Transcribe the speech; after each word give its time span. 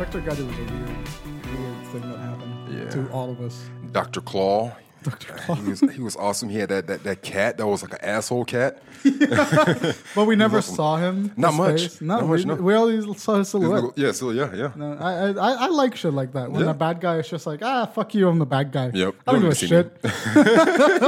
Inspector 0.00 0.30
Gadget 0.30 0.46
was 0.46 0.56
a 0.56 0.60
weird, 0.60 0.78
weird 0.80 1.86
thing 1.88 2.10
that 2.10 2.18
happened 2.20 2.74
Yeah. 2.74 2.88
to 2.88 3.10
all 3.12 3.30
of 3.30 3.38
us. 3.42 3.68
Dr. 3.92 4.22
Claw. 4.22 4.72
Dr. 5.02 5.54
He 5.54 5.70
was 5.70 5.80
he 5.80 6.00
was 6.02 6.16
awesome. 6.16 6.48
He 6.50 6.58
had 6.58 6.68
that 6.68 6.86
that, 6.88 7.04
that 7.04 7.22
cat 7.22 7.56
that 7.58 7.66
was 7.66 7.82
like 7.82 7.92
an 7.94 8.00
asshole 8.02 8.44
cat. 8.44 8.82
But 10.14 10.26
we 10.26 10.36
never 10.36 10.58
awesome. 10.58 10.74
saw 10.74 10.96
him. 10.98 11.32
Not 11.36 11.54
much. 11.54 11.80
face. 11.82 12.00
No, 12.02 12.16
Not 12.20 12.24
we, 12.28 12.36
much, 12.36 12.46
no. 12.46 12.54
we 12.56 12.74
only 12.74 13.14
saw 13.14 13.38
his 13.38 13.48
silhouette. 13.48 13.96
Yeah, 13.96 14.12
so 14.12 14.30
yeah, 14.30 14.54
yeah. 14.54 14.72
No, 14.76 14.92
I, 15.00 15.30
I 15.30 15.52
I 15.64 15.66
like 15.68 15.96
shit 15.96 16.12
like 16.12 16.32
that. 16.32 16.50
When 16.52 16.64
Yeah. 16.64 16.70
a 16.70 16.74
bad 16.74 17.00
guy 17.00 17.16
is 17.18 17.28
just 17.28 17.46
like, 17.46 17.60
ah, 17.62 17.86
fuck 17.86 18.14
you, 18.14 18.28
I'm 18.28 18.38
the 18.38 18.44
bad 18.46 18.72
guy. 18.72 18.90
Yep. 18.92 19.14
I 19.26 19.32
don't 19.32 19.42
Don't 19.42 19.50
give 19.50 19.62
a 19.62 19.64
even 19.64 19.68
see 19.68 19.70
me. 19.70 19.70
shit. 19.70 19.88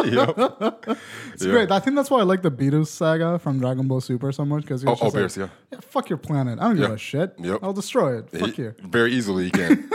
yep. 0.89 0.99
It's 1.35 1.45
great. 1.45 1.71
I 1.71 1.79
think 1.81 1.97
that's 1.97 2.11
why 2.11 2.21
I 2.21 2.23
like 2.23 2.43
the 2.43 2.51
Beerus 2.51 2.87
saga 2.89 3.39
from 3.39 3.59
Dragon 3.61 3.87
Ball 3.89 4.01
Super 4.01 4.33
so 4.33 4.45
much 4.45 4.63
because 4.63 4.85
Oh, 4.87 4.97
oh, 5.01 5.11
Beerus, 5.11 5.37
yeah. 5.37 5.49
yeah, 5.71 5.81
fuck 5.81 6.09
your 6.09 6.19
planet. 6.19 6.59
I 6.61 6.63
don't 6.65 6.77
give 6.77 6.89
Yeah. 6.89 6.95
a 6.95 6.99
shit. 6.99 7.35
Yep. 7.39 7.59
I'll 7.63 7.73
destroy 7.75 8.19
it. 8.19 8.31
Fuck 8.31 8.55
He- 8.55 8.63
you. 8.63 8.75
Very 8.83 9.13
easily 9.13 9.45
you 9.47 9.51
can. 9.51 9.91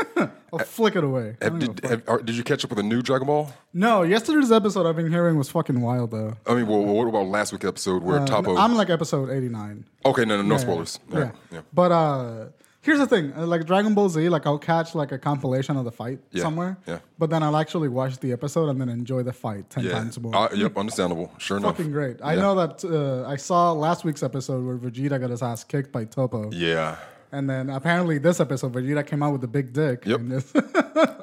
I'll 0.53 0.59
flick 0.59 0.95
it 0.95 1.03
away. 1.03 1.35
Have- 1.41 1.59
don't 1.59 1.59
give 1.59 1.69
a 1.69 1.73
did, 1.73 1.89
have, 1.89 2.03
are- 2.07 2.21
did 2.21 2.35
you 2.35 2.43
catch 2.43 2.63
up 2.63 2.69
with 2.69 2.79
a 2.79 2.83
new 2.83 3.01
Dragon 3.01 3.27
Ball? 3.27 3.51
no, 3.73 4.03
yesterday's 4.03 4.51
episode 4.51 4.85
I've 4.87 4.95
been 4.95 5.11
hearing 5.11 5.37
was 5.37 5.49
fucking 5.49 5.79
wild 5.81 6.11
though. 6.11 6.35
I 6.45 6.55
mean, 6.55 6.67
well, 6.67 6.83
what 6.83 7.07
about 7.07 7.27
last 7.27 7.51
week's 7.51 7.65
episode 7.65 8.03
where 8.03 8.19
Uh, 8.19 8.25
Toppo? 8.25 8.57
I'm 8.57 8.75
like 8.75 8.89
episode 8.89 9.29
89. 9.29 9.85
okay, 10.05 10.25
no, 10.25 10.37
no, 10.37 10.43
no 10.43 10.55
Yeah, 10.55 10.61
spoilers. 10.61 10.99
Yeah. 11.11 11.19
Right, 11.19 11.31
yeah. 11.51 11.61
But 11.73 11.91
uh 11.91 12.45
here's 12.81 12.99
the 12.99 13.07
thing, 13.07 13.33
uh, 13.35 13.45
like 13.45 13.65
Dragon 13.65 13.93
Ball 13.93 14.07
Z, 14.07 14.29
like 14.29 14.45
I'll 14.45 14.57
catch 14.57 14.95
like 14.95 15.11
a 15.11 15.17
compilation 15.17 15.75
of 15.75 15.83
the 15.83 15.91
fight 15.91 16.19
Yeah, 16.31 16.43
somewhere. 16.43 16.77
yeah. 16.87 16.99
But 17.19 17.29
then 17.29 17.43
I'll 17.43 17.57
actually 17.57 17.89
watch 17.89 18.17
the 18.19 18.31
episode 18.31 18.69
and 18.69 18.79
then 18.79 18.87
enjoy 18.87 19.23
the 19.23 19.33
fight 19.33 19.69
10 19.69 19.83
Yeah. 19.83 19.91
times 19.91 20.17
more. 20.17 20.33
Uh, 20.33 20.47
yep, 20.55 20.77
understandable. 20.77 21.29
Sure 21.37 21.57
enough. 21.57 21.75
Fucking 21.75 21.91
great. 21.91 22.17
I 22.23 22.35
know 22.35 22.55
that 22.55 22.85
uh, 22.85 23.27
I 23.27 23.35
saw 23.35 23.73
last 23.73 24.05
week's 24.05 24.23
episode 24.23 24.65
where 24.65 24.77
Vegeta 24.77 25.19
got 25.19 25.29
his 25.31 25.41
ass 25.43 25.65
kicked 25.65 25.91
by 25.91 26.05
Toppo. 26.05 26.49
Yeah. 26.53 26.95
And 27.31 27.49
then 27.49 27.69
apparently 27.69 28.19
this 28.19 28.39
episode, 28.39 28.73
Vegeta 28.73 29.05
came 29.05 29.21
out 29.21 29.33
with 29.33 29.43
a 29.43 29.47
big 29.47 29.73
dick. 29.73 30.05
Yep. 30.05 30.21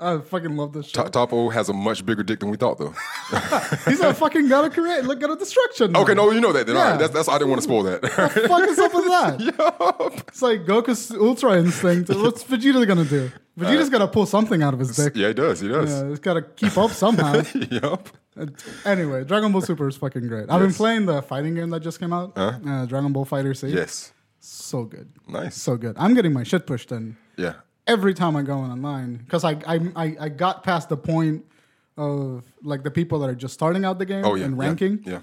I 0.00 0.18
fucking 0.18 0.54
love 0.54 0.74
this 0.74 0.86
shit. 0.86 0.94
To- 0.94 1.10
Toppo 1.10 1.50
has 1.52 1.70
a 1.70 1.72
much 1.72 2.04
bigger 2.04 2.22
dick 2.22 2.40
than 2.40 2.50
we 2.50 2.58
thought, 2.58 2.76
though. 2.78 2.94
He's 3.86 4.00
a 4.00 4.12
fucking 4.12 4.48
god 4.48 4.66
of 4.66 4.74
create. 4.74 5.04
Look 5.04 5.22
at 5.22 5.30
a 5.30 5.36
destruction. 5.36 5.96
Okay, 5.96 6.12
no, 6.12 6.30
you 6.30 6.40
know 6.42 6.52
that. 6.52 6.66
Then. 6.66 6.76
Yeah. 6.76 6.90
right, 6.90 6.98
that's, 6.98 7.12
that's 7.14 7.28
I 7.28 7.38
didn't 7.38 7.48
want 7.50 7.62
to 7.62 7.64
spoil 7.64 7.82
that. 7.84 8.02
What 8.02 8.34
the 8.34 8.48
fuck 8.48 8.68
is 8.68 8.78
up 8.78 8.94
with 8.94 9.04
that? 9.06 10.24
It's 10.28 10.42
like 10.42 10.64
Goku's 10.66 11.10
Ultra 11.12 11.58
Instinct. 11.58 12.10
What's 12.10 12.42
Vegeta 12.44 12.86
gonna 12.86 13.04
do? 13.04 13.30
Vegeta's 13.58 13.88
gotta 13.88 14.08
pull 14.08 14.26
something 14.26 14.62
out 14.62 14.74
of 14.74 14.80
his 14.80 14.94
dick. 14.96 15.16
Uh, 15.16 15.20
yeah, 15.20 15.28
he 15.28 15.34
does. 15.34 15.60
He 15.60 15.68
does. 15.68 15.90
Yeah, 15.90 16.08
he's 16.08 16.18
gotta 16.18 16.42
keep 16.42 16.76
up 16.76 16.90
somehow. 16.90 17.42
yep. 17.70 18.08
Uh, 18.36 18.46
anyway, 18.84 19.22
Dragon 19.24 19.52
Ball 19.52 19.60
Super 19.62 19.86
is 19.88 19.96
fucking 19.96 20.26
great. 20.26 20.50
I've 20.50 20.60
been 20.60 20.72
playing 20.74 21.06
the 21.06 21.22
fighting 21.22 21.54
game 21.54 21.70
that 21.70 21.80
just 21.80 22.00
came 22.00 22.12
out. 22.12 22.32
Uh, 22.36 22.84
Dragon 22.86 23.12
Ball 23.12 23.24
FighterZ. 23.24 23.72
Yes. 23.72 24.12
So 24.44 24.84
good. 24.84 25.08
Nice. 25.28 25.56
So 25.56 25.76
good. 25.76 25.96
I'm 25.98 26.14
getting 26.14 26.32
my 26.32 26.42
shit 26.42 26.66
pushed 26.66 26.92
in 26.92 27.16
Yeah. 27.36 27.54
every 27.86 28.12
time 28.14 28.36
I 28.36 28.42
go 28.42 28.58
on 28.58 28.70
online 28.70 29.16
because 29.16 29.42
I, 29.44 29.52
I 29.66 29.76
I 29.96 30.16
I 30.20 30.28
got 30.28 30.62
past 30.62 30.88
the 30.90 30.96
point 30.96 31.44
of 31.96 32.44
like 32.62 32.82
the 32.82 32.90
people 32.90 33.18
that 33.20 33.30
are 33.30 33.34
just 33.34 33.54
starting 33.54 33.84
out 33.84 33.98
the 33.98 34.04
game 34.06 34.24
Oh 34.24 34.34
yeah. 34.34 34.44
and 34.46 34.56
yeah, 34.56 34.62
ranking, 34.66 35.00
Yeah. 35.06 35.20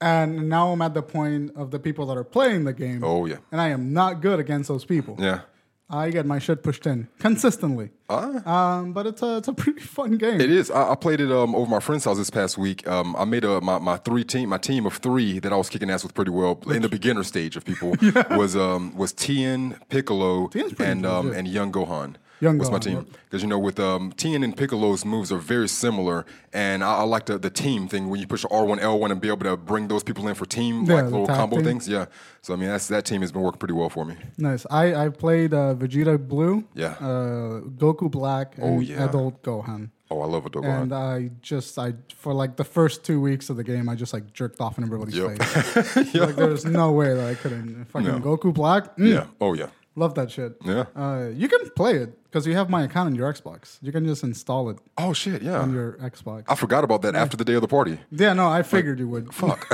and 0.00 0.48
now 0.48 0.72
I'm 0.72 0.82
at 0.82 0.94
the 0.94 1.02
point 1.02 1.52
of 1.56 1.70
the 1.70 1.78
people 1.78 2.06
that 2.06 2.16
are 2.16 2.24
playing 2.24 2.64
the 2.64 2.72
game. 2.72 3.04
Oh 3.04 3.26
yeah. 3.26 3.36
and 3.52 3.60
I 3.60 3.68
am 3.68 3.92
not 3.92 4.20
good 4.20 4.40
against 4.40 4.68
those 4.68 4.84
people. 4.84 5.16
Yeah. 5.18 5.40
I 5.88 6.10
get 6.10 6.26
my 6.26 6.40
shit 6.40 6.64
pushed 6.64 6.84
in 6.86 7.06
consistently. 7.20 7.90
Ah. 8.08 8.78
Um, 8.78 8.92
but 8.92 9.06
it's 9.06 9.22
a 9.22 9.36
it's 9.36 9.46
a 9.48 9.52
pretty 9.52 9.80
fun 9.80 10.16
game. 10.18 10.40
It 10.40 10.50
is. 10.50 10.68
I, 10.70 10.92
I 10.92 10.94
played 10.96 11.20
it 11.20 11.30
um, 11.30 11.54
over 11.54 11.70
my 11.70 11.78
friend's 11.78 12.04
house 12.04 12.16
this 12.18 12.30
past 12.30 12.58
week. 12.58 12.86
Um, 12.88 13.14
I 13.16 13.24
made 13.24 13.44
a 13.44 13.60
my, 13.60 13.78
my 13.78 13.96
three 13.96 14.24
team 14.24 14.48
my 14.48 14.58
team 14.58 14.84
of 14.86 14.94
three 14.94 15.38
that 15.38 15.52
I 15.52 15.56
was 15.56 15.68
kicking 15.68 15.88
ass 15.90 16.02
with 16.02 16.14
pretty 16.14 16.32
well 16.32 16.60
in 16.68 16.82
the 16.82 16.88
beginner 16.98 17.22
stage 17.22 17.56
of 17.56 17.64
people 17.64 17.94
was 18.30 18.56
um, 18.56 18.96
was 18.96 19.12
Tien, 19.12 19.78
Piccolo, 19.88 20.48
Tien's 20.48 20.72
and 20.80 21.06
um, 21.06 21.26
legit. 21.26 21.38
and 21.38 21.48
Young 21.48 21.70
Gohan. 21.72 22.16
Young 22.40 22.58
was 22.58 22.70
my 22.70 22.78
team 22.78 23.06
because 23.24 23.42
you 23.42 23.48
know 23.48 23.58
with 23.58 23.80
um, 23.80 24.12
Tien 24.12 24.42
and 24.42 24.54
Piccolo's 24.56 25.04
moves 25.04 25.32
are 25.32 25.38
very 25.38 25.68
similar, 25.68 26.26
and 26.52 26.84
I, 26.84 26.96
I 26.98 27.02
like 27.04 27.26
the 27.26 27.38
the 27.38 27.48
team 27.50 27.88
thing 27.88 28.10
when 28.10 28.20
you 28.20 28.26
push 28.26 28.44
R 28.50 28.64
one 28.64 28.78
L 28.78 28.98
one 28.98 29.10
and 29.10 29.20
be 29.20 29.28
able 29.28 29.44
to 29.44 29.56
bring 29.56 29.88
those 29.88 30.02
people 30.02 30.28
in 30.28 30.34
for 30.34 30.44
team 30.46 30.84
Yeah, 30.84 30.94
like 30.96 31.04
little 31.04 31.26
combo 31.26 31.62
things. 31.62 31.88
Yeah. 31.88 32.06
So 32.42 32.52
I 32.52 32.56
mean 32.56 32.68
that's 32.68 32.88
that 32.88 33.04
team 33.06 33.22
has 33.22 33.32
been 33.32 33.42
working 33.42 33.58
pretty 33.58 33.74
well 33.74 33.88
for 33.88 34.04
me. 34.04 34.16
Nice. 34.36 34.66
I 34.70 34.94
I 35.06 35.08
played 35.08 35.54
uh, 35.54 35.74
Vegeta 35.74 36.18
Blue. 36.28 36.64
Yeah. 36.74 36.94
Uh, 37.00 37.60
Goku 37.62 38.10
Black. 38.10 38.58
And 38.58 38.64
Oh, 38.78 38.80
yeah. 38.80 39.04
Adult 39.08 39.42
Gohan. 39.42 39.90
Oh, 40.10 40.20
I 40.20 40.26
love 40.26 40.46
Adult 40.46 40.64
Gohan. 40.66 40.82
And 40.82 40.92
I 40.94 41.30
just 41.40 41.78
I 41.78 41.94
for 42.14 42.32
like 42.34 42.56
the 42.56 42.64
first 42.64 43.02
two 43.02 43.20
weeks 43.20 43.48
of 43.50 43.56
the 43.56 43.64
game, 43.64 43.88
I 43.88 43.94
just 43.94 44.12
like 44.12 44.32
jerked 44.34 44.60
off 44.60 44.76
in 44.78 44.84
everybody's 44.84 45.16
Yep. 45.16 45.42
face. 45.42 46.14
Like 46.14 46.36
there's 46.36 46.64
no 46.66 46.92
way 46.92 47.14
that 47.14 47.26
I 47.26 47.34
couldn't 47.34 47.86
fucking 47.86 48.06
No. 48.08 48.20
Goku 48.20 48.52
Black. 48.52 48.96
Mm, 48.98 49.08
yeah. 49.08 49.26
Oh 49.40 49.54
yeah. 49.54 49.68
Love 49.98 50.14
that 50.16 50.30
shit. 50.30 50.56
Yeah. 50.64 50.84
Uh, 50.94 51.28
you 51.32 51.48
can 51.48 51.70
play 51.70 51.94
it 51.96 52.22
because 52.24 52.46
you 52.46 52.54
have 52.54 52.68
my 52.68 52.82
account 52.84 53.06
on 53.06 53.14
your 53.14 53.32
Xbox. 53.32 53.78
You 53.80 53.90
can 53.92 54.04
just 54.06 54.22
install 54.22 54.68
it 54.68 54.76
Oh 54.98 55.14
shit. 55.14 55.40
Yeah. 55.40 55.58
on 55.60 55.72
your 55.72 55.94
Xbox. 55.94 56.44
I 56.48 56.54
forgot 56.54 56.84
about 56.84 57.00
that 57.02 57.14
after 57.14 57.34
the 57.34 57.44
day 57.46 57.54
of 57.54 57.62
the 57.62 57.68
party. 57.68 57.98
yeah, 58.10 58.34
no, 58.34 58.46
I 58.46 58.62
figured 58.62 58.98
you 58.98 59.08
would. 59.08 59.32
Fuck. 59.32 59.66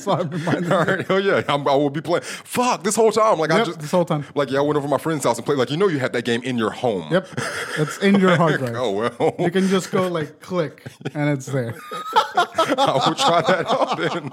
so 0.00 0.12
I'm 0.12 0.30
reminded. 0.30 0.72
All 0.72 0.84
right, 0.84 1.06
hell 1.06 1.20
yeah, 1.20 1.42
I'm, 1.48 1.68
I 1.68 1.74
will 1.74 1.90
be 1.90 2.00
playing. 2.00 2.22
Fuck, 2.22 2.82
this 2.82 2.96
whole 2.96 3.12
time, 3.12 3.38
like 3.38 3.50
I 3.50 3.62
just 3.64 3.80
this 3.80 3.90
whole 3.90 4.06
time. 4.06 4.24
like 4.34 4.50
yeah, 4.50 4.60
I 4.60 4.62
went 4.62 4.76
over 4.78 4.86
to 4.86 4.90
my 4.90 4.98
friend's 4.98 5.24
house 5.24 5.36
and 5.36 5.44
played. 5.44 5.58
Like 5.58 5.70
you 5.70 5.76
know, 5.76 5.88
you 5.88 5.98
had 5.98 6.12
that 6.14 6.24
game 6.24 6.42
in 6.42 6.56
your 6.56 6.70
home. 6.70 7.12
Yep, 7.12 7.28
it's 7.78 7.98
in 7.98 8.18
your 8.20 8.36
hard 8.36 8.58
drive. 8.58 8.72
Oh 8.82 8.90
well, 8.92 9.34
You 9.38 9.50
can 9.50 9.68
just 9.68 9.90
go 9.90 10.08
like 10.08 10.40
click, 10.40 10.86
and 11.14 11.28
it's 11.28 11.46
there. 11.46 11.74
I 12.34 13.02
will 13.06 13.14
try 13.14 13.42
that 13.42 13.66
out 13.68 13.98
then. 13.98 14.30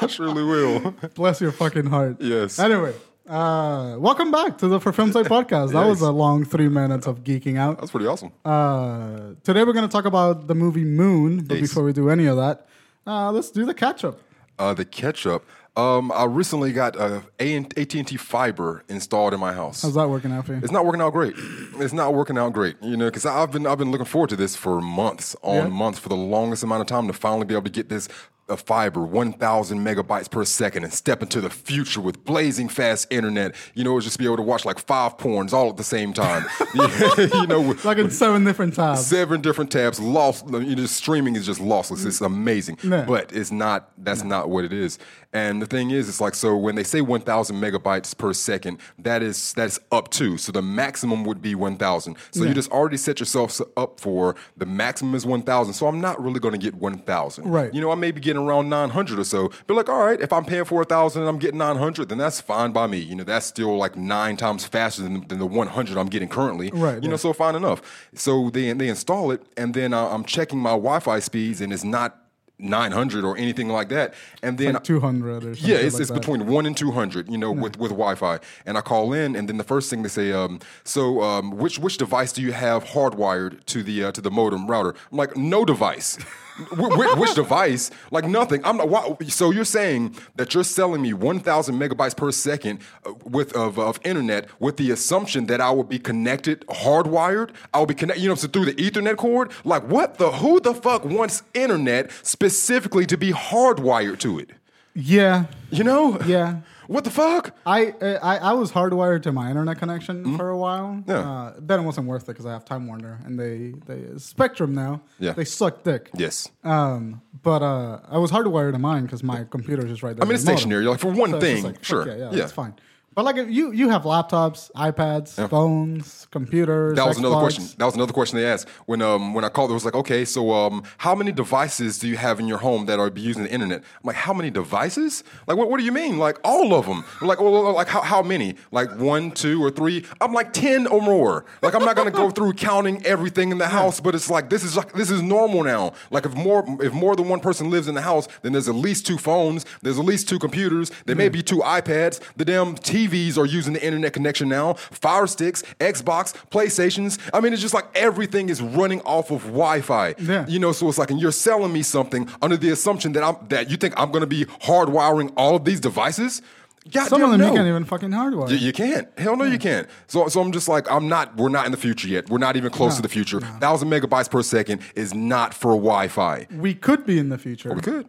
I 0.00 0.06
surely 0.06 0.42
will. 0.42 0.92
Bless 1.14 1.40
your 1.42 1.52
fucking 1.52 1.86
heart. 1.86 2.16
Yes. 2.20 2.58
Anyway, 2.58 2.94
uh, 3.28 3.96
welcome 3.98 4.30
back 4.30 4.58
to 4.58 4.68
the 4.68 4.80
For 4.80 4.92
Film 4.92 5.12
Site 5.12 5.26
podcast. 5.26 5.72
That 5.72 5.86
was 5.86 6.00
a 6.02 6.10
long 6.10 6.44
three 6.44 6.68
minutes 6.68 7.06
of 7.06 7.24
geeking 7.24 7.58
out. 7.58 7.78
That's 7.78 7.90
pretty 7.90 8.06
awesome. 8.06 8.32
Uh, 8.44 9.34
today 9.42 9.64
we're 9.64 9.72
going 9.72 9.86
to 9.88 9.92
talk 9.92 10.04
about 10.04 10.46
the 10.46 10.54
movie 10.54 10.84
Moon, 10.84 11.44
but 11.44 11.58
Yes. 11.58 11.68
before 11.70 11.84
we 11.84 11.92
do 11.92 12.10
any 12.10 12.26
of 12.26 12.36
that, 12.36 12.66
uh, 13.06 13.30
let's 13.32 13.50
do 13.50 13.64
the 13.64 13.74
catch 13.74 14.04
up. 14.04 14.20
Uh, 14.58 14.74
the 14.74 14.84
catch 14.84 15.26
up. 15.26 15.44
Um, 15.76 16.12
I 16.12 16.24
recently 16.24 16.72
got 16.72 16.96
uh, 16.96 17.22
AT 17.40 17.94
and 17.94 18.06
T 18.06 18.16
fiber 18.16 18.84
installed 18.88 19.34
in 19.34 19.40
my 19.40 19.52
house. 19.52 19.82
How's 19.82 19.94
that 19.94 20.08
working 20.08 20.30
out 20.30 20.46
for 20.46 20.52
you? 20.54 20.60
It's 20.62 20.70
not 20.70 20.84
working 20.86 21.00
out 21.00 21.12
great. 21.12 21.34
It's 21.80 21.92
not 21.92 22.14
working 22.14 22.38
out 22.38 22.52
great, 22.52 22.76
you 22.80 22.96
know, 22.96 23.06
because 23.06 23.26
I've 23.26 23.50
been 23.50 23.66
I've 23.66 23.78
been 23.78 23.90
looking 23.90 24.04
forward 24.06 24.30
to 24.30 24.36
this 24.36 24.54
for 24.54 24.80
months 24.80 25.34
on 25.42 25.54
Yeah. 25.56 25.66
months 25.68 25.98
for 25.98 26.08
the 26.08 26.14
longest 26.14 26.62
amount 26.62 26.82
of 26.82 26.86
time 26.86 27.08
to 27.08 27.12
finally 27.12 27.44
be 27.46 27.54
able 27.54 27.64
to 27.64 27.70
get 27.70 27.88
this 27.88 28.08
uh, 28.48 28.56
fiber, 28.56 29.00
1,000 29.02 29.78
megabytes 29.78 30.30
per 30.30 30.44
second, 30.44 30.84
and 30.84 30.92
step 30.92 31.22
into 31.22 31.40
the 31.40 31.50
future 31.50 32.00
with 32.00 32.24
blazing 32.24 32.68
fast 32.68 33.06
internet. 33.10 33.54
You 33.74 33.84
know, 33.84 33.98
just 34.00 34.18
be 34.18 34.24
able 34.24 34.36
to 34.36 34.42
watch 34.42 34.64
like 34.64 34.78
five 34.78 35.16
porns 35.16 35.52
all 35.52 35.68
at 35.70 35.76
the 35.76 35.84
same 35.84 36.12
time. 36.12 36.44
you 36.74 37.46
know, 37.46 37.60
with, 37.60 37.84
Like 37.84 37.98
in 37.98 38.10
seven 38.10 38.44
different 38.44 38.74
tabs. 38.74 39.06
seven 39.06 39.40
different 39.40 39.70
tabs. 39.70 39.98
Lost. 40.00 40.46
You 40.48 40.76
know, 40.76 40.86
streaming 40.86 41.36
is 41.36 41.46
just 41.46 41.60
lossless. 41.60 42.04
It's 42.06 42.20
amazing, 42.20 42.78
Yeah. 42.82 43.04
but 43.04 43.32
it's 43.32 43.50
not. 43.50 43.90
That's 43.98 44.22
not 44.24 44.50
what 44.50 44.64
it 44.64 44.72
is. 44.72 44.98
And 45.32 45.60
the 45.60 45.66
thing 45.66 45.90
is, 45.90 46.08
it's 46.08 46.20
like 46.20 46.34
so 46.34 46.56
when 46.56 46.76
they 46.76 46.84
say 46.84 47.00
1,000 47.00 47.56
megabytes 47.56 48.16
per 48.16 48.32
second, 48.32 48.78
that 49.00 49.20
is 49.20 49.52
that's 49.54 49.80
up 49.90 50.10
to. 50.12 50.36
So 50.38 50.52
the 50.52 50.62
maximum 50.62 51.24
would 51.24 51.42
be 51.42 51.56
1,000. 51.56 52.16
So 52.30 52.44
you 52.44 52.54
just 52.54 52.70
already 52.70 52.96
set 52.96 53.18
yourself 53.18 53.60
up 53.76 53.98
for 53.98 54.36
the 54.56 54.66
maximum 54.66 55.14
is 55.16 55.26
1,000. 55.26 55.74
So 55.74 55.88
I'm 55.88 56.00
not 56.00 56.22
really 56.22 56.38
going 56.38 56.52
to 56.52 56.58
get 56.58 56.74
1,000. 56.74 57.44
Right. 57.50 57.74
You 57.74 57.80
know, 57.80 57.90
I 57.90 57.96
may 57.96 58.12
be 58.12 58.20
getting 58.34 58.46
around 58.48 58.68
900 58.68 59.18
or 59.18 59.24
so. 59.24 59.50
Be 59.66 59.74
like, 59.74 59.88
all 59.88 60.04
right, 60.04 60.20
if 60.20 60.32
I'm 60.32 60.44
paying 60.44 60.64
for 60.64 60.76
a 60.76 60.78
1,000 60.78 61.22
and 61.22 61.28
I'm 61.28 61.38
getting 61.38 61.58
900, 61.58 62.08
then 62.08 62.18
that's 62.18 62.40
fine 62.40 62.72
by 62.72 62.86
me. 62.86 62.98
You 62.98 63.14
know, 63.14 63.24
that's 63.24 63.46
still 63.46 63.76
like 63.76 63.96
nine 63.96 64.36
times 64.36 64.64
faster 64.64 65.02
than, 65.02 65.26
than 65.28 65.38
the 65.38 65.46
100 65.46 65.96
I'm 65.96 66.08
getting 66.08 66.28
currently. 66.28 66.70
Right, 66.72 67.02
You 67.02 67.08
know, 67.08 67.16
so 67.16 67.32
fine 67.32 67.54
enough. 67.54 67.80
So 68.14 68.50
they 68.50 68.72
they 68.72 68.88
install 68.88 69.30
it, 69.30 69.42
and 69.56 69.74
then 69.74 69.92
I'm 69.94 70.24
checking 70.24 70.58
my 70.58 70.70
Wi-Fi 70.70 71.20
speeds, 71.20 71.60
and 71.60 71.72
it's 71.72 71.84
not 71.84 72.18
900 72.58 73.24
or 73.24 73.36
anything 73.36 73.68
like 73.68 73.88
that. 73.90 74.14
And 74.42 74.58
then 74.58 74.74
Like 74.74 74.84
200 74.84 75.36
or 75.36 75.40
something. 75.54 75.70
yeah, 75.70 75.76
it's, 75.76 75.94
like 75.94 76.00
it's 76.02 76.10
that. 76.10 76.20
between 76.20 76.46
one 76.46 76.66
and 76.66 76.76
two 76.76 76.92
hundred, 76.92 77.28
you 77.30 77.38
know, 77.38 77.52
with 77.52 77.78
with 77.78 77.90
Wi-Fi. 77.90 78.38
And 78.66 78.76
I 78.78 78.80
call 78.80 79.12
in, 79.12 79.36
and 79.36 79.48
then 79.48 79.58
the 79.58 79.64
first 79.64 79.90
thing 79.90 80.02
they 80.02 80.08
say, 80.08 80.32
um, 80.32 80.60
so 80.84 81.22
um, 81.22 81.50
which 81.52 81.78
which 81.78 81.98
device 81.98 82.32
do 82.32 82.42
you 82.42 82.52
have 82.52 82.84
hardwired 82.84 83.64
to 83.66 83.82
the 83.82 84.04
uh, 84.04 84.12
to 84.12 84.20
the 84.20 84.30
modem 84.30 84.66
router? 84.66 84.94
I'm 85.12 85.18
like, 85.18 85.36
no 85.36 85.64
device. 85.64 86.18
Wh- 86.56 86.94
wh- 86.94 87.18
which 87.18 87.34
device? 87.34 87.90
Like 88.10 88.26
nothing. 88.26 88.60
I'm 88.64 88.76
not. 88.76 88.88
Why, 88.88 89.16
so 89.28 89.50
you're 89.50 89.64
saying 89.64 90.16
that 90.36 90.54
you're 90.54 90.62
selling 90.64 91.02
me 91.02 91.12
1,000 91.12 91.74
megabytes 91.74 92.16
per 92.16 92.30
second 92.30 92.78
uh, 93.04 93.12
with 93.24 93.52
of, 93.56 93.78
of 93.78 93.98
internet 94.04 94.48
with 94.60 94.76
the 94.76 94.90
assumption 94.92 95.46
that 95.46 95.60
I 95.60 95.70
will 95.72 95.84
be 95.84 95.98
connected 95.98 96.64
hardwired? 96.68 97.50
I 97.72 97.80
will 97.80 97.86
be 97.86 97.94
connected, 97.94 98.22
you 98.22 98.28
know, 98.28 98.36
so 98.36 98.46
through 98.46 98.66
the 98.66 98.74
Ethernet 98.74 99.16
cord. 99.16 99.50
Like 99.64 99.82
what 99.88 100.18
the? 100.18 100.30
Who 100.30 100.60
the 100.60 100.74
fuck 100.74 101.04
wants 101.04 101.42
internet 101.54 102.10
specifically 102.22 103.06
to 103.06 103.16
be 103.16 103.32
hardwired 103.32 104.18
to 104.20 104.38
it? 104.38 104.50
Yeah. 104.94 105.46
You 105.70 105.82
know? 105.82 106.20
Yeah. 106.24 106.60
What 106.86 107.04
the 107.04 107.10
fuck? 107.10 107.56
I, 107.64 107.86
uh, 107.92 108.18
I 108.22 108.36
I 108.38 108.52
was 108.52 108.72
hardwired 108.72 109.22
to 109.22 109.32
my 109.32 109.48
internet 109.48 109.78
connection 109.78 110.36
for 110.36 110.50
a 110.50 110.56
while. 110.58 110.88
Mm-hmm. 110.88 111.10
Yeah. 111.10 111.18
Uh, 111.30 111.54
then 111.58 111.80
it 111.80 111.82
wasn't 111.82 112.06
worth 112.06 112.24
it 112.24 112.26
because 112.28 112.46
I 112.46 112.52
have 112.52 112.64
Time 112.64 112.86
Warner 112.86 113.20
and 113.24 113.38
they 113.38 113.74
they 113.86 114.18
Spectrum 114.18 114.74
now. 114.74 115.00
Yeah. 115.18 115.32
They 115.32 115.44
suck 115.44 115.82
dick. 115.82 116.10
Yes. 116.16 116.48
Um, 116.62 117.22
but 117.42 117.62
uh, 117.62 118.00
I 118.08 118.18
was 118.18 118.30
hardwired 118.30 118.72
to 118.72 118.78
mine 118.78 119.04
because 119.04 119.22
my 119.22 119.44
computer 119.44 119.84
is 119.84 119.90
just 119.92 120.02
right 120.02 120.14
there. 120.16 120.24
I 120.24 120.26
mean, 120.28 120.34
it's 120.34 120.44
the 120.44 120.52
stationary. 120.56 120.84
Like 120.84 121.00
for 121.00 121.10
one 121.12 121.30
So 121.30 121.40
thing, 121.40 121.64
like, 121.64 121.84
sure. 121.84 122.06
Yeah, 122.06 122.14
yeah, 122.16 122.30
Yeah. 122.30 122.36
that's 122.38 122.52
fine. 122.52 122.74
But 123.14 123.24
like 123.24 123.36
you 123.36 123.72
you 123.72 123.88
have 123.90 124.02
laptops, 124.02 124.70
iPads, 124.72 125.48
phones, 125.48 126.26
computers. 126.30 126.96
That 126.96 127.06
was 127.06 127.18
another 127.18 127.36
question. 127.36 127.64
That 127.78 127.84
was 127.84 127.94
another 127.94 128.12
question 128.12 128.38
they 128.38 128.46
asked 128.46 128.68
when 128.86 129.02
um 129.02 129.34
when 129.34 129.44
I 129.44 129.48
called. 129.48 129.70
It 129.70 129.74
was 129.74 129.84
like, 129.84 129.94
okay, 129.94 130.24
so 130.24 130.52
um 130.52 130.82
how 130.98 131.14
many 131.14 131.32
devices 131.32 131.98
do 131.98 132.08
you 132.08 132.16
have 132.16 132.40
in 132.40 132.48
your 132.48 132.58
home 132.58 132.86
that 132.86 132.98
are 132.98 133.10
using 133.14 133.44
the 133.44 133.50
internet? 133.52 133.78
I'm 133.80 134.04
like, 134.04 134.16
how 134.16 134.32
many 134.34 134.50
devices? 134.50 135.22
Like, 135.46 135.56
what, 135.56 135.70
what 135.70 135.78
do 135.78 135.84
you 135.84 135.92
mean? 135.92 136.18
Like 136.18 136.38
all 136.44 136.74
of 136.74 136.86
them? 136.86 137.04
I'm 137.20 137.28
like, 137.28 137.40
well, 137.40 137.72
like 137.72 137.88
how, 137.88 138.02
how 138.02 138.22
many? 138.22 138.56
Like 138.72 138.90
one, 138.96 139.30
two, 139.30 139.62
or 139.62 139.70
three? 139.70 140.04
I'm 140.20 140.32
like 140.32 140.52
ten 140.52 140.86
or 140.86 141.00
more. 141.00 141.44
Like 141.62 141.74
I'm 141.74 141.84
not 141.84 141.96
gonna 141.96 142.10
go 142.10 142.30
through 142.30 142.54
counting 142.54 143.04
everything 143.06 143.52
in 143.52 143.58
the 143.58 143.68
house, 143.68 144.00
but 144.00 144.14
it's 144.14 144.28
like 144.30 144.50
this 144.50 144.64
is 144.64 144.76
like 144.76 144.92
this 144.92 145.10
is 145.10 145.22
normal 145.22 145.62
now. 145.62 145.92
Like 146.10 146.26
if 146.26 146.34
more 146.34 146.64
if 146.80 146.92
more 146.92 147.14
than 147.14 147.28
one 147.28 147.40
person 147.40 147.70
lives 147.70 147.86
in 147.86 147.94
the 147.94 148.02
house, 148.02 148.26
then 148.42 148.52
there's 148.52 148.68
at 148.68 148.74
least 148.74 149.06
two 149.06 149.18
phones. 149.18 149.64
There's 149.82 149.98
at 149.98 150.04
least 150.04 150.28
two 150.28 150.38
computers. 150.38 150.90
There 151.06 151.16
may 151.16 151.28
be 151.28 151.42
two 151.42 151.58
iPads. 151.58 152.20
The 152.36 152.44
damn 152.44 152.74
TVs 153.08 153.38
are 153.38 153.44
using 153.46 153.72
the 153.72 153.84
internet 153.84 154.12
connection 154.12 154.48
now. 154.48 154.74
Fire 154.74 155.26
sticks, 155.26 155.62
Xbox, 155.80 156.34
PlayStations. 156.50 157.18
I 157.32 157.40
mean, 157.40 157.52
it's 157.52 157.62
just 157.62 157.74
like 157.74 157.86
everything 157.94 158.48
is 158.48 158.60
running 158.60 159.00
off 159.02 159.30
of 159.30 159.42
Wi-Fi. 159.44 160.14
Yeah. 160.18 160.46
You 160.48 160.58
know, 160.58 160.72
so 160.72 160.88
it's 160.88 160.98
like, 160.98 161.10
and 161.10 161.20
you're 161.20 161.32
selling 161.32 161.72
me 161.72 161.82
something 161.82 162.28
under 162.42 162.56
the 162.56 162.70
assumption 162.70 163.12
that 163.12 163.22
I'm 163.22 163.36
that 163.48 163.70
you 163.70 163.76
think 163.76 163.94
I'm 163.96 164.10
going 164.10 164.22
to 164.22 164.26
be 164.26 164.44
hardwiring 164.44 165.32
all 165.36 165.56
of 165.56 165.64
these 165.64 165.80
devices. 165.80 166.42
God 166.90 167.08
Some 167.08 167.22
of 167.22 167.30
them 167.30 167.40
no. 167.40 167.46
you 167.46 167.54
can't 167.54 167.66
even 167.66 167.86
fucking 167.86 168.10
hardwire. 168.10 168.50
You, 168.50 168.56
you 168.56 168.72
can't. 168.72 169.08
Hell 169.18 169.38
no, 169.38 169.44
you 169.44 169.58
can't. 169.58 169.88
So, 170.06 170.28
so 170.28 170.42
I'm 170.42 170.52
just 170.52 170.68
like, 170.68 170.90
I'm 170.90 171.08
not. 171.08 171.34
We're 171.34 171.48
not 171.48 171.64
in 171.64 171.72
the 171.72 171.78
future 171.78 172.08
yet. 172.08 172.28
We're 172.28 172.36
not 172.36 172.56
even 172.56 172.70
close 172.70 172.96
to 172.96 173.02
the 173.02 173.08
future. 173.08 173.40
Thousand 173.40 173.88
megabytes 173.88 174.30
per 174.30 174.42
second 174.42 174.82
is 174.94 175.14
not 175.14 175.54
for 175.54 175.70
Wi-Fi. 175.70 176.46
we 176.52 176.74
could 176.74 177.06
be 177.06 177.18
in 177.18 177.30
the 177.30 177.38
future, 177.38 177.72
We 177.72 177.80
could. 177.80 178.06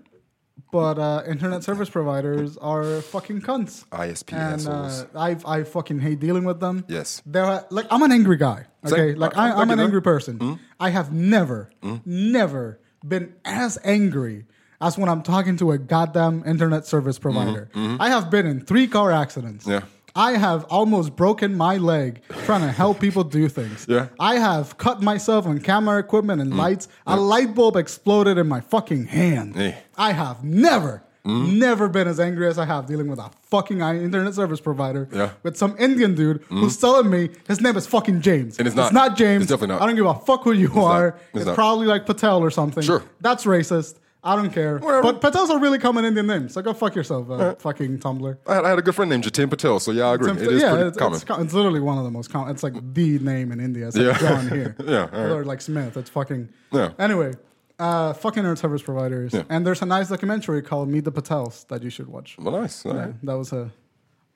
But 0.75 1.00
uh, 1.00 1.24
internet 1.33 1.63
service 1.63 1.89
providers 1.89 2.57
are 2.57 3.01
fucking 3.01 3.42
cunts. 3.42 3.86
ISP 3.89 4.33
and 4.33 4.60
assholes. 4.62 5.06
uh, 5.16 5.19
I 5.27 5.30
I 5.60 5.63
fucking 5.63 6.00
hate 6.00 6.19
dealing 6.19 6.44
with 6.44 6.60
them. 6.60 6.83
Yes. 6.88 7.22
they're 7.25 7.63
like 7.77 7.88
I'm 7.89 8.04
an 8.04 8.12
angry 8.12 8.38
guy. 8.38 8.60
Same. 8.86 8.94
Okay, 8.94 9.13
like 9.16 9.38
I- 9.38 9.51
I'm 9.60 9.69
an 9.72 9.80
angry 9.80 10.01
person. 10.01 10.38
Mm-hmm. 10.39 10.63
I 10.80 10.89
have 10.98 11.12
never, 11.13 11.60
never 12.06 12.80
been 13.07 13.33
as 13.45 13.77
angry 13.83 14.45
as 14.81 14.98
when 14.98 15.10
I'm 15.10 15.24
talking 15.24 15.56
to 15.57 15.72
a 15.72 15.77
goddamn 15.77 16.44
internet 16.45 16.86
service 16.86 17.18
provider. 17.19 17.69
I 17.75 18.10
have 18.10 18.30
been 18.30 18.45
in 18.45 18.62
three 18.66 18.88
car 18.88 19.12
accidents. 19.12 19.66
Mm-hmm. 19.66 19.72
Yeah. 19.86 19.94
I 20.15 20.33
have 20.38 20.63
almost 20.65 21.15
broken 21.15 21.56
my 21.56 21.77
leg 21.77 22.21
trying 22.45 22.62
to 22.62 22.71
help 22.71 23.00
people 23.00 23.23
do 23.23 23.50
things. 23.50 23.85
Yeah. 23.95 24.07
I 24.19 24.35
have 24.39 24.77
cut 24.77 25.01
myself 25.01 25.45
on 25.45 25.59
camera 25.59 26.00
equipment 26.00 26.41
and 26.41 26.51
mm. 26.53 26.57
lights. 26.57 26.88
A 27.06 27.15
light 27.17 27.53
bulb 27.53 27.75
exploded 27.77 28.38
in 28.38 28.47
my 28.47 28.59
fucking 28.62 29.06
hand. 29.06 29.56
Yeah. 29.56 29.75
I 29.97 30.12
have 30.12 30.44
never, 30.44 31.03
mm. 31.25 31.57
never 31.57 31.88
been 31.88 32.07
as 32.07 32.19
angry 32.19 32.47
as 32.47 32.57
I 32.57 32.65
have 32.65 32.88
dealing 32.88 33.07
with 33.07 33.19
a 33.19 33.29
fucking 33.44 33.79
internet 33.81 34.33
service 34.33 34.59
provider 34.59 35.07
Yeah. 35.12 35.31
with 35.44 35.56
some 35.56 35.75
Indian 35.77 36.15
dude 36.15 36.41
mm. 36.44 36.59
who's 36.59 36.77
telling 36.77 37.09
me 37.09 37.29
his 37.47 37.62
name 37.62 37.77
is 37.77 37.85
fucking 37.88 38.21
James. 38.21 38.57
And 38.57 38.67
it's 38.67 38.75
not. 38.75 39.15
James. 39.15 39.44
It's 39.44 39.51
definitely 39.51 39.75
not. 39.75 39.81
I 39.83 39.85
don't 39.85 39.95
give 39.95 40.06
a 40.07 40.15
fuck 40.15 40.44
who 40.44 40.51
you 40.51 40.73
are. 40.81 41.12
not. 41.12 41.15
It's 41.15 41.35
It's, 41.35 41.45
not. 41.45 41.56
probably 41.56 41.88
like 41.88 42.06
Patel 42.06 42.41
or 42.44 42.50
something. 42.50 42.83
Sure. 42.83 43.03
That's 43.21 43.45
racist. 43.45 43.95
I 44.25 44.36
don't 44.36 44.50
care. 44.51 44.80
Whatever. 44.80 45.13
But 45.13 45.22
Patel's 45.22 45.51
a 45.51 45.60
really 45.60 45.77
common 45.77 46.04
Indian 46.04 46.25
name, 46.25 46.50
so 46.50 46.60
go 46.63 46.74
fuck 46.74 46.95
yourself, 46.95 47.30
uh, 47.30 47.54
fucking 47.56 48.00
Tumblr. 48.00 48.38
I 48.48 48.56
had, 48.56 48.66
I 48.66 48.69
had 48.69 48.80
a 48.80 48.81
good 48.81 48.95
friend 48.95 49.10
named 49.10 49.24
Jatin 49.24 49.50
Patel, 49.51 49.80
so 49.80 49.92
yeah, 49.92 50.06
I 50.07 50.16
agree. 50.16 50.30
Tim- 50.33 50.38
it 50.39 50.51
is 50.51 50.62
yeah, 50.63 50.72
pretty 50.72 50.88
it's, 50.88 50.98
common. 50.98 51.16
It's, 51.22 51.25
it's 51.30 51.54
literally 51.54 51.80
one 51.80 52.00
of 52.00 52.04
the 52.04 52.10
most 52.12 52.31
common. 52.31 52.50
It's 52.50 52.63
like 52.63 52.74
the 52.95 53.19
name 53.19 53.51
in 53.51 53.60
India. 53.60 53.88
It's 53.88 53.95
like 53.95 54.19
Yeah. 54.19 54.27
John 54.27 54.50
here. 54.50 54.75
Yeah, 54.86 55.01
right. 55.12 55.31
Or 55.31 55.45
like 55.45 55.62
Smith. 55.62 55.95
It's 55.95 56.10
fucking. 56.10 56.50
Yeah. 56.72 56.94
Anyway, 56.98 57.33
uh, 57.77 58.13
fucking 58.13 58.39
internet 58.39 58.57
service 58.57 58.81
providers. 58.81 59.31
Yeah. 59.33 59.44
And 59.50 59.66
there's 59.66 59.81
a 59.83 59.86
nice 59.86 60.10
documentary 60.10 60.62
called 60.63 60.89
Meet 60.89 61.04
the 61.04 61.12
Patels 61.12 61.68
that 61.68 61.83
you 61.83 61.92
should 61.92 62.07
watch. 62.07 62.36
well, 62.39 62.60
nice. 62.60 62.83
all 62.86 62.94
right. 62.94 63.07
Yeah, 63.10 63.13
that 63.24 63.38
was 63.38 63.54
a 63.54 63.72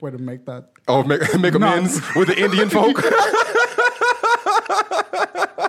way 0.01 0.11
to 0.11 0.17
make 0.19 0.45
that. 0.45 0.69
Oh, 0.87 1.03
make, 1.03 1.21
make 1.39 1.55
amends 1.55 1.99
with 2.15 2.27
the 2.27 2.39
Indian 2.39 2.69
folk. 2.69 3.01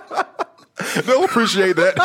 They'll 1.05 1.23
appreciate 1.23 1.75
that. 1.77 1.95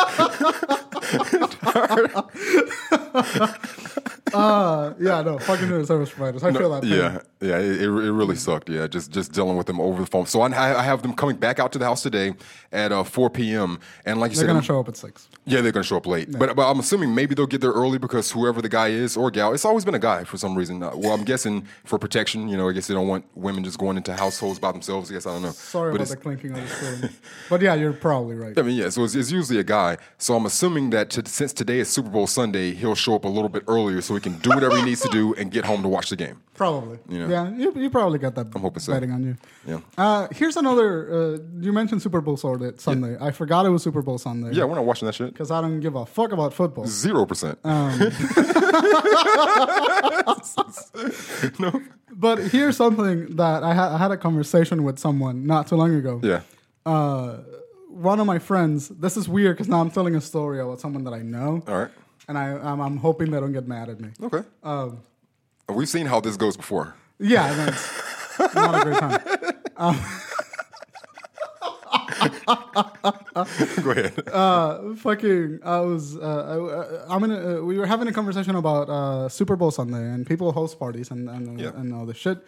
Uh, 4.33 4.93
yeah, 4.99 5.21
no, 5.21 5.39
fucking 5.39 5.85
service 5.85 6.09
providers. 6.09 6.43
I 6.43 6.51
feel 6.51 6.69
that. 6.71 6.83
pain. 6.83 6.91
Yeah, 6.91 7.19
yeah, 7.39 7.59
it, 7.59 7.81
it, 7.81 7.89
really 7.89 8.35
sucked. 8.35 8.69
Yeah, 8.69 8.87
just 8.87 9.11
just 9.11 9.31
dealing 9.31 9.57
with 9.57 9.67
them 9.67 9.79
over 9.79 10.01
the 10.01 10.07
phone. 10.07 10.25
So 10.25 10.41
I, 10.41 10.79
I 10.79 10.83
have 10.83 11.01
them 11.01 11.13
coming 11.13 11.37
back 11.37 11.59
out 11.59 11.71
to 11.73 11.79
the 11.79 11.85
house 11.85 12.03
today 12.03 12.33
at 12.71 12.91
uh, 12.91 13.03
4 13.03 13.29
p.m. 13.29 13.79
And 14.05 14.19
like 14.19 14.31
you 14.31 14.35
said, 14.35 14.47
They're 14.47 14.53
gonna 14.53 14.65
show 14.65 14.79
up 14.79 14.89
at 14.89 14.97
six. 14.97 15.29
yeah, 15.45 15.61
they're 15.61 15.71
gonna 15.71 15.83
show 15.83 15.97
up 15.97 16.05
late. 16.05 16.31
But 16.37 16.55
but 16.55 16.69
I'm 16.69 16.79
assuming 16.79 17.15
maybe 17.15 17.35
they'll 17.35 17.47
get 17.47 17.61
there 17.61 17.71
early 17.71 17.97
because 17.97 18.31
whoever 18.31 18.61
the 18.61 18.69
guy 18.69 18.89
is 18.89 19.15
or 19.15 19.31
gal, 19.31 19.53
it's 19.53 19.65
always 19.65 19.85
been 19.85 19.95
a 19.95 19.99
guy 19.99 20.23
for 20.23 20.37
some 20.37 20.55
reason. 20.55 20.83
Uh, 20.83 20.91
well, 20.95 21.13
I'm 21.13 21.23
guessing 21.23 21.65
for 21.85 21.97
protection. 21.97 22.49
You 22.49 22.57
know, 22.57 22.67
I 22.69 22.73
guess 22.73 22.87
they 22.87 22.93
don't 22.93 23.07
want 23.07 23.25
women 23.35 23.63
just 23.63 23.77
going 23.77 23.97
into 23.97 24.13
households 24.13 24.59
by 24.59 24.71
themselves. 24.71 25.09
I 25.09 25.13
guess 25.13 25.25
I 25.25 25.33
don't 25.33 25.43
know. 25.43 25.51
Sorry 25.51 25.91
but 25.91 26.01
about 26.01 26.09
the 26.09 26.17
clinking 26.17 26.51
of 26.51 26.61
the 26.61 26.67
spoon. 26.67 27.09
but 27.49 27.61
yeah, 27.61 27.75
you're 27.75 27.93
probably 27.93 28.35
right. 28.35 28.57
I 28.57 28.61
mean, 28.61 28.75
yeah. 28.77 28.86
So 28.93 29.03
it's, 29.03 29.15
it's 29.15 29.31
usually 29.31 29.59
a 29.59 29.63
guy. 29.63 29.97
So 30.17 30.35
I'm 30.35 30.45
assuming 30.45 30.89
that 30.91 31.09
to, 31.11 31.27
since 31.27 31.53
today 31.53 31.79
is 31.79 31.89
Super 31.89 32.09
Bowl 32.09 32.27
Sunday, 32.27 32.73
he'll 32.73 32.95
show 32.95 33.15
up 33.15 33.25
a 33.25 33.27
little 33.27 33.49
bit 33.49 33.63
earlier 33.67 34.01
so 34.01 34.15
he 34.15 34.21
can 34.21 34.37
do 34.39 34.49
whatever 34.49 34.77
he 34.77 34.83
needs 34.83 35.01
to 35.01 35.09
do 35.09 35.33
and 35.37 35.51
get 35.51 35.65
home 35.65 35.81
to 35.83 35.87
watch 35.87 36.09
the 36.09 36.15
game. 36.15 36.41
Probably. 36.53 36.97
Yeah. 37.07 37.29
Yeah, 37.29 37.49
you, 37.51 37.71
you 37.75 37.89
probably 37.89 38.17
got 38.17 38.33
that. 38.35 38.47
I'm 38.55 38.61
hoping 38.61 38.79
so. 38.79 38.91
Betting 38.91 39.11
on 39.11 39.23
you. 39.23 39.37
Yeah. 39.65 39.79
Uh, 39.97 40.27
here's 40.31 40.57
another. 40.57 41.35
Uh, 41.35 41.37
you 41.59 41.71
mentioned 41.71 42.01
Super 42.01 42.19
Bowl 42.19 42.35
Sunday. 42.35 42.71
Sunday. 42.77 43.15
I 43.21 43.29
forgot 43.31 43.65
it 43.67 43.69
was 43.69 43.83
Super 43.83 44.01
Bowl 44.01 44.17
Sunday. 44.17 44.53
Yeah, 44.53 44.63
we're 44.63 44.73
not 44.75 44.85
watching 44.85 45.05
that 45.05 45.13
shit. 45.13 45.33
Because 45.33 45.51
I 45.51 45.61
don't 45.61 45.79
give 45.81 45.95
a 45.95 46.05
fuck 46.05 46.31
about 46.31 46.53
football. 46.55 46.87
Zero 46.87 47.27
percent. 47.27 47.59
Um, 47.63 47.99
no. 51.59 51.81
But 52.11 52.39
here's 52.39 52.75
something 52.77 53.35
that 53.35 53.63
I, 53.63 53.75
ha- 53.75 53.93
I 53.93 53.97
had 53.99 54.09
a 54.11 54.17
conversation 54.17 54.83
with 54.83 54.97
someone 54.97 55.45
not 55.45 55.67
too 55.67 55.75
long 55.75 55.93
ago. 55.93 56.19
Yeah. 56.23 56.41
Uh, 56.85 57.37
one 57.97 58.19
of 58.19 58.25
my 58.27 58.39
friends. 58.39 58.89
This 58.89 59.17
is 59.17 59.27
weird 59.27 59.55
because 59.57 59.67
now 59.67 59.81
I'm 59.81 59.91
telling 59.91 60.15
a 60.15 60.21
story 60.21 60.59
about 60.59 60.79
someone 60.79 61.03
that 61.05 61.13
I 61.13 61.21
know, 61.21 61.63
All 61.67 61.77
right. 61.77 61.91
and 62.27 62.37
I 62.37 62.51
I'm, 62.53 62.79
I'm 62.79 62.97
hoping 62.97 63.31
they 63.31 63.39
don't 63.39 63.53
get 63.53 63.67
mad 63.67 63.89
at 63.89 63.99
me. 63.99 64.09
Okay. 64.21 64.41
Um, 64.63 64.99
We've 65.69 65.89
seen 65.89 66.05
how 66.05 66.19
this 66.21 66.37
goes 66.37 66.55
before. 66.55 66.95
yeah, 67.19 67.75
not 68.55 68.75
a 68.75 68.83
great 68.85 68.99
time. 68.99 69.19
Go 73.83 73.91
ahead. 73.91 74.27
uh, 74.33 74.93
fucking, 74.95 75.59
I 75.63 75.79
was, 75.81 76.17
uh, 76.17 77.03
I, 77.07 77.13
I'm 77.15 77.23
in. 77.23 77.31
A, 77.31 77.59
uh, 77.59 77.61
we 77.61 77.77
were 77.77 77.85
having 77.85 78.07
a 78.07 78.13
conversation 78.13 78.55
about 78.55 78.89
uh, 78.89 79.29
Super 79.29 79.55
Bowl 79.55 79.71
Sunday 79.71 79.97
and 80.13 80.25
people 80.25 80.51
host 80.51 80.79
parties 80.79 81.11
and 81.11 81.29
and, 81.29 81.59
Yeah. 81.59 81.71
and 81.75 81.93
all 81.93 82.05
this 82.05 82.17
shit. 82.17 82.39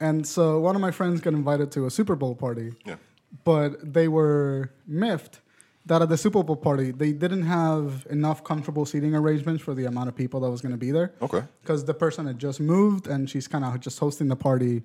And 0.00 0.26
so 0.26 0.58
one 0.60 0.74
of 0.74 0.80
my 0.82 0.90
friends 0.90 1.20
got 1.20 1.32
invited 1.32 1.70
to 1.72 1.86
a 1.86 1.90
Super 1.90 2.16
Bowl 2.16 2.34
party, 2.34 2.72
Yeah. 2.84 2.96
But 3.44 3.92
they 3.92 4.08
were 4.08 4.70
miffed 4.86 5.40
that 5.86 6.00
at 6.00 6.08
the 6.08 6.16
Super 6.16 6.42
Bowl 6.42 6.56
party 6.56 6.90
they 6.90 7.12
didn't 7.12 7.42
have 7.42 8.06
enough 8.10 8.44
comfortable 8.44 8.84
seating 8.86 9.14
arrangements 9.14 9.62
for 9.62 9.74
the 9.74 9.84
amount 9.84 10.08
of 10.08 10.14
people 10.14 10.40
that 10.40 10.50
was 10.50 10.60
going 10.60 10.72
to 10.72 10.78
be 10.78 10.90
there. 10.90 11.12
Okay. 11.20 11.42
Because 11.62 11.84
the 11.84 11.94
person 11.94 12.26
had 12.26 12.38
just 12.38 12.60
moved 12.60 13.06
and 13.06 13.28
she's 13.28 13.48
kind 13.48 13.64
of 13.64 13.80
just 13.80 13.98
hosting 13.98 14.28
the 14.28 14.36
party 14.36 14.82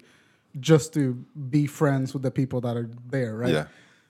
just 0.60 0.94
to 0.94 1.14
be 1.50 1.68
friends 1.68 2.14
with 2.14 2.24
the 2.24 2.32
people 2.32 2.62
that 2.62 2.76
are 2.76 2.90
there, 3.10 3.36
right? 3.36 3.54
Yeah. 3.54 3.66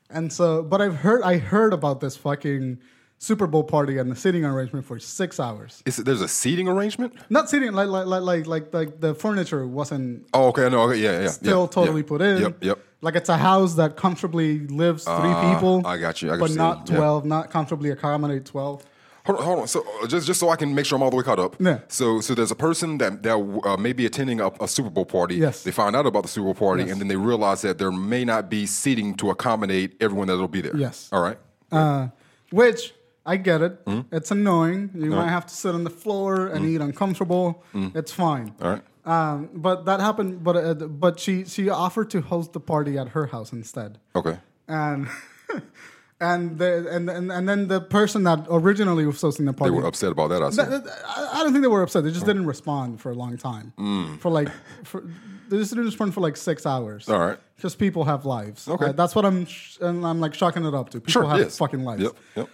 And 0.10 0.32
so, 0.32 0.63
but 0.63 0.82
I've 0.82 0.96
heard 0.96 1.24
I 1.24 1.38
heard 1.38 1.74
about 1.74 2.00
this 2.00 2.15
fucking 2.15 2.79
Super 3.19 3.47
Bowl 3.47 3.63
party 3.63 3.97
and 3.97 4.12
the 4.12 4.15
seating 4.15 4.45
arrangement 4.45 4.86
for 4.86 5.00
six 5.00 5.39
hours. 5.39 5.81
Is 5.86 5.97
it, 6.00 6.05
there's 6.05 6.21
a 6.21 6.27
seating 6.27 6.67
arrangement? 6.67 7.13
Not 7.29 7.50
seating 7.50 7.74
like 7.74 7.88
like 7.88 8.05
like 8.05 8.21
like 8.21 8.45
like, 8.47 8.74
like 8.74 9.00
the 9.01 9.15
furniture 9.15 9.67
wasn't 9.67 10.27
Oh, 10.33 10.47
okay. 10.50 10.69
No. 10.69 10.81
Okay. 10.83 11.00
Yeah. 11.00 11.21
Yeah. 11.21 11.27
still 11.29 11.62
yeah, 11.63 11.67
totally 11.67 12.01
yeah. 12.01 12.07
put 12.07 12.21
in. 12.21 12.41
Yep. 12.41 12.63
Yep. 12.63 12.79
Like 13.01 13.15
it's 13.15 13.29
a 13.29 13.38
house 13.38 13.75
that 13.75 13.95
comfortably 13.95 14.59
lives 14.67 15.03
three 15.03 15.13
Ah, 15.15 15.53
people. 15.53 15.86
I 15.86 15.97
got 15.97 16.21
you. 16.21 16.29
I 16.29 16.33
got 16.38 16.39
but 16.41 16.50
you. 16.51 16.55
not 16.57 16.89
Yeah. 16.89 16.95
twelve. 16.97 17.25
Not 17.25 17.50
comfortably 17.50 17.89
accommodate 17.89 18.45
twelve. 18.45 18.83
Hold 19.25 19.39
on, 19.39 19.45
hold 19.45 19.59
on. 19.59 19.67
So 19.67 19.83
uh, 20.01 20.07
just 20.07 20.25
just 20.27 20.39
so 20.39 20.50
I 20.50 20.55
can 20.55 20.74
make 20.74 20.86
sure 20.86 20.95
I'm 20.95 21.03
all 21.03 21.09
the 21.09 21.17
way 21.17 21.24
caught 21.24 21.39
up. 21.39 21.55
Yeah. 21.59 21.79
So 21.89 22.21
so 22.21 22.33
there's 22.36 22.51
a 22.51 22.55
person 22.55 22.97
that 23.00 23.24
that 23.24 23.62
uh, 23.65 23.77
may 23.77 23.93
be 23.93 24.05
attending 24.05 24.39
a, 24.39 24.51
a 24.62 24.67
Super 24.67 24.89
Bowl 24.91 25.05
party. 25.05 25.36
Yes. 25.36 25.63
They 25.63 25.71
find 25.71 25.95
out 25.95 26.05
about 26.05 26.21
the 26.24 26.29
Super 26.29 26.45
Bowl 26.45 26.53
party, 26.53 26.83
Yes. 26.83 26.91
and 26.91 27.01
then 27.01 27.07
they 27.07 27.17
realize 27.17 27.62
that 27.63 27.77
there 27.79 27.91
may 27.91 28.24
not 28.24 28.50
be 28.50 28.65
seating 28.67 29.15
to 29.15 29.29
accommodate 29.31 29.97
everyone 30.00 30.27
that'll 30.27 30.47
be 30.47 30.62
there. 30.62 30.77
Yes. 30.77 31.09
All 31.12 31.21
right. 31.21 31.38
Uh, 31.71 32.07
which 32.51 32.93
I 33.27 33.36
get 33.36 33.62
it. 33.62 33.86
Mm-hmm. 33.86 34.15
It's 34.15 34.31
annoying. 34.31 34.89
You 34.96 35.12
might 35.12 35.27
have 35.27 35.46
to 35.46 35.53
sit 35.53 35.75
on 35.75 35.84
the 35.84 35.89
floor 35.89 36.48
and 36.48 36.65
eat 36.65 36.79
uncomfortable. 36.79 37.63
Mm-hmm. 37.75 37.98
It's 37.98 38.12
fine. 38.12 38.55
All 38.62 38.72
right. 38.72 38.81
Um, 39.05 39.50
but 39.53 39.86
that 39.86 40.00
happened. 40.00 40.43
But 40.43 40.55
uh, 40.55 40.74
but 40.74 41.19
she 41.19 41.46
she 41.46 41.69
offered 41.69 42.10
to 42.12 42.22
host 42.22 42.53
the 42.53 42.60
party 42.62 42.98
at 42.98 43.10
her 43.10 43.27
house 43.27 43.51
instead. 43.51 44.00
Okay. 44.15 44.38
And 44.67 45.07
and 46.19 46.57
the 46.57 46.88
and, 46.89 47.10
and 47.10 47.31
and 47.31 47.48
then 47.50 47.67
the 47.67 47.81
person 47.81 48.24
that 48.24 48.46
originally 48.50 49.05
was 49.05 49.22
hosting 49.22 49.46
the 49.46 49.53
party 49.53 49.72
They 49.72 49.77
were 49.81 49.88
upset 49.88 50.12
about 50.13 50.29
that. 50.29 50.41
I 50.41 50.50
see. 50.50 50.63
Th- 50.65 50.81
I 51.05 51.43
don't 51.43 51.51
think 51.51 51.63
they 51.63 51.69
were 51.69 51.84
upset. 51.84 52.03
They 52.03 52.12
just 52.12 52.25
didn't 52.25 52.46
respond 52.46 53.00
for 53.01 53.12
a 53.12 53.15
long 53.15 53.38
time. 53.38 53.74
Mm. 53.77 54.19
For 54.19 54.29
like, 54.31 54.50
for, 54.84 55.03
they 55.50 55.57
just 55.57 55.72
didn't 55.72 55.86
respond 55.86 56.13
for 56.13 56.22
like 56.22 56.36
six 56.38 56.65
hours. 56.65 57.07
All 57.10 57.19
right. 57.19 57.38
Just 57.60 57.79
people 57.79 58.03
have 58.05 58.25
lives. 58.25 58.67
Okay. 58.67 58.88
Uh, 58.88 58.91
that's 58.91 59.15
what 59.15 59.25
I'm. 59.25 59.46
Sh- 59.46 59.77
and 59.81 60.05
I'm 60.05 60.19
like 60.19 60.34
shocking 60.34 60.65
it 60.65 60.74
up 60.74 60.89
to. 60.91 61.00
People 61.00 61.12
Sure. 61.12 61.29
have 61.29 61.39
yes. 61.39 61.57
fucking 61.57 61.84
lives. 61.84 62.03
Yep. 62.03 62.15
Yep. 62.36 62.50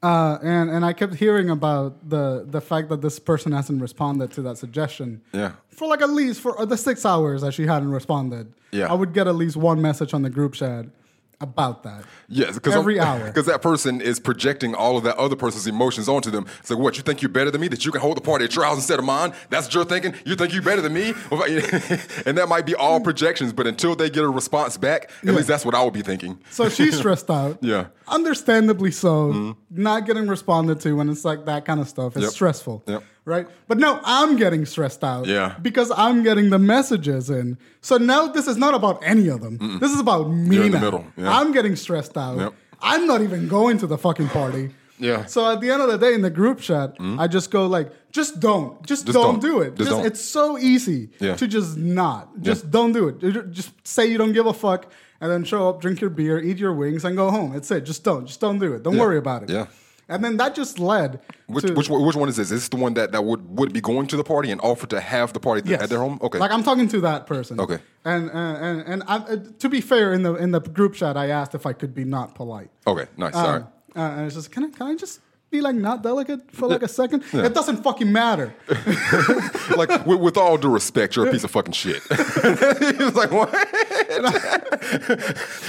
Uh, 0.00 0.38
and 0.42 0.70
and 0.70 0.84
I 0.84 0.92
kept 0.92 1.14
hearing 1.14 1.50
about 1.50 2.08
the 2.08 2.44
the 2.46 2.60
fact 2.60 2.88
that 2.90 3.02
this 3.02 3.18
person 3.18 3.50
hasn't 3.50 3.82
responded 3.82 4.30
to 4.32 4.42
that 4.42 4.56
suggestion. 4.56 5.22
Yeah. 5.32 5.52
For 5.70 5.88
like 5.88 6.02
at 6.02 6.10
least 6.10 6.40
for 6.40 6.64
the 6.64 6.76
six 6.76 7.04
hours 7.04 7.42
that 7.42 7.52
she 7.54 7.66
hadn't 7.66 7.90
responded. 7.90 8.52
Yeah. 8.70 8.90
I 8.90 8.94
would 8.94 9.12
get 9.12 9.26
at 9.26 9.34
least 9.34 9.56
one 9.56 9.82
message 9.82 10.14
on 10.14 10.22
the 10.22 10.30
group 10.30 10.54
chat 10.54 10.86
about 11.40 11.84
that. 11.84 12.04
Yes, 12.28 12.54
because 12.54 12.74
Every 12.74 12.98
hour. 12.98 13.24
because 13.26 13.46
that 13.46 13.62
person 13.62 14.00
is 14.00 14.18
projecting 14.18 14.74
all 14.74 14.96
of 14.96 15.04
that 15.04 15.16
other 15.16 15.36
person's 15.36 15.66
emotions 15.66 16.08
onto 16.08 16.30
them. 16.30 16.46
It's 16.60 16.70
like, 16.70 16.78
what 16.78 16.96
you 16.96 17.02
think 17.02 17.22
you're 17.22 17.28
better 17.28 17.50
than 17.50 17.60
me? 17.60 17.68
That 17.68 17.84
you 17.84 17.92
can 17.92 18.00
hold 18.00 18.16
the 18.16 18.20
party 18.20 18.44
at 18.44 18.54
your 18.54 18.64
house 18.64 18.76
instead 18.76 18.98
of 18.98 19.04
mine? 19.04 19.32
That's 19.50 19.66
what 19.66 19.74
you're 19.74 19.84
thinking. 19.84 20.14
You 20.24 20.34
think 20.34 20.52
you're 20.52 20.62
better 20.62 20.82
than 20.82 20.94
me? 20.94 21.14
and 22.26 22.36
that 22.38 22.46
might 22.48 22.66
be 22.66 22.74
all 22.74 22.98
hmm. 22.98 23.04
projections, 23.04 23.52
but 23.52 23.66
until 23.66 23.94
they 23.94 24.10
get 24.10 24.24
a 24.24 24.28
response 24.28 24.76
back, 24.76 25.10
at 25.22 25.34
least 25.34 25.48
that's 25.48 25.64
what 25.64 25.74
I 25.74 25.82
would 25.82 25.94
be 25.94 26.02
thinking. 26.02 26.38
So 26.50 26.68
she's 26.68 26.96
stressed 26.96 27.30
out. 27.30 27.58
Yeah. 27.68 27.88
Understandably 28.06 28.90
so. 28.90 29.32
Mm-hmm. 29.32 29.82
Not 29.82 30.06
getting 30.06 30.26
responded 30.26 30.80
to 30.80 30.96
when 30.96 31.10
it's 31.10 31.24
like 31.24 31.44
that 31.44 31.66
kind 31.66 31.80
of 31.80 31.88
stuff. 31.88 32.16
It's 32.16 32.22
Yep. 32.22 32.32
stressful. 32.32 32.82
Yep. 32.86 33.02
Right? 33.28 33.46
But 33.68 33.78
no, 33.78 34.00
I'm 34.04 34.36
getting 34.36 34.64
stressed 34.66 35.04
out. 35.04 35.26
Yeah. 35.26 35.54
Because 35.60 35.92
I'm 35.94 36.22
getting 36.22 36.48
the 36.50 36.58
messages 36.58 37.28
in. 37.30 37.58
So 37.82 37.98
now 37.98 38.26
this 38.26 38.46
is 38.48 38.56
not 38.56 38.74
about 38.74 38.98
any 39.02 39.28
of 39.28 39.40
them. 39.42 39.78
This 39.78 39.92
is 39.92 40.00
about 40.00 40.24
me 40.30 40.56
You're 40.56 40.64
in 40.66 40.72
the 40.72 40.78
now. 40.78 40.84
middle. 40.84 41.04
Yeah. 41.16 41.38
I'm 41.38 41.52
getting 41.52 41.76
stressed 41.76 42.16
out. 42.16 42.38
Yep. 42.38 42.54
I'm 42.80 43.06
not 43.06 43.20
even 43.22 43.46
going 43.48 43.76
to 43.78 43.86
the 43.86 43.98
fucking 43.98 44.28
party. 44.28 44.70
Yeah. 44.98 45.26
So 45.26 45.48
at 45.52 45.60
the 45.60 45.70
end 45.70 45.82
of 45.82 45.88
the 45.88 45.98
day 45.98 46.14
in 46.14 46.22
the 46.22 46.30
group 46.30 46.58
chat, 46.60 46.98
mm. 46.98 47.20
I 47.20 47.26
just 47.28 47.50
go 47.50 47.66
like, 47.66 47.92
just 48.10 48.40
don't. 48.40 48.84
Just, 48.86 49.06
Just 49.06 49.14
don't, 49.14 49.34
don't. 49.34 49.40
do 49.40 49.60
it. 49.60 49.76
Just 49.76 49.90
Just, 49.90 50.06
it's 50.06 50.20
so 50.20 50.58
easy 50.58 51.10
Yeah. 51.20 51.36
to 51.36 51.46
just 51.46 51.76
not. 51.76 52.40
Just 52.40 52.70
don't 52.70 52.92
do 52.92 53.08
it. 53.08 53.20
Just 53.52 53.70
say 53.86 54.06
you 54.06 54.18
don't 54.18 54.32
give 54.32 54.46
a 54.46 54.52
fuck 54.54 54.90
and 55.20 55.30
then 55.30 55.44
show 55.44 55.68
up, 55.68 55.80
drink 55.80 56.00
your 56.00 56.10
beer, 56.10 56.40
eat 56.40 56.58
your 56.58 56.72
wings, 56.72 57.04
and 57.04 57.14
go 57.16 57.30
home. 57.30 57.54
It's 57.54 57.70
it. 57.70 57.82
Just 57.82 58.02
don't. 58.04 58.26
Just 58.26 58.40
don't 58.40 58.58
do 58.58 58.72
it. 58.74 58.82
Don't 58.82 58.94
Yeah. 58.94 59.00
worry 59.00 59.18
about 59.18 59.42
it. 59.44 59.50
Yeah. 59.50 59.66
And 60.10 60.24
then 60.24 60.38
that 60.38 60.54
just 60.54 60.78
led 60.78 61.20
Which, 61.48 61.66
to 61.66 61.74
which 61.74 61.90
one- 61.90 62.02
which 62.06 62.16
one 62.16 62.28
is 62.30 62.36
this? 62.36 62.50
Is 62.50 62.62
this 62.62 62.68
the 62.70 62.76
one 62.76 62.94
that, 62.94 63.12
that 63.12 63.24
would, 63.24 63.58
would 63.58 63.72
be 63.74 63.80
going 63.80 64.06
to 64.06 64.16
the 64.16 64.24
party 64.24 64.50
and 64.50 64.60
offer 64.62 64.86
to 64.86 65.00
have 65.00 65.32
the 65.34 65.40
party 65.40 65.62
Yes. 65.68 65.82
at 65.82 65.90
their 65.90 65.98
home? 65.98 66.18
Okay. 66.22 66.38
Like 66.38 66.50
I'm 66.50 66.62
talking 66.62 66.88
to 66.88 67.00
that 67.02 67.26
person. 67.26 67.60
Okay. 67.60 67.78
And 68.04 68.30
uh, 68.30 68.34
and 68.34 68.80
and 68.86 69.02
I, 69.06 69.16
uh, 69.16 69.36
to 69.58 69.68
be 69.68 69.80
fair, 69.82 70.14
in 70.14 70.22
the 70.22 70.34
in 70.34 70.50
the 70.52 70.60
group 70.60 70.94
chat, 70.94 71.16
I 71.16 71.28
asked 71.28 71.54
if 71.54 71.66
I 71.66 71.74
could 71.74 71.94
be 71.94 72.04
not 72.04 72.34
polite. 72.34 72.70
okay, 72.86 73.06
nice. 73.18 73.34
Um, 73.34 73.44
right. 73.52 73.62
uh, 73.96 74.16
and 74.16 74.26
it's 74.26 74.34
just 74.36 74.50
can 74.50 74.64
I 74.64 74.70
can 74.70 74.86
I 74.86 74.94
just 74.96 75.20
be 75.50 75.60
like 75.60 75.74
not 75.74 76.02
delicate 76.02 76.50
for 76.52 76.68
like 76.68 76.82
a 76.82 76.88
second? 76.88 77.24
It 77.32 77.54
doesn't 77.54 77.82
fucking 77.82 78.12
matter. 78.12 78.54
like 79.76 80.04
with, 80.06 80.20
with 80.20 80.36
all 80.36 80.58
due 80.58 80.70
respect, 80.70 81.16
you're 81.16 81.26
a 81.28 81.32
piece 81.32 81.44
of 81.44 81.50
fucking 81.50 81.72
shit. 81.72 82.02
he 82.10 83.04
was 83.04 83.14
like, 83.14 83.30
"What? 83.30 83.48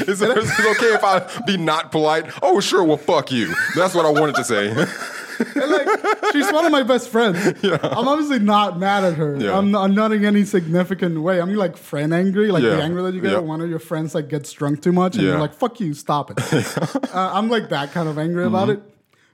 is, 0.07 0.21
it, 0.21 0.37
is 0.37 0.59
it 0.59 0.77
okay 0.77 0.93
if 0.93 1.03
I 1.03 1.43
be 1.45 1.57
not 1.57 1.91
polite?" 1.91 2.25
Oh, 2.41 2.59
sure. 2.59 2.83
Well, 2.83 2.97
fuck 2.97 3.31
you. 3.31 3.53
That's 3.75 3.93
what 3.95 4.05
I 4.05 4.09
wanted 4.09 4.35
to 4.35 4.43
say. 4.43 4.69
And, 4.69 4.77
like 5.55 5.87
she's 6.33 6.51
one 6.51 6.65
of 6.65 6.71
my 6.71 6.83
best 6.83 7.07
friends. 7.09 7.37
I'm 7.63 8.07
obviously 8.07 8.39
not 8.39 8.77
mad 8.77 9.05
at 9.05 9.13
her. 9.13 9.37
Yeah. 9.37 9.57
I'm, 9.57 9.71
not, 9.71 9.83
I'm 9.85 9.95
not 9.95 10.11
in 10.11 10.25
any 10.25 10.43
significant 10.43 11.21
way. 11.21 11.39
I'm 11.39 11.55
like 11.55 11.77
friend 11.77 12.13
angry, 12.13 12.51
like 12.51 12.63
Yeah. 12.63 12.71
the 12.75 12.83
anger 12.83 13.01
that 13.03 13.13
you 13.13 13.21
get 13.21 13.31
Yeah. 13.31 13.37
when 13.37 13.47
one 13.47 13.61
of 13.61 13.69
your 13.69 13.79
friends 13.79 14.13
like 14.13 14.27
gets 14.27 14.51
drunk 14.51 14.81
too 14.81 14.91
much, 14.91 15.15
and 15.15 15.23
Yeah. 15.23 15.31
you're 15.31 15.39
like, 15.39 15.53
"Fuck 15.53 15.79
you, 15.79 15.93
stop 15.93 16.31
it." 16.31 16.39
uh, 17.15 17.31
I'm 17.33 17.47
like 17.49 17.69
that 17.69 17.93
kind 17.93 18.09
of 18.09 18.17
angry 18.17 18.43
about 18.45 18.69
it. 18.69 18.81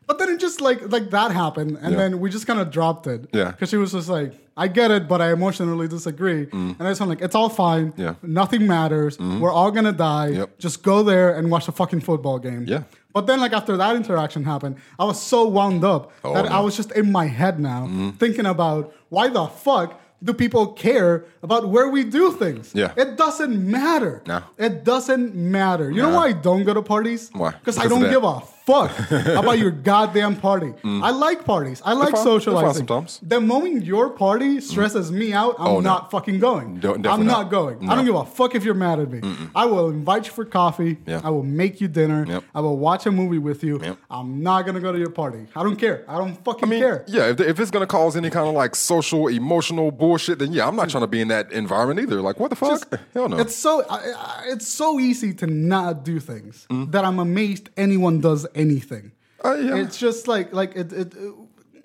But 0.08 0.20
then 0.20 0.30
it 0.30 0.40
just 0.40 0.62
like 0.62 0.80
like 0.92 1.10
that 1.12 1.32
happened, 1.32 1.72
and 1.72 1.78
Mm-hmm. 1.80 1.92
Yeah. 1.92 1.98
then 1.98 2.20
we 2.20 2.30
just 2.30 2.46
kind 2.48 2.60
of 2.60 2.70
dropped 2.72 3.08
it. 3.08 3.28
Yeah. 3.34 3.52
because 3.52 3.70
she 3.70 3.78
was 3.78 3.92
just 3.92 4.08
like, 4.10 4.34
"I 4.56 4.68
get 4.68 4.92
it, 4.92 5.08
but 5.08 5.20
I 5.22 5.32
emotionally 5.32 5.88
disagree," 5.88 6.48
and 6.52 6.76
I 6.80 6.90
just 6.92 7.00
went 7.02 7.10
like, 7.10 7.22
"It's 7.22 7.36
all 7.36 7.50
fine. 7.50 7.92
Mm. 7.94 7.98
Yeah. 8.00 8.12
Mm-hmm. 8.14 8.34
nothing 8.34 8.68
matters. 8.68 9.18
We're 9.20 9.52
all 9.52 9.72
gonna 9.72 9.92
die. 9.92 10.28
Yep. 10.40 10.60
Just 10.60 10.84
go 10.84 11.02
there 11.04 11.36
and 11.36 11.50
watch 11.50 11.68
a 11.68 11.72
fucking 11.72 12.02
football 12.02 12.38
game." 12.40 12.66
Yeah. 12.68 12.84
But 13.14 13.28
then, 13.28 13.40
like 13.40 13.54
after 13.54 13.78
that 13.78 13.96
interaction 13.96 14.44
happened, 14.44 14.76
I 15.00 15.06
was 15.06 15.22
so 15.22 15.48
wound 15.48 15.84
up 15.86 16.12
Oh, 16.24 16.34
that 16.36 16.46
no. 16.46 16.52
I 16.52 16.60
was 16.60 16.76
just 16.76 16.92
in 16.92 17.12
my 17.12 17.26
head 17.26 17.60
now, 17.60 17.88
thinking 18.20 18.46
about 18.46 18.94
why 19.10 19.30
the 19.30 19.48
fuck 19.48 20.00
do 20.24 20.34
people 20.34 20.68
care 20.74 21.24
about 21.44 21.70
where 21.70 21.88
we 21.90 22.04
do 22.04 22.32
things? 22.34 22.72
Yeah. 22.74 22.92
it 22.98 23.16
doesn't 23.18 23.56
matter. 23.80 24.22
No. 24.28 24.42
it 24.58 24.84
doesn't 24.84 25.34
matter. 25.36 25.90
You 25.92 26.02
know 26.04 26.14
why 26.20 26.28
I 26.28 26.34
don't 26.34 26.64
go 26.64 26.74
to 26.74 26.82
parties? 26.82 27.30
Why? 27.34 27.52
Because 27.52 27.78
I 27.78 27.88
don't 27.88 28.10
give 28.10 28.24
a 28.24 28.40
fuck 28.66 28.92
How 28.92 29.42
about 29.42 29.60
your 29.60 29.72
goddamn 29.72 30.36
party. 30.38 30.74
I 30.84 31.12
like 31.12 31.46
parties. 31.46 31.82
I 31.86 31.94
like. 31.94 32.16
Socializing. 32.18 32.88
sometimes. 32.88 33.20
The 33.22 33.40
moment 33.40 33.86
your 33.86 34.10
party 34.10 34.62
stresses 34.62 35.12
me 35.12 35.34
out, 35.34 35.56
I'm 35.60 35.68
Oh, 35.68 35.74
no. 35.76 35.82
not 35.82 36.12
fucking 36.12 36.40
going. 36.40 36.80
Don't- 36.80 37.06
I'm 37.06 37.26
not 37.26 37.44
not. 37.44 37.52
going. 37.52 37.90
I 37.90 37.96
don't 37.96 38.06
give 38.06 38.16
a 38.16 38.26
fuck 38.26 38.56
if 38.56 38.64
you're 38.64 38.74
mad 38.74 39.00
at 39.00 39.10
me. 39.12 39.22
I 39.54 39.66
will 39.66 39.90
invite 39.90 40.26
you 40.28 40.32
for 40.32 40.46
coffee. 40.46 40.98
Yeah. 41.06 41.22
I 41.24 41.30
will 41.30 41.44
make 41.44 41.80
you 41.82 41.88
dinner. 41.88 42.26
Yep. 42.28 42.44
I 42.56 42.62
will 42.62 42.78
watch 42.78 43.06
a 43.06 43.12
movie 43.12 43.38
with 43.38 43.64
you. 43.64 43.80
Yep. 43.82 43.98
I'm 44.10 44.42
not 44.42 44.66
gonna 44.66 44.80
go 44.80 44.92
to 44.92 44.98
your 44.98 45.10
party. 45.12 45.46
I 45.56 45.64
don't 45.64 45.76
care. 45.76 46.04
I 46.08 46.18
don't 46.18 46.36
fucking 46.44 46.64
I 46.68 46.70
mean, 46.70 46.80
care. 46.80 47.04
yeah, 47.08 47.30
if, 47.30 47.40
if 47.40 47.60
it's 47.60 47.72
gonna 47.72 47.88
cause 47.88 48.16
any 48.16 48.30
kind 48.30 48.48
of 48.48 48.54
like 48.56 48.76
social, 48.76 49.28
emotional 49.28 49.92
bullshit, 49.92 50.40
then 50.40 50.54
yeah, 50.54 50.68
I'm 50.68 50.76
not 50.76 50.90
trying 50.90 51.04
to 51.04 51.08
be 51.08 51.22
in 51.22 51.28
that 51.30 51.52
environment 51.52 52.00
either. 52.00 52.22
Like, 52.22 52.40
what 52.40 52.50
the 52.50 52.56
fuck? 52.56 52.70
Just- 52.70 53.04
Hell 53.14 53.30
no. 53.30 53.38
It's 53.38 53.56
so 53.56 53.84
I, 53.90 53.96
I, 53.96 54.44
it's 54.48 54.68
so 54.68 55.00
easy 55.00 55.34
to 55.36 55.48
not 55.48 56.04
do 56.04 56.20
things 56.20 56.66
Mm. 56.70 56.92
that 56.92 57.04
I'm 57.06 57.20
amazed 57.20 57.70
anyone 57.78 58.20
does 58.22 58.46
anything. 58.56 59.12
Uh, 59.44 59.54
yeah. 59.56 59.76
It's 59.76 59.98
just 59.98 60.28
like 60.28 60.54
like 60.54 60.76
it. 60.76 60.92
it 60.94 61.14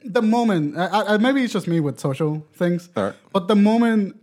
the 0.02 0.22
moment 0.22 0.78
I, 0.78 1.14
I, 1.14 1.16
maybe 1.18 1.42
it's 1.44 1.52
just 1.52 1.68
me 1.68 1.78
with 1.80 2.00
social 2.00 2.46
things, 2.54 2.88
right. 2.96 3.14
but 3.32 3.48
the 3.48 3.56
moment 3.56 4.16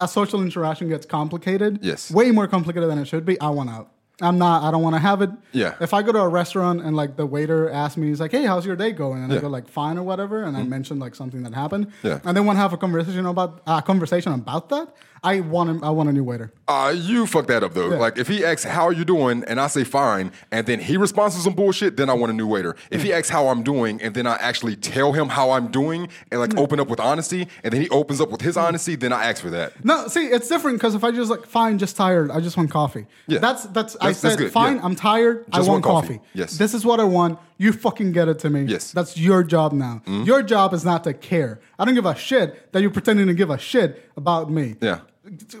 a 0.00 0.08
social 0.08 0.42
interaction 0.42 0.88
gets 0.88 1.06
complicated, 1.06 1.78
Yes. 1.82 2.10
way 2.10 2.30
more 2.32 2.48
complicated 2.48 2.90
than 2.90 2.98
it 2.98 3.04
should 3.06 3.24
be, 3.24 3.38
I 3.40 3.50
want 3.50 3.70
out. 3.70 3.92
I'm 4.22 4.38
not. 4.38 4.62
I 4.64 4.70
don't 4.70 4.82
want 4.82 4.96
to 4.96 5.00
have 5.00 5.22
it. 5.22 5.30
Yeah. 5.52 5.76
If 5.80 5.94
I 5.94 6.02
go 6.02 6.12
to 6.12 6.18
a 6.20 6.28
restaurant 6.28 6.82
and 6.82 6.94
like 6.94 7.16
the 7.16 7.24
waiter 7.24 7.70
asks 7.70 7.96
me, 7.96 8.08
he's 8.08 8.20
like, 8.20 8.32
"Hey, 8.32 8.44
how's 8.44 8.66
your 8.66 8.76
day 8.76 8.92
going?" 8.92 9.22
and 9.22 9.32
I 9.32 9.36
Yeah. 9.36 9.40
Mm-hmm. 9.40 9.46
go 9.46 9.50
like, 9.52 9.68
"Fine" 9.68 9.96
or 9.96 10.02
whatever, 10.02 10.42
and 10.42 10.56
I 10.56 10.62
mention 10.62 10.98
like 10.98 11.14
something 11.14 11.42
that 11.44 11.54
happened, 11.54 11.86
Yeah. 12.02 12.20
and 12.24 12.36
then 12.36 12.44
want 12.44 12.56
to 12.56 12.60
have 12.60 12.72
a 12.74 12.76
conversation 12.76 13.24
about 13.24 13.62
a 13.66 13.80
conversation 13.80 14.32
about 14.32 14.68
that. 14.70 14.94
I 15.22 15.40
want 15.40 15.70
him. 15.70 15.84
I 15.84 15.90
want 15.90 16.08
a 16.08 16.12
new 16.12 16.24
waiter. 16.24 16.52
Uh, 16.66 16.94
you 16.96 17.26
fuck 17.26 17.46
that 17.48 17.62
up 17.62 17.74
though. 17.74 17.90
Yeah. 17.90 17.96
Like 17.98 18.16
if 18.16 18.26
he 18.28 18.44
asks 18.44 18.64
how 18.64 18.84
are 18.84 18.92
you 18.92 19.04
doing 19.04 19.44
and 19.46 19.60
I 19.60 19.66
say 19.66 19.84
fine, 19.84 20.32
and 20.50 20.66
then 20.66 20.80
he 20.80 20.96
responds 20.96 21.34
to 21.36 21.42
some 21.42 21.52
bullshit, 21.54 21.96
then 21.96 22.08
I 22.08 22.14
want 22.14 22.30
a 22.32 22.34
new 22.34 22.46
waiter. 22.46 22.74
If 22.90 23.02
he 23.02 23.12
asks 23.12 23.28
how 23.28 23.48
I'm 23.48 23.62
doing 23.62 24.00
and 24.00 24.14
then 24.14 24.26
I 24.26 24.36
actually 24.36 24.76
tell 24.76 25.12
him 25.12 25.28
how 25.28 25.50
I'm 25.50 25.68
doing 25.68 26.08
and 26.30 26.40
like 26.40 26.56
open 26.56 26.80
up 26.80 26.88
with 26.88 27.00
honesty, 27.00 27.48
and 27.62 27.72
then 27.72 27.82
he 27.82 27.88
opens 27.90 28.20
up 28.20 28.30
with 28.30 28.40
his 28.40 28.56
honesty, 28.56 28.96
then 28.96 29.12
I 29.12 29.24
ask 29.24 29.42
for 29.42 29.50
that. 29.50 29.84
No, 29.84 30.08
see, 30.08 30.26
it's 30.26 30.48
different 30.48 30.78
because 30.78 30.94
if 30.94 31.04
I 31.04 31.10
just 31.10 31.30
like, 31.30 31.44
fine, 31.44 31.78
just 31.78 31.96
tired, 31.96 32.30
I 32.30 32.40
just 32.40 32.56
want 32.56 32.70
coffee. 32.70 33.06
Yeah. 33.26 33.40
That's 33.40 33.64
that's, 33.66 33.96
I 33.96 34.06
That's- 34.06 34.20
that's 34.22 34.34
said, 34.34 34.38
good, 34.38 34.52
fine, 34.52 34.76
yeah. 34.76 34.84
I'm 34.84 34.96
tired, 34.96 35.44
I 35.52 35.56
Just 35.58 35.68
want 35.68 35.84
want 35.84 36.02
coffee. 36.02 36.18
coffee. 36.18 36.28
Yes. 36.34 36.56
This 36.56 36.72
is 36.74 36.84
what 36.84 36.98
I 37.00 37.04
want. 37.04 37.38
You 37.58 37.72
fucking 37.72 38.12
get 38.12 38.26
it 38.28 38.38
to 38.38 38.48
me. 38.48 38.62
Yes. 38.62 38.88
Mm-hmm. 38.88 38.98
That's 38.98 39.18
your 39.18 39.42
job 39.44 39.72
now. 39.74 40.00
Your 40.06 40.42
job 40.42 40.72
is 40.72 40.82
not 40.82 41.04
to 41.04 41.12
care. 41.12 41.60
I 41.78 41.84
don't 41.84 41.94
give 41.94 42.06
a 42.06 42.14
shit 42.14 42.72
that 42.72 42.80
you're 42.80 42.90
pretending 42.90 43.26
to 43.26 43.34
give 43.34 43.50
a 43.50 43.58
shit 43.58 44.10
about 44.16 44.50
me. 44.50 44.76
Yeah. 44.80 45.00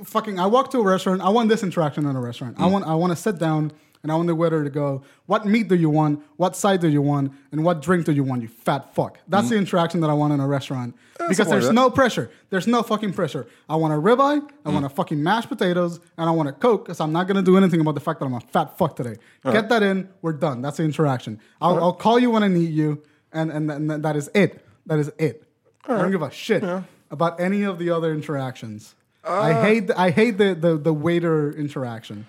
Fucking, 0.04 0.38
I 0.40 0.46
walk 0.46 0.70
to 0.72 0.78
a 0.78 0.84
restaurant. 0.84 1.20
I 1.22 1.28
want 1.28 1.48
this 1.48 1.62
interaction 1.62 2.06
in 2.06 2.16
a 2.16 2.20
restaurant. 2.20 2.56
Mm. 2.56 2.62
I 2.64 2.66
want 2.66 2.86
I 2.86 2.94
want 2.94 3.12
to 3.12 3.16
sit 3.16 3.38
down 3.38 3.72
and 4.02 4.10
I 4.10 4.14
want 4.14 4.28
the 4.28 4.34
waiter 4.34 4.64
to 4.64 4.70
go, 4.70 5.02
what 5.26 5.44
meat 5.44 5.68
do 5.68 5.74
you 5.74 5.90
want? 5.90 6.22
What 6.38 6.56
side 6.56 6.80
do 6.80 6.88
you 6.88 7.02
want? 7.02 7.32
And 7.52 7.62
what 7.62 7.82
drink 7.82 8.06
do 8.06 8.12
you 8.12 8.24
want? 8.24 8.40
You 8.40 8.48
fat 8.48 8.94
fuck. 8.94 9.18
That's 9.28 9.50
the 9.50 9.56
interaction 9.56 10.00
that 10.00 10.08
I 10.08 10.14
want 10.14 10.32
in 10.32 10.40
a 10.40 10.46
restaurant 10.48 10.96
because 11.18 11.36
Mm. 11.36 11.38
like 11.40 11.48
there's 11.48 11.70
no 11.70 11.90
pressure. 11.90 12.30
There's 12.48 12.66
no 12.66 12.82
fucking 12.82 13.12
pressure. 13.12 13.46
I 13.68 13.76
want 13.76 13.92
a 13.92 13.98
ribeye. 13.98 14.42
I 14.64 14.68
Mm. 14.70 14.72
want 14.72 14.86
a 14.86 14.88
fucking 14.88 15.22
mashed 15.22 15.48
potatoes, 15.50 16.00
and 16.16 16.28
I 16.28 16.32
want 16.32 16.48
a 16.48 16.52
coke 16.52 16.86
because 16.86 16.98
I'm 16.98 17.12
not 17.12 17.26
gonna 17.28 17.42
do 17.42 17.56
anything 17.58 17.80
about 17.80 17.94
the 17.94 18.00
fact 18.00 18.20
that 18.20 18.26
I'm 18.26 18.34
a 18.34 18.40
fat 18.40 18.76
fuck 18.78 18.96
today. 18.96 19.16
Get 19.44 19.68
that 19.68 19.82
in. 19.82 20.08
We're 20.22 20.32
done. 20.32 20.62
That's 20.62 20.78
the 20.78 20.84
interaction. 20.84 21.38
I'll, 21.60 21.78
I'll 21.78 21.92
call 21.92 22.18
you 22.18 22.30
when 22.30 22.42
I 22.42 22.48
need 22.48 22.70
you, 22.70 23.02
and 23.32 23.50
and, 23.52 23.70
and 23.70 23.90
that 24.04 24.16
is 24.16 24.30
it. 24.34 24.64
That 24.86 24.98
is 24.98 25.12
it. 25.18 25.44
I 25.86 25.98
don't 25.98 26.10
give 26.10 26.22
a 26.22 26.30
shit 26.30 26.64
about 27.10 27.38
any 27.40 27.62
of 27.64 27.78
the 27.78 27.90
other 27.90 28.12
interactions. 28.14 28.94
Uh, 29.24 29.32
I 29.40 29.52
hate. 29.52 29.86
The, 29.88 30.00
I 30.00 30.10
hate 30.10 30.38
the, 30.38 30.54
the 30.54 30.76
the 30.76 30.92
waiter 30.94 31.50
interaction. 31.52 32.26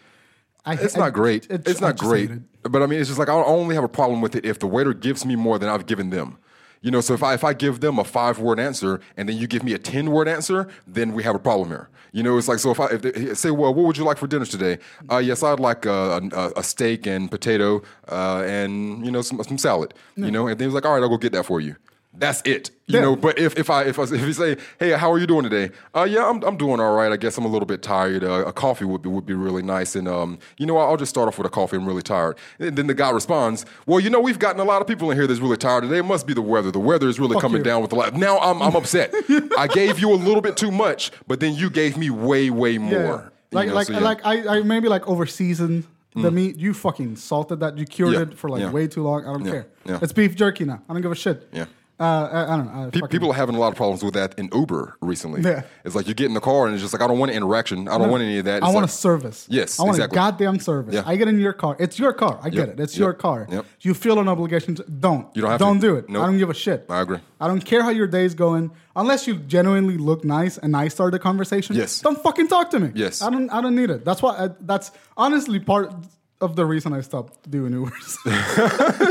I, 0.65 0.73
It's 0.75 0.95
I- 0.95 0.99
not 0.99 1.13
great. 1.13 1.49
it- 1.49 1.67
it's 1.67 1.81
I 1.81 1.87
not 1.87 1.97
great. 1.97 2.31
it. 2.31 2.41
But 2.63 2.83
I 2.83 2.85
mean, 2.85 2.99
it's 2.99 3.09
just 3.09 3.17
like 3.19 3.29
I 3.29 3.33
only 3.33 3.75
have 3.75 3.83
a 3.83 3.89
problem 3.89 4.21
with 4.21 4.35
it 4.35 4.45
if 4.45 4.59
the 4.59 4.67
waiter 4.67 4.93
gives 4.93 5.25
me 5.25 5.35
more 5.35 5.57
than 5.57 5.69
I've 5.69 5.85
given 5.87 6.09
them. 6.11 6.37
You 6.83 6.89
know, 6.91 6.99
so 7.01 7.13
if 7.13 7.21
I 7.23 7.33
if 7.33 7.43
I 7.43 7.53
give 7.53 7.79
them 7.79 7.97
a 7.99 8.03
five 8.03 8.39
word 8.39 8.59
answer 8.59 8.99
and 9.15 9.29
then 9.29 9.37
you 9.37 9.47
give 9.47 9.63
me 9.63 9.73
a 9.73 9.77
ten 9.79 10.11
word 10.11 10.27
answer, 10.27 10.67
then 10.87 11.13
we 11.13 11.23
have 11.23 11.35
a 11.35 11.39
problem 11.39 11.69
here. 11.69 11.89
You 12.11 12.23
know, 12.23 12.37
it's 12.37 12.47
like 12.47 12.59
so 12.59 12.71
if 12.71 12.79
I 12.79 12.87
if 12.87 13.01
they 13.03 13.33
say, 13.35 13.51
well, 13.51 13.73
what 13.73 13.85
would 13.85 13.97
you 13.97 14.03
like 14.03 14.17
for 14.17 14.27
dinner 14.27 14.45
today? 14.45 14.79
Uh, 15.11 15.17
yes, 15.17 15.43
I'd 15.43 15.59
like 15.59 15.85
a, 15.85 16.19
a, 16.33 16.51
a 16.57 16.63
steak 16.63 17.05
and 17.07 17.29
potato 17.31 17.81
uh, 18.11 18.43
and 18.45 19.05
you 19.05 19.11
know 19.11 19.21
some 19.21 19.41
some 19.43 19.57
salad. 19.57 19.93
You 20.15 20.29
know, 20.31 20.47
and 20.47 20.59
then 20.59 20.67
he's 20.67 20.73
like, 20.75 20.85
all 20.85 20.93
right, 20.93 21.01
I'll 21.03 21.09
go 21.09 21.17
get 21.17 21.31
that 21.33 21.45
for 21.45 21.61
you. 21.61 21.75
That's 22.13 22.41
it. 22.43 22.71
You 22.87 22.95
Yeah. 22.95 23.01
know, 23.05 23.15
but 23.15 23.39
if 23.39 23.57
if 23.57 23.69
I 23.69 23.83
if 23.83 23.97
I, 23.97 24.03
if 24.03 24.11
you 24.11 24.33
say, 24.33 24.57
hey, 24.79 24.91
how 24.91 25.09
are 25.13 25.17
you 25.17 25.25
doing 25.25 25.43
today? 25.43 25.73
Uh, 25.95 26.03
yeah, 26.03 26.27
I'm 26.29 26.43
I'm 26.43 26.57
doing 26.57 26.81
all 26.81 26.93
right. 26.93 27.09
I 27.09 27.15
guess 27.15 27.37
I'm 27.37 27.45
a 27.45 27.47
little 27.47 27.65
bit 27.65 27.81
tired. 27.81 28.23
Uh, 28.23 28.43
a 28.45 28.51
coffee 28.51 28.83
would 28.83 29.01
be 29.01 29.07
would 29.07 29.25
be 29.25 29.33
really 29.33 29.61
nice. 29.63 29.95
And 29.95 30.09
um, 30.09 30.37
you 30.57 30.65
know, 30.65 30.77
I'll 30.77 30.97
just 30.97 31.09
start 31.09 31.29
off 31.29 31.37
with 31.37 31.47
a 31.47 31.49
coffee. 31.49 31.77
I'm 31.77 31.85
really 31.87 32.01
tired. 32.01 32.37
And 32.59 32.75
then 32.75 32.87
the 32.87 32.93
guy 32.93 33.11
responds, 33.11 33.65
well, 33.85 34.01
you 34.01 34.09
know, 34.09 34.19
we've 34.19 34.39
gotten 34.39 34.59
a 34.59 34.65
lot 34.65 34.81
of 34.81 34.87
people 34.87 35.09
in 35.09 35.17
here 35.17 35.25
that's 35.25 35.39
really 35.39 35.55
tired 35.55 35.83
today. 35.83 35.99
It 35.99 36.03
must 36.05 36.27
be 36.27 36.33
the 36.33 36.41
weather. 36.41 36.69
The 36.69 36.79
weather 36.81 37.07
is 37.07 37.17
really 37.17 37.33
Fuck 37.35 37.43
coming 37.43 37.59
you. 37.59 37.63
down 37.63 37.81
with 37.81 37.91
the 37.91 37.95
light. 37.95 38.13
Now 38.13 38.39
I'm 38.39 38.61
I'm 38.61 38.75
upset. 38.75 39.13
I 39.57 39.67
gave 39.67 39.99
you 39.99 40.11
a 40.11 40.19
little 40.19 40.41
bit 40.41 40.57
too 40.57 40.71
much, 40.71 41.11
but 41.27 41.39
then 41.39 41.55
you 41.55 41.69
gave 41.69 41.95
me 41.95 42.09
way 42.09 42.49
way 42.49 42.77
more. 42.77 42.91
Yeah. 42.91 43.21
You 43.51 43.55
Like 43.57 43.67
know, 43.69 43.73
like 43.75 43.87
so 43.87 43.93
yeah. 43.93 43.99
like 43.99 44.25
I, 44.25 44.57
I 44.57 44.63
maybe 44.63 44.89
like 44.89 45.07
over 45.07 45.25
seasoned 45.25 45.85
The 46.13 46.29
meat, 46.29 46.57
you 46.57 46.73
fucking 46.73 47.15
salted 47.15 47.61
that. 47.61 47.77
You 47.77 47.85
cured 47.85 48.13
Yeah, 48.15 48.21
it 48.23 48.37
for 48.37 48.49
like 48.49 48.59
yeah. 48.61 48.69
way 48.71 48.85
too 48.87 49.01
long. 49.01 49.21
I 49.25 49.31
don't 49.31 49.45
Yeah, 49.45 49.63
care. 49.85 49.99
It's 50.03 50.11
beef 50.11 50.35
jerky 50.35 50.65
now. 50.65 50.81
I 50.89 50.93
don't 50.93 51.01
give 51.01 51.11
a 51.11 51.15
shit. 51.15 51.47
Yeah. 51.53 51.67
Uh, 52.01 52.29
I, 52.31 52.53
I 52.53 52.57
don't 52.57 52.65
know. 52.65 52.87
I 52.87 52.89
Pe- 52.89 53.07
People 53.09 53.29
are 53.29 53.35
having 53.35 53.53
a 53.55 53.59
lot 53.59 53.67
of 53.67 53.75
problems 53.75 54.03
with 54.03 54.15
that 54.15 54.33
in 54.39 54.49
Uber 54.53 54.97
recently. 55.01 55.41
Yeah. 55.41 55.61
It's 55.85 55.93
like 55.93 56.07
you 56.07 56.15
get 56.15 56.25
in 56.25 56.33
the 56.33 56.39
car 56.41 56.65
and 56.65 56.73
it's 56.73 56.81
just 56.81 56.93
like 56.93 57.01
I 57.03 57.07
don't 57.07 57.19
want 57.19 57.31
interaction. 57.31 57.87
I 57.87 57.97
don't 57.99 58.09
want 58.09 58.23
any 58.23 58.39
of 58.39 58.45
that. 58.45 58.63
I 58.63 58.65
want 58.65 58.77
like- 58.77 58.85
a 58.85 58.87
service. 58.87 59.45
Yes, 59.49 59.79
I 59.79 59.83
want 59.83 59.97
exactly. 59.97 60.15
a 60.17 60.19
goddamn 60.21 60.59
service. 60.59 60.95
Yeah. 60.95 61.03
I 61.05 61.15
get 61.15 61.27
in 61.27 61.39
your 61.39 61.53
car. 61.53 61.75
It's 61.79 61.99
your 61.99 62.13
car. 62.13 62.39
I 62.41 62.49
get 62.49 62.69
it. 62.69 62.79
It's 62.79 62.95
yep, 62.95 62.99
your 62.99 63.13
car. 63.13 63.47
yep. 63.51 63.65
You 63.81 63.93
feel 63.93 64.19
an 64.19 64.27
obligation 64.27 64.73
to 64.75 64.83
don't. 64.83 65.27
You 65.35 65.43
don't 65.43 65.51
have 65.51 65.59
Don't 65.59 65.75
to. 65.79 65.87
do 65.87 65.95
it. 65.97 66.09
Nope. 66.09 66.23
I 66.23 66.25
don't 66.25 66.37
give 66.39 66.49
a 66.49 66.55
shit. 66.55 66.85
I 66.89 67.01
agree. 67.01 67.19
I 67.39 67.47
don't 67.47 67.63
care 67.63 67.83
how 67.83 67.89
your 67.91 68.07
day's 68.07 68.33
going. 68.33 68.71
Unless 68.95 69.27
you 69.27 69.35
genuinely 69.35 69.97
look 69.97 70.25
nice 70.25 70.57
and 70.57 70.75
I 70.75 70.87
start 70.87 71.11
the 71.11 71.19
conversation. 71.19 71.75
Yes. 71.75 72.01
Don't 72.01 72.21
fucking 72.21 72.47
talk 72.47 72.71
to 72.71 72.79
me. 72.79 72.91
Yes. 72.95 73.21
I 73.21 73.29
don't 73.29 73.49
I 73.51 73.61
don't 73.61 73.75
need 73.75 73.89
it. 73.91 74.03
That's 74.03 74.21
why 74.21 74.45
I, 74.45 74.49
that's 74.61 74.91
honestly 75.15 75.59
part 75.59 75.93
of 76.41 76.55
the 76.55 76.65
reason 76.65 76.93
I 76.93 77.01
stopped 77.01 77.49
doing 77.49 77.73
Ubers. 77.73 78.17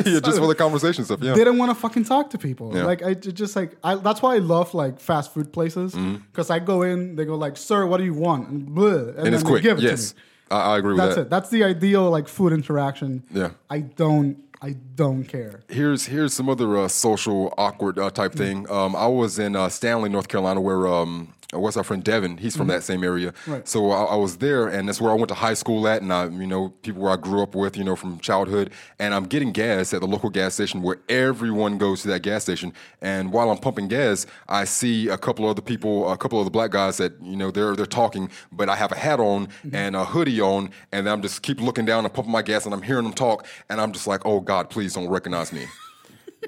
yeah, 0.06 0.20
just 0.20 0.38
for 0.38 0.46
the 0.46 0.54
conversation 0.54 1.04
stuff. 1.04 1.20
Yeah. 1.22 1.32
They 1.32 1.38
didn't 1.44 1.58
want 1.58 1.70
to 1.70 1.74
fucking 1.74 2.04
talk 2.04 2.30
to 2.30 2.38
people. 2.38 2.74
Yeah. 2.76 2.84
Like 2.84 3.02
I 3.02 3.14
just 3.14 3.54
like 3.56 3.76
I, 3.84 3.94
that's 3.96 4.20
why 4.22 4.34
I 4.34 4.38
love 4.38 4.74
like 4.74 5.00
fast 5.00 5.32
food 5.32 5.52
places 5.52 5.94
Mm-hmm. 5.94 6.16
because 6.30 6.50
I 6.50 6.58
go 6.58 6.82
in, 6.82 7.16
they 7.16 7.24
go 7.24 7.36
like, 7.36 7.56
"Sir, 7.56 7.86
what 7.86 7.98
do 7.98 8.04
you 8.04 8.14
want?" 8.14 8.48
and, 8.48 8.68
bleh, 8.68 9.00
and, 9.00 9.16
and 9.16 9.26
then 9.26 9.34
it's 9.34 9.42
they 9.42 9.48
quick. 9.48 9.62
give 9.62 9.78
it 9.78 9.82
yes. 9.84 10.10
to 10.10 10.16
me. 10.16 10.22
I, 10.50 10.74
I 10.74 10.78
agree 10.78 10.92
with 10.94 10.98
That's 10.98 11.14
that. 11.14 11.20
it. 11.22 11.30
That's 11.30 11.48
the 11.50 11.64
ideal 11.64 12.10
like 12.10 12.28
food 12.28 12.52
interaction. 12.52 13.22
Yeah. 13.30 13.50
I 13.68 13.80
don't. 13.80 14.36
I 14.62 14.76
don't 14.94 15.24
care. 15.24 15.62
Here's 15.70 16.04
here's 16.06 16.34
some 16.34 16.50
other 16.50 16.76
uh, 16.76 16.88
social 16.88 17.54
awkward 17.56 17.98
uh, 17.98 18.10
type 18.10 18.34
thing. 18.34 18.70
Um, 18.70 18.94
I 18.94 19.06
was 19.06 19.38
in 19.38 19.56
uh, 19.56 19.70
Stanley, 19.70 20.10
North 20.10 20.28
Carolina, 20.28 20.60
where 20.60 20.86
um, 20.86 21.32
what's 21.52 21.76
our 21.76 21.82
friend 21.82 22.04
Devin? 22.04 22.36
He's 22.36 22.56
from 22.56 22.68
mm-hmm. 22.68 22.76
that 22.76 22.82
same 22.82 23.02
area. 23.02 23.34
Right. 23.46 23.66
So 23.66 23.90
I, 23.90 24.04
I 24.04 24.14
was 24.14 24.36
there, 24.36 24.68
and 24.68 24.88
that's 24.88 25.00
where 25.00 25.10
I 25.10 25.14
went 25.14 25.28
to 25.28 25.34
high 25.34 25.54
school 25.54 25.88
at, 25.88 26.00
and 26.00 26.12
I, 26.12 26.26
you 26.26 26.46
know, 26.46 26.68
people 26.82 27.02
where 27.02 27.12
I 27.12 27.16
grew 27.16 27.42
up 27.42 27.54
with, 27.54 27.76
you 27.76 27.82
know, 27.82 27.96
from 27.96 28.20
childhood. 28.20 28.70
And 28.98 29.14
I'm 29.14 29.24
getting 29.24 29.50
gas 29.50 29.92
at 29.92 30.00
the 30.00 30.06
local 30.06 30.30
gas 30.30 30.54
station 30.54 30.82
where 30.82 30.98
everyone 31.08 31.78
goes 31.78 32.02
to 32.02 32.08
that 32.08 32.22
gas 32.22 32.44
station. 32.44 32.72
And 33.00 33.32
while 33.32 33.50
I'm 33.50 33.58
pumping 33.58 33.88
gas, 33.88 34.26
I 34.48 34.64
see 34.64 35.08
a 35.08 35.18
couple 35.18 35.46
other 35.46 35.62
people, 35.62 36.10
a 36.10 36.16
couple 36.16 36.38
of 36.38 36.44
the 36.44 36.50
black 36.50 36.70
guys 36.70 36.98
that 36.98 37.20
you 37.20 37.36
know 37.36 37.50
they're 37.50 37.74
they're 37.74 37.86
talking, 37.86 38.30
but 38.52 38.68
I 38.68 38.76
have 38.76 38.92
a 38.92 38.96
hat 38.96 39.18
on 39.18 39.48
mm-hmm. 39.48 39.74
and 39.74 39.96
a 39.96 40.04
hoodie 40.04 40.40
on, 40.40 40.70
and 40.92 41.08
I'm 41.08 41.22
just 41.22 41.42
keep 41.42 41.60
looking 41.60 41.84
down 41.84 42.04
and 42.04 42.14
pumping 42.14 42.32
my 42.32 42.42
gas, 42.42 42.64
and 42.64 42.74
I'm 42.74 42.82
hearing 42.82 43.04
them 43.04 43.12
talk, 43.12 43.46
and 43.68 43.80
I'm 43.80 43.92
just 43.92 44.06
like, 44.06 44.24
oh 44.24 44.40
God, 44.40 44.70
please 44.70 44.94
don't 44.94 45.08
recognize 45.08 45.52
me. 45.52 45.66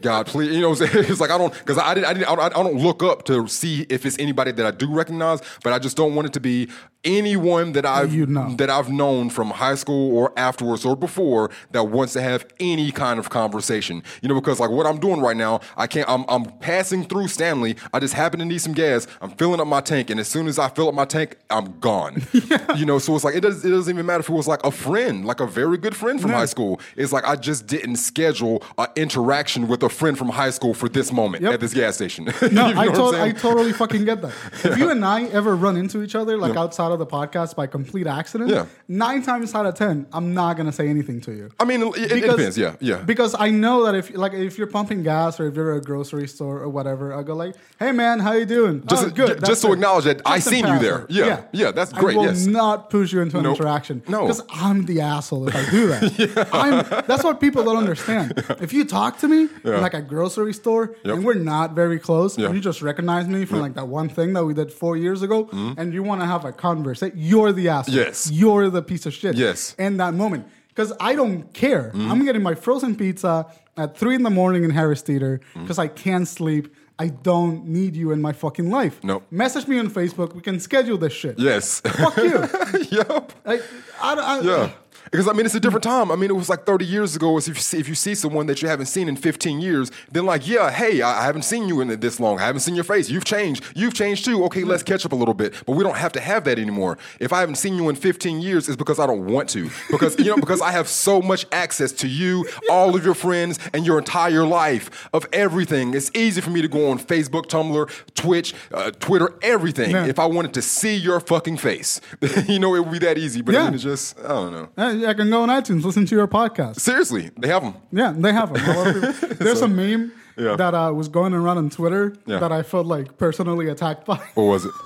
God, 0.01 0.27
please, 0.27 0.55
you 0.55 0.63
know, 0.63 0.73
it's 0.81 1.21
like 1.21 1.31
I 1.31 1.39
don't, 1.39 1.53
because 1.53 1.77
I 1.77 1.95
didn't, 1.95 2.07
I 2.07 2.15
didn't, 2.15 2.29
I 2.29 2.49
don't 2.49 2.77
look 2.77 3.03
up 3.03 3.25
to 3.25 3.47
see 3.47 3.87
if 3.91 4.07
it's 4.07 4.19
anybody 4.19 4.53
that 4.53 4.65
I 4.65 4.71
do 4.71 4.91
recognize, 4.93 5.41
but 5.63 5.73
I 5.73 5.79
just 5.79 5.97
don't 5.97 6.15
want 6.15 6.27
it 6.27 6.33
to 6.33 6.41
be 6.41 6.69
anyone 7.05 7.73
that 7.73 7.85
I've 7.87 8.15
You 8.15 8.27
know. 8.27 8.55
that 8.57 8.71
I've 8.71 8.91
known 8.91 9.31
from 9.31 9.51
high 9.51 9.75
school 9.75 10.17
or 10.17 10.33
afterwards 10.37 10.85
or 10.85 10.97
before 10.97 11.51
that 11.73 11.85
wants 11.85 12.13
to 12.15 12.23
have 12.23 12.47
any 12.61 12.91
kind 12.93 13.19
of 13.19 13.31
conversation. 13.31 14.03
You 14.21 14.29
know, 14.29 14.35
because 14.35 14.61
like 14.61 14.71
what 14.71 14.87
I'm 14.87 14.99
doing 14.99 15.21
right 15.21 15.37
now, 15.37 15.61
I 15.77 15.87
can't. 15.87 16.09
I'm, 16.09 16.25
I'm 16.29 16.45
passing 16.59 17.05
through 17.05 17.29
Stanley. 17.29 17.77
I 17.93 18.01
just 18.01 18.15
happen 18.15 18.39
to 18.41 18.45
need 18.47 18.61
some 18.61 18.73
gas. 18.73 19.07
I'm 19.21 19.31
filling 19.31 19.61
up 19.61 19.67
my 19.67 19.81
tank, 19.81 20.11
and 20.11 20.21
as 20.21 20.29
soon 20.29 20.47
as 20.47 20.59
I 20.59 20.69
fill 20.69 20.89
up 20.89 20.95
my 20.95 21.05
tank, 21.05 21.37
I'm 21.51 21.79
gone. 21.81 22.23
You 22.77 22.87
know, 22.87 22.99
so 22.99 23.15
it's 23.15 23.25
like 23.25 23.35
it 23.35 23.41
does. 23.41 23.65
It 23.65 23.71
doesn't 23.71 23.93
even 23.93 24.07
matter 24.07 24.21
if 24.21 24.29
it 24.29 24.33
was 24.33 24.49
like 24.49 24.65
a 24.65 24.71
friend, 24.71 25.25
like 25.27 25.41
a 25.41 25.47
very 25.47 25.77
good 25.79 25.95
friend 25.95 26.21
from 26.21 26.31
high 26.31 26.47
school. 26.47 26.81
It's 26.97 27.13
like 27.13 27.27
I 27.27 27.37
just 27.37 27.67
didn't 27.67 27.97
schedule 27.97 28.63
an 28.79 28.87
interaction 28.97 29.69
with 29.69 29.83
a 29.83 29.89
friend 29.89 30.17
from 30.17 30.29
high 30.31 30.51
school 30.51 30.75
for 30.75 30.89
this 30.89 31.13
moment 31.13 31.43
Yep. 31.43 31.55
at 31.55 31.61
this 31.61 31.75
gas 31.75 31.97
station. 31.97 32.25
No, 32.53 32.69
You 32.69 32.75
know 32.75 32.81
I, 32.81 32.87
to- 32.89 33.23
I 33.23 33.33
totally 33.33 33.73
fucking 33.73 34.05
get 34.05 34.23
that. 34.23 34.33
If 34.65 34.79
you 34.79 34.91
and 34.95 35.05
I 35.05 35.25
ever 35.25 35.55
run 35.57 35.77
into 35.77 36.03
each 36.03 36.15
other, 36.15 36.37
like 36.39 36.57
outside 36.57 36.92
of 36.93 36.99
the 36.99 37.07
podcast 37.07 37.57
by 37.57 37.67
complete 37.67 38.07
accident, 38.07 38.51
Yeah. 38.51 38.67
nine 38.89 39.23
times 39.23 39.55
out 39.55 39.67
of 39.67 39.75
ten, 39.75 40.07
I'm 40.13 40.35
not 40.35 40.57
gonna 40.57 40.73
say 40.73 40.89
anything 40.89 41.21
to 41.23 41.33
you. 41.33 41.51
I 41.59 41.65
mean, 41.65 41.83
it, 41.83 42.13
it 42.13 42.21
depends. 42.21 42.57
Yeah, 42.59 42.77
yeah. 42.81 42.99
Because 42.99 43.35
I 43.39 43.51
know 43.51 43.85
that 43.87 43.95
if 43.95 44.15
like 44.17 44.33
if 44.35 44.59
you're 44.59 44.67
pumping 44.67 45.03
gas 45.03 45.41
or 45.41 45.47
if 45.49 45.55
you're 45.57 45.73
at 45.75 45.79
a 45.79 45.81
grocery 45.81 46.29
store 46.29 46.61
or 46.61 46.69
whatever, 46.69 47.15
I 47.15 47.23
go 47.23 47.35
like, 47.35 47.55
"Hey 47.79 47.93
man, 47.93 48.19
how 48.21 48.33
you 48.33 48.47
doing?" 48.47 48.85
Just- 48.87 49.05
oh, 49.07 49.11
good. 49.11 49.41
ju- 49.41 49.47
just 49.47 49.63
to 49.63 49.73
acknowledge 49.73 50.05
that 50.05 50.21
I 50.27 50.37
Just 50.37 50.49
seen 50.49 50.67
you 50.67 50.79
there. 50.79 51.01
it. 51.01 51.11
Yeah. 51.11 51.43
Yeah, 51.53 51.71
that's 51.73 51.93
great, 51.93 52.15
I 52.17 52.19
will 52.21 52.27
yes. 52.27 52.47
not 52.47 52.91
push 52.91 53.13
you 53.13 53.21
into 53.21 53.39
an 53.39 53.45
Nope. 53.45 53.59
interaction. 53.59 54.03
No. 54.09 54.23
because 54.23 54.43
I'm 54.51 54.85
the 54.87 55.01
asshole 55.01 55.49
if 55.49 55.55
I 55.57 55.65
do 55.71 55.87
that. 55.89 56.49
I'm, 56.53 57.05
that's 57.07 57.25
what 57.25 57.41
people 57.41 57.65
don't 57.65 57.77
understand. 57.79 58.45
If 58.61 58.73
you 58.73 58.85
talk 58.85 59.19
to 59.19 59.29
me 59.29 59.49
Yeah. 59.65 59.79
like 59.81 59.95
a 59.95 60.03
grocery 60.03 60.53
store 60.53 60.95
Yep. 61.05 61.15
and 61.15 61.25
we're 61.25 61.35
not 61.35 61.75
very 61.75 61.99
close, 61.99 62.37
Yeah. 62.39 62.47
and 62.47 62.55
you 62.55 62.61
just 62.61 62.81
recognize 62.83 63.27
me 63.27 63.45
from 63.45 63.61
like 63.61 63.75
that 63.75 63.89
one 63.89 64.09
thing 64.09 64.33
that 64.35 64.45
we 64.45 64.55
did 64.55 64.73
four 64.73 64.97
years 64.97 65.23
ago, 65.23 65.45
mm-hmm. 65.47 65.79
and 65.81 65.93
you 65.95 66.03
want 66.03 66.21
to 66.21 66.27
have 66.27 66.45
a 66.45 66.53
conversation, 66.53 66.82
you're 67.15 67.53
the 67.53 67.69
asshole. 67.69 67.95
Yes. 67.95 68.31
you're 68.31 68.71
the 68.71 68.83
piece 68.83 69.07
of 69.07 69.15
shit. 69.15 69.37
Yes. 69.37 69.75
in 69.79 69.97
that 69.99 70.15
moment. 70.15 70.47
Because 70.69 70.93
I 71.01 71.15
don't 71.15 71.53
care. 71.53 71.91
Mm-hmm. 71.91 72.11
I'm 72.11 72.25
getting 72.25 72.43
my 72.43 72.55
frozen 72.55 72.97
pizza 72.97 73.47
at 73.77 73.97
three 73.97 74.15
in 74.15 74.23
the 74.23 74.31
morning 74.31 74.65
in 74.65 74.71
Harris 74.71 75.03
Teeter 75.03 75.41
because 75.55 75.79
I 75.79 75.89
can't 75.89 76.27
sleep. 76.27 76.75
I 76.99 77.09
don't 77.09 77.67
need 77.67 77.97
you 77.97 78.13
in 78.13 78.23
my 78.23 78.33
fucking 78.33 78.71
life. 78.71 79.03
Nope. 79.03 79.25
Message 79.31 79.67
me 79.67 79.79
on 79.79 79.91
Facebook. 79.91 80.35
We 80.35 80.41
can 80.41 80.61
schedule 80.61 80.97
this 80.99 81.13
shit. 81.13 81.39
Yes. 81.39 81.81
Fuck 81.81 82.17
you. 82.17 82.49
yep. 82.91 83.33
Like, 83.45 83.63
I, 84.01 84.15
I, 84.15 84.41
Yeah. 84.41 84.71
Because 85.13 85.29
I 85.29 85.33
mean, 85.33 85.47
it's 85.47 85.55
a 85.55 85.61
different 85.61 85.85
time. 85.85 86.11
I 86.11 86.17
mean, 86.17 86.31
it 86.31 86.37
was 86.37 86.49
like 86.49 86.65
30 86.65 86.85
years 86.85 87.15
ago. 87.15 87.39
If 87.39 87.47
you 87.47 87.55
see, 87.55 87.79
if 87.79 87.89
you 87.89 87.95
see 87.95 88.15
someone 88.15 88.47
that 88.47 88.63
you 88.63 88.69
haven't 88.69 88.87
seen 88.87 89.09
in 89.09 89.17
15 89.17 89.61
years, 89.61 89.91
then 90.11 90.27
like, 90.27 90.49
yeah, 90.49 90.71
hey, 90.71 91.03
I 91.03 91.23
I 91.23 91.27
haven't 91.27 91.43
seen 91.43 91.69
you 91.69 91.81
in 91.81 92.01
this 92.01 92.19
long. 92.19 92.41
I 92.41 92.47
haven't 92.47 92.63
seen 92.63 92.75
your 92.75 92.85
face. 92.85 93.11
You've 93.11 93.25
changed. 93.25 93.63
You've 93.77 93.95
changed 93.95 94.25
too. 94.25 94.43
Okay, 94.47 94.65
let's 94.65 94.83
catch 94.83 95.05
up 95.05 95.13
a 95.13 95.15
little 95.15 95.35
bit. 95.35 95.55
But 95.67 95.77
we 95.77 95.85
don't 95.85 95.97
have 95.97 96.13
to 96.13 96.21
have 96.21 96.45
that 96.45 96.59
anymore. 96.59 96.99
If 97.21 97.33
I 97.33 97.41
haven't 97.41 97.57
seen 97.57 97.77
you 97.77 97.89
in 97.91 97.95
15 97.95 98.41
years, 98.41 98.69
it's 98.69 98.77
because 98.77 98.99
I 98.99 99.07
don't 99.07 99.27
want 99.27 99.49
to. 99.51 99.71
Because 99.91 100.19
you 100.19 100.25
know, 100.25 100.37
because 100.37 100.61
I 100.63 100.73
have 100.73 100.89
so 100.89 101.21
much 101.21 101.47
access 101.53 101.93
to 101.93 102.09
you, 102.09 102.49
all 102.71 102.97
of 102.97 103.05
your 103.05 103.15
friends, 103.15 103.59
and 103.75 103.85
your 103.85 103.99
entire 103.99 104.47
life 104.47 105.09
of 105.13 105.27
everything. 105.33 105.95
It's 105.95 106.11
easy 106.15 106.41
for 106.41 106.51
me 106.51 106.63
to 106.63 106.69
go 106.69 106.91
on 106.91 106.99
Facebook, 106.99 107.47
Tumblr, 107.47 107.91
Twitch, 108.15 108.55
uh, 108.73 108.91
Twitter, 108.93 109.35
everything. 109.43 109.91
Yeah. 109.91 110.07
If 110.07 110.19
I 110.19 110.27
wanted 110.27 110.55
to 110.55 110.63
see 110.63 110.97
your 110.97 111.21
fucking 111.21 111.59
face, 111.59 112.01
you 112.49 112.59
know, 112.59 112.75
it 112.75 112.81
would 112.81 112.93
be 112.93 112.99
that 113.01 113.19
easy. 113.19 113.43
But 113.43 113.55
I 113.55 113.65
mean, 113.65 113.75
it's 113.75 113.83
just 113.83 114.19
I 114.21 114.29
don't 114.29 114.53
know. 114.53 114.69
I, 114.77 115.02
I 115.07 115.15
can 115.15 115.31
go 115.31 115.43
on 115.43 115.49
iTunes, 115.49 115.85
listen 115.85 116.07
to 116.07 116.15
your 116.15 116.29
podcast. 116.29 116.81
Seriously, 116.81 117.31
they 117.39 117.49
have 117.49 117.63
them. 117.63 117.75
Yeah, 117.93 118.13
they 118.17 118.33
have 118.33 118.53
them. 118.53 118.65
A 118.65 118.73
lot 118.79 118.87
of 118.97 119.21
people- 119.21 119.37
There's 119.45 119.61
a 119.63 119.69
meme 119.69 120.13
Yeah. 120.37 120.57
that 120.57 120.75
uh, 120.75 120.93
was 120.95 121.09
going 121.09 121.35
around 121.35 121.59
on 121.59 121.71
Twitter 121.71 122.15
Yeah. 122.27 122.39
that 122.39 122.53
I 122.53 122.63
felt 122.63 122.87
like 122.87 123.19
personally 123.19 123.69
attacked 123.69 124.05
by. 124.07 124.17
What 124.35 124.45
was 124.45 124.65
it? 124.65 124.73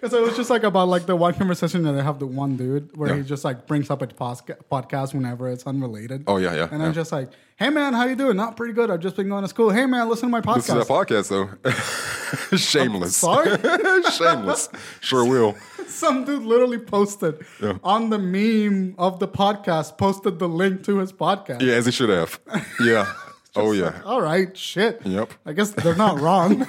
Because 0.00 0.14
it 0.14 0.22
was 0.22 0.34
just 0.34 0.48
like 0.48 0.62
about 0.62 0.88
like 0.88 1.04
the 1.04 1.14
one 1.14 1.34
conversation 1.34 1.82
that 1.82 1.94
I 1.94 2.02
have 2.02 2.18
the 2.18 2.26
one 2.26 2.56
dude 2.56 2.96
where 2.96 3.10
Yeah. 3.10 3.16
he 3.16 3.22
just 3.22 3.44
like 3.44 3.66
brings 3.66 3.90
up 3.90 4.00
a 4.00 4.06
podcast 4.06 5.12
whenever 5.12 5.48
it's 5.50 5.66
unrelated. 5.66 6.24
Oh, 6.26 6.38
yeah, 6.38 6.54
yeah, 6.54 6.68
And 6.72 6.80
yeah. 6.80 6.86
I'm 6.86 6.94
just 6.94 7.12
like, 7.12 7.30
hey 7.56 7.68
man, 7.68 7.92
how 7.92 8.06
you 8.06 8.16
doing? 8.16 8.34
Not 8.36 8.56
pretty 8.56 8.72
good. 8.72 8.90
I've 8.90 9.00
just 9.00 9.14
been 9.16 9.28
going 9.28 9.42
to 9.42 9.48
school. 9.48 9.68
Hey 9.68 9.84
man, 9.84 10.08
listen 10.08 10.28
to 10.28 10.32
my 10.32 10.40
podcast. 10.40 10.54
This 10.54 10.68
is 10.70 10.88
a 10.88 10.92
podcast. 10.92 12.48
though. 12.50 12.56
Shameless. 12.56 13.14
Sorry, 13.16 13.50
Shameless. 14.12 14.70
Sure 15.00 15.24
will. 15.26 15.54
some 15.86 16.24
dude 16.24 16.44
literally 16.44 16.78
posted 16.78 17.44
Yeah. 17.60 17.76
on 17.84 18.08
the 18.08 18.18
meme 18.18 18.94
of 18.96 19.18
the 19.20 19.28
podcast, 19.28 19.98
posted 19.98 20.38
the 20.38 20.48
link 20.48 20.82
to 20.84 20.96
his 20.98 21.12
podcast. 21.12 21.60
Yeah, 21.60 21.74
as 21.74 21.84
he 21.84 21.92
should 21.92 22.08
have. 22.08 22.40
Yeah. 22.82 23.12
oh 23.54 23.72
yeah. 23.72 24.00
All 24.06 24.22
right, 24.22 24.56
shit. 24.56 25.02
Yep. 25.04 25.32
I 25.44 25.52
guess 25.52 25.72
they're 25.72 25.94
not 25.96 26.18
wrong. 26.20 26.66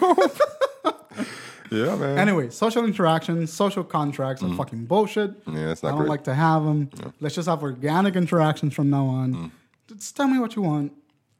Yeah, 1.71 1.95
man. 1.95 2.17
Anyway, 2.17 2.49
social 2.49 2.83
interactions, 2.83 3.51
social 3.51 3.83
contracts 3.83 4.43
are 4.43 4.53
fucking 4.55 4.85
bullshit. 4.85 5.45
Mm. 5.45 5.55
Yeah, 5.55 5.71
it's 5.71 5.81
not 5.81 5.89
I 5.89 5.91
don't 5.91 5.99
great. 6.01 6.09
like 6.09 6.23
to 6.25 6.33
have 6.35 6.65
them. 6.65 6.89
Let's 7.21 7.35
just 7.35 7.47
have 7.47 7.63
organic 7.63 8.15
interactions 8.17 8.73
from 8.73 8.89
now 8.89 9.05
on. 9.05 9.33
Mm. 9.33 9.51
Just 9.87 10.17
tell 10.17 10.27
me 10.27 10.37
what 10.37 10.55
you 10.55 10.61
want. 10.61 10.91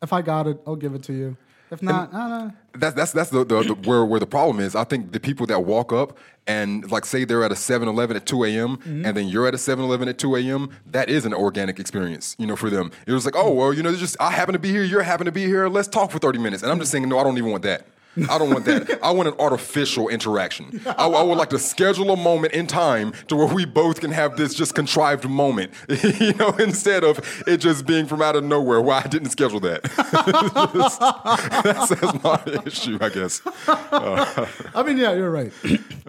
If 0.02 0.13
I 0.13 0.22
got 0.22 0.48
it, 0.48 0.58
I'll 0.65 0.78
give 0.78 0.96
it 0.96 1.04
to 1.04 1.13
you. 1.13 1.38
If 1.70 1.82
not, 1.82 2.13
I 2.13 2.17
don't 2.17 2.30
know. 2.30 2.52
That's 2.74 2.96
that's 2.96 3.12
that's 3.13 3.30
the, 3.30 3.46
the, 3.46 3.63
the 3.63 3.74
where 3.89 4.04
where 4.04 4.20
the 4.20 4.26
problem 4.26 4.60
is. 4.60 4.76
I 4.76 4.84
think 4.84 5.13
the 5.13 5.22
people 5.22 5.46
that 5.48 5.62
walk 5.62 5.94
up 5.94 6.17
and 6.46 6.89
like 6.91 7.06
say 7.06 7.24
they're 7.24 7.46
at 7.46 7.52
a 7.52 7.56
7-Eleven 7.56 8.17
at 8.17 8.26
two 8.26 8.44
a.m. 8.44 8.78
Mm-hmm. 8.78 9.06
and 9.06 9.15
then 9.15 9.28
you're 9.30 9.48
at 9.48 9.54
a 9.54 9.58
7-Eleven 9.58 10.10
at 10.10 10.17
two 10.17 10.36
a.m. 10.36 10.70
That 10.86 11.10
is 11.10 11.26
an 11.26 11.34
organic 11.34 11.80
experience, 11.80 12.36
you 12.38 12.46
know, 12.46 12.58
for 12.58 12.70
them. 12.70 12.91
It 13.08 13.13
was 13.13 13.24
like, 13.24 13.36
oh 13.38 13.54
well, 13.54 13.74
you 13.74 13.84
know, 13.84 13.96
just 13.96 14.17
I 14.20 14.32
happen 14.32 14.52
to 14.54 14.60
be 14.60 14.70
here, 14.70 14.84
you're 14.84 15.02
happen 15.04 15.26
to 15.26 15.32
be 15.32 15.46
here. 15.46 15.70
Let's 15.70 15.88
talk 15.88 16.12
for 16.12 16.20
thirty 16.20 16.39
minutes. 16.39 16.62
And 16.62 16.72
I'm 16.72 16.80
just 16.80 16.91
saying, 16.91 17.08
no, 17.08 17.20
I 17.20 17.24
don't 17.24 17.38
even 17.38 17.52
want 17.52 17.63
that. 17.63 17.86
I 18.30 18.38
don't 18.38 18.50
want 18.50 18.65
that. 18.65 19.00
I 19.02 19.12
want 19.12 19.30
an 19.30 19.36
artificial 19.39 20.10
interaction. 20.10 20.82
I, 20.86 21.08
I 21.08 21.24
would 21.24 21.38
like 21.38 21.50
to 21.52 21.60
schedule 21.60 22.12
a 22.12 22.17
moment 22.17 22.54
in 22.54 22.67
time 22.67 23.13
to 23.28 23.36
where 23.36 23.47
we 23.47 23.65
both 23.65 24.02
can 24.02 24.12
have 24.12 24.36
this 24.36 24.54
just 24.54 24.76
contrived 24.76 25.28
moment, 25.30 25.71
you 26.19 26.34
know, 26.34 26.50
instead 26.60 27.04
of 27.04 27.43
it 27.47 27.58
just 27.58 27.86
being 27.86 28.06
from 28.06 28.21
out 28.21 28.36
of 28.36 28.43
nowhere. 28.43 28.82
Why 28.82 29.02
I 29.04 29.08
didn't 29.08 29.30
schedule 29.30 29.62
that. 29.62 29.84
that's, 31.63 31.88
that's 31.88 32.24
my 32.24 32.63
issue, 32.65 32.97
I 33.00 33.10
guess. 33.10 33.41
I 33.67 34.84
mean, 34.86 34.97
yeah, 34.97 35.13
you're 35.13 35.32
right. 35.32 35.54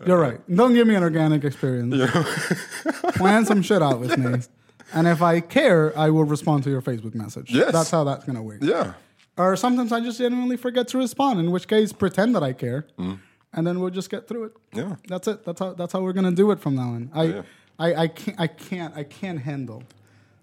you're 0.07 0.19
right. 0.19 0.41
Don't 0.53 0.75
give 0.75 0.87
me 0.87 0.97
an 0.97 1.03
organic 1.03 1.45
experience. 1.45 1.95
Plan 3.15 3.45
some 3.45 3.63
shit 3.63 3.83
out 3.83 4.01
with 4.01 4.17
me. 4.19 4.41
And 4.93 5.07
if 5.07 5.23
I 5.23 5.41
care, 5.41 5.97
I 5.99 6.11
will 6.11 6.25
respond 6.25 6.65
to 6.65 6.71
your 6.71 6.83
Facebook 6.83 7.15
message. 7.15 7.53
Yes. 7.53 7.73
That's 7.73 7.91
how 7.91 8.05
that's 8.05 8.25
going 8.25 8.37
to 8.37 8.43
work. 8.43 8.59
Yeah. 8.61 8.95
Or 9.37 9.57
sometimes 9.57 9.93
I 9.93 10.01
just 10.01 10.19
genuinely 10.19 10.57
forget 10.57 10.89
to 10.89 10.99
respond, 10.99 11.41
in 11.41 11.51
which 11.51 11.67
case, 11.67 11.93
pretend 11.93 12.35
that 12.35 12.43
I 12.43 12.53
care. 12.53 12.87
And 13.55 13.67
then 13.67 13.81
we'll 13.81 13.91
just 13.91 14.11
get 14.11 14.29
through 14.29 14.45
it. 14.45 14.55
Mm. 14.73 14.77
Yeah. 14.79 14.97
That's 15.09 15.29
it. 15.29 15.45
That's 15.45 15.59
how, 15.61 15.73
that's 15.75 15.93
how 15.93 16.01
we're 16.01 16.13
going 16.15 16.25
to 16.25 16.35
do 16.35 16.51
it 16.51 16.61
from 16.61 16.75
now 16.77 16.91
on. 16.91 17.11
I, 17.15 17.25
Yeah. 17.25 17.43
I, 17.79 17.95
I, 17.95 18.09
can't, 18.09 18.41
I, 18.41 18.47
can't, 18.47 18.97
I 18.97 19.05
can't 19.05 19.41
handle 19.41 19.83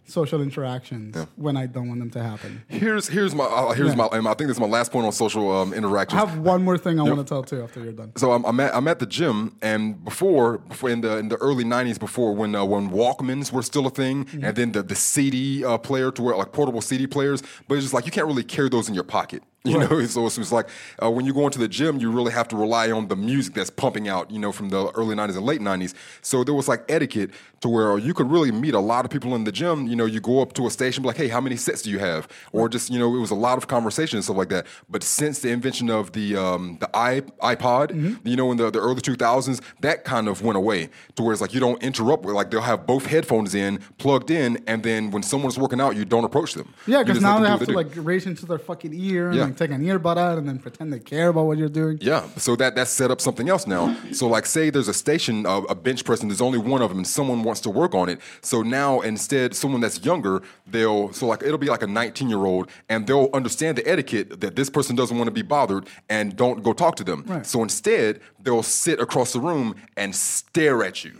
social 0.10 0.42
interactions 0.42 1.16
when 1.36 1.56
I 1.58 1.66
don't 1.66 1.88
want 1.88 2.00
them 2.00 2.10
to 2.12 2.22
happen. 2.24 2.64
Here's 2.68 3.08
here's 3.08 3.34
my 3.36 3.44
uh, 3.46 3.74
here's 3.74 3.90
Yeah. 3.90 3.96
my 3.96 4.08
and 4.12 4.28
I 4.28 4.34
think 4.34 4.48
this 4.48 4.58
is 4.58 4.60
my 4.60 4.68
last 4.68 4.92
point 4.92 5.06
on 5.06 5.12
social 5.12 5.52
um, 5.52 5.74
interactions. 5.74 6.22
I 6.22 6.26
have 6.26 6.40
one 6.40 6.64
more 6.64 6.78
thing 6.78 7.00
I 7.00 7.04
want 7.04 7.18
to 7.20 7.24
tell 7.24 7.44
too 7.44 7.62
after 7.64 7.84
you're 7.84 7.94
done. 7.94 8.12
So 8.18 8.32
I'm, 8.32 8.44
I'm 8.46 8.60
at 8.60 8.76
I'm 8.76 8.88
at 8.88 9.00
the 9.00 9.06
gym, 9.06 9.56
and 9.62 10.04
before, 10.04 10.58
before 10.60 10.90
in 10.90 11.02
the 11.02 11.18
in 11.18 11.30
the 11.30 11.38
early 11.38 11.64
'90s, 11.64 12.00
before 12.00 12.34
when 12.36 12.56
uh, 12.56 12.66
when 12.66 12.90
Walkmans 12.90 13.52
were 13.52 13.62
still 13.64 13.88
a 13.88 13.92
thing, 13.92 14.26
Mm-hmm. 14.26 14.44
and 14.44 14.56
then 14.56 14.72
the 14.72 14.84
the 14.84 14.96
CD 14.96 15.64
uh, 15.64 15.78
player 15.78 16.12
to 16.12 16.22
where 16.22 16.36
like 16.36 16.52
portable 16.52 16.82
CD 16.82 17.08
players, 17.08 17.42
but 17.68 17.76
it's 17.76 17.84
just 17.86 17.94
like 17.94 18.06
you 18.06 18.12
can't 18.12 18.28
really 18.28 18.44
carry 18.44 18.70
those 18.70 18.88
in 18.90 18.96
your 18.96 19.04
pocket. 19.04 19.44
You 19.66 19.78
know, 19.78 19.88
so 20.06 20.26
it's, 20.26 20.38
it's 20.38 20.52
like 20.52 20.70
uh, 21.04 21.12
when 21.12 21.26
you 21.26 21.34
go 21.34 21.46
into 21.46 21.60
the 21.60 21.68
gym, 21.68 22.00
you 22.00 22.12
really 22.12 22.32
have 22.32 22.48
to 22.50 22.56
rely 22.56 22.92
on 22.92 23.08
the 23.10 23.16
music 23.16 23.54
that's 23.54 23.70
pumping 23.70 24.08
out, 24.08 24.32
you 24.32 24.40
know, 24.40 24.52
from 24.52 24.70
the 24.70 24.90
early 24.92 25.16
'90s 25.16 25.36
and 25.36 25.46
late 25.46 25.60
'90s. 25.60 25.94
So 26.22 26.44
there 26.44 26.54
was 26.54 26.68
like 26.68 26.84
etiquette 26.90 27.32
to 27.62 27.68
where 27.68 27.98
you 27.98 28.14
could 28.14 28.32
really 28.32 28.52
meet 28.54 28.74
a 28.74 28.80
lot 28.80 29.04
of 29.04 29.12
people 29.12 29.36
in 29.36 29.44
the 29.44 29.52
gym. 29.52 29.86
You 29.88 29.98
know, 29.98 30.06
you 30.06 30.22
go 30.22 30.42
up 30.42 30.54
to 30.54 30.66
a 30.66 30.70
station, 30.70 31.04
be 31.04 31.08
like, 31.08 31.18
"Hey, 31.18 31.28
how 31.28 31.42
many 31.42 31.58
sets 31.58 31.82
do 31.82 31.90
you 31.90 32.00
have?" 32.00 32.28
Or 32.54 32.70
just 32.70 32.90
you 32.90 32.98
know, 33.00 33.14
it 33.16 33.20
was 33.20 33.32
a 33.32 33.36
lot 33.36 33.58
of 33.58 33.68
conversation 33.68 34.16
and 34.18 34.24
stuff 34.24 34.38
like 34.38 34.50
that. 34.50 34.66
But 34.90 35.04
since 35.04 35.40
the 35.40 35.50
invention 35.50 35.90
of 35.90 36.14
the 36.14 36.38
um, 36.38 36.78
the 36.80 36.88
iPod, 36.88 38.20
you 38.24 38.36
know, 38.36 38.52
in 38.52 38.58
the, 38.58 38.70
the 38.72 38.80
early 38.80 39.02
2000s, 39.02 39.62
that 39.82 40.04
kind 40.04 40.28
of 40.28 40.42
went 40.42 40.58
away 40.58 40.90
to 41.16 41.24
where 41.24 41.34
it's 41.34 41.42
like 41.42 41.54
you 41.54 41.60
don't 41.60 41.82
interrupt. 41.84 42.24
with 42.24 42.36
Like 42.36 42.52
they'll 42.52 42.62
have 42.62 42.86
both 42.86 43.06
headphones 43.06 43.56
in, 43.56 43.80
plugged 43.98 44.32
in, 44.32 44.64
and 44.68 44.84
then 44.84 45.12
when 45.12 45.24
someone's 45.24 45.58
working 45.58 45.82
out, 45.82 45.96
you 45.96 46.06
don't 46.06 46.24
approach 46.24 46.54
them. 46.54 46.74
Yeah, 46.88 47.04
because 47.04 47.22
now 47.22 47.40
they 47.40 47.50
have 47.50 47.60
to 47.60 47.66
do. 47.66 47.74
like 47.74 47.92
reach 47.96 48.26
into 48.26 48.46
their 48.46 48.60
fucking 48.60 48.94
ear 48.94 49.28
and 49.30 49.36
Yeah. 49.38 49.49
Like 49.50 49.58
take 49.58 49.72
an 49.72 49.84
earbud 49.84 50.18
out 50.18 50.38
and 50.38 50.48
then 50.48 50.60
pretend 50.60 50.94
they 50.94 51.00
care 51.00 51.30
about 51.30 51.46
what 51.46 51.58
you're 51.58 51.70
doing. 51.70 51.98
Yeah, 52.02 52.28
so 52.38 52.56
that 52.56 52.76
that 52.76 52.88
set 52.88 53.12
up 53.12 53.22
something 53.22 53.50
else 53.50 53.68
now. 53.68 53.96
So 54.12 54.28
like, 54.28 54.46
say 54.46 54.70
there's 54.70 54.88
a 54.88 54.94
station, 54.94 55.46
uh, 55.46 55.62
a 55.62 55.76
bench 55.76 56.04
press, 56.06 56.22
and 56.22 56.30
there's 56.30 56.42
only 56.42 56.58
one 56.58 56.82
of 56.82 56.90
them, 56.90 57.00
and 57.00 57.08
someone 57.08 57.44
wants 57.44 57.62
to 57.62 57.70
work 57.70 57.94
on 57.96 58.10
it. 58.10 58.20
So 58.42 58.62
now 58.62 59.02
instead, 59.02 59.56
someone 59.56 59.82
that's 59.82 60.04
younger, 60.04 60.42
they'll 60.68 61.12
so 61.14 61.28
like 61.28 61.44
it'll 61.44 61.58
be 61.58 61.68
like 61.68 61.84
a 61.84 61.88
19 61.88 62.30
year 62.30 62.46
old, 62.46 62.70
and 62.88 63.08
they'll 63.08 63.30
understand 63.34 63.78
the 63.78 63.88
etiquette 63.88 64.42
that 64.42 64.56
this 64.56 64.70
person 64.70 64.96
doesn't 64.96 65.18
want 65.18 65.28
to 65.28 65.34
be 65.34 65.42
bothered, 65.42 65.88
and 66.10 66.36
don't 66.36 66.64
go 66.64 66.74
talk 66.74 66.96
to 66.98 67.04
them. 67.04 67.24
Right. 67.28 67.46
So 67.46 67.64
instead, 67.64 68.22
they'll 68.42 68.64
sit 68.64 69.00
across 69.00 69.34
the 69.34 69.40
room 69.40 69.76
and 69.98 70.16
stare 70.16 70.84
at 70.84 71.04
you, 71.04 71.14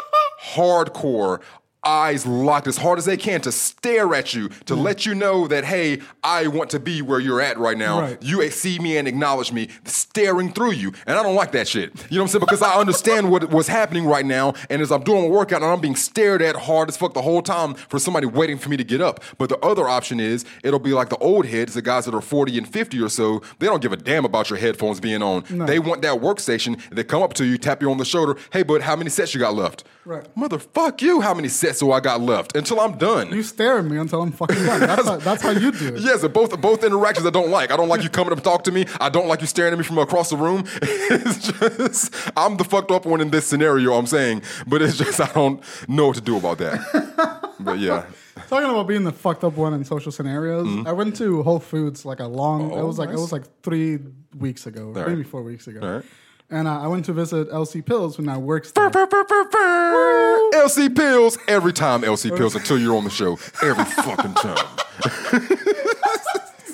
hardcore. 0.54 1.40
Eyes 1.86 2.26
locked 2.26 2.66
as 2.66 2.76
hard 2.76 2.98
as 2.98 3.04
they 3.04 3.16
can 3.16 3.40
to 3.42 3.52
stare 3.52 4.12
at 4.14 4.34
you, 4.34 4.48
to 4.66 4.74
mm. 4.74 4.82
let 4.82 5.06
you 5.06 5.14
know 5.14 5.46
that, 5.46 5.64
hey, 5.64 6.00
I 6.24 6.48
want 6.48 6.70
to 6.70 6.80
be 6.80 7.00
where 7.00 7.20
you're 7.20 7.40
at 7.40 7.58
right 7.58 7.78
now. 7.78 8.00
Right. 8.00 8.22
You 8.22 8.42
see 8.50 8.78
me 8.78 8.96
and 8.96 9.06
acknowledge 9.06 9.52
me 9.52 9.68
staring 9.84 10.52
through 10.52 10.72
you. 10.72 10.92
And 11.06 11.18
I 11.18 11.22
don't 11.22 11.34
like 11.34 11.52
that 11.52 11.68
shit. 11.68 11.90
You 12.10 12.18
know 12.18 12.22
what 12.22 12.28
I'm 12.28 12.28
saying? 12.28 12.40
Because 12.40 12.62
I 12.62 12.74
understand 12.74 13.30
what 13.30 13.50
what's 13.50 13.68
happening 13.68 14.06
right 14.06 14.26
now. 14.26 14.54
And 14.70 14.82
as 14.82 14.90
I'm 14.90 15.02
doing 15.02 15.22
my 15.22 15.28
workout 15.28 15.62
and 15.62 15.70
I'm 15.70 15.80
being 15.80 15.96
stared 15.96 16.42
at 16.42 16.56
hard 16.56 16.88
as 16.88 16.96
fuck 16.96 17.14
the 17.14 17.22
whole 17.22 17.42
time 17.42 17.74
for 17.74 17.98
somebody 17.98 18.26
waiting 18.26 18.58
for 18.58 18.68
me 18.68 18.76
to 18.76 18.84
get 18.84 19.00
up. 19.00 19.22
But 19.38 19.48
the 19.48 19.58
other 19.58 19.88
option 19.88 20.18
is 20.20 20.44
it'll 20.64 20.80
be 20.80 20.92
like 20.92 21.08
the 21.08 21.18
old 21.18 21.46
heads, 21.46 21.74
the 21.74 21.82
guys 21.82 22.06
that 22.06 22.14
are 22.14 22.20
40 22.20 22.58
and 22.58 22.68
50 22.68 23.00
or 23.00 23.08
so, 23.08 23.42
they 23.58 23.66
don't 23.66 23.80
give 23.80 23.92
a 23.92 23.96
damn 23.96 24.24
about 24.24 24.50
your 24.50 24.58
headphones 24.58 25.00
being 25.00 25.22
on. 25.22 25.44
They 25.48 25.78
want 25.78 26.02
that 26.02 26.20
workstation. 26.20 26.80
They 26.90 27.04
come 27.04 27.22
up 27.22 27.34
to 27.34 27.44
you, 27.44 27.58
tap 27.58 27.82
you 27.82 27.90
on 27.90 27.98
the 27.98 28.04
shoulder. 28.04 28.36
Hey, 28.52 28.62
bud, 28.62 28.82
how 28.82 28.96
many 28.96 29.10
sets 29.10 29.34
you 29.34 29.40
got 29.40 29.54
left? 29.54 29.84
Right. 30.04 30.26
Motherfuck 30.36 31.02
you, 31.02 31.20
how 31.20 31.34
many 31.34 31.48
sets 31.48 31.75
do 31.78 31.92
I 31.92 32.00
got 32.00 32.20
left? 32.20 32.56
Until 32.56 32.80
I'm 32.80 32.96
done. 32.98 33.32
You 33.32 33.42
stare 33.42 33.78
at 33.78 33.84
me 33.84 33.96
until 33.98 34.22
I'm 34.22 34.32
fucking 34.32 34.56
done. 34.64 34.80
That's 34.80 35.06
how, 35.08 35.16
that's 35.16 35.42
how 35.42 35.50
you 35.50 35.72
do 35.72 35.94
it. 35.96 36.00
Yes, 36.06 36.26
both 36.28 36.60
both 36.60 36.84
interactions 36.84 37.26
I 37.26 37.30
don't 37.30 37.50
like. 37.50 37.70
I 37.70 37.76
don't 37.76 37.88
like 37.88 38.02
you 38.02 38.08
coming 38.10 38.32
up 38.32 38.38
and 38.38 38.44
talk 38.44 38.64
to 38.64 38.72
me. 38.72 38.86
I 39.00 39.08
don't 39.08 39.26
like 39.28 39.40
you 39.40 39.46
staring 39.46 39.72
at 39.72 39.78
me 39.78 39.84
from 39.84 39.98
across 39.98 40.30
the 40.30 40.36
room. 40.36 40.64
It's 41.08 41.52
just 41.52 42.14
I'm 42.36 42.56
the 42.56 42.64
fucked 42.64 42.90
up 42.90 43.06
one 43.06 43.20
in 43.20 43.30
this 43.30 43.46
scenario. 43.46 43.94
I'm 43.94 44.06
saying, 44.06 44.42
but 44.66 44.82
it's 44.82 44.96
just 44.98 45.20
I 45.20 45.30
don't 45.32 45.62
know 45.88 46.06
what 46.08 46.16
to 46.16 46.22
do 46.22 46.36
about 46.36 46.58
that. 46.58 47.54
but 47.60 47.78
yeah, 47.78 48.06
Talking 48.48 48.68
about 48.70 48.86
being 48.86 49.04
the 49.04 49.12
fucked 49.12 49.44
up 49.44 49.54
one 49.56 49.72
in 49.74 49.84
social 49.84 50.12
scenarios, 50.12 50.86
I 50.86 50.92
went 50.92 51.16
to 51.16 51.42
Whole 51.42 51.58
Foods 51.60 52.04
like 52.04 52.20
a 52.20 52.26
long. 52.26 52.60
it 52.60 52.74
Mm-hmm. 52.74 52.80
Oh, 52.80 52.86
was 52.86 52.98
like 52.98 53.08
it 53.10 53.14
was 53.14 53.32
like 53.32 53.44
three 53.62 53.98
weeks 54.36 54.66
ago, 54.66 54.92
maybe 54.94 55.22
four 55.24 55.42
weeks 55.42 55.66
ago. 55.66 56.02
All 56.50 56.56
right. 56.56 56.58
And 56.58 56.68
uh, 56.68 56.80
I 56.82 56.86
went 56.86 57.04
to 57.06 57.12
visit 57.12 57.50
LC 57.50 57.84
Pills 57.84 58.16
who 58.16 58.22
now 58.22 58.38
works 58.38 58.70
there. 58.72 58.88
LC 58.90 60.94
pills 60.94 61.38
every 61.48 61.72
time. 61.72 62.02
LC 62.02 62.36
pills 62.36 62.54
until 62.54 62.78
you're 62.78 62.96
on 62.96 63.04
the 63.04 63.10
show. 63.10 63.32
Every 63.62 63.84
fucking 64.04 64.34
time. 64.34 64.66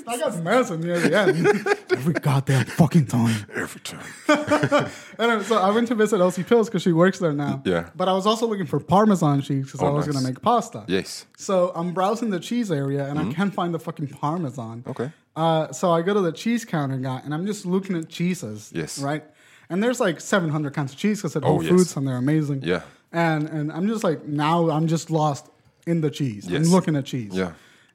I 0.05 0.19
got 0.19 0.43
medicine 0.43 0.81
near 0.81 0.99
the 1.01 1.17
end. 1.19 1.47
Every 1.93 2.13
goddamn 2.13 2.67
fucking 2.67 3.07
time. 3.07 3.47
Every 3.55 3.81
time. 3.81 4.91
Anyway, 5.19 5.43
so 5.45 5.57
I 5.57 5.71
went 5.71 5.89
to 5.89 5.95
visit 5.95 6.21
Elsie 6.21 6.43
Pills 6.43 6.69
because 6.69 6.83
she 6.83 6.93
works 6.93 7.19
there 7.19 7.33
now. 7.33 7.63
Yeah. 7.65 7.89
But 7.95 8.09
I 8.09 8.13
was 8.13 8.27
also 8.27 8.47
looking 8.47 8.67
for 8.67 8.79
Parmesan 8.81 9.41
cheese 9.41 9.67
because 9.67 9.81
I 9.81 9.87
Oh, 9.87 9.95
was 9.95 10.07
nice. 10.07 10.15
going 10.15 10.27
to 10.27 10.33
make 10.33 10.43
pasta. 10.43 10.85
Yes. 10.89 11.25
So 11.39 11.73
I'm 11.75 11.95
browsing 11.95 12.29
the 12.31 12.41
cheese 12.41 12.71
area 12.71 13.07
and 13.09 13.19
I 13.19 13.33
can't 13.33 13.55
find 13.55 13.73
the 13.73 13.79
fucking 13.79 14.09
Parmesan. 14.09 14.81
Mm-hmm. 14.83 14.91
Okay. 14.91 15.13
Uh, 15.35 15.73
so 15.73 15.93
I 15.93 16.03
go 16.03 16.13
to 16.13 16.21
the 16.21 16.33
cheese 16.33 16.65
counter 16.67 16.99
guy 16.99 17.23
and 17.25 17.33
I'm 17.33 17.47
just 17.47 17.65
looking 17.65 17.97
at 17.97 18.09
cheeses. 18.11 18.71
Yes. 18.75 18.99
Right? 18.99 19.25
And 19.73 19.83
there's 19.83 20.01
like 20.01 20.21
700 20.21 20.75
kinds 20.75 20.93
of 20.93 20.99
cheese 20.99 21.19
because 21.21 21.35
at 21.35 21.43
Whole 21.45 21.59
Oh, 21.59 21.61
yes. 21.63 21.71
Foods 21.71 21.97
and 21.97 22.07
they're 22.07 22.17
amazing. 22.17 22.63
Yeah. 22.63 22.83
And, 23.11 23.49
and 23.49 23.73
I'm 23.73 23.89
just 23.89 24.05
like, 24.05 24.27
now 24.27 24.69
I'm 24.71 24.87
just 24.87 25.11
lost 25.11 25.47
in 25.87 26.03
the 26.03 26.11
cheese. 26.11 26.47
Yes. 26.47 26.67
I'm 26.67 26.71
looking 26.73 26.95
at 26.95 27.07
cheese. 27.07 27.33
Yeah. 27.33 27.53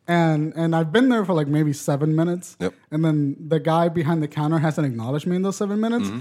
And 0.08 0.54
and 0.56 0.74
I've 0.76 0.92
been 0.94 1.10
there 1.10 1.26
for 1.26 1.34
like 1.34 1.48
maybe 1.48 1.74
seven 1.74 2.16
minutes. 2.16 2.56
Yep. 2.62 2.74
And 2.92 3.04
then 3.06 3.36
the 3.48 3.60
guy 3.60 3.90
behind 3.90 4.24
the 4.24 4.28
counter 4.28 4.58
hasn't 4.58 4.88
acknowledged 4.88 5.28
me 5.28 5.36
in 5.36 5.42
those 5.42 5.58
seven 5.58 5.80
minutes. 5.82 6.08
Mm-hmm. 6.08 6.20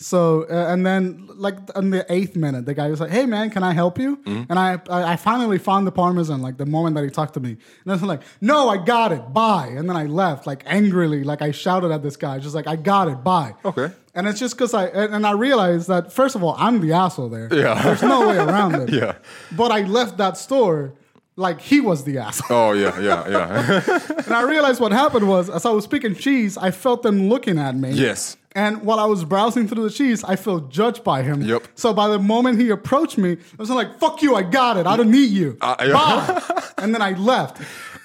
So 0.00 0.46
uh, 0.48 0.72
and 0.72 0.86
then 0.86 1.28
like 1.34 1.56
in 1.74 1.90
the 1.90 2.06
eighth 2.10 2.36
minute, 2.36 2.66
the 2.66 2.74
guy 2.74 2.88
was 2.88 3.00
like, 3.00 3.10
"Hey 3.10 3.26
man, 3.26 3.50
can 3.50 3.64
I 3.64 3.72
help 3.72 3.98
you?" 3.98 4.16
Mm-hmm. 4.18 4.44
And 4.48 4.58
I, 4.58 4.78
I 4.88 5.16
finally 5.16 5.58
found 5.58 5.88
the 5.88 5.92
parmesan 5.92 6.40
like 6.40 6.56
the 6.56 6.66
moment 6.66 6.94
that 6.94 7.02
he 7.02 7.10
talked 7.10 7.34
to 7.34 7.40
me. 7.40 7.50
And 7.50 7.88
I 7.88 7.92
was 7.92 8.02
like, 8.02 8.22
"No, 8.40 8.68
I 8.68 8.76
got 8.76 9.10
it. 9.10 9.32
Bye." 9.32 9.66
And 9.76 9.88
then 9.88 9.96
I 9.96 10.04
left 10.04 10.46
like 10.46 10.62
angrily, 10.66 11.24
like 11.24 11.42
I 11.42 11.50
shouted 11.50 11.90
at 11.90 12.04
this 12.04 12.16
guy, 12.16 12.38
just 12.38 12.54
like, 12.54 12.68
"I 12.68 12.76
got 12.76 13.08
it. 13.08 13.24
Bye." 13.24 13.54
Okay. 13.64 13.90
And 14.14 14.28
it's 14.28 14.38
just 14.38 14.56
because 14.56 14.72
I 14.72 14.86
and, 14.86 15.16
and 15.16 15.26
I 15.26 15.32
realized 15.32 15.88
that 15.88 16.12
first 16.12 16.36
of 16.36 16.44
all, 16.44 16.54
I'm 16.56 16.80
the 16.80 16.92
asshole 16.92 17.28
there. 17.28 17.52
Yeah. 17.52 17.82
There's 17.82 18.02
no 18.02 18.28
way 18.28 18.36
around 18.36 18.76
it. 18.76 18.88
Yeah. 18.98 19.16
But 19.56 19.70
I 19.72 19.82
left 19.82 20.16
that 20.18 20.36
store 20.36 20.94
like 21.38 21.60
he 21.60 21.80
was 21.80 22.04
the 22.04 22.18
asshole. 22.18 22.56
Oh 22.56 22.72
yeah, 22.72 22.98
yeah, 23.00 23.28
yeah. 23.28 23.98
And 24.26 24.34
I 24.34 24.42
realized 24.42 24.80
what 24.80 24.92
happened 24.92 25.28
was, 25.28 25.48
as 25.48 25.64
I 25.64 25.70
was 25.70 25.86
picking 25.86 26.14
cheese, 26.14 26.58
I 26.58 26.70
felt 26.70 27.02
them 27.02 27.28
looking 27.28 27.58
at 27.58 27.74
me. 27.74 27.92
Yes. 27.92 28.36
And 28.52 28.82
while 28.82 28.98
I 28.98 29.04
was 29.04 29.24
browsing 29.24 29.68
through 29.68 29.84
the 29.84 29.94
cheese, 29.94 30.24
I 30.24 30.34
felt 30.34 30.68
judged 30.68 31.04
by 31.04 31.22
him. 31.22 31.42
Yep. 31.42 31.68
So 31.76 31.94
by 31.94 32.08
the 32.08 32.18
moment 32.18 32.60
he 32.60 32.70
approached 32.70 33.16
me, 33.16 33.32
I 33.32 33.56
was 33.56 33.70
like, 33.70 33.98
"Fuck 34.00 34.20
you! 34.20 34.34
I 34.34 34.42
got 34.42 34.76
it. 34.76 34.86
I 34.86 34.96
don't 34.96 35.10
need 35.10 35.30
you." 35.30 35.56
Uh, 35.60 35.76
yeah. 35.80 35.92
Bye. 35.92 36.62
and 36.78 36.92
then 36.94 37.02
I 37.02 37.12
left 37.12 37.62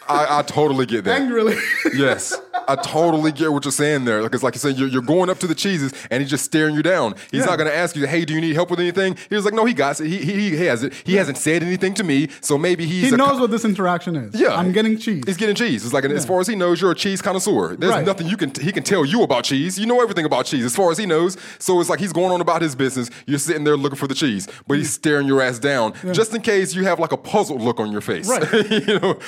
I, 0.08 0.40
I 0.40 0.42
totally 0.44 0.86
get 0.86 1.06
that. 1.06 1.22
angrily. 1.22 1.56
Yes, 1.96 2.34
I 2.68 2.76
totally 2.76 3.32
get 3.32 3.52
what 3.52 3.66
you're 3.66 3.72
saying 3.72 4.06
there. 4.06 4.22
Because, 4.24 4.44
like 4.44 4.56
you 4.56 4.60
said, 4.60 4.78
you're, 4.78 4.88
you're 4.88 5.02
going 5.02 5.30
up 5.30 5.40
to 5.40 5.48
the 5.48 5.56
cheeses 5.56 5.94
and 6.10 6.22
he's 6.22 6.30
just 6.30 6.46
staring 6.46 6.76
you 6.76 6.84
down. 6.84 7.16
He's 7.32 7.42
Yeah. 7.42 7.46
not 7.48 7.58
going 7.58 7.70
to 7.70 7.76
ask 7.76 7.96
you, 7.96 8.06
"Hey, 8.08 8.26
do 8.26 8.34
you 8.34 8.42
need 8.42 8.54
help 8.56 8.70
with 8.72 8.80
anything?" 8.80 9.18
He 9.30 9.36
was 9.36 9.46
like, 9.46 9.54
"No, 9.54 9.66
he 9.66 9.74
got 9.74 10.00
it. 10.00 10.08
He, 10.08 10.18
he, 10.18 10.50
he 10.58 10.66
has 10.66 10.84
it. 10.84 10.94
He 11.06 11.16
hasn't 11.16 11.38
said 11.38 11.64
anything 11.64 11.94
to 11.96 12.04
me, 12.04 12.30
so 12.42 12.58
maybe 12.58 12.86
he's 12.86 13.10
he 13.12 13.16
knows 13.16 13.40
what 13.40 13.52
this 13.52 13.66
interaction 13.66 14.16
is. 14.16 14.34
Yeah, 14.40 14.56
I'm 14.56 14.72
getting 14.72 14.98
cheese. 14.98 15.24
He's 15.26 15.38
getting 15.38 15.56
cheese. 15.56 15.84
It's 15.86 15.94
like 15.94 16.06
as 16.06 16.26
far 16.26 16.40
as 16.40 16.48
he 16.48 16.56
knows, 16.56 16.82
you're 16.82 16.92
a 16.92 16.96
cheese 16.96 17.22
connoisseur. 17.22 17.76
There's 17.76 17.92
Right. 17.94 18.06
nothing 18.06 18.28
you 18.28 18.38
can 18.38 18.52
he 18.62 18.72
can 18.72 18.84
tell 18.84 19.06
you 19.06 19.24
about 19.24 19.44
cheese. 19.44 19.78
You 19.80 19.86
know 19.86 20.02
everything 20.02 20.26
about 20.26 20.46
cheese 20.46 20.66
as 20.66 20.76
far 20.76 20.92
as 20.92 20.98
he 20.98 21.06
knows. 21.06 21.38
So 21.60 21.80
it's 21.80 21.90
like 21.90 22.00
he's 22.00 22.14
going 22.14 22.32
on 22.32 22.42
about 22.42 22.62
his 22.62 22.76
business. 22.76 23.10
You're 23.28 23.40
sitting 23.40 23.64
there 23.64 23.78
looking 23.78 23.98
for 23.98 24.08
the 24.08 24.16
cheese, 24.16 24.48
but 24.68 24.78
he's 24.78 24.92
staring 24.94 25.28
your 25.28 25.42
ass 25.42 25.60
down 25.60 25.94
just 26.14 26.34
in 26.34 26.42
case 26.42 26.74
you 26.76 26.84
have 26.86 27.00
like 27.00 27.12
a 27.12 27.18
puzzled 27.18 27.62
look 27.62 27.80
on 27.80 27.92
your 27.92 28.02
face. 28.02 28.28
Right. 28.28 28.72
you 28.88 29.00
know. 29.00 29.20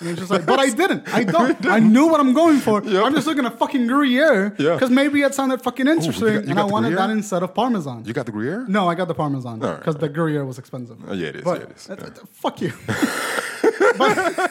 And 0.00 0.16
just 0.18 0.30
like, 0.30 0.44
but 0.46 0.58
I 0.58 0.70
didn't. 0.82 1.02
I 1.14 1.24
don't. 1.24 1.66
I 1.66 1.78
knew 1.78 2.06
what 2.08 2.20
I'm 2.20 2.32
going 2.34 2.58
for. 2.58 2.65
Yep. 2.66 3.04
I'm 3.04 3.14
just 3.14 3.26
looking 3.26 3.44
at 3.46 3.58
fucking 3.58 3.86
Gruyere 3.86 4.54
Yeah. 4.58 4.74
because 4.74 4.90
maybe 4.90 5.22
it 5.22 5.34
sounded 5.34 5.62
fucking 5.62 5.86
interesting, 5.88 6.26
got- 6.34 6.44
you 6.44 6.50
and 6.50 6.58
I 6.60 6.64
wanted 6.64 6.88
Gruyere? 6.90 7.06
that 7.08 7.10
instead 7.10 7.42
of 7.42 7.54
Parmesan. 7.54 8.04
You 8.04 8.12
got 8.12 8.26
the 8.26 8.32
Gruyere? 8.32 8.66
No, 8.68 8.88
I 8.88 8.94
got 8.94 9.08
the 9.08 9.14
Parmesan 9.14 9.60
right, 9.60 9.78
because 9.78 9.96
the 9.96 10.08
Gruyere 10.08 10.44
was 10.44 10.58
expensive. 10.58 10.98
Oh, 11.08 11.12
yeah, 11.14 11.28
it 11.28 11.36
is, 11.36 11.42
But, 11.44 11.60
yeah, 11.60 11.66
it 11.66 11.76
is, 11.76 11.88
yeah. 11.88 12.24
Fuck 12.32 12.60
you. 12.60 12.72
but 13.98 14.50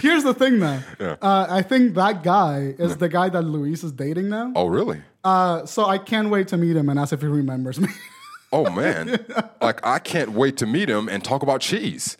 here's 0.00 0.22
the 0.24 0.34
thing, 0.34 0.58
though. 0.60 0.80
Yeah. 0.98 1.16
Uh, 1.20 1.46
I 1.50 1.62
think 1.62 1.94
that 1.94 2.22
guy 2.22 2.74
is 2.78 2.96
the 2.96 3.08
guy 3.08 3.28
that 3.28 3.42
Luis 3.42 3.84
is 3.84 3.92
dating 3.92 4.28
now. 4.28 4.52
Oh 4.56 4.66
really? 4.66 5.02
Uh, 5.22 5.64
so 5.66 5.86
I 5.86 5.98
can't 5.98 6.30
wait 6.30 6.48
to 6.48 6.56
meet 6.56 6.76
him 6.76 6.88
and 6.88 6.98
ask 6.98 7.12
if 7.12 7.20
he 7.20 7.26
remembers 7.26 7.80
me. 7.80 7.88
Oh 8.52 8.70
man, 8.70 9.18
like 9.60 9.84
I 9.84 9.98
can't 9.98 10.30
wait 10.30 10.56
to 10.58 10.66
meet 10.66 10.88
him 10.88 11.08
and 11.08 11.24
talk 11.24 11.42
about 11.42 11.60
cheese. 11.60 12.16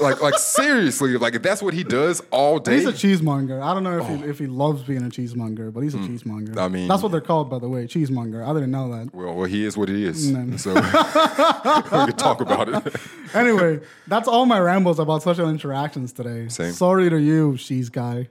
Like, 0.00 0.22
like 0.22 0.38
seriously, 0.38 1.16
like 1.18 1.34
if 1.34 1.42
that's 1.42 1.60
what 1.60 1.74
he 1.74 1.82
does 1.82 2.22
all 2.30 2.60
day. 2.60 2.76
he's 2.76 2.86
a 2.86 2.92
cheesemonger. 2.92 3.60
I 3.60 3.74
don't 3.74 3.82
know 3.82 3.98
if 3.98 4.06
he 4.06 4.28
if 4.28 4.38
he 4.38 4.46
loves 4.46 4.84
being 4.84 5.02
a 5.04 5.10
cheesemonger, 5.10 5.72
but 5.72 5.80
he's 5.80 5.94
a 5.94 5.98
cheesemonger. 5.98 6.52
Hmm. 6.52 6.58
I 6.60 6.68
mean- 6.68 6.86
that's 6.88 7.02
what 7.02 7.10
they're 7.10 7.20
called, 7.20 7.50
by 7.50 7.58
the 7.58 7.68
way, 7.68 7.84
cheesemonger. 7.86 8.46
I 8.48 8.52
didn't 8.52 8.70
know 8.70 8.88
that. 8.92 9.12
well, 9.12 9.34
well, 9.34 9.44
he 9.46 9.64
is 9.64 9.76
what 9.76 9.88
he 9.88 10.04
is. 10.04 10.30
No. 10.30 10.56
So 10.56 10.72
we 10.74 10.80
can 10.80 12.12
talk 12.16 12.40
about 12.40 12.68
it. 12.68 12.94
anyway, 13.34 13.80
that's 14.06 14.28
all 14.28 14.46
my 14.46 14.60
rambles 14.60 15.00
about 15.00 15.24
social 15.24 15.48
interactions 15.50 16.12
today. 16.12 16.48
Same. 16.48 16.72
Sorry 16.72 17.10
to 17.10 17.18
you, 17.20 17.56
she's 17.56 17.88
guy. 17.88 18.28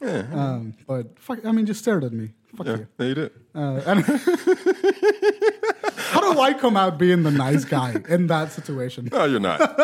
Yeah, 0.00 0.24
Um, 0.32 0.74
but 0.86 1.18
fuck, 1.18 1.44
I 1.44 1.52
mean, 1.52 1.66
just 1.66 1.80
stared 1.80 2.04
at 2.04 2.12
me. 2.12 2.30
Fuck 2.56 2.66
yeah, 2.66 2.76
you. 2.76 2.86
yeah, 2.98 3.06
you 3.06 3.14
did. 3.14 3.32
Uh, 3.58 3.82
and 3.86 4.04
how 6.12 6.20
do 6.20 6.38
I 6.38 6.54
come 6.56 6.76
out 6.76 6.96
being 6.96 7.24
the 7.24 7.32
nice 7.32 7.64
guy 7.64 7.96
in 8.08 8.28
that 8.28 8.52
situation? 8.52 9.08
No, 9.10 9.24
you're 9.24 9.40
not. 9.40 9.58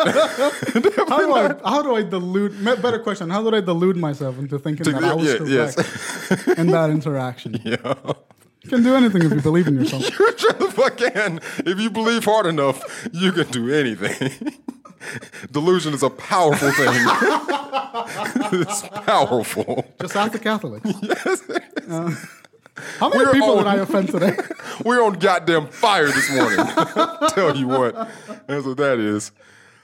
How 1.09 1.19
do 1.19 1.33
I 1.33 1.55
how 1.69 1.81
do 1.81 1.93
I 1.95 2.03
delude? 2.03 2.63
Better 2.63 2.99
question: 2.99 3.29
How 3.29 3.41
do 3.43 3.53
I 3.53 3.59
delude 3.59 3.97
myself 3.97 4.39
into 4.39 4.57
thinking 4.59 4.93
that 4.93 5.03
I 5.03 5.13
was 5.13 5.25
Yeah, 5.25 5.37
correct 5.39 5.77
yes. 6.47 6.57
in 6.57 6.67
that 6.67 6.89
interaction? 6.89 7.59
yeah. 7.65 7.95
You 8.63 8.69
can 8.69 8.81
do 8.83 8.95
anything 8.95 9.23
if 9.23 9.31
you 9.33 9.41
believe 9.41 9.67
in 9.67 9.75
yourself. 9.75 10.03
You're 10.17 10.37
sure 10.37 10.53
the 10.53 10.71
fuck 10.71 10.95
can. 10.97 11.39
If 11.65 11.77
you 11.77 11.89
believe 11.89 12.23
hard 12.23 12.45
enough, 12.45 12.81
you 13.11 13.33
can 13.33 13.47
do 13.51 13.73
anything. 13.73 14.55
Delusion 15.51 15.93
is 15.93 16.01
a 16.01 16.09
powerful 16.09 16.71
thing. 16.71 16.95
it's 18.61 18.87
powerful. 19.05 19.85
Just 19.99 20.15
ask 20.15 20.31
the 20.31 20.39
Catholic. 20.39 20.81
Uh, 21.87 22.15
how 22.99 23.09
many 23.09 23.25
We're 23.25 23.31
people 23.33 23.49
all- 23.51 23.57
did 23.57 23.67
I 23.67 23.75
offend 23.77 24.09
today? 24.09 24.35
We're 24.85 25.03
on 25.03 25.13
goddamn 25.13 25.67
fire 25.67 26.07
this 26.07 26.29
morning. 26.33 26.57
Tell 27.29 27.55
you 27.55 27.67
what, 27.67 27.95
that's 28.47 28.65
what 28.65 28.77
that 28.77 28.99
is. 28.99 29.31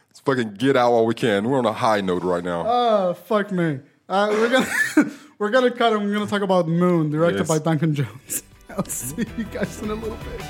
Let's 0.10 0.20
fucking 0.22 0.56
get 0.56 0.76
out 0.76 0.92
while 0.92 1.06
we 1.06 1.14
can. 1.14 1.50
We're 1.50 1.58
on 1.60 1.66
a 1.66 1.72
high 1.74 2.02
note 2.02 2.24
right 2.24 2.44
now. 2.44 2.66
Oh 2.68 3.14
fuck 3.14 3.52
me. 3.52 3.80
Uh, 4.10 4.28
we're 4.32 4.50
gonna 4.50 5.12
we're 5.40 5.50
gonna 5.50 5.72
cut 5.72 5.94
and 5.94 6.04
we're 6.06 6.14
gonna 6.14 6.28
talk 6.28 6.42
about 6.42 6.68
Moon, 6.68 7.10
directed 7.12 7.40
Yes. 7.40 7.48
by 7.48 7.60
Duncan 7.60 7.96
Jones. 7.96 8.44
I'll 8.70 8.86
see 8.86 9.26
you 9.38 9.44
guys 9.46 9.82
in 9.82 9.90
a 9.92 9.96
little 9.96 10.18
bit. 10.18 10.42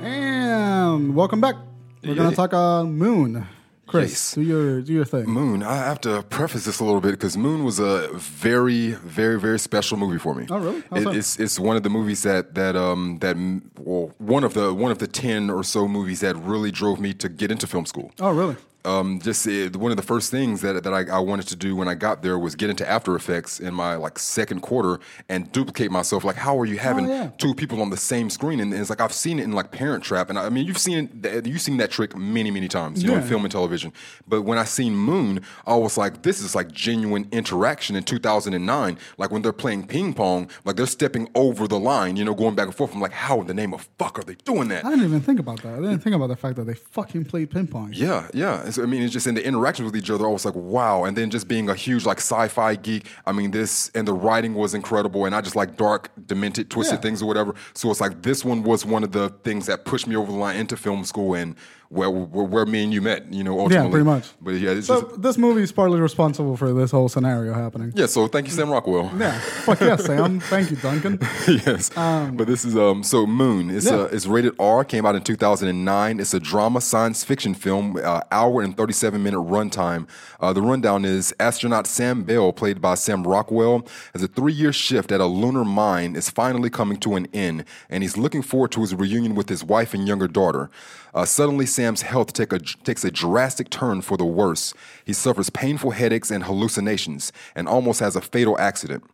And 0.00 1.14
welcome 1.14 1.40
back. 1.40 1.54
We're 2.02 2.14
gonna 2.14 2.30
Yeah. 2.30 2.34
talk 2.34 2.52
uh, 2.54 2.84
Moon. 2.84 3.46
Chris, 3.92 4.32
do 4.32 4.42
your 4.42 4.80
do 4.82 4.92
your 4.92 5.04
thing. 5.04 5.26
Moon, 5.26 5.62
I 5.62 5.76
have 5.76 6.00
to 6.02 6.22
preface 6.24 6.64
this 6.64 6.80
a 6.80 6.84
little 6.84 7.00
bit 7.00 7.12
because 7.12 7.36
Moon 7.36 7.62
was 7.64 7.78
a 7.78 8.08
very, 8.14 8.92
very, 9.04 9.38
very 9.38 9.58
special 9.58 9.96
movie 9.96 10.18
for 10.18 10.34
me. 10.34 10.46
Oh, 10.50 10.58
really? 10.58 10.82
It- 11.10 11.16
it's 11.16 11.38
it's 11.38 11.58
one 11.60 11.76
of 11.76 11.82
the 11.82 11.90
movies 11.90 12.22
that 12.22 12.54
that 12.54 12.74
um 12.76 13.18
that 13.20 13.36
well 13.78 14.12
one 14.18 14.44
of 14.44 14.54
the 14.54 14.72
one 14.74 14.90
of 14.90 14.98
the 14.98 15.06
ten 15.06 15.50
or 15.50 15.62
so 15.62 15.86
movies 15.86 16.20
that 16.20 16.36
really 16.36 16.70
drove 16.70 16.98
me 17.00 17.12
to 17.14 17.28
get 17.28 17.50
into 17.50 17.66
film 17.66 17.86
school. 17.86 18.10
Oh, 18.20 18.30
really? 18.32 18.56
Um, 18.84 19.20
just 19.20 19.46
uh, 19.46 19.68
one 19.78 19.90
of 19.92 19.96
the 19.96 20.02
first 20.02 20.30
things 20.30 20.60
that, 20.62 20.82
that 20.84 20.92
I, 20.92 21.04
I 21.16 21.18
wanted 21.20 21.46
to 21.48 21.56
do 21.56 21.76
when 21.76 21.88
I 21.88 21.94
got 21.94 22.22
there 22.22 22.38
was 22.38 22.54
get 22.56 22.68
into 22.70 22.88
After 22.88 23.14
Effects 23.14 23.60
in 23.60 23.74
my 23.74 23.94
like 23.94 24.18
second 24.18 24.60
quarter 24.60 24.98
and 25.28 25.50
duplicate 25.52 25.90
myself. 25.90 26.24
Like, 26.24 26.36
how 26.36 26.58
are 26.58 26.64
you 26.66 26.78
having 26.78 27.06
Oh, 27.06 27.08
yeah. 27.12 27.30
two 27.38 27.54
people 27.54 27.80
on 27.80 27.90
the 27.90 27.96
same 27.96 28.28
screen? 28.30 28.60
And, 28.60 28.72
it's 28.74 28.90
like 28.90 29.00
I've 29.00 29.12
seen 29.12 29.38
it 29.38 29.44
in 29.44 29.52
like 29.52 29.70
Parent 29.70 30.02
Trap, 30.02 30.30
and 30.30 30.38
I, 30.38 30.46
I 30.46 30.48
mean 30.48 30.66
you've 30.66 30.78
seen 30.78 31.20
it, 31.22 31.46
you've 31.46 31.60
seen 31.60 31.76
that 31.76 31.90
trick 31.90 32.16
many 32.16 32.50
many 32.50 32.68
times, 32.68 33.02
you 33.02 33.08
know, 33.10 33.16
in 33.16 33.22
film 33.22 33.44
and 33.44 33.52
television. 33.52 33.92
But 34.26 34.42
when 34.42 34.58
I 34.58 34.64
seen 34.64 34.94
Moon, 34.96 35.40
I 35.66 35.76
was 35.76 35.96
like, 35.96 36.22
this 36.22 36.40
is 36.40 36.54
like 36.54 36.72
genuine 36.72 37.28
interaction 37.32 37.94
in 37.96 38.02
2009. 38.02 38.98
Like 39.18 39.30
when 39.30 39.42
they're 39.42 39.52
playing 39.52 39.86
ping 39.86 40.12
pong, 40.14 40.50
like 40.64 40.76
they're 40.76 40.86
stepping 40.86 41.28
over 41.34 41.68
the 41.68 41.78
line, 41.78 42.16
you 42.16 42.24
know, 42.24 42.34
going 42.34 42.54
back 42.54 42.66
and 42.66 42.74
forth. 42.74 42.94
I'm 42.94 43.00
like, 43.00 43.12
how 43.12 43.40
in 43.40 43.46
the 43.46 43.54
name 43.54 43.72
of 43.74 43.88
fuck 43.98 44.18
are 44.18 44.22
they 44.24 44.34
doing 44.44 44.68
that? 44.68 44.84
I 44.84 44.90
didn't 44.90 45.04
even 45.04 45.20
think 45.20 45.38
about 45.40 45.62
that. 45.62 45.74
I 45.74 45.80
didn't 45.80 46.00
think 46.00 46.16
about 46.16 46.28
the 46.28 46.36
fact 46.36 46.56
that 46.56 46.64
they 46.64 46.74
fucking 46.74 47.26
played 47.26 47.50
ping 47.50 47.66
pong. 47.68 47.90
Yeah, 47.92 48.28
yeah. 48.34 48.62
I 48.78 48.86
mean, 48.86 49.02
it's 49.02 49.12
just 49.12 49.26
in 49.26 49.34
the 49.34 49.44
interactions 49.44 49.86
with 49.86 49.96
each 49.96 50.10
other, 50.10 50.26
I 50.26 50.30
was 50.30 50.44
like, 50.44 50.54
wow. 50.54 51.04
And 51.04 51.16
then 51.16 51.30
just 51.30 51.48
being 51.48 51.68
a 51.68 51.74
huge 51.74 52.04
like 52.04 52.18
sci-fi 52.18 52.76
geek, 52.76 53.06
I 53.26 53.32
mean, 53.32 53.50
this 53.50 53.90
and 53.94 54.06
the 54.06 54.14
writing 54.14 54.54
was 54.54 54.74
incredible, 54.74 55.24
and 55.26 55.34
I 55.34 55.40
just 55.40 55.56
like 55.56 55.76
dark, 55.76 56.10
demented, 56.26 56.70
twisted 56.70 56.98
Yeah. 56.98 57.02
things 57.02 57.22
or 57.22 57.26
whatever. 57.26 57.54
So 57.74 57.90
it's 57.90 58.00
like 58.00 58.22
this 58.22 58.44
one 58.44 58.62
was 58.62 58.84
one 58.84 59.04
of 59.04 59.12
the 59.12 59.30
things 59.44 59.66
that 59.66 59.84
pushed 59.84 60.06
me 60.06 60.16
over 60.16 60.30
the 60.30 60.38
line 60.38 60.56
into 60.56 60.76
film 60.76 61.04
school 61.04 61.34
and 61.34 61.56
where 61.92 62.10
where, 62.10 62.44
where 62.46 62.66
me 62.66 62.82
and 62.84 62.92
you 62.92 63.02
met, 63.02 63.30
you 63.32 63.44
know, 63.44 63.60
ultimately. 63.60 63.90
pretty 63.90 64.04
much. 64.04 64.30
But 64.40 64.52
yeah, 64.54 64.80
So 64.80 65.02
just 65.02 65.22
this 65.22 65.36
movie 65.38 65.62
is 65.62 65.72
partly 65.72 66.00
responsible 66.00 66.56
for 66.56 66.72
this 66.72 66.90
whole 66.90 67.08
scenario 67.08 67.52
happening. 67.52 67.92
yeah. 67.94 68.06
So 68.06 68.26
thank 68.28 68.46
you, 68.46 68.52
Sam 68.52 68.70
Rockwell. 68.70 69.10
Yeah. 69.18 69.38
Fuck 69.38 69.80
yes, 69.80 70.04
Sam. 70.06 70.40
Thank 70.40 70.70
you, 70.70 70.76
Duncan. 70.76 71.18
yes. 71.48 71.90
but 71.90 72.46
this 72.46 72.64
is 72.64 72.76
um 72.76 73.02
so 73.02 73.26
Moon. 73.26 73.70
It's 73.70 73.86
Yeah. 73.86 73.96
uh, 73.96 74.08
it's 74.10 74.26
rated 74.26 74.54
R. 74.58 74.84
Came 74.84 75.04
out 75.06 75.14
in 75.14 75.22
2009. 75.22 76.20
It's 76.20 76.34
a 76.34 76.40
drama 76.40 76.80
science 76.80 77.24
fiction 77.24 77.54
film, 77.54 77.96
uh, 78.02 78.20
hour 78.30 78.62
and 78.62 78.76
37 78.76 79.22
minute 79.22 79.38
runtime. 79.40 80.06
Uh, 80.40 80.52
the 80.52 80.62
rundown 80.62 81.04
is 81.04 81.34
astronaut 81.38 81.86
Sam 81.86 82.22
Bell, 82.24 82.52
played 82.52 82.80
by 82.80 82.94
Sam 82.94 83.22
Rockwell, 83.24 83.86
has 84.14 84.22
a 84.22 84.28
three 84.28 84.52
year 84.52 84.72
shift 84.72 85.12
at 85.12 85.20
a 85.20 85.26
lunar 85.26 85.64
mine 85.64 86.16
is 86.16 86.30
finally 86.30 86.70
coming 86.70 86.96
to 87.00 87.14
an 87.16 87.26
end, 87.32 87.64
and 87.90 88.02
he's 88.02 88.16
looking 88.16 88.42
forward 88.42 88.72
to 88.72 88.80
his 88.80 88.94
reunion 88.94 89.34
with 89.34 89.48
his 89.48 89.62
wife 89.62 89.92
and 89.94 90.08
younger 90.08 90.28
daughter. 90.28 90.70
Uh, 91.14 91.24
suddenly, 91.24 91.66
Sam's 91.66 92.02
health 92.02 92.32
take 92.32 92.52
a, 92.52 92.58
takes 92.58 93.04
a 93.04 93.10
drastic 93.10 93.68
turn 93.68 94.00
for 94.00 94.16
the 94.16 94.24
worse. 94.24 94.72
He 95.04 95.12
suffers 95.12 95.50
painful 95.50 95.90
headaches 95.90 96.30
and 96.30 96.44
hallucinations, 96.44 97.32
and 97.54 97.68
almost 97.68 98.00
has 98.00 98.16
a 98.16 98.20
fatal 98.20 98.58
accident. 98.58 99.04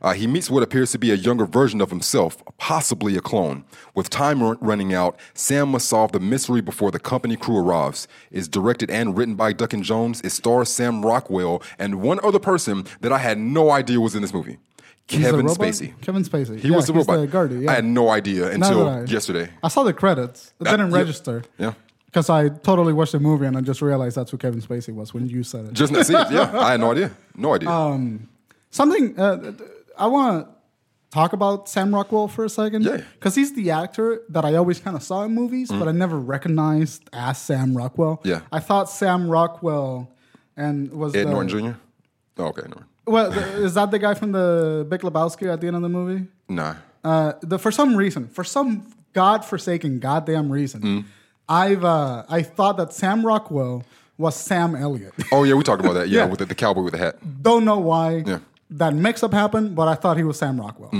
Uh, 0.00 0.12
he 0.12 0.26
meets 0.26 0.50
what 0.50 0.62
appears 0.62 0.92
to 0.92 0.98
be 0.98 1.10
a 1.10 1.16
younger 1.16 1.44
version 1.44 1.80
of 1.80 1.90
himself, 1.90 2.42
possibly 2.56 3.16
a 3.16 3.20
clone. 3.20 3.64
With 3.94 4.10
time 4.10 4.42
run- 4.42 4.58
running 4.60 4.94
out, 4.94 5.18
Sam 5.34 5.70
must 5.70 5.88
solve 5.88 6.12
the 6.12 6.20
mystery 6.20 6.60
before 6.60 6.90
the 6.90 7.00
company 7.00 7.36
crew 7.36 7.58
arrives. 7.58 8.06
It's 8.30 8.46
directed 8.46 8.90
and 8.90 9.16
written 9.16 9.34
by 9.34 9.52
Duncan 9.52 9.82
Jones. 9.82 10.20
It 10.20 10.30
stars 10.30 10.68
Sam 10.68 11.04
Rockwell 11.04 11.62
and 11.78 12.00
one 12.00 12.20
other 12.22 12.38
person 12.38 12.84
that 13.00 13.12
I 13.12 13.18
had 13.18 13.38
no 13.38 13.70
idea 13.70 14.00
was 14.00 14.14
in 14.14 14.22
this 14.22 14.34
movie. 14.34 14.58
Kevin? 15.08 15.46
Spacey. 15.46 16.00
Kevin 16.00 16.22
Spacey. 16.22 16.60
He 16.60 16.68
Yeah, 16.68 16.76
was 16.76 16.86
the 16.86 16.92
robot. 16.92 17.20
The 17.20 17.26
GERTY, 17.26 17.60
yeah. 17.60 17.70
I 17.70 17.74
had 17.76 17.84
no 17.84 18.10
idea 18.10 18.50
until 18.50 18.88
I. 18.88 19.04
yesterday. 19.04 19.50
I 19.62 19.68
saw 19.68 19.82
the 19.82 19.92
credits. 19.92 20.52
It 20.60 20.64
didn't 20.64 20.90
yeah. 20.90 20.96
register. 20.96 21.42
Yeah. 21.58 21.72
Because 22.06 22.30
I 22.30 22.48
totally 22.48 22.92
watched 22.92 23.12
the 23.12 23.20
movie 23.20 23.46
and 23.46 23.56
I 23.56 23.60
just 23.60 23.82
realized 23.82 24.16
that's 24.16 24.30
who 24.30 24.38
Kevin 24.38 24.60
Spacey 24.60 24.94
was 24.94 25.12
when 25.12 25.28
you 25.28 25.42
said 25.42 25.66
it. 25.66 25.72
Just 25.72 25.94
see 26.06 26.14
it. 26.14 26.30
Yeah, 26.30 26.58
I 26.58 26.72
had 26.72 26.80
no 26.80 26.92
idea. 26.92 27.10
No 27.36 27.54
idea. 27.54 27.70
Um, 27.70 28.28
Something 28.70 29.18
uh, 29.18 29.52
I 29.96 30.06
want 30.08 30.44
to 30.44 30.54
talk 31.10 31.32
about 31.32 31.68
Sam 31.68 31.94
Rockwell 31.94 32.28
for 32.28 32.44
a 32.44 32.48
second. 32.48 32.84
Yeah. 32.84 33.02
Because 33.14 33.34
he's 33.34 33.54
the 33.54 33.70
actor 33.70 34.22
that 34.28 34.44
I 34.44 34.54
always 34.54 34.80
kind 34.80 34.96
of 34.96 35.02
saw 35.02 35.24
in 35.24 35.34
movies, 35.34 35.70
but 35.70 35.88
I 35.88 35.92
never 35.92 36.18
recognized 36.18 37.08
as 37.12 37.38
Sam 37.40 37.76
Rockwell. 37.76 38.20
Yeah. 38.24 38.40
I 38.52 38.60
thought 38.60 38.90
Sam 38.90 39.28
Rockwell 39.28 40.10
and 40.56 40.90
was 40.92 41.14
Ed 41.14 41.24
the, 41.26 41.30
Norton 41.30 41.48
Jr. 41.48 41.78
Oh, 42.38 42.46
okay, 42.46 42.62
Norton. 42.62 42.84
Well, 43.08 43.32
is 43.32 43.74
that 43.74 43.90
the 43.90 43.98
guy 43.98 44.14
from 44.14 44.32
the 44.32 44.86
Big 44.88 45.00
Lebowski 45.00 45.52
at 45.52 45.60
the 45.60 45.66
end 45.66 45.76
of 45.76 45.82
the 45.82 45.88
movie? 45.88 46.26
Nah. 46.48 46.74
Uh, 47.04 47.32
the, 47.40 47.58
for 47.58 47.70
some 47.70 47.96
reason, 47.96 48.28
for 48.28 48.44
some 48.44 48.86
godforsaken 49.12 49.98
goddamn 50.00 50.50
reason, 50.50 50.82
Mm. 50.82 51.04
I've 51.48 51.82
uh, 51.84 52.24
I 52.28 52.42
thought 52.42 52.76
that 52.76 52.92
Sam 52.92 53.24
Rockwell 53.24 53.82
was 54.18 54.34
Sam 54.36 54.74
Elliott. 54.76 55.14
Oh 55.32 55.44
yeah, 55.44 55.54
we 55.54 55.62
talked 55.62 55.80
about 55.82 55.94
that. 55.94 56.08
Yeah, 56.14 56.20
Yeah. 56.22 56.26
with 56.26 56.40
the, 56.40 56.44
the 56.46 56.54
cowboy 56.54 56.82
with 56.82 56.92
the 56.92 56.98
hat. 56.98 57.16
Don't 57.42 57.64
know 57.64 57.78
why 57.78 58.22
Yeah. 58.26 58.40
that 58.70 58.92
mix-up 58.94 59.32
happened, 59.32 59.74
but 59.74 59.88
I 59.88 59.94
thought 59.94 60.16
he 60.18 60.24
was 60.24 60.38
Sam 60.38 60.60
Rockwell. 60.60 60.92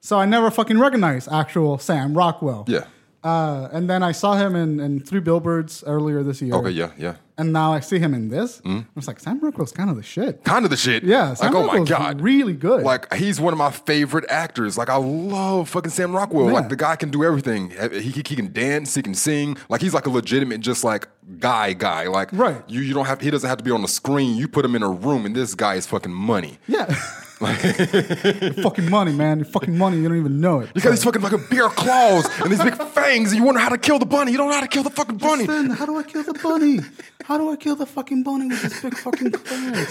So 0.00 0.18
I 0.18 0.26
never 0.26 0.50
fucking 0.50 0.78
recognized 0.78 1.28
actual 1.32 1.78
Sam 1.78 2.12
Rockwell. 2.16 2.64
Yeah. 2.68 2.84
Uh, 3.22 3.68
and 3.72 3.90
then 3.90 4.02
I 4.02 4.12
saw 4.12 4.34
him 4.36 4.54
in, 4.54 4.78
in 4.78 5.00
Three 5.00 5.20
Billboards 5.20 5.82
earlier 5.86 6.22
this 6.22 6.40
year. 6.40 6.54
Okay. 6.54 6.70
Yeah. 6.70 6.92
Yeah. 6.96 7.16
And 7.38 7.52
now 7.52 7.72
I 7.74 7.80
see 7.80 7.98
him 7.98 8.14
in 8.14 8.30
this. 8.30 8.62
I 8.64 8.84
was 8.94 9.06
like, 9.06 9.20
Sam 9.20 9.40
Rockwell's 9.40 9.72
kind 9.72 9.90
of 9.90 9.96
the 9.96 10.02
shit. 10.02 10.42
Kind 10.44 10.64
of 10.64 10.70
the 10.70 10.76
shit. 10.76 11.02
Yeah, 11.02 11.34
Sam 11.34 11.52
like, 11.52 11.62
oh 11.62 11.66
my 11.66 11.84
god. 11.84 12.22
really 12.22 12.54
good. 12.54 12.82
Like 12.82 13.12
he's 13.12 13.38
one 13.38 13.52
of 13.52 13.58
my 13.58 13.70
favorite 13.70 14.24
actors. 14.30 14.78
Like 14.78 14.88
I 14.88 14.96
love 14.96 15.68
fucking 15.68 15.90
Sam 15.90 16.16
Rockwell. 16.16 16.46
Yeah. 16.46 16.52
Like 16.52 16.70
the 16.70 16.76
guy 16.76 16.96
can 16.96 17.10
do 17.10 17.24
everything. 17.24 17.72
He, 17.92 18.00
he, 18.00 18.10
he 18.10 18.22
can 18.22 18.52
dance. 18.54 18.94
He 18.94 19.02
can 19.02 19.14
sing. 19.14 19.58
Like 19.68 19.82
he's 19.82 19.92
like 19.92 20.06
a 20.06 20.10
legitimate, 20.10 20.60
just 20.62 20.82
like 20.82 21.08
guy, 21.38 21.74
guy. 21.74 22.06
Like 22.06 22.30
Right. 22.32 22.62
You 22.68 22.80
you 22.80 22.94
don't 22.94 23.06
have. 23.06 23.20
He 23.20 23.30
doesn't 23.30 23.48
have 23.48 23.58
to 23.58 23.64
be 23.64 23.70
on 23.70 23.82
the 23.82 23.88
screen. 23.88 24.36
You 24.36 24.48
put 24.48 24.64
him 24.64 24.74
in 24.74 24.82
a 24.82 24.90
room, 24.90 25.26
and 25.26 25.36
this 25.36 25.54
guy 25.54 25.74
is 25.74 25.86
fucking 25.86 26.12
money. 26.14 26.58
Yeah. 26.66 26.94
Your 27.40 28.52
fucking 28.62 28.88
money, 28.88 29.12
man. 29.12 29.38
Your 29.40 29.44
fucking 29.46 29.76
money. 29.76 29.98
You 29.98 30.08
don't 30.08 30.18
even 30.18 30.40
know 30.40 30.60
it. 30.60 30.70
You 30.74 30.80
got 30.80 30.90
these 30.90 31.04
fucking 31.04 31.20
fucking 31.20 31.44
bear 31.50 31.68
claws 31.68 32.26
and 32.40 32.50
these 32.50 32.62
big 32.62 32.74
fangs, 32.76 33.30
and 33.32 33.38
you 33.38 33.44
wonder 33.44 33.60
how 33.60 33.68
to 33.68 33.78
kill 33.78 33.98
the 33.98 34.06
bunny. 34.06 34.32
You 34.32 34.38
don't 34.38 34.48
know 34.48 34.54
how 34.54 34.60
to 34.62 34.68
kill 34.68 34.82
the 34.82 34.90
fucking 34.90 35.18
bunny. 35.18 35.46
Then 35.46 35.70
how 35.70 35.84
do 35.86 35.96
I 35.98 36.02
kill 36.02 36.22
the 36.22 36.32
bunny? 36.34 36.80
How 37.24 37.36
do 37.38 37.50
I 37.50 37.56
kill 37.56 37.76
the 37.76 37.86
fucking 37.86 38.22
bunny 38.22 38.46
with 38.48 38.62
this 38.62 38.82
big 38.82 38.96
fucking 38.96 39.32
claws? 39.32 39.88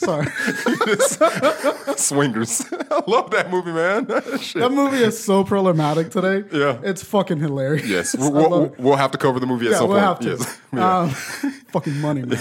Sorry. 0.00 0.26
Swingers. 1.96 2.64
I 2.90 3.02
love 3.06 3.30
that 3.30 3.50
movie, 3.50 3.72
man. 3.72 4.06
That 4.62 4.70
movie 4.72 4.98
is 4.98 5.22
so 5.22 5.44
problematic 5.44 6.10
today. 6.10 6.44
Yeah. 6.52 6.78
It's 6.82 7.02
fucking 7.02 7.38
hilarious. 7.38 7.86
Yes, 7.86 8.16
we'll, 8.18 8.32
we'll, 8.32 8.74
we'll 8.78 8.96
have 8.96 9.10
to 9.12 9.18
cover 9.18 9.38
the 9.40 9.46
movie 9.46 9.66
at 9.66 9.72
Yeah, 9.72 9.78
some 9.78 9.88
we'll 9.88 9.98
point. 10.00 10.24
have 10.24 10.38
to. 10.38 10.44
Yes. 10.44 10.58
Yeah. 10.72 10.98
Um, 10.98 11.10
fucking 11.10 12.00
money, 12.00 12.22
man. 12.22 12.38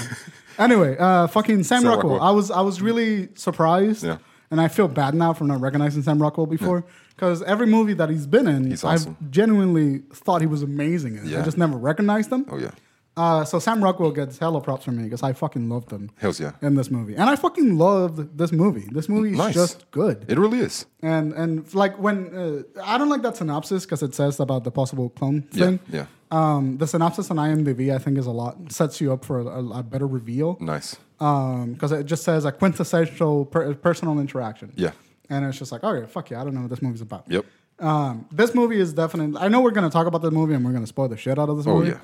Anyway, 0.58 0.96
uh, 1.00 1.28
fucking 1.28 1.64
Sam, 1.64 1.82
Sam 1.82 1.90
Rockwell. 1.92 2.14
Rockwell. 2.14 2.30
I 2.30 2.32
was 2.32 2.52
I 2.52 2.62
was 2.62 2.82
really 2.82 3.30
surprised, 3.36 4.04
Yeah. 4.04 4.18
And 4.52 4.62
I 4.62 4.68
feel 4.68 4.88
bad 4.88 5.16
now 5.16 5.34
for 5.34 5.46
not 5.46 5.60
recognizing 5.62 6.04
Sam 6.04 6.22
Rockwell 6.22 6.46
before 6.48 6.84
because 7.16 7.42
every 7.44 7.68
movie 7.68 7.94
that 7.96 8.10
he's 8.10 8.28
been 8.28 8.48
in, 8.48 8.70
He's 8.70 8.84
awesome. 8.84 9.18
I've 9.22 9.32
genuinely 9.32 10.00
thought 10.14 10.42
he 10.42 10.48
was 10.48 10.62
amazing. 10.62 11.18
in. 11.18 11.24
I 11.26 11.30
Yeah. 11.30 11.42
just 11.44 11.58
never 11.58 11.78
recognized 11.78 12.32
him. 12.32 12.46
oh 12.52 12.58
yeah. 12.58 12.72
Uh, 13.18 13.44
so 13.44 13.60
Sam 13.60 13.84
Rockwell 13.84 14.12
gets 14.12 14.38
hella 14.38 14.62
props 14.62 14.86
from 14.86 14.96
me 14.96 15.04
because 15.04 15.22
I 15.22 15.34
fucking 15.34 15.68
loved 15.68 15.92
him 15.92 16.12
Hells 16.18 16.40
yeah. 16.40 16.52
in 16.62 16.76
this 16.76 16.90
movie, 16.90 17.14
and 17.16 17.30
I 17.30 17.36
fucking 17.36 17.78
loved 17.78 18.38
this 18.38 18.54
movie. 18.54 18.88
This 18.90 19.10
movie 19.10 19.32
is 19.34 19.38
Nice. 19.38 19.54
just 19.54 19.92
good. 19.92 20.24
It 20.30 20.40
really 20.40 20.60
is. 20.60 20.86
And 21.04 21.34
and 21.34 21.72
like 21.76 21.98
when 22.00 22.18
uh, 22.34 22.64
I 22.82 22.98
don't 22.98 23.10
like 23.10 23.22
that 23.24 23.36
synopsis 23.36 23.84
because 23.86 24.02
it 24.02 24.16
says 24.16 24.40
about 24.40 24.64
the 24.64 24.72
possible 24.72 25.10
clone 25.10 25.44
Yeah. 25.52 25.66
thing. 25.66 25.80
Yeah. 25.92 26.06
Um, 26.32 26.78
the 26.78 26.88
synopsis 26.88 27.30
on 27.30 27.36
IMDb 27.38 27.94
I 27.94 27.98
think 27.98 28.18
is 28.18 28.26
a 28.28 28.32
lot 28.32 28.56
sets 28.72 29.02
you 29.02 29.12
up 29.12 29.26
for 29.26 29.40
a, 29.42 29.46
a, 29.46 29.80
a 29.80 29.84
better 29.84 30.08
reveal. 30.08 30.58
Nice. 30.62 30.96
Because 31.22 31.92
it 31.92 32.06
just 32.08 32.24
says 32.24 32.46
a 32.46 32.52
quintessential 32.52 33.46
per- 33.46 33.74
personal 33.76 34.20
interaction. 34.20 34.74
Yeah. 34.76 34.92
and 35.30 35.46
it's 35.46 35.60
just 35.60 35.72
like, 35.72 35.84
okay, 35.84 36.08
fuck 36.12 36.30
yeah, 36.32 36.42
I 36.42 36.44
don't 36.44 36.56
know 36.56 36.62
what 36.62 36.70
this 36.72 36.82
movie's 36.82 37.02
about. 37.02 37.26
Yep. 37.30 37.46
Um, 37.80 38.28
this 38.32 38.54
movie 38.56 38.80
is 38.80 38.92
definitely. 38.94 39.38
I 39.40 39.48
know 39.48 39.62
we're 39.62 39.72
going 39.72 39.90
to 39.90 39.94
talk 39.94 40.08
about 40.08 40.22
the 40.22 40.32
movie 40.32 40.54
and 40.56 40.64
we're 40.66 40.72
going 40.72 40.84
to 40.84 40.88
spoil 40.88 41.08
the 41.10 41.18
shit 41.18 41.38
out 41.40 41.50
of 41.50 41.58
this 41.58 41.66
movie. 41.66 41.78
Oh, 41.78 41.92
movie. 41.92 42.00
yeah. 42.00 42.02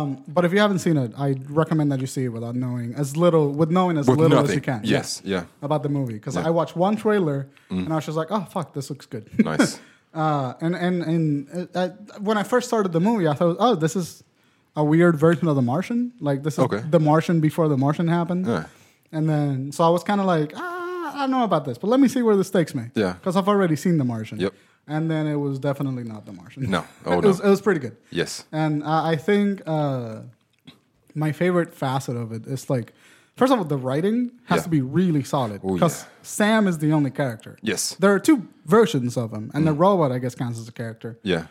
Um, 0.00 0.24
but 0.28 0.46
if 0.46 0.52
you 0.54 0.60
haven't 0.60 0.78
seen 0.78 0.96
it, 0.96 1.12
I 1.18 1.34
recommend 1.50 1.92
that 1.92 2.00
you 2.00 2.06
see 2.06 2.24
it 2.24 2.28
without 2.28 2.54
knowing 2.56 2.94
as 2.94 3.16
little, 3.18 3.50
with 3.52 3.70
knowing 3.70 3.98
as 3.98 4.08
With 4.08 4.18
little 4.18 4.38
as 4.38 4.54
you 4.54 4.62
can. 4.62 4.80
Yes, 4.82 5.20
yeah. 5.26 5.44
About 5.60 5.82
the 5.82 5.90
movie 5.90 6.14
because 6.14 6.36
I 6.38 6.48
watched 6.50 6.74
one 6.76 6.96
trailer 6.96 7.48
Mm. 7.70 7.84
and 7.84 7.92
I 7.92 7.96
was 7.96 8.06
just 8.06 8.16
like, 8.16 8.28
oh 8.30 8.46
fuck, 8.50 8.72
this 8.72 8.88
looks 8.88 9.04
good. 9.04 9.28
Nice. 9.44 9.78
uh, 10.14 10.54
and 10.62 10.74
and 10.74 11.02
and 11.02 11.68
uh, 11.74 11.78
uh, 11.78 11.88
when 12.20 12.38
I 12.38 12.42
first 12.44 12.66
started 12.68 12.92
the 12.92 13.00
movie, 13.00 13.28
I 13.28 13.34
thought, 13.34 13.56
oh, 13.60 13.74
this 13.74 13.94
is 13.94 14.24
a 14.76 14.84
weird 14.84 15.16
version 15.16 15.48
of 15.48 15.56
The 15.56 15.62
Martian. 15.62 16.12
Like 16.20 16.42
this 16.42 16.54
is 16.54 16.60
Okay. 16.60 16.82
The 16.90 17.00
Martian 17.00 17.40
before 17.40 17.68
The 17.68 17.76
Martian 17.76 18.08
happened. 18.08 18.46
Yeah. 18.46 18.66
And 19.12 19.28
then 19.28 19.72
so 19.72 19.84
I 19.84 19.88
was 19.88 20.02
kind 20.04 20.20
of 20.20 20.26
like, 20.26 20.52
ah, 20.56 21.14
I 21.14 21.18
don't 21.20 21.30
know 21.30 21.44
about 21.44 21.64
this, 21.64 21.78
but 21.78 21.88
let 21.88 22.00
me 22.00 22.08
see 22.08 22.22
where 22.22 22.36
this 22.36 22.50
takes 22.50 22.74
me. 22.74 22.84
Yeah. 22.94 23.14
Because 23.14 23.36
I've 23.36 23.48
already 23.48 23.76
seen 23.76 23.98
The 23.98 24.04
Martian. 24.04 24.38
Yep. 24.40 24.54
And 24.86 25.10
then 25.10 25.26
it 25.26 25.36
was 25.36 25.58
definitely 25.58 26.04
not 26.04 26.24
The 26.26 26.32
Martian. 26.32 26.70
No. 26.70 26.84
Oh, 27.06 27.18
it 27.18 27.22
no. 27.22 27.28
was 27.28 27.40
it 27.40 27.48
was 27.48 27.60
pretty 27.60 27.80
good. 27.80 27.96
Yes. 28.10 28.44
And 28.52 28.82
I 28.84 29.12
I 29.12 29.16
think 29.16 29.62
uh, 29.66 30.20
my 31.14 31.32
favorite 31.32 31.74
facet 31.74 32.16
of 32.16 32.32
it 32.32 32.46
is 32.46 32.70
like, 32.70 32.92
first 33.36 33.52
of 33.52 33.58
all, 33.58 33.64
the 33.64 33.76
writing 33.76 34.30
has 34.44 34.58
Yeah. 34.58 34.62
to 34.64 34.68
be 34.68 34.80
really 34.82 35.24
solid 35.24 35.60
Oh, 35.64 35.74
because 35.74 36.02
yeah. 36.02 36.08
Sam 36.22 36.68
is 36.68 36.78
the 36.78 36.92
only 36.92 37.10
character. 37.10 37.56
Yes. 37.62 37.96
There 37.98 38.12
are 38.14 38.20
two 38.20 38.46
versions 38.66 39.16
of 39.16 39.32
him, 39.32 39.50
and 39.54 39.66
the 39.66 39.72
robot, 39.72 40.12
I 40.12 40.18
guess, 40.18 40.34
counts 40.34 40.58
as 40.60 40.68
a 40.68 40.72
character. 40.72 41.18
Yeah. 41.22 41.46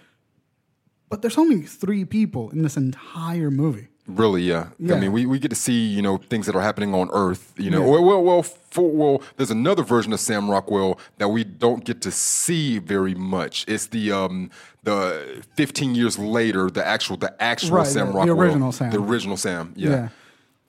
But 1.09 1.21
there's 1.21 1.37
only 1.37 1.61
three 1.61 2.03
people 2.05 2.49
in 2.51 2.61
this 2.63 2.75
entire 2.77 3.49
movie. 3.49 3.87
Really, 4.07 4.43
yeah. 4.43 4.67
Yeah. 4.79 4.95
I 4.95 4.99
mean, 5.01 5.11
we, 5.11 5.25
we 5.25 5.37
get 5.37 5.49
to 5.49 5.55
see 5.55 5.87
you 5.87 6.01
know 6.01 6.17
things 6.17 6.45
that 6.45 6.55
are 6.55 6.61
happening 6.61 6.93
on 6.95 7.09
Earth. 7.11 7.53
You 7.57 7.69
know, 7.71 7.81
well, 7.81 8.03
well, 8.03 8.23
well, 8.23 8.41
for, 8.43 8.89
well, 8.89 9.21
there's 9.35 9.51
another 9.51 9.83
version 9.83 10.13
of 10.13 10.19
Sam 10.21 10.49
Rockwell 10.49 10.97
that 11.17 11.27
we 11.29 11.43
don't 11.43 11.83
get 11.83 12.01
to 12.03 12.11
see 12.11 12.79
very 12.79 13.15
much. 13.15 13.65
It's 13.67 13.87
the 13.87 14.11
um 14.13 14.49
the 14.83 15.43
15 15.55 15.93
years 15.95 16.17
later, 16.17 16.69
the 16.69 16.85
actual 16.87 17.17
the 17.17 17.35
actual 17.41 17.77
Right, 17.77 17.87
Sam 17.87 18.07
the- 18.07 18.11
the 18.13 18.17
Rockwell, 18.19 18.39
original 18.41 18.71
Sam. 18.71 18.91
the 18.91 18.99
original 18.99 19.35
Sam. 19.37 19.73
Yeah, 19.75 20.09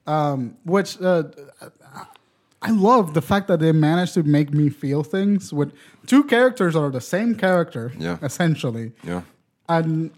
Um, 0.09 0.57
which 0.64 1.01
uh, 1.01 1.24
I 2.61 2.70
love 2.72 3.14
the 3.14 3.22
fact 3.22 3.46
that 3.48 3.61
they 3.61 3.70
managed 3.70 4.14
to 4.14 4.24
make 4.24 4.53
me 4.53 4.68
feel 4.68 5.05
things 5.05 5.53
with 5.53 5.72
two 6.07 6.24
characters 6.24 6.74
that 6.74 6.81
are 6.81 6.90
the 6.90 7.01
same 7.01 7.37
character, 7.37 7.92
Yeah. 7.96 8.18
essentially. 8.20 8.92
yeah, 9.05 9.22
and 9.68 10.11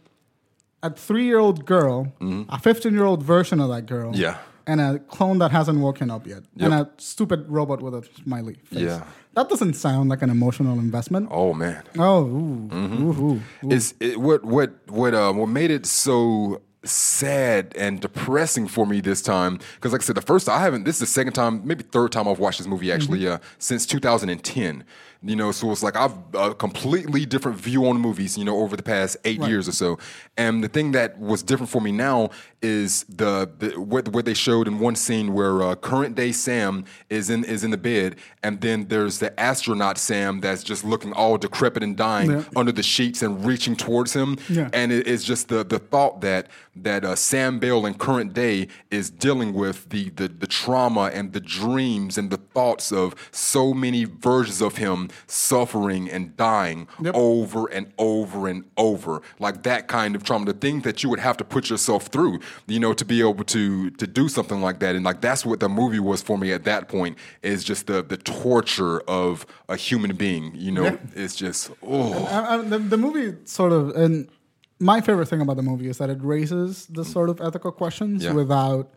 a 0.83 0.91
three-year-old 0.91 1.65
girl, 1.67 2.13
a 2.49 2.59
fifteen-year-old 2.59 3.23
version 3.23 3.61
of 3.61 3.69
that 3.71 3.87
girl, 3.87 4.13
Mm-hmm. 4.13 4.23
Yeah. 4.23 4.39
and 4.67 4.81
a 4.81 4.99
clone 4.99 5.39
that 5.39 5.51
hasn't 5.51 5.79
woken 5.81 6.11
up 6.11 6.27
yet, 6.27 6.43
and 6.59 6.73
a 6.75 6.89
stupid 6.99 7.45
robot 7.49 7.83
with 7.83 7.95
a 7.95 8.03
smiley 8.25 8.55
face. 8.65 8.81
Yeah. 8.81 9.05
that 9.35 9.49
doesn't 9.49 9.75
sound 9.75 10.09
like 10.11 10.23
an 10.23 10.31
emotional 10.31 10.79
investment. 10.79 11.29
Oh 11.31 11.53
man. 11.55 11.83
Oh, 11.99 12.23
ooh, 12.25 12.69
Mm-hmm. 12.71 13.03
ooh, 13.03 13.13
ooh, 13.13 13.41
ooh. 13.67 13.71
It's 13.75 13.95
it, 14.01 14.19
what 14.21 14.45
what 14.45 14.71
what 14.89 15.15
um 15.15 15.37
what 15.39 15.49
made 15.49 15.71
it 15.71 15.87
so 15.87 16.61
sad 16.85 17.75
and 17.77 18.01
depressing 18.01 18.67
for 18.67 18.87
me 18.87 19.01
this 19.01 19.21
time 19.21 19.59
because 19.75 19.93
like 19.93 20.01
I 20.01 20.05
said 20.05 20.17
the 20.17 20.23
first 20.23 20.49
I 20.49 20.61
haven't 20.61 20.85
this 20.85 20.97
is 20.97 21.01
the 21.01 21.07
second 21.07 21.35
time 21.35 21.61
maybe 21.65 21.83
third 21.85 22.11
time 22.13 22.27
I've 22.27 22.39
watched 22.39 22.59
this 22.59 22.67
movie 22.67 22.91
actually 22.91 23.27
uh, 23.29 23.39
since 23.59 23.85
2010 23.85 24.85
you 25.23 25.37
know 25.37 25.53
so 25.53 25.71
it's 25.71 25.83
like 25.83 25.97
I've 25.97 26.15
a 26.33 26.55
completely 26.55 27.27
different 27.27 27.59
view 27.59 27.87
on 27.87 27.99
movies 28.01 28.39
you 28.39 28.45
know 28.47 28.59
over 28.61 28.77
the 28.77 28.83
past 28.83 29.19
eight 29.27 29.41
years 29.43 29.69
or 29.69 29.73
so 29.73 29.99
and 30.39 30.65
the 30.65 30.69
thing 30.69 30.93
that 30.93 31.19
was 31.21 31.43
different 31.43 31.69
for 31.71 31.83
me 31.83 31.93
now 31.93 32.31
is 32.63 33.05
the, 33.05 33.51
the 33.59 33.79
what, 33.81 34.09
what 34.09 34.25
they 34.25 34.33
showed 34.35 34.67
in 34.67 34.79
one 34.79 34.95
scene 34.97 35.33
where 35.35 35.63
uh, 35.63 35.75
current 35.75 36.15
day 36.15 36.33
Sam 36.33 36.85
is 37.11 37.29
in 37.29 37.45
is 37.45 37.63
in 37.65 37.71
the 37.71 37.77
bed 37.79 38.17
and 38.43 38.63
then 38.63 38.89
there's 38.89 39.19
the 39.19 39.39
astronaut 39.39 39.99
Sam 39.99 40.41
that's 40.41 40.63
just 40.63 40.83
looking 40.85 41.13
all 41.13 41.37
decrepit 41.37 41.83
and 41.83 41.95
dying 41.97 42.31
Yeah. 42.31 42.45
under 42.57 42.73
the 42.73 42.83
sheets 42.83 43.23
and 43.23 43.45
reaching 43.45 43.77
towards 43.77 44.15
him. 44.15 44.39
Yeah. 44.49 44.71
And 44.73 44.93
it, 44.93 45.07
it's 45.07 45.25
just 45.25 45.49
the 45.49 45.63
the 45.65 45.79
thought 45.79 46.21
that 46.23 46.49
that 46.77 47.05
uh, 47.05 47.17
Sam 47.17 47.59
Bell 47.59 47.85
in 47.85 47.95
current 47.95 48.33
day 48.33 48.69
is 48.91 49.11
dealing 49.11 49.53
with 49.53 49.89
the, 49.91 50.11
the 50.11 50.29
the 50.29 50.47
trauma 50.47 51.11
and 51.13 51.33
the 51.33 51.41
dreams 51.41 52.17
and 52.17 52.31
the 52.31 52.37
thoughts 52.37 52.93
of 52.93 53.15
so 53.33 53.75
many 53.75 54.05
versions 54.05 54.61
of 54.63 54.77
him 54.77 55.09
suffering 55.27 56.09
and 56.11 56.37
dying 56.37 56.87
Yep. 57.03 57.15
over 57.17 57.67
and 57.67 57.93
over 57.99 58.47
and 58.49 58.65
over. 58.77 59.21
Like 59.39 59.63
that 59.65 59.89
kind 59.89 60.15
of 60.15 60.23
trauma, 60.23 60.47
the 60.47 60.53
thing 60.53 60.81
that 60.83 61.03
you 61.03 61.09
would 61.11 61.19
have 61.19 61.37
to 61.39 61.45
put 61.45 61.71
yourself 61.71 62.07
through, 62.07 62.41
you 62.67 62.79
know, 62.79 62.93
to 62.93 63.05
be 63.05 63.21
able 63.21 63.45
to 63.45 63.91
to 63.91 64.07
do 64.07 64.29
something 64.29 64.61
like 64.61 64.79
that. 64.81 64.95
And 64.95 65.05
like 65.05 65.21
that's 65.21 65.45
what 65.45 65.61
the 65.61 65.69
movie 65.69 65.99
was 66.01 66.23
for 66.23 66.39
me 66.39 66.53
at 66.53 66.65
that 66.65 66.89
point 66.89 67.19
is 67.43 67.65
just 67.65 67.87
the 67.89 68.03
the 68.03 68.17
torture 68.17 69.01
of 69.03 69.45
a 69.69 69.77
human 69.77 70.15
being. 70.17 70.53
You 70.55 70.71
know, 70.73 70.85
Yeah. 70.85 70.97
it's 71.15 71.35
just 71.35 71.71
oh 71.83 72.25
I, 72.27 72.55
I, 72.55 72.57
the, 72.63 72.79
the 72.79 72.97
movie 72.97 73.37
sort 73.45 73.73
of, 73.73 73.91
and 73.97 74.29
my 74.81 75.01
favorite 75.01 75.27
thing 75.27 75.41
about 75.43 75.57
the 75.57 75.63
movie 75.63 75.89
is 75.89 75.99
that 75.99 76.11
it 76.11 76.19
raises 76.23 76.87
the 76.87 77.05
sort 77.05 77.29
of 77.29 77.41
ethical 77.41 77.71
questions 77.73 78.25
Yeah. 78.25 78.33
without 78.33 78.91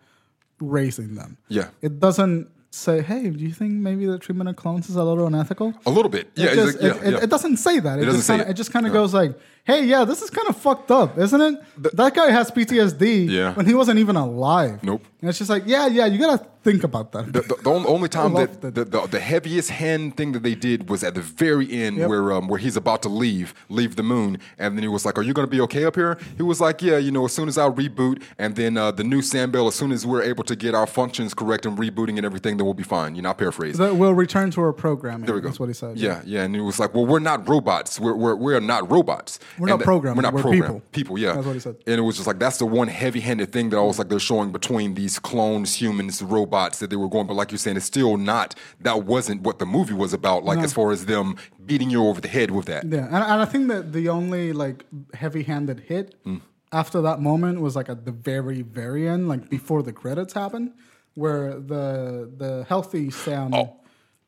raising 0.59 1.15
them. 1.15 1.37
Yeah. 1.49 1.69
it 1.81 1.99
doesn't 1.99 2.47
say, 2.71 3.01
"Hey, 3.01 3.29
do 3.29 3.43
you 3.43 3.51
think 3.51 3.73
maybe 3.73 4.05
the 4.07 4.17
treatment 4.17 4.49
of 4.49 4.55
clones 4.55 4.89
is 4.89 4.95
a 4.95 5.03
little 5.03 5.27
unethical?" 5.27 5.73
A 5.85 5.91
little 5.91 6.09
bit. 6.09 6.29
Yeah, 6.35 6.45
it, 6.47 6.55
just, 6.55 6.73
like- 6.73 6.81
yeah, 6.81 6.95
it, 7.01 7.07
it- 7.07 7.11
yeah. 7.13 7.23
it 7.23 7.29
doesn't 7.29 7.57
say 7.57 7.79
that. 7.79 7.99
It, 7.99 8.05
doesn't 8.05 8.19
just 8.19 8.29
kinda, 8.29 8.45
it. 8.47 8.49
it 8.51 8.53
just 8.53 8.71
kind 8.71 8.87
of 8.87 8.93
goes 8.93 9.13
like, 9.13 9.37
"Hey, 9.63 9.85
yeah, 9.85 10.03
this 10.05 10.21
is 10.21 10.29
kind 10.29 10.47
of 10.49 10.57
fucked 10.57 10.91
up, 10.91 11.17
isn't 11.17 11.41
it? 11.41 11.55
that 11.97 12.13
guy 12.13 12.29
has 12.31 12.51
PTSD 12.51 13.27
Yeah. 13.29 13.53
when 13.53 13.65
he 13.65 13.73
wasn't 13.73 13.99
even 13.99 14.15
alive." 14.15 14.83
Nope. 14.83 15.03
And 15.21 15.29
it's 15.29 15.37
just 15.37 15.49
like, 15.49 15.63
yeah, 15.65 15.87
yeah, 15.87 16.05
you 16.05 16.19
gotta 16.19 16.45
think 16.63 16.83
about 16.83 17.13
that. 17.13 17.31
The, 17.31 17.41
the, 17.41 17.55
the 17.63 17.69
only, 17.69 18.09
time 18.09 18.33
that 18.33 18.61
the, 18.61 18.71
the, 18.71 19.07
the 19.07 19.19
heaviest 19.19 19.69
hand 19.69 20.17
thing 20.17 20.33
that 20.33 20.43
they 20.43 20.55
did 20.55 20.89
was 20.89 21.03
at 21.03 21.13
the 21.15 21.21
very 21.21 21.71
end 21.71 21.97
Yep. 21.97 22.09
where 22.09 22.31
um, 22.33 22.47
where 22.47 22.59
he's 22.59 22.75
about 22.77 23.01
to 23.03 23.09
leave 23.09 23.53
leave 23.69 23.95
the 23.95 24.03
moon 24.03 24.37
and 24.57 24.77
then 24.77 24.83
he 24.83 24.87
was 24.87 25.05
like 25.05 25.17
are 25.17 25.21
you 25.21 25.33
to 25.33 25.47
be 25.47 25.59
okay 25.61 25.83
up 25.85 25.95
here 25.95 26.17
he 26.37 26.43
was 26.43 26.59
like 26.61 26.81
yeah 26.81 26.97
you 26.97 27.11
know 27.11 27.25
as 27.25 27.33
soon 27.33 27.47
as 27.49 27.57
I 27.57 27.69
reboot 27.69 28.21
and 28.37 28.55
then 28.55 28.77
uh, 28.77 28.91
the 28.91 29.03
new 29.03 29.21
Sam 29.21 29.51
Bell 29.51 29.67
as 29.67 29.75
soon 29.75 29.91
as 29.91 30.05
we're 30.05 30.23
able 30.23 30.43
to 30.45 30.55
get 30.55 30.73
our 30.73 30.87
functions 30.87 31.33
correct 31.33 31.65
and 31.65 31.77
rebooting 31.77 32.15
and 32.17 32.25
everything 32.25 32.57
then 32.57 32.65
we'll 32.65 32.73
be 32.73 32.83
fine 32.83 33.15
you 33.15 33.21
know 33.21 33.29
I 33.29 33.33
paraphrase 33.33 33.77
that 33.77 33.95
we'll 33.95 34.13
return 34.13 34.51
to 34.51 34.61
our 34.61 34.73
programming. 34.73 35.25
there 35.25 35.35
we 35.35 35.41
go. 35.41 35.47
That's 35.49 35.59
what 35.59 35.67
he 35.69 35.73
said. 35.73 35.97
Yeah, 35.97 36.21
yeah, 36.25 36.43
and 36.43 36.53
he 36.55 36.61
was 36.61 36.79
like, 36.79 36.93
"Well, 36.93 37.05
we're 37.05 37.19
not 37.19 37.47
robots. 37.47 37.99
We're 37.99 38.15
we're, 38.15 38.35
we're 38.35 38.59
not 38.59 38.89
robots. 38.91 39.39
We're 39.57 39.69
And 39.69 39.79
not 39.79 39.83
programmed. 39.85 40.17
We're 40.17 40.23
not 40.23 40.33
We're 40.33 40.41
programmed. 40.41 40.65
people." 40.91 40.91
People, 40.91 41.17
yeah. 41.17 41.33
That's 41.33 41.45
what 41.45 41.53
he 41.53 41.59
said. 41.59 41.75
And 41.87 41.97
it 41.99 42.01
was 42.01 42.15
just 42.15 42.27
like 42.27 42.39
that's 42.39 42.57
the 42.57 42.65
one 42.65 42.87
heavy-handed 42.87 43.51
thing 43.51 43.69
that 43.69 43.77
I 43.77 43.81
was 43.81 43.99
like 43.99 44.09
they're 44.09 44.19
showing 44.19 44.51
between 44.51 44.93
these 44.95 45.19
clones, 45.19 45.75
humans, 45.75 46.21
robots 46.21 46.79
that 46.79 46.89
they 46.89 46.95
were 46.95 47.09
going. 47.09 47.27
But 47.27 47.35
like 47.35 47.51
you're 47.51 47.57
saying, 47.59 47.77
it's 47.77 47.85
still 47.85 48.17
not. 48.17 48.55
That 48.81 49.03
wasn't 49.05 49.41
what 49.41 49.59
the 49.59 49.65
movie 49.65 49.93
was 49.93 50.13
about. 50.13 50.43
Like 50.43 50.59
No. 50.59 50.63
as 50.63 50.73
far 50.73 50.91
as 50.91 51.05
them 51.05 51.35
beating 51.65 51.89
you 51.89 52.05
over 52.07 52.19
the 52.21 52.27
head 52.27 52.51
with 52.51 52.65
that. 52.65 52.85
Yeah, 52.85 53.05
and, 53.05 53.15
and 53.15 53.41
I 53.41 53.45
think 53.45 53.67
that 53.69 53.93
the 53.93 54.09
only 54.09 54.53
like 54.53 54.85
heavy-handed 55.13 55.81
hit 55.81 56.15
Mm. 56.25 56.41
after 56.71 57.01
that 57.01 57.21
moment 57.21 57.61
was 57.61 57.75
like 57.75 57.89
at 57.89 58.05
the 58.05 58.11
very, 58.11 58.61
very 58.61 59.07
end, 59.07 59.27
like 59.29 59.49
before 59.49 59.83
the 59.83 59.93
credits 59.93 60.33
happen, 60.33 60.73
where 61.15 61.53
the 61.59 62.29
the 62.37 62.65
healthy 62.67 63.11
Sam 63.11 63.53
Oh. 63.53 63.75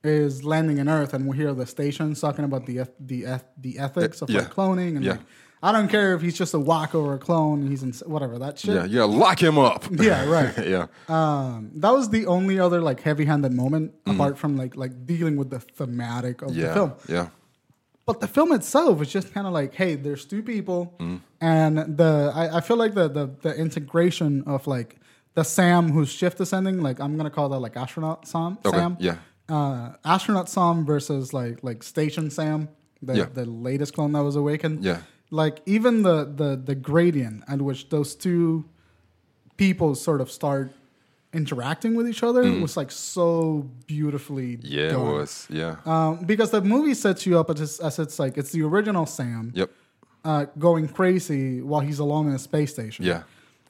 Is 0.07 0.43
landing 0.43 0.77
in 0.77 0.87
Earth, 0.89 1.13
and 1.13 1.27
we 1.27 1.35
hear 1.37 1.53
the 1.53 1.65
stations 1.65 2.19
talking 2.21 2.45
about 2.45 2.65
the 2.65 2.87
the 2.99 3.41
the 3.57 3.79
ethics 3.79 4.21
of 4.21 4.29
yeah. 4.29 4.39
like 4.39 4.53
cloning, 4.53 4.95
and 4.97 5.03
Yeah. 5.05 5.11
like 5.13 5.21
I 5.63 5.71
don't 5.71 5.87
care 5.87 6.13
if 6.13 6.21
he's 6.21 6.37
just 6.37 6.53
a 6.53 6.59
walk 6.59 6.93
or 6.93 7.15
a 7.15 7.17
clone, 7.17 7.65
he's 7.67 7.81
in 7.81 7.91
whatever 8.05 8.37
that 8.39 8.59
shit. 8.59 8.75
Yeah, 8.75 8.85
yeah. 8.85 9.03
Lock 9.05 9.41
him 9.41 9.57
up. 9.57 9.85
Yeah, 10.09 10.25
right. 10.29 10.53
yeah. 10.75 10.87
Um, 11.09 11.71
that 11.75 11.91
was 11.91 12.09
the 12.09 12.27
only 12.27 12.59
other 12.59 12.81
like 12.81 13.01
heavy-handed 13.01 13.51
moment 13.53 13.93
apart 14.05 14.37
from 14.37 14.57
like 14.57 14.75
like 14.75 15.05
dealing 15.05 15.37
with 15.37 15.49
the 15.49 15.59
thematic 15.59 16.41
of 16.43 16.53
the 16.53 16.61
Mm-hmm. 16.63 16.73
Film. 16.73 16.93
Yeah. 17.07 17.27
But 18.05 18.19
the 18.19 18.27
film 18.27 18.51
itself 18.51 19.01
is 19.01 19.09
just 19.11 19.33
kind 19.33 19.47
of 19.47 19.53
like, 19.53 19.73
hey, 19.73 19.95
there's 19.95 20.25
two 20.25 20.43
people, 20.43 20.93
Mm. 20.99 21.21
and 21.41 21.97
the 21.97 22.31
I, 22.35 22.57
I 22.57 22.61
feel 22.61 22.77
like 22.77 22.93
the, 22.93 23.07
the 23.09 23.25
the 23.41 23.53
integration 23.55 24.43
of 24.45 24.67
like 24.67 24.97
the 25.33 25.43
Sam 25.43 25.91
whose 25.91 26.11
shift 26.11 26.39
is 26.41 26.53
ending, 26.53 26.81
like 26.83 26.99
I'm 26.99 27.17
gonna 27.17 27.31
call 27.31 27.49
that 27.49 27.59
like 27.59 27.75
astronaut 27.75 28.27
Sam. 28.27 28.59
Okay, 28.63 28.77
Sam. 28.77 28.97
yeah. 28.99 29.17
Uh, 29.47 29.93
astronaut 30.03 30.49
Sam 30.49 30.85
versus 30.85 31.33
like 31.33 31.63
like 31.63 31.83
station 31.83 32.29
Sam, 32.31 32.69
the 33.01 33.15
Yeah. 33.17 33.25
the 33.33 33.45
latest 33.45 33.93
clone 33.93 34.11
that 34.13 34.23
was 34.23 34.35
awakened. 34.35 34.83
Yeah. 34.83 35.01
Like 35.31 35.61
even 35.65 36.01
the 36.03 36.25
the 36.25 36.55
the 36.55 36.75
gradient 36.75 37.43
at 37.47 37.61
which 37.61 37.89
those 37.89 38.15
two 38.15 38.65
people 39.57 39.95
sort 39.95 40.21
of 40.21 40.31
start 40.31 40.71
interacting 41.33 41.95
with 41.95 42.07
each 42.07 42.23
other 42.23 42.43
was 42.61 42.77
like 42.77 42.91
so 42.91 43.69
beautifully 43.87 44.57
Mm. 44.57 44.61
Yeah, 44.63 44.89
done. 44.91 45.01
it 45.07 45.11
was. 45.13 45.47
Yeah. 45.49 45.75
Um, 45.85 46.19
because 46.25 46.51
the 46.51 46.61
movie 46.61 46.93
sets 46.93 47.25
you 47.25 47.37
up 47.39 47.49
as, 47.49 47.79
as 47.79 47.99
it's 47.99 48.17
like 48.19 48.37
it's 48.37 48.51
the 48.51 48.61
original 48.63 49.05
Sam 49.05 49.51
yep. 49.53 49.69
uh, 50.23 50.45
going 50.57 50.87
crazy 50.87 51.61
while 51.61 51.81
he's 51.81 51.99
alone 51.99 52.27
in 52.29 52.33
a 52.33 52.39
space 52.39 52.71
station. 52.71 53.05
Yeah. 53.05 53.23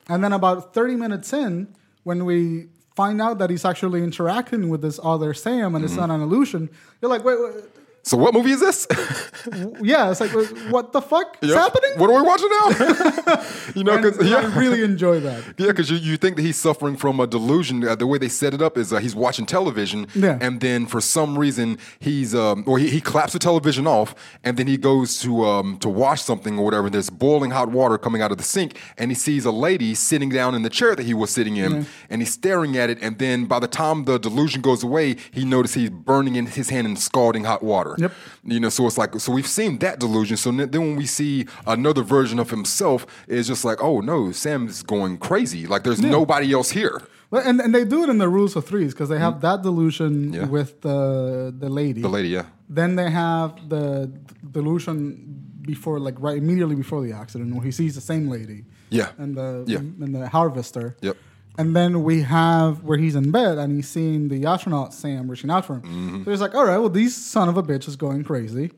And 0.08 0.24
then 0.24 0.32
about 0.32 0.74
30 0.76 0.96
minutes 0.96 1.34
in, 1.34 1.68
when 2.04 2.26
we 2.26 2.68
find 2.96 3.22
out 3.22 3.38
that 3.40 3.50
he's 3.50 3.66
actually 3.66 4.02
interacting 4.04 4.70
with 4.70 4.82
this 4.82 5.00
other 5.04 5.34
Sam 5.34 5.76
and 5.76 5.84
it's 5.84 5.94
Mm-hmm. 5.94 6.02
not 6.08 6.16
an 6.16 6.22
illusion, 6.22 6.70
you're 7.02 7.10
like, 7.12 7.24
wait, 7.24 7.38
wait 7.40 7.64
So 8.08 8.18
what 8.18 8.36
movie 8.36 8.52
is 8.52 8.60
this? 8.60 8.86
yeah, 9.82 10.12
it's 10.12 10.22
like 10.22 10.30
what 10.70 10.94
the 10.94 11.02
fuck 11.02 11.38
is 11.42 11.50
Yep. 11.50 11.58
happening? 11.58 11.92
What 11.98 12.12
are 12.12 12.16
we 12.16 12.22
watching 12.22 12.50
now? 12.50 13.44
you 13.76 13.84
know, 13.84 13.98
because 13.98 14.20
I 14.32 14.60
really 14.60 14.84
enjoy 14.84 15.20
that. 15.22 15.44
Yeah, 15.58 15.68
because 15.68 15.90
you, 15.90 15.98
you 15.98 16.16
think 16.18 16.36
that 16.36 16.44
he's 16.44 16.58
suffering 16.58 16.98
from 16.98 17.20
a 17.20 17.26
delusion. 17.26 17.84
Uh, 17.88 17.96
the 17.96 18.06
way 18.06 18.20
they 18.20 18.30
set 18.30 18.54
it 18.54 18.62
up 18.62 18.78
is 18.78 18.94
uh, 18.94 18.98
he's 19.00 19.16
watching 19.16 19.48
television, 19.48 20.06
Yeah. 20.14 20.38
and 20.40 20.62
then 20.62 20.86
for 20.86 21.02
some 21.02 21.38
reason 21.40 21.80
he's 22.00 22.36
um, 22.36 22.64
or 22.68 22.78
he, 22.78 22.90
he 22.90 23.02
claps 23.02 23.34
the 23.34 23.40
television 23.40 23.88
off, 23.88 24.14
and 24.44 24.58
then 24.58 24.68
he 24.68 24.78
goes 24.78 25.20
to 25.22 25.44
um, 25.46 25.78
to 25.80 25.90
wash 25.90 26.22
something 26.22 26.60
or 26.60 26.64
whatever. 26.66 26.92
There's 26.92 27.10
boiling 27.10 27.50
hot 27.52 27.70
water 27.72 27.98
coming 27.98 28.22
out 28.22 28.32
of 28.32 28.38
the 28.38 28.44
sink, 28.44 28.78
and 29.00 29.10
he 29.10 29.16
sees 29.16 29.46
a 29.46 29.52
lady 29.52 29.96
sitting 29.96 30.30
down 30.30 30.54
in 30.54 30.62
the 30.62 30.70
chair 30.70 30.96
that 30.96 31.06
he 31.06 31.16
was 31.16 31.32
sitting 31.32 31.56
in, 31.58 31.88
and 32.12 32.22
he's 32.22 32.34
staring 32.34 32.78
at 32.78 32.92
it. 32.92 33.00
And 33.02 33.18
then 33.18 33.46
by 33.46 33.60
the 33.60 33.68
time 33.68 34.06
the 34.06 34.20
delusion 34.20 34.62
goes 34.62 34.84
away, 34.84 35.16
he 35.32 35.44
notices 35.44 35.76
he's 35.76 35.90
burning 35.90 36.36
in 36.36 36.46
his 36.46 36.70
hand 36.70 36.86
in 36.86 36.96
scalding 36.98 37.46
hot 37.46 37.64
water. 37.64 37.95
Yep. 37.98 38.12
You 38.44 38.60
know, 38.60 38.70
so 38.70 38.86
it's 38.88 38.98
like 38.98 39.20
so 39.20 39.32
we've 39.32 39.48
seen 39.48 39.78
that 39.80 40.00
delusion. 40.00 40.38
So 40.38 40.52
then 40.52 40.72
when 40.72 40.96
we 40.96 41.06
see 41.06 41.46
another 41.68 42.04
version 42.04 42.40
of 42.40 42.50
himself, 42.50 43.06
it's 43.28 43.48
just 43.48 43.66
like, 43.66 43.84
oh 43.84 44.02
no, 44.02 44.32
Sam's 44.32 44.84
going 44.84 45.18
crazy. 45.18 45.68
Like 45.68 45.84
there's 45.84 46.02
nobody 46.02 46.54
else 46.54 46.72
here. 46.72 47.02
Well, 47.32 47.42
and, 47.46 47.60
and 47.60 47.74
they 47.74 47.86
do 47.86 48.04
it 48.04 48.10
in 48.10 48.18
the 48.18 48.30
rules 48.30 48.56
of 48.56 48.66
threes 48.66 48.94
because 48.94 49.10
they 49.10 49.20
have 49.20 49.36
mm. 49.36 49.42
that 49.42 49.62
delusion. 49.64 50.34
Yeah. 50.34 50.46
with 50.46 50.82
the 50.82 51.54
the 51.58 51.70
lady. 51.70 52.02
The 52.02 52.10
lady, 52.10 52.30
yeah, 52.30 52.46
Then 52.70 52.96
they 52.96 53.10
have 53.10 53.70
the 53.70 54.12
delusion 54.52 55.44
before, 55.62 56.00
like 56.00 56.16
right 56.20 56.38
immediately 56.38 56.76
before 56.76 57.02
the 57.02 57.14
accident, 57.14 57.54
where 57.54 57.64
he 57.64 57.72
sees 57.72 57.96
the 57.96 58.02
same 58.02 58.30
lady. 58.30 58.66
Yeah. 58.90 59.10
And 59.18 59.36
the 59.36 59.64
Yeah. 59.68 59.80
and 59.80 60.14
the 60.16 60.30
harvester. 60.30 60.96
Yep. 61.02 61.18
And 61.58 61.76
then 61.76 62.04
we 62.04 62.22
have 62.24 62.84
where 62.84 62.98
he's 62.98 63.16
in 63.16 63.32
bed 63.32 63.58
and 63.58 63.76
he's 63.76 63.88
seeing 63.88 64.28
the 64.30 64.46
astronaut 64.46 64.94
Sam 64.94 65.30
reaching 65.30 65.50
out 65.50 65.66
for 65.66 65.76
him. 65.76 65.82
Mm-hmm. 65.84 66.24
So 66.26 66.32
he's 66.32 66.42
like, 66.42 66.54
all 66.56 66.66
right, 66.66 66.78
well, 66.78 66.90
these 66.90 67.16
son 67.16 67.48
of 67.50 67.58
a 67.58 67.64
bitch 67.64 67.88
is 67.88 67.96
going 67.96 68.24
crazy, 68.24 68.72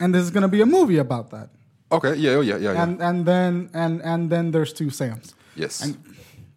and 0.00 0.14
there's 0.14 0.30
gonna 0.30 0.48
be 0.48 0.60
a 0.60 0.66
movie 0.66 0.98
about 0.98 1.30
that. 1.30 1.50
okay, 1.92 2.14
yeah, 2.16 2.32
oh, 2.32 2.40
yeah, 2.40 2.56
yeah, 2.56 2.72
yeah. 2.72 2.82
And 2.82 3.00
and 3.00 3.24
then 3.26 3.70
and 3.74 4.02
and 4.02 4.30
then 4.30 4.50
there's 4.50 4.72
two 4.72 4.90
Sams. 4.90 5.34
yes, 5.54 5.80
And 5.84 5.96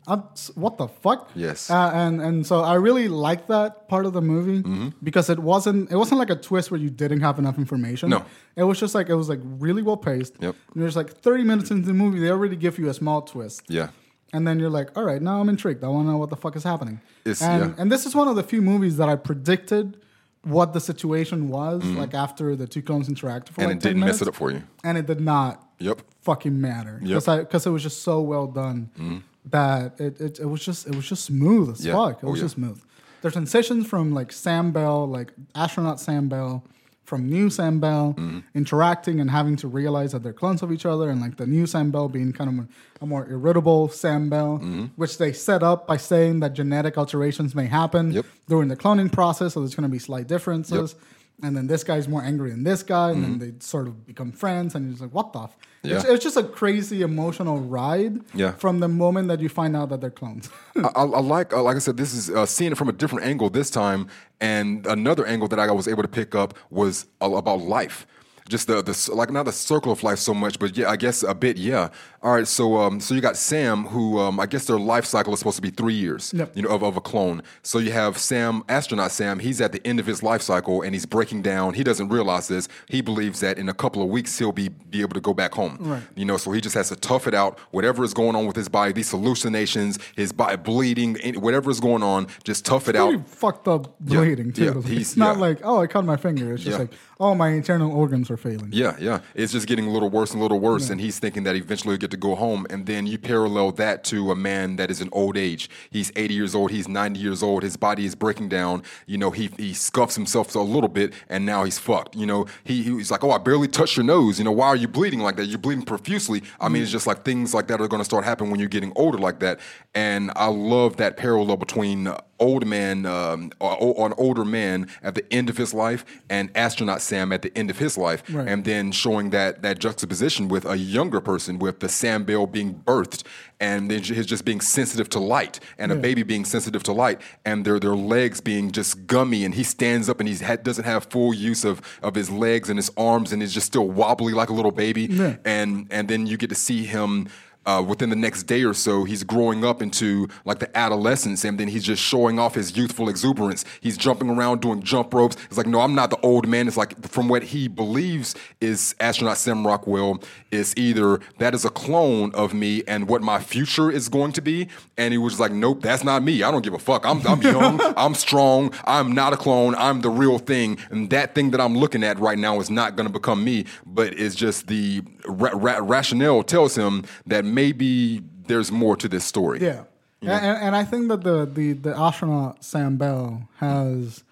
uh, 0.08 0.22
what 0.56 0.78
the 0.78 0.88
fuck? 0.88 1.30
Yes. 1.36 1.70
Uh, 1.70 1.92
and 1.94 2.22
and 2.22 2.48
so 2.48 2.62
I 2.64 2.76
really 2.76 3.08
like 3.10 3.48
that 3.48 3.88
part 3.90 4.06
of 4.06 4.14
the 4.14 4.22
movie 4.22 4.62
Mm-hmm. 4.64 4.90
because 5.04 5.30
it 5.30 5.38
wasn't 5.38 5.92
it 5.92 5.98
wasn't 5.98 6.20
like 6.20 6.30
a 6.32 6.36
twist 6.36 6.72
where 6.72 6.80
you 6.80 6.90
didn't 6.90 7.20
have 7.22 7.38
enough 7.40 7.58
information. 7.58 8.10
No. 8.10 8.24
It 8.56 8.64
was 8.64 8.80
just 8.80 8.96
like 8.96 9.10
it 9.10 9.16
was 9.16 9.28
like 9.30 9.42
really 9.44 9.84
well 9.84 9.98
paced. 9.98 10.34
Yep. 10.40 10.56
And 10.74 10.82
there's 10.82 10.96
like 10.96 11.10
30 11.22 11.44
minutes 11.44 11.72
into 11.72 11.86
the 11.88 11.94
movie, 11.94 12.20
they 12.20 12.32
already 12.32 12.56
give 12.56 12.80
you 12.80 12.88
a 12.90 12.94
small 12.94 13.22
twist. 13.22 13.62
yeah, 13.68 13.90
And 14.34 14.46
then 14.48 14.60
you're 14.60 14.70
like, 14.70 14.96
all 14.98 15.04
right, 15.04 15.22
now 15.22 15.40
I'm 15.40 15.48
intrigued. 15.50 15.84
I 15.84 15.88
want 15.88 16.08
to 16.08 16.12
know 16.12 16.18
what 16.18 16.30
the 16.30 16.36
fuck 16.36 16.56
is 16.56 16.64
happening. 16.64 17.00
It's- 17.26 17.42
and 17.42 17.70
yeah. 17.76 17.82
and 17.82 17.92
this 17.92 18.06
is 18.06 18.14
one 18.16 18.28
of 18.28 18.36
the 18.36 18.44
few 18.44 18.62
movies 18.62 18.98
that 18.98 19.08
I 19.10 19.16
predicted 19.16 19.98
what 20.44 20.72
the 20.74 20.80
situation 20.80 21.50
was 21.50 21.84
like 21.84 22.14
after 22.14 22.56
the 22.56 22.68
two 22.68 22.82
clones 22.82 23.10
interacted 23.10 23.50
for 23.50 23.62
Mm-hmm. 23.62 23.62
and 23.62 23.70
like 23.70 23.78
it 23.78 23.82
10 23.82 23.90
didn't 23.90 24.00
minutes, 24.00 24.20
mess 24.20 24.22
it 24.22 24.28
up 24.30 24.36
for 24.36 24.52
you. 24.52 24.64
and 24.84 24.98
it 24.98 25.06
did 25.06 25.20
not 25.20 25.68
Yep. 25.80 26.02
fucking 26.22 26.60
matter 26.62 27.00
Yep. 27.04 27.20
because 27.22 27.40
because 27.40 27.66
it 27.66 27.70
was 27.72 27.84
just 27.84 28.02
so 28.04 28.22
well 28.22 28.48
done 28.48 29.24
that 29.46 30.00
it, 30.00 30.20
it, 30.22 30.40
it 30.40 30.46
was 30.46 30.64
just 30.64 30.88
it 30.88 30.96
was 30.96 31.08
just 31.08 31.26
smooth 31.26 31.70
as 31.72 31.86
Yeah. 31.86 31.94
fuck. 31.94 32.24
It 32.24 32.26
Oh, 32.26 32.32
was 32.32 32.40
yeah. 32.40 32.46
just 32.46 32.56
smooth. 32.56 32.82
There's 33.22 33.34
transitions 33.34 33.88
from 33.88 34.14
like 34.14 34.32
Sam 34.32 34.72
Bell, 34.72 35.06
like 35.08 35.34
astronaut 35.56 36.00
Sam 36.00 36.30
Bell, 36.30 36.64
from 37.08 37.28
new 37.30 37.49
Sam 37.49 37.80
Bell 37.80 38.14
Mm-hmm. 38.18 38.39
interacting 38.53 39.20
and 39.22 39.30
having 39.32 39.55
to 39.64 39.68
realize 39.68 40.12
that 40.12 40.22
they're 40.24 40.34
clones 40.43 40.62
of 40.62 40.72
each 40.72 40.86
other, 40.86 41.10
and 41.10 41.20
like 41.22 41.38
the 41.38 41.47
new 41.47 41.66
Sam 41.66 41.89
Bell 41.89 42.08
being 42.10 42.32
kind 42.34 42.49
of 42.51 42.66
a, 42.66 42.68
a 43.03 43.05
more 43.08 43.24
irritable 43.30 43.88
Sam 43.89 44.30
Bell, 44.30 44.60
Mm-hmm. 44.60 44.86
which 44.97 45.18
they 45.18 45.32
set 45.34 45.64
up 45.64 45.88
by 45.88 45.97
saying 45.97 46.41
that 46.41 46.51
genetic 46.53 46.97
alterations 46.97 47.55
may 47.55 47.66
happen 47.66 48.12
Yep. 48.12 48.26
during 48.47 48.68
the 48.68 48.76
cloning 48.84 49.12
process, 49.12 49.53
so 49.53 49.62
there's 49.62 49.76
going 49.76 49.89
to 49.89 49.95
be 49.99 49.99
slight 49.99 50.28
differences. 50.28 50.95
And 51.43 51.55
then 51.55 51.68
this 51.68 51.84
guy's 51.84 52.08
more 52.08 52.24
angry 52.24 52.49
than 52.49 52.64
this 52.64 52.82
guy, 52.84 53.12
and 53.12 53.24
then 53.24 53.38
they 53.39 53.53
sort 53.60 53.88
of 53.88 54.05
become 54.08 54.32
friends, 54.32 54.74
and 54.76 54.89
he's 54.89 54.99
like, 55.01 55.14
"What 55.14 55.34
the?" 55.34 55.43
F-? 55.43 55.58
It's. 55.88 56.06
Yeah. 56.06 56.14
it's 56.14 56.24
just 56.24 56.38
a 56.38 56.44
crazy 56.44 57.02
emotional 57.02 57.60
ride. 57.60 58.20
Yeah. 58.34 58.52
From 58.52 58.80
the 58.80 58.88
moment 58.88 59.28
that 59.30 59.40
you 59.40 59.50
find 59.50 59.76
out 59.76 59.90
that 59.90 60.02
they're 60.02 60.10
clones. 60.10 60.50
I, 60.76 61.04
I 61.04 61.20
like, 61.20 61.54
uh, 61.54 61.62
like 61.62 61.76
I 61.76 61.80
said, 61.80 61.98
this 61.98 62.14
is 62.14 62.30
uh, 62.30 62.46
seeing 62.46 62.72
it 62.72 62.78
from 62.78 62.90
a 62.90 62.94
different 62.94 63.26
angle 63.26 63.50
this 63.50 63.70
time, 63.70 64.08
and 64.40 64.86
another 64.88 65.26
angle 65.26 65.48
that 65.50 65.60
I 65.60 65.72
was 65.72 65.88
able 65.88 66.04
to 66.04 66.10
pick 66.10 66.36
up 66.36 66.54
was 66.70 67.08
about 67.22 67.62
life. 67.62 68.06
Just 68.50 68.68
the, 68.68 68.82
the 68.82 69.10
like 69.14 69.32
not 69.32 69.43
the 69.45 69.52
circle 69.52 69.91
of 69.91 70.04
life 70.04 70.20
so 70.20 70.34
much, 70.34 70.58
but 70.60 70.78
yeah, 70.78 70.89
I 70.89 70.95
guess 70.95 71.24
a 71.24 71.34
bit. 71.36 71.58
Yeah. 71.58 71.89
All 72.24 72.34
right. 72.34 72.48
So 72.48 72.78
um, 72.78 73.00
so 73.00 73.14
you 73.14 73.22
got 73.22 73.36
Sam, 73.38 73.86
who 73.86 74.20
um, 74.20 74.39
I 74.39 74.45
guess 74.45 74.66
their 74.66 74.80
life 74.80 75.06
cycle 75.06 75.34
is 75.34 75.39
supposed 75.39 75.58
to 75.58 75.62
be 75.62 75.70
three 75.70 75.93
years. 75.93 76.34
Yep. 76.36 76.56
You 76.56 76.64
know, 76.64 76.70
of, 76.70 76.84
of 76.84 76.98
a 76.98 77.02
clone. 77.02 77.41
So 77.64 77.80
you 77.80 77.91
have 77.91 78.18
Sam, 78.18 78.64
astronaut 78.70 79.12
Sam. 79.12 79.39
He's 79.39 79.60
at 79.62 79.72
the 79.72 79.86
end 79.86 80.00
of 80.00 80.06
his 80.06 80.24
life 80.24 80.41
cycle, 80.41 80.82
and 80.82 80.93
he's 80.95 81.06
breaking 81.06 81.41
down. 81.41 81.74
He 81.74 81.84
doesn't 81.84 82.10
realize 82.10 82.48
this. 82.48 82.68
He 82.88 83.02
believes 83.02 83.39
that 83.41 83.58
in 83.58 83.70
a 83.70 83.74
couple 83.74 84.02
of 84.02 84.10
weeks 84.10 84.38
he'll 84.39 84.52
be 84.52 84.70
be 84.70 85.02
able 85.02 85.14
to 85.16 85.22
go 85.22 85.34
back 85.34 85.54
home. 85.54 85.78
Right. 85.80 86.04
You 86.16 86.26
know, 86.26 86.38
so 86.38 86.52
he 86.52 86.62
just 86.62 86.76
has 86.76 86.89
to 86.89 86.95
tough 86.95 87.28
it 87.28 87.34
out. 87.34 87.60
Whatever 87.72 88.04
is 88.04 88.14
going 88.14 88.36
on 88.36 88.45
with 88.48 88.56
his 88.56 88.70
body, 88.70 88.93
these 88.93 89.12
hallucinations, 89.12 90.00
his 90.16 90.32
body 90.32 90.58
bleeding, 90.58 91.16
whatever 91.41 91.70
is 91.70 91.80
going 91.80 92.04
on, 92.04 92.28
just 92.43 92.66
tough 92.66 92.88
it 92.88 92.95
out. 92.95 93.28
Fucked 93.28 93.68
up 93.68 93.95
Yeah, 94.06 94.20
bleeding 94.20 94.52
too. 94.54 94.64
yeah, 94.66 94.72
Like, 94.72 94.86
he's- 94.86 95.02
it's 95.02 95.18
not 95.18 95.36
yeah. 95.36 95.41
like, 95.41 95.60
oh, 95.64 95.82
I 95.82 95.88
cut 95.88 96.06
my 96.06 96.18
finger. 96.18 96.54
It's 96.54 96.64
just 96.64 96.76
Yeah. 96.76 96.80
like, 96.84 96.91
oh, 97.20 97.36
my 97.36 97.50
internal 97.50 97.91
organs 97.91 98.30
are 98.32 98.37
failing. 98.38 98.70
Yeah, 98.72 98.96
yeah. 99.00 99.20
It's 99.36 99.52
just 99.52 99.68
getting 99.68 99.88
a 99.88 99.92
little 99.92 100.10
worse 100.10 100.32
and 100.32 100.40
a 100.40 100.44
little 100.44 100.60
worse, 100.60 100.90
and 100.90 101.02
he's 101.02 101.20
thinking 101.20 101.44
that 101.44 101.56
eventually 101.56 101.94
he'll 101.94 102.00
get 102.00 102.12
to 102.12 102.18
go 102.18 102.36
home. 102.36 102.66
And 102.70 102.86
then 102.86 103.08
you 103.08 103.18
parallel 103.18 103.72
that 103.74 104.04
to 104.06 104.32
a 104.32 104.36
man 104.36 104.76
that 104.78 104.90
is 104.92 105.02
in 105.02 105.10
old 105.12 105.38
age. 105.38 105.70
He's 105.90 106.12
80 106.16 106.34
years 106.34 106.56
old, 106.56 106.72
he's 106.72 106.88
90 106.88 107.20
years 107.20 107.44
old, 107.44 107.64
his 107.64 107.78
body 107.78 108.06
is 108.06 108.16
breaking 108.16 108.50
down. 108.50 108.84
You 109.06 109.18
know, 109.18 109.32
he, 109.32 109.50
he 109.58 109.74
scuffs 109.74 110.16
himself 110.16 110.56
a 110.56 110.60
little 110.60 110.90
bit, 110.90 111.14
and 111.30 111.46
now 111.46 111.64
he's 111.64 111.78
fucked. 111.78 112.16
You 112.16 112.26
know, 112.26 112.46
he, 112.64 112.84
he's 112.84 113.12
like, 113.12 113.24
oh, 113.24 113.32
I 113.32 113.38
barely 113.38 113.68
touched 113.68 113.98
your 113.98 114.06
nose. 114.06 114.38
You 114.40 114.46
know, 114.46 114.52
why 114.52 114.68
are 114.68 114.76
you 114.76 114.88
bleeding 114.88 115.20
like 115.20 115.36
that? 115.38 115.46
You're 115.46 115.60
bleeding 115.60 115.86
profusely. 115.86 116.44
I 116.60 116.70
mean, 116.70 116.84
it's 116.84 116.92
just 116.92 117.08
like 117.08 117.26
things 117.26 117.54
like 117.54 117.68
that 117.68 117.82
are 117.82 117.88
going 117.88 118.02
to 118.02 118.06
start 118.06 118.24
happening 118.24 118.52
when 118.52 118.60
you're 118.60 118.70
getting 118.70 118.94
older 118.96 119.18
like 119.18 119.40
that. 119.40 119.60
And 119.94 120.32
I 120.36 120.48
love 120.48 120.98
that 120.98 121.18
parallel 121.18 121.58
between 121.58 122.08
uh, 122.08 122.20
old 122.40 122.66
man, 122.66 123.06
um, 123.06 123.52
or, 123.60 123.76
or 123.78 124.08
an 124.08 124.14
older 124.18 124.46
man 124.46 124.88
at 125.02 125.16
the 125.16 125.26
end 125.34 125.50
of 125.50 125.58
his 125.58 125.74
life, 125.74 126.06
and 126.30 126.50
astronaut 126.56 127.02
Sam 127.02 127.32
at 127.32 127.42
the 127.42 127.52
end 127.58 127.70
of 127.70 127.80
his 127.80 127.98
life, 127.98 128.24
Right. 128.30 128.48
and 128.48 128.64
then 128.66 128.92
showing 128.92 129.32
that 129.32 129.62
that 129.64 129.80
juxtaposition 129.80 130.48
with 130.48 130.66
a 130.66 130.78
younger 130.78 131.20
person, 131.22 131.58
with 131.60 131.80
the 131.80 131.90
Sam 131.90 132.24
Bell 132.24 132.46
being 132.48 132.74
birthed, 132.86 133.24
and 133.60 133.90
then 133.90 134.04
his 134.04 134.26
just 134.26 134.46
being 134.46 134.62
sensitive 134.62 135.10
to 135.10 135.20
light, 135.20 135.60
and 135.80 135.92
a 135.92 135.96
baby 135.96 136.22
being 136.24 136.46
sensitive 136.46 136.84
to 136.84 136.92
light, 136.94 137.20
and 137.46 137.66
their 137.66 137.80
their 137.80 137.96
legs 137.96 138.40
being 138.42 138.72
just 138.72 139.08
gummy, 139.08 139.44
and 139.44 139.56
he 139.56 139.64
stands 139.64 140.08
up 140.10 140.20
and 140.20 140.30
he 140.30 140.36
doesn't 140.64 140.86
have 140.86 141.06
full 141.06 141.34
use 141.34 141.66
of 141.66 141.82
of 142.04 142.14
his 142.16 142.30
legs 142.30 142.70
and 142.70 142.78
his 142.78 142.92
arms, 142.98 143.34
and 143.34 143.42
is 143.42 143.54
just 143.54 143.66
still 143.68 143.88
wobbly 143.88 144.34
like 144.34 144.50
a 144.50 144.54
little 144.54 144.72
baby, 144.72 145.04
Yeah. 145.10 145.38
and 145.44 145.88
and 145.90 146.08
then 146.08 146.28
you 146.28 146.38
get 146.38 146.50
to 146.50 146.56
see 146.56 146.84
him 146.86 147.30
uh, 147.68 147.84
within 147.86 148.09
the 148.09 148.15
next 148.15 148.43
day 148.43 148.63
or 148.63 148.74
so, 148.74 149.03
he's 149.03 149.24
growing 149.24 149.65
up 149.65 149.82
into 149.82 150.28
like 150.45 150.59
the 150.59 150.78
adolescence, 150.78 151.43
and 151.43 151.59
then 151.59 151.68
he's 151.68 151.84
just 151.84 152.01
showing 152.01 152.39
off 152.39 152.55
his 152.55 152.78
youthful 152.78 153.09
exuberance. 153.09 153.65
He's 153.82 153.97
jumping 153.97 154.30
around 154.30 154.61
doing 154.61 154.82
jump 154.82 155.13
ropes. 155.13 155.36
It's 155.47 155.57
like, 155.57 155.68
no, 155.68 155.82
I'm 155.82 155.93
not 155.93 156.09
the 156.09 156.20
old 156.22 156.47
man. 156.47 156.68
It's 156.68 156.78
like 156.78 157.07
from 157.07 157.28
what 157.28 157.43
he 157.43 157.68
believes 157.68 158.36
is 158.61 158.95
astronaut 159.01 159.38
Sam 159.38 159.68
Rockwell 159.68 160.24
is 160.49 160.74
either 160.78 161.20
that 161.39 161.53
is 161.53 161.65
a 161.65 161.70
clone 161.70 162.34
of 162.34 162.53
me 162.53 162.84
and 162.88 163.09
what 163.09 163.22
my 163.22 163.39
future 163.39 163.91
is 163.91 164.07
going 164.07 164.32
to 164.32 164.41
be, 164.41 164.70
and 164.97 165.11
he 165.11 165.18
was 165.18 165.38
like, 165.38 165.51
nope, 165.51 165.82
that's 165.82 166.05
not 166.05 166.24
me. 166.24 166.43
I 166.43 166.51
don't 166.51 166.63
give 166.63 166.74
a 166.74 166.80
fuck. 166.80 167.05
I'm, 167.05 167.26
I'm 167.28 167.41
young. 167.41 167.82
I'm 167.97 168.15
strong. 168.15 168.74
I'm 168.86 169.11
not 169.11 169.34
a 169.34 169.38
clone. 169.38 169.76
I'm 169.76 169.99
the 169.99 170.09
real 170.09 170.39
thing, 170.39 170.78
and 170.89 171.09
that 171.09 171.36
thing 171.36 171.51
that 171.51 171.59
I'm 171.59 171.78
looking 171.78 172.03
at 172.05 172.18
right 172.18 172.38
now 172.38 172.61
is 172.61 172.70
not 172.70 172.95
going 172.95 173.07
to 173.07 173.13
become 173.13 173.43
me, 173.43 173.65
but 173.86 174.18
it's 174.18 174.36
just 174.36 174.68
the 174.68 175.01
ra- 175.26 175.51
ra- 175.53 175.80
rationale 175.82 176.43
tells 176.43 176.78
him 176.78 177.03
that 177.26 177.43
maybe 177.62 178.22
there's 178.49 178.70
more 178.72 178.95
to 179.03 179.08
this 179.14 179.26
story. 179.34 179.60
Yeah. 179.62 179.84
And, 180.22 180.58
and 180.66 180.74
I 180.82 180.84
think 180.91 181.03
that 181.12 181.22
the, 181.30 181.38
the, 181.58 181.68
the 181.74 181.93
astronaut 182.08 182.64
Sam 182.64 182.97
Bell 182.97 183.26
has 183.58 184.24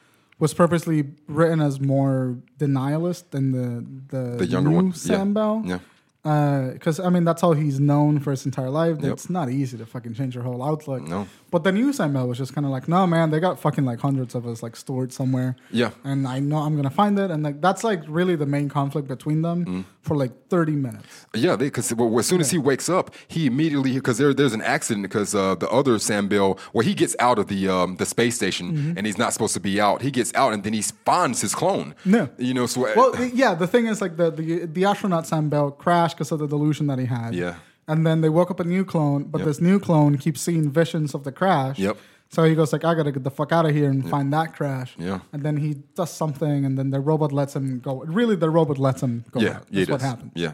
was 0.44 0.54
purposely 0.54 1.00
written 1.28 1.60
as 1.62 1.80
more 1.80 2.38
denialist 2.64 3.24
than 3.34 3.46
the 3.58 3.68
the, 4.12 4.24
The 4.38 4.48
younger 4.56 4.70
new 4.70 4.76
one. 4.76 4.94
Sam 4.94 5.30
yeah. 5.30 5.34
Bell. 5.38 5.56
Yeah. 5.72 5.80
Because 6.26 7.00
I 7.00 7.10
mean 7.10 7.24
that's 7.24 7.42
how 7.42 7.54
he's 7.54 7.80
known 7.80 8.20
for 8.20 8.32
his 8.32 8.46
entire 8.46 8.70
life. 8.72 8.98
Yep. 9.00 9.14
It's 9.14 9.30
not 9.30 9.50
easy 9.50 9.78
to 9.78 9.86
fucking 9.86 10.16
change 10.16 10.34
your 10.34 10.44
whole 10.44 10.64
outlook. 10.64 11.04
No. 11.04 11.28
But 11.52 11.64
the 11.64 11.72
new 11.72 11.94
Sam 11.94 12.12
Bell 12.14 12.28
was 12.28 12.38
just 12.40 12.54
kind 12.56 12.66
of 12.66 12.72
like, 12.72 12.88
no 12.88 13.06
man, 13.06 13.30
they 13.30 13.40
got 13.40 13.60
fucking 13.60 13.86
like 13.86 14.00
hundreds 14.00 14.34
of 14.36 14.46
us 14.48 14.64
like 14.64 14.76
stored 14.76 15.14
somewhere. 15.14 15.56
Yeah. 15.72 15.92
And 16.04 16.28
I 16.28 16.40
know 16.40 16.58
I'm 16.58 16.76
gonna 16.76 16.90
find 16.90 17.18
it, 17.20 17.30
and 17.30 17.44
like 17.44 17.62
that's 17.62 17.84
like 17.84 18.02
really 18.08 18.36
the 18.36 18.48
main 18.48 18.70
conflict 18.70 19.08
between 19.08 19.42
them 19.44 19.66
Mm. 19.66 19.86
for 20.02 20.16
like 20.18 20.32
30 20.50 20.74
minutes. 20.74 21.26
Yeah, 21.34 21.56
because 21.56 21.94
well, 21.94 22.20
as 22.20 22.26
soon 22.28 22.42
as 22.42 22.50
he 22.52 22.58
wakes 22.58 22.90
up, 22.90 23.14
he 23.28 23.46
immediately 23.46 23.94
because 23.94 24.18
there 24.18 24.34
there's 24.34 24.54
an 24.54 24.62
accident 24.64 25.04
because 25.04 25.34
uh, 25.36 25.54
the 25.56 25.70
other 25.70 26.00
Sam 26.00 26.28
Bell, 26.28 26.58
well, 26.74 26.86
he 26.86 26.94
gets 26.96 27.16
out 27.20 27.38
of 27.40 27.48
the 27.48 27.70
um, 27.70 27.98
the 27.98 28.06
space 28.06 28.36
station 28.36 28.56
Mm-hmm. 28.66 28.98
and 28.98 29.06
he's 29.06 29.18
not 29.18 29.32
supposed 29.34 29.54
to 29.54 29.60
be 29.60 29.80
out. 29.80 30.02
He 30.02 30.10
gets 30.12 30.34
out 30.34 30.54
and 30.54 30.64
then 30.64 30.74
he 30.74 30.82
finds 30.82 31.42
his 31.42 31.54
clone. 31.54 31.94
Yeah. 32.04 32.28
you 32.38 32.54
know. 32.54 32.66
So 32.66 32.82
Well, 32.96 33.14
yeah, 33.26 33.54
the 33.54 33.68
thing 33.68 33.86
is 33.88 34.02
like 34.02 34.18
the 34.18 34.32
the, 34.32 34.66
the 34.66 34.86
astronaut 34.86 35.28
Sam 35.28 35.50
Bell 35.50 35.72
crashed 35.72 36.15
because 36.16 36.32
of 36.32 36.40
the 36.40 36.48
delusion 36.48 36.88
that 36.88 37.00
he 37.00 37.06
had. 37.06 37.36
Yeah. 37.36 37.56
And 37.88 38.06
then 38.06 38.22
they 38.22 38.30
woke 38.30 38.50
up 38.50 38.60
a 38.60 38.64
new 38.64 38.84
clone, 38.84 39.26
but 39.26 39.40
Yep. 39.40 39.48
this 39.48 39.62
new 39.62 39.80
clone 39.80 40.18
keeps 40.18 40.42
seeing 40.42 40.72
visions 40.72 41.14
of 41.14 41.24
the 41.24 41.32
crash. 41.32 41.78
Yep. 41.78 41.98
So 42.30 42.44
he 42.44 42.56
goes 42.56 42.74
like, 42.74 42.84
I 42.84 42.96
gotta 42.96 43.12
get 43.12 43.24
the 43.24 43.30
fuck 43.32 43.52
out 43.52 43.66
of 43.68 43.74
here 43.76 43.90
and 43.90 44.10
find 44.10 44.34
that 44.34 44.56
crash. 44.56 44.96
Yeah. 44.98 45.20
And 45.32 45.44
then 45.44 45.58
he 45.58 45.76
does 45.96 46.10
something, 46.12 46.66
and 46.66 46.78
then 46.78 46.90
the 46.90 47.00
robot 47.00 47.32
lets 47.32 47.56
him 47.56 47.80
go. 47.80 48.04
Really, 48.06 48.36
the 48.36 48.50
robot 48.50 48.78
lets 48.80 49.02
him 49.04 49.24
go. 49.32 49.40
Yeah, 49.40 49.58
out. 49.58 49.68
That's 49.72 49.90
what 49.90 50.02
happens. 50.02 50.32
Yeah, 50.36 50.54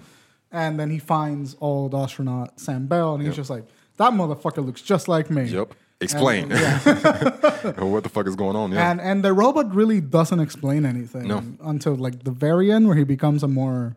And 0.52 0.78
then 0.80 0.90
he 0.90 1.00
finds 1.00 1.56
old 1.62 1.96
astronaut 1.96 2.60
Sam 2.60 2.88
Bell, 2.88 3.16
and 3.16 3.24
he's 3.26 3.36
just 3.38 3.50
like, 3.50 3.64
that 3.98 4.12
motherfucker 4.12 4.64
looks 4.66 4.82
just 4.82 5.08
like 5.08 5.30
me. 5.32 5.44
yep. 5.46 5.74
Explain. 6.02 6.52
And, 6.52 6.60
yeah. 6.60 7.80
what 7.84 8.04
the 8.04 8.10
fuck 8.10 8.28
is 8.28 8.36
going 8.36 8.56
on? 8.56 8.72
Yeah, 8.72 8.90
and 8.92 9.00
and 9.00 9.24
the 9.24 9.34
robot 9.34 9.74
really 9.74 10.02
doesn't 10.02 10.40
explain 10.40 10.84
anything 10.86 11.28
No. 11.28 11.44
until 11.64 11.94
like 11.96 12.24
the 12.24 12.32
very 12.32 12.72
end, 12.72 12.88
where 12.88 12.98
he 12.98 13.04
becomes 13.06 13.44
a 13.44 13.48
more 13.48 13.96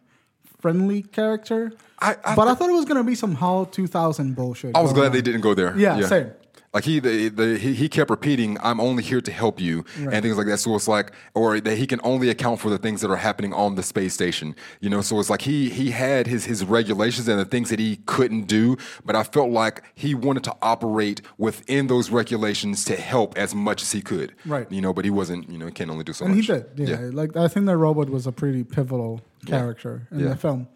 friendly 0.64 1.02
character. 1.02 1.72
I- 1.98 2.16
I 2.24 2.34
but 2.34 2.48
I 2.48 2.54
thought 2.54 2.70
it 2.70 2.78
was 2.80 2.86
gonna 2.86 3.04
be 3.04 3.14
some 3.14 3.34
HAL 3.34 3.66
2000 3.66 4.34
bullshit. 4.34 4.74
I 4.74 4.80
was 4.80 4.94
glad 4.94 5.12
they 5.12 5.20
didn't 5.20 5.42
go 5.42 5.52
there. 5.52 5.76
Yeah, 5.76 6.00
same. 6.06 6.30
Like 6.72 6.82
he, 6.84 6.98
the, 6.98 7.28
the, 7.28 7.56
he, 7.56 7.72
he 7.72 7.88
kept 7.88 8.10
repeating, 8.10 8.58
"I'm 8.60 8.80
only 8.80 9.02
here 9.04 9.20
to 9.20 9.30
help 9.30 9.60
you," 9.60 9.84
and 9.96 10.22
things 10.24 10.36
like 10.36 10.48
that. 10.48 10.58
So 10.58 10.74
it's 10.74 10.88
like, 10.88 11.12
or 11.34 11.60
that 11.60 11.76
he 11.78 11.86
can 11.86 12.00
only 12.02 12.30
account 12.30 12.58
for 12.58 12.68
the 12.68 12.78
things 12.78 13.00
that 13.02 13.12
are 13.12 13.16
happening 13.28 13.52
on 13.54 13.76
the 13.76 13.82
space 13.84 14.12
station. 14.12 14.56
You 14.80 14.90
know, 14.90 15.00
so 15.00 15.20
it's 15.20 15.30
like 15.30 15.42
he 15.42 15.68
he 15.70 15.92
had 15.92 16.26
his 16.26 16.46
his 16.46 16.64
regulations 16.64 17.28
and 17.28 17.38
the 17.38 17.44
things 17.44 17.68
that 17.70 17.78
he 17.78 17.98
couldn't 18.06 18.46
do, 18.48 18.76
but 19.04 19.14
I 19.14 19.22
felt 19.22 19.50
like 19.50 19.84
he 19.94 20.16
wanted 20.16 20.42
to 20.44 20.54
operate 20.62 21.20
within 21.38 21.86
those 21.86 22.10
regulations 22.10 22.84
to 22.86 22.96
help 22.96 23.38
as 23.38 23.54
much 23.54 23.80
as 23.82 23.92
he 23.92 24.00
could. 24.02 24.32
Right. 24.44 24.66
You 24.72 24.80
know, 24.80 24.92
but 24.92 25.04
he 25.04 25.12
wasn't. 25.12 25.48
You 25.48 25.58
know, 25.58 25.66
he 25.66 25.72
can 25.72 25.90
only 25.90 26.02
do 26.02 26.12
so 26.12 26.24
And 26.24 26.34
he 26.34 26.40
much. 26.40 26.66
did. 26.74 26.88
Yeah. 26.88 27.10
Like 27.12 27.36
I 27.36 27.46
think 27.46 27.66
the 27.66 27.76
robot 27.76 28.10
was 28.10 28.26
a 28.26 28.32
pretty 28.32 28.64
pivotal 28.64 29.20
character 29.44 30.06
in 30.10 30.24
the 30.28 30.36
film, 30.36 30.68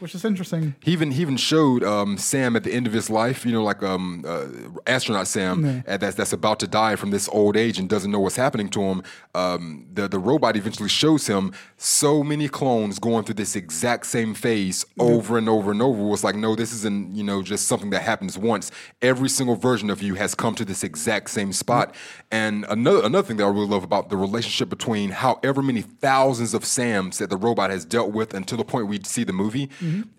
which 0.00 0.14
is 0.14 0.24
interesting. 0.24 0.74
He 0.82 0.92
even 0.92 1.10
he 1.12 1.22
even 1.22 1.36
showed 1.36 1.82
um, 1.84 2.18
Sam 2.18 2.56
at 2.56 2.64
the 2.64 2.72
end 2.72 2.86
of 2.86 2.92
his 2.92 3.08
life, 3.10 3.44
you 3.46 3.52
know, 3.52 3.62
like 3.64 3.82
um, 3.82 4.24
uh, 4.26 4.46
astronaut 4.86 5.26
Sam 5.28 5.64
Yeah. 5.64 5.94
uh, 5.94 5.96
that's 5.96 6.16
that's 6.16 6.32
about 6.32 6.60
to 6.60 6.66
die 6.66 6.96
from 6.96 7.10
this 7.10 7.28
old 7.30 7.56
age 7.56 7.78
and 7.78 7.88
doesn't 7.88 8.10
know 8.10 8.20
what's 8.20 8.36
happening 8.36 8.68
to 8.70 8.80
him. 8.82 9.02
Um, 9.34 9.86
the 9.92 10.08
the 10.08 10.18
robot 10.18 10.56
eventually 10.56 10.88
shows 10.88 11.26
him 11.26 11.52
so 11.76 12.22
many 12.22 12.48
clones 12.48 12.98
going 12.98 13.24
through 13.24 13.34
this 13.34 13.56
exact 13.56 14.06
same 14.06 14.34
phase 14.34 14.84
over 14.98 15.36
and 15.38 15.48
over 15.48 15.70
and 15.70 15.82
over. 15.82 16.00
It 16.00 16.06
was 16.08 16.24
like, 16.24 16.34
no, 16.36 16.54
this 16.54 16.72
isn't 16.72 17.14
you 17.14 17.24
know 17.24 17.42
just 17.42 17.66
something 17.66 17.90
that 17.90 18.02
happens 18.02 18.38
once. 18.38 18.70
Every 19.02 19.28
single 19.28 19.56
version 19.56 19.90
of 19.90 20.02
you 20.02 20.14
has 20.14 20.34
come 20.34 20.54
to 20.56 20.64
this 20.64 20.82
exact 20.84 21.30
same 21.30 21.52
spot. 21.52 21.94
And 22.30 22.64
another 22.68 23.02
another 23.04 23.26
thing 23.26 23.36
that 23.38 23.44
I 23.44 23.48
really 23.48 23.66
love 23.66 23.84
about 23.84 24.08
the 24.08 24.16
relationship 24.16 24.68
between 24.68 25.10
however 25.10 25.62
many 25.62 25.82
thousands 25.82 26.54
of 26.54 26.64
Sams 26.64 27.18
that 27.18 27.30
the 27.30 27.36
robot 27.36 27.70
has 27.70 27.84
dealt 27.84 28.12
with 28.12 28.34
until 28.34 28.58
the 28.58 28.64
point 28.64 28.88
we 28.88 29.00
see 29.04 29.24
the 29.24 29.32
movie. 29.32 29.68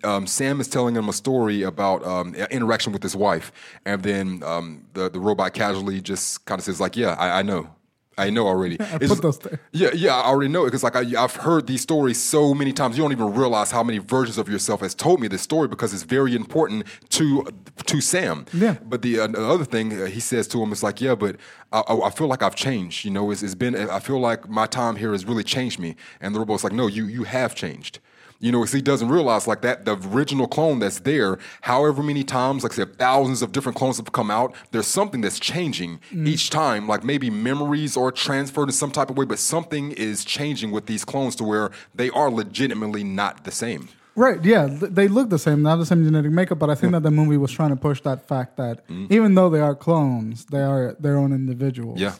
Um, 0.04 0.26
Sam 0.26 0.60
is 0.60 0.68
telling 0.68 0.94
him 0.94 1.08
a 1.08 1.12
story 1.12 1.62
about 1.62 2.04
um, 2.04 2.34
interaction 2.34 2.92
with 2.92 3.02
his 3.02 3.16
wife, 3.16 3.52
and 3.84 4.02
then 4.02 4.42
um, 4.44 4.84
the 4.94 5.10
the 5.10 5.20
robot 5.20 5.54
casually 5.54 6.00
just 6.00 6.44
kind 6.44 6.58
of 6.58 6.64
says 6.64 6.80
like, 6.80 6.96
"Yeah, 6.96 7.14
I, 7.18 7.40
I 7.40 7.42
know." 7.42 7.70
I 8.18 8.30
know 8.30 8.46
already. 8.46 8.76
I 8.80 8.98
put 8.98 9.22
those 9.22 9.38
there. 9.38 9.60
Yeah, 9.72 9.90
yeah, 9.94 10.16
I 10.16 10.26
already 10.26 10.50
know 10.50 10.64
it 10.64 10.66
because 10.66 10.82
like 10.82 10.96
I, 10.96 11.22
I've 11.22 11.36
heard 11.36 11.66
these 11.66 11.80
stories 11.80 12.20
so 12.20 12.52
many 12.52 12.72
times. 12.72 12.98
You 12.98 13.04
don't 13.04 13.12
even 13.12 13.32
realize 13.32 13.70
how 13.70 13.82
many 13.84 13.98
versions 13.98 14.36
of 14.38 14.48
yourself 14.48 14.80
has 14.80 14.94
told 14.94 15.20
me 15.20 15.28
this 15.28 15.42
story 15.42 15.68
because 15.68 15.94
it's 15.94 16.02
very 16.02 16.34
important 16.34 16.84
to 17.10 17.46
to 17.86 18.00
Sam. 18.00 18.44
Yeah. 18.52 18.76
But 18.84 19.02
the, 19.02 19.20
uh, 19.20 19.26
the 19.28 19.48
other 19.48 19.64
thing 19.64 20.02
uh, 20.02 20.06
he 20.06 20.20
says 20.20 20.48
to 20.48 20.62
him 20.62 20.72
is 20.72 20.82
like, 20.82 21.00
yeah, 21.00 21.14
but 21.14 21.36
I, 21.72 21.80
I 21.80 22.06
I 22.08 22.10
feel 22.10 22.26
like 22.26 22.42
I've 22.42 22.56
changed. 22.56 23.04
You 23.04 23.12
know, 23.12 23.30
it's, 23.30 23.42
it's 23.42 23.54
been. 23.54 23.76
I 23.76 24.00
feel 24.00 24.18
like 24.18 24.48
my 24.48 24.66
time 24.66 24.96
here 24.96 25.12
has 25.12 25.24
really 25.24 25.44
changed 25.44 25.78
me. 25.78 25.94
And 26.20 26.34
the 26.34 26.40
robot's 26.40 26.64
like, 26.64 26.72
no, 26.72 26.88
you 26.88 27.06
you 27.06 27.22
have 27.22 27.54
changed. 27.54 28.00
You 28.40 28.52
know, 28.52 28.60
'cause 28.60 28.72
he 28.72 28.80
doesn't 28.80 29.08
realize 29.08 29.48
like 29.48 29.62
that 29.62 29.84
the 29.84 29.96
original 30.12 30.46
clone 30.46 30.78
that's 30.78 31.00
there, 31.00 31.38
however 31.62 32.02
many 32.02 32.22
times, 32.22 32.62
like 32.62 32.72
I 32.72 32.76
said, 32.76 32.96
thousands 32.96 33.42
of 33.42 33.50
different 33.50 33.76
clones 33.76 33.96
have 33.96 34.12
come 34.12 34.30
out. 34.30 34.54
There's 34.70 34.86
something 34.86 35.20
that's 35.20 35.40
changing 35.40 35.98
mm. 36.12 36.26
each 36.26 36.50
time, 36.50 36.86
like 36.86 37.02
maybe 37.02 37.30
memories 37.30 37.96
are 37.96 38.12
transferred 38.12 38.68
in 38.68 38.72
some 38.72 38.92
type 38.92 39.10
of 39.10 39.16
way, 39.16 39.24
but 39.24 39.40
something 39.40 39.90
is 39.92 40.24
changing 40.24 40.70
with 40.70 40.86
these 40.86 41.04
clones 41.04 41.34
to 41.36 41.44
where 41.44 41.70
they 41.94 42.10
are 42.10 42.30
legitimately 42.30 43.02
not 43.02 43.42
the 43.42 43.50
same. 43.50 43.88
Right. 44.14 44.44
Yeah. 44.44 44.68
They 44.70 45.06
look 45.06 45.30
the 45.30 45.38
same, 45.38 45.62
not 45.62 45.76
the 45.76 45.86
same 45.86 46.04
genetic 46.04 46.32
makeup, 46.32 46.58
but 46.58 46.70
I 46.70 46.74
think 46.74 46.90
mm. 46.90 46.96
that 46.96 47.02
the 47.04 47.10
movie 47.10 47.36
was 47.36 47.52
trying 47.52 47.70
to 47.70 47.76
push 47.76 48.00
that 48.02 48.26
fact 48.26 48.56
that 48.56 48.86
mm. 48.88 49.10
even 49.10 49.34
though 49.34 49.48
they 49.48 49.60
are 49.60 49.74
clones, 49.74 50.44
they 50.46 50.62
are 50.62 50.96
their 50.98 51.16
own 51.16 51.32
individuals. 51.32 52.00
Yeah. 52.00 52.14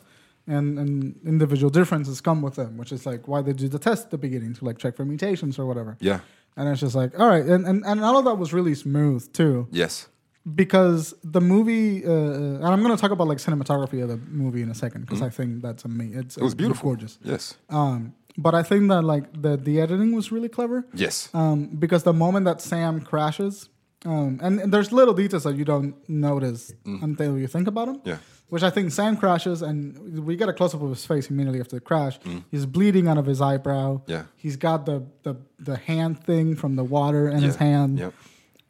And, 0.57 0.79
and 0.79 0.93
individual 1.27 1.71
differences 1.71 2.21
come 2.23 2.41
with 2.43 2.55
them, 2.55 2.79
which 2.79 2.91
is 2.93 3.05
like 3.05 3.29
why 3.29 3.43
they 3.43 3.53
do 3.53 3.69
the 3.69 3.79
test 3.79 4.07
at 4.07 4.11
the 4.11 4.19
beginning 4.19 4.55
to 4.55 4.65
like 4.65 4.79
check 4.79 4.97
for 4.97 5.05
mutations 5.05 5.59
or 5.59 5.67
whatever. 5.67 5.97
Yeah. 6.01 6.21
And 6.57 6.69
it's 6.71 6.81
just 6.81 6.95
like, 6.95 7.11
all 7.21 7.29
right. 7.29 7.45
And, 7.45 7.67
and, 7.67 7.85
and 7.85 8.01
all 8.03 8.17
of 8.19 8.25
that 8.25 8.37
was 8.37 8.53
really 8.53 8.75
smooth 8.75 9.31
too. 9.33 9.69
Yes. 9.71 10.09
because 10.55 11.15
the 11.23 11.41
movie, 11.41 12.05
uh, 12.05 12.11
and 12.11 12.65
I'm 12.65 12.83
going 12.83 12.97
to 12.97 13.01
talk 13.01 13.11
about 13.11 13.29
like 13.29 13.39
cinematography 13.39 14.03
of 14.03 14.09
the 14.09 14.17
movie 14.45 14.63
in 14.63 14.71
a 14.71 14.75
second 14.75 15.03
because 15.03 15.23
I 15.23 15.29
think 15.29 15.63
that's 15.63 15.85
amazing. 15.85 16.19
It's 16.21 16.35
Mm-hmm. 16.37 16.41
It 16.43 16.45
was 16.45 16.55
beautiful. 16.55 16.89
gorgeous. 16.91 17.19
Yes. 17.23 17.57
Um, 17.69 18.15
but 18.37 18.55
I 18.55 18.63
think 18.63 18.89
that 18.89 19.03
like 19.03 19.25
the 19.43 19.57
the 19.57 19.81
editing 19.81 20.15
was 20.15 20.31
really 20.33 20.49
clever. 20.49 20.87
Yes. 20.95 21.29
Um, 21.35 21.67
because 21.79 22.03
the 22.05 22.13
moment 22.25 22.45
that 22.47 22.61
Sam 22.61 23.01
crashes, 23.01 23.69
um, 24.07 24.39
and, 24.43 24.61
and 24.61 24.73
there's 24.73 24.93
little 24.93 25.15
details 25.15 25.43
that 25.45 25.57
you 25.57 25.65
don't 25.65 25.95
notice 26.09 26.73
until 26.85 27.37
you 27.37 27.49
think 27.49 27.67
about 27.69 27.87
them. 27.89 27.97
Mm. 27.99 28.07
Yeah. 28.07 28.19
Which 28.49 28.63
I 28.63 28.71
think 28.71 28.93
Sam 28.93 29.17
crashes, 29.19 29.61
and 29.61 30.25
we 30.25 30.35
get 30.35 30.49
a 30.49 30.55
close 30.55 30.75
up 30.75 30.81
of 30.83 30.89
his 30.89 31.05
face 31.05 31.29
immediately 31.29 31.61
after 31.61 31.77
the 31.77 31.81
crash. 31.81 32.19
Mm. 32.21 32.45
He's 32.51 32.65
bleeding 32.65 33.07
out 33.07 33.19
of 33.19 33.27
his 33.27 33.43
eyebrow. 33.43 34.01
Yeah. 34.07 34.25
He's 34.37 34.57
got 34.57 34.87
the 34.87 35.05
the, 35.23 35.37
the 35.59 35.77
hand 35.77 36.25
thing 36.25 36.57
from 36.57 36.77
the 36.77 36.85
water 36.85 37.29
in 37.29 37.43
his 37.43 37.57
hand 37.57 37.99
Yep. 37.99 38.15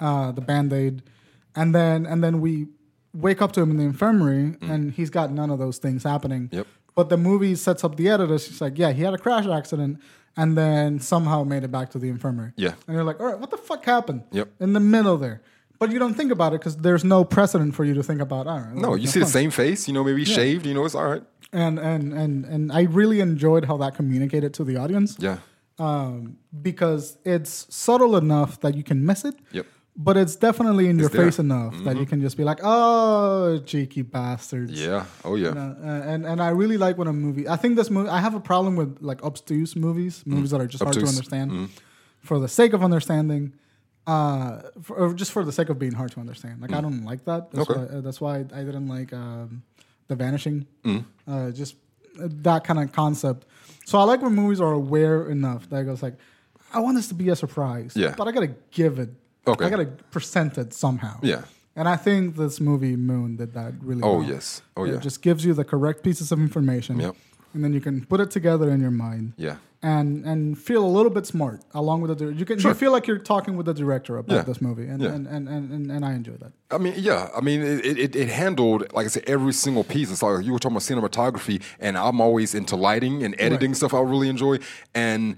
uh, 0.00 0.32
the 0.32 0.40
band 0.40 0.72
aid, 0.72 1.02
and 1.54 1.72
then 1.74 2.06
and 2.06 2.24
then 2.24 2.40
we 2.40 2.66
wake 3.14 3.40
up 3.40 3.52
to 3.52 3.60
him 3.60 3.70
in 3.70 3.76
the 3.76 3.84
infirmary, 3.84 4.56
and 4.60 4.92
he's 4.92 5.10
got 5.10 5.30
none 5.30 5.48
of 5.50 5.58
those 5.60 5.78
things 5.78 6.02
happening. 6.02 6.48
Mm. 6.48 6.54
Yep. 6.54 6.66
But 6.96 7.08
the 7.08 7.16
movie 7.16 7.54
sets 7.54 7.84
up 7.84 7.94
the 7.96 8.08
editors. 8.08 8.46
She's 8.46 8.60
like, 8.60 8.76
yeah, 8.76 8.90
he 8.90 9.02
had 9.02 9.14
a 9.14 9.18
crash 9.18 9.46
accident, 9.46 10.00
and 10.36 10.58
then 10.58 10.98
somehow 10.98 11.44
made 11.44 11.62
it 11.62 11.70
back 11.70 11.90
to 11.90 11.98
the 12.00 12.08
infirmary. 12.08 12.50
Yeah. 12.56 12.74
And 12.88 12.96
you're 12.96 13.04
like, 13.04 13.20
all 13.20 13.26
right, 13.26 13.38
what 13.38 13.50
the 13.50 13.56
fuck 13.56 13.84
happened? 13.84 14.24
Yep. 14.32 14.48
In 14.58 14.72
the 14.72 14.80
middle 14.80 15.16
there. 15.16 15.40
But 15.78 15.90
you 15.92 15.98
don't 15.98 16.14
think 16.14 16.32
about 16.32 16.52
it 16.54 16.60
because 16.60 16.76
there's 16.78 17.04
no 17.04 17.24
precedent 17.24 17.74
for 17.74 17.84
you 17.84 17.94
to 17.94 18.02
think 18.02 18.20
about. 18.20 18.46
All 18.46 18.60
right. 18.60 18.74
No, 18.74 18.94
you 18.96 19.06
see 19.06 19.20
the 19.20 19.26
same 19.26 19.50
face, 19.50 19.86
you 19.86 19.94
know, 19.94 20.02
maybe 20.02 20.24
shaved, 20.24 20.66
you 20.66 20.74
know, 20.74 20.84
it's 20.84 20.94
all 20.94 21.08
right. 21.08 21.22
And 21.52 21.78
and 21.78 22.12
and 22.12 22.44
and 22.44 22.72
I 22.72 22.82
really 22.82 23.20
enjoyed 23.20 23.64
how 23.64 23.76
that 23.78 23.94
communicated 23.94 24.52
to 24.54 24.64
the 24.64 24.76
audience. 24.76 25.16
Yeah. 25.18 25.38
Um, 25.78 26.38
because 26.62 27.16
it's 27.24 27.66
subtle 27.74 28.16
enough 28.16 28.60
that 28.60 28.74
you 28.74 28.82
can 28.82 29.06
miss 29.06 29.24
it. 29.24 29.36
Yep. 29.52 29.66
But 30.00 30.16
it's 30.16 30.36
definitely 30.36 30.88
in 30.88 30.98
your 30.98 31.08
there. 31.08 31.20
Mm-hmm. 31.20 31.28
face 31.28 31.38
enough 31.38 31.74
that 31.84 31.96
you 31.96 32.06
can 32.06 32.20
just 32.20 32.36
be 32.36 32.44
like, 32.44 32.60
"Oh, 32.62 33.58
cheeky 33.64 34.02
bastards!" 34.02 34.72
Yeah. 34.72 35.06
Oh, 35.24 35.34
yeah. 35.36 35.48
You 35.48 35.54
know, 35.54 35.76
and 36.12 36.26
and 36.26 36.40
I 36.40 36.50
really 36.50 36.76
like 36.76 36.98
when 36.98 37.08
a 37.08 37.12
movie. 37.12 37.48
I 37.48 37.56
think 37.56 37.76
this 37.76 37.90
movie. 37.90 38.08
I 38.08 38.20
have 38.20 38.34
a 38.34 38.40
problem 38.40 38.76
with 38.76 38.98
like 39.00 39.22
obtuse 39.24 39.74
movies, 39.74 40.22
movies 40.26 40.50
that 40.50 40.60
are 40.60 40.66
just 40.68 40.82
hard 40.82 40.94
to 40.94 41.00
Mm. 41.00 41.02
Obtuse. 41.04 41.28
Mm-hmm. 41.28 41.48
understand, 41.48 41.70
for 42.20 42.38
the 42.38 42.48
sake 42.48 42.72
of 42.74 42.82
understanding, 42.84 43.54
uh, 44.08 44.62
for, 44.82 45.12
just 45.14 45.30
for 45.32 45.44
the 45.44 45.52
sake 45.52 45.68
of 45.68 45.78
being 45.78 45.92
hard 46.00 46.10
to 46.12 46.20
understand. 46.20 46.60
Like 46.62 46.72
I 46.72 46.80
don't 46.80 47.04
like 47.04 47.22
that. 47.26 47.50
That's 47.50 47.68
Mm. 47.68 47.70
Okay. 47.70 47.80
why. 47.92 47.98
Uh, 47.98 48.00
that's 48.06 48.20
why 48.20 48.34
I 48.38 48.62
didn't 48.68 48.88
like 48.88 49.12
um, 49.12 49.62
the 50.08 50.16
Vanishing. 50.16 50.66
Mm. 50.84 51.04
Uh, 51.26 51.50
just 51.50 51.74
uh, 52.22 52.28
that 52.48 52.64
kind 52.64 52.78
of 52.82 52.90
concept. 52.92 53.46
So 53.84 53.98
I 53.98 54.04
like 54.04 54.20
when 54.22 54.34
movies 54.34 54.60
are 54.60 54.72
aware 54.72 55.28
enough 55.30 55.68
that 55.70 55.80
it 55.82 55.84
goes 55.84 56.02
like, 56.02 56.16
I 56.72 56.80
want 56.80 56.96
this 56.96 57.08
to 57.08 57.14
be 57.14 57.28
a 57.28 57.36
surprise. 57.36 57.92
Yeah. 57.94 58.14
But 58.18 58.26
I 58.28 58.32
gotta 58.32 58.54
give 58.70 58.98
it. 58.98 59.10
Okay. 59.46 59.64
I 59.66 59.70
gotta 59.70 59.86
present 60.10 60.58
it 60.58 60.72
somehow. 60.74 61.18
Yeah. 61.22 61.42
And 61.76 61.86
I 61.88 61.96
think 61.96 62.36
this 62.36 62.60
movie 62.60 62.96
Moon 62.96 63.36
did 63.36 63.52
that 63.54 63.72
really 63.80 64.02
Oh, 64.02 64.18
well. 64.18 64.28
yes. 64.28 64.62
Oh, 64.76 64.84
It 64.84 64.92
yeah. 64.94 64.98
just 64.98 65.22
gives 65.22 65.44
you 65.44 65.54
the 65.54 65.64
correct 65.64 66.02
pieces 66.02 66.32
of 66.32 66.38
information. 66.40 66.98
Yep. 66.98 67.14
And 67.54 67.62
then 67.64 67.72
you 67.72 67.80
can 67.80 68.04
put 68.04 68.20
it 68.20 68.30
together 68.30 68.68
in 68.70 68.80
your 68.80 68.90
mind. 68.90 69.32
Yeah. 69.36 69.56
And 69.80 70.24
and 70.24 70.58
feel 70.58 70.84
a 70.84 70.88
little 70.88 71.10
bit 71.10 71.24
smart 71.24 71.60
along 71.72 72.00
with 72.00 72.18
the 72.18 72.32
you 72.32 72.44
can 72.44 72.58
you 72.58 72.74
feel 72.74 72.90
like 72.90 73.06
you're 73.06 73.16
talking 73.34 73.56
with 73.56 73.66
the 73.66 73.74
director 73.74 74.16
about 74.18 74.34
Yeah. 74.34 74.42
this 74.42 74.60
movie 74.60 74.88
and, 74.88 75.00
Yeah. 75.00 75.10
and, 75.14 75.28
and, 75.28 75.48
and, 75.48 75.90
and, 75.92 76.04
I 76.04 76.14
enjoy 76.14 76.32
that. 76.40 76.50
I 76.72 76.78
mean, 76.78 76.94
yeah. 76.96 77.28
I 77.36 77.40
mean, 77.40 77.62
it, 77.62 77.96
it, 77.96 78.16
it 78.16 78.28
handled, 78.28 78.92
like 78.92 79.06
I 79.06 79.08
said, 79.08 79.22
every 79.28 79.52
single 79.52 79.84
piece. 79.84 80.10
It's 80.10 80.20
like 80.20 80.44
you 80.44 80.52
were 80.52 80.58
talking 80.58 80.76
about 80.76 80.82
cinematography, 80.82 81.62
and 81.78 81.96
I'm 81.96 82.20
always 82.20 82.56
into 82.56 82.74
lighting 82.74 83.22
and 83.22 83.36
editing 83.38 83.72
stuff 83.72 83.94
I 83.94 84.00
really 84.00 84.28
enjoy. 84.28 84.58
And 84.96 85.36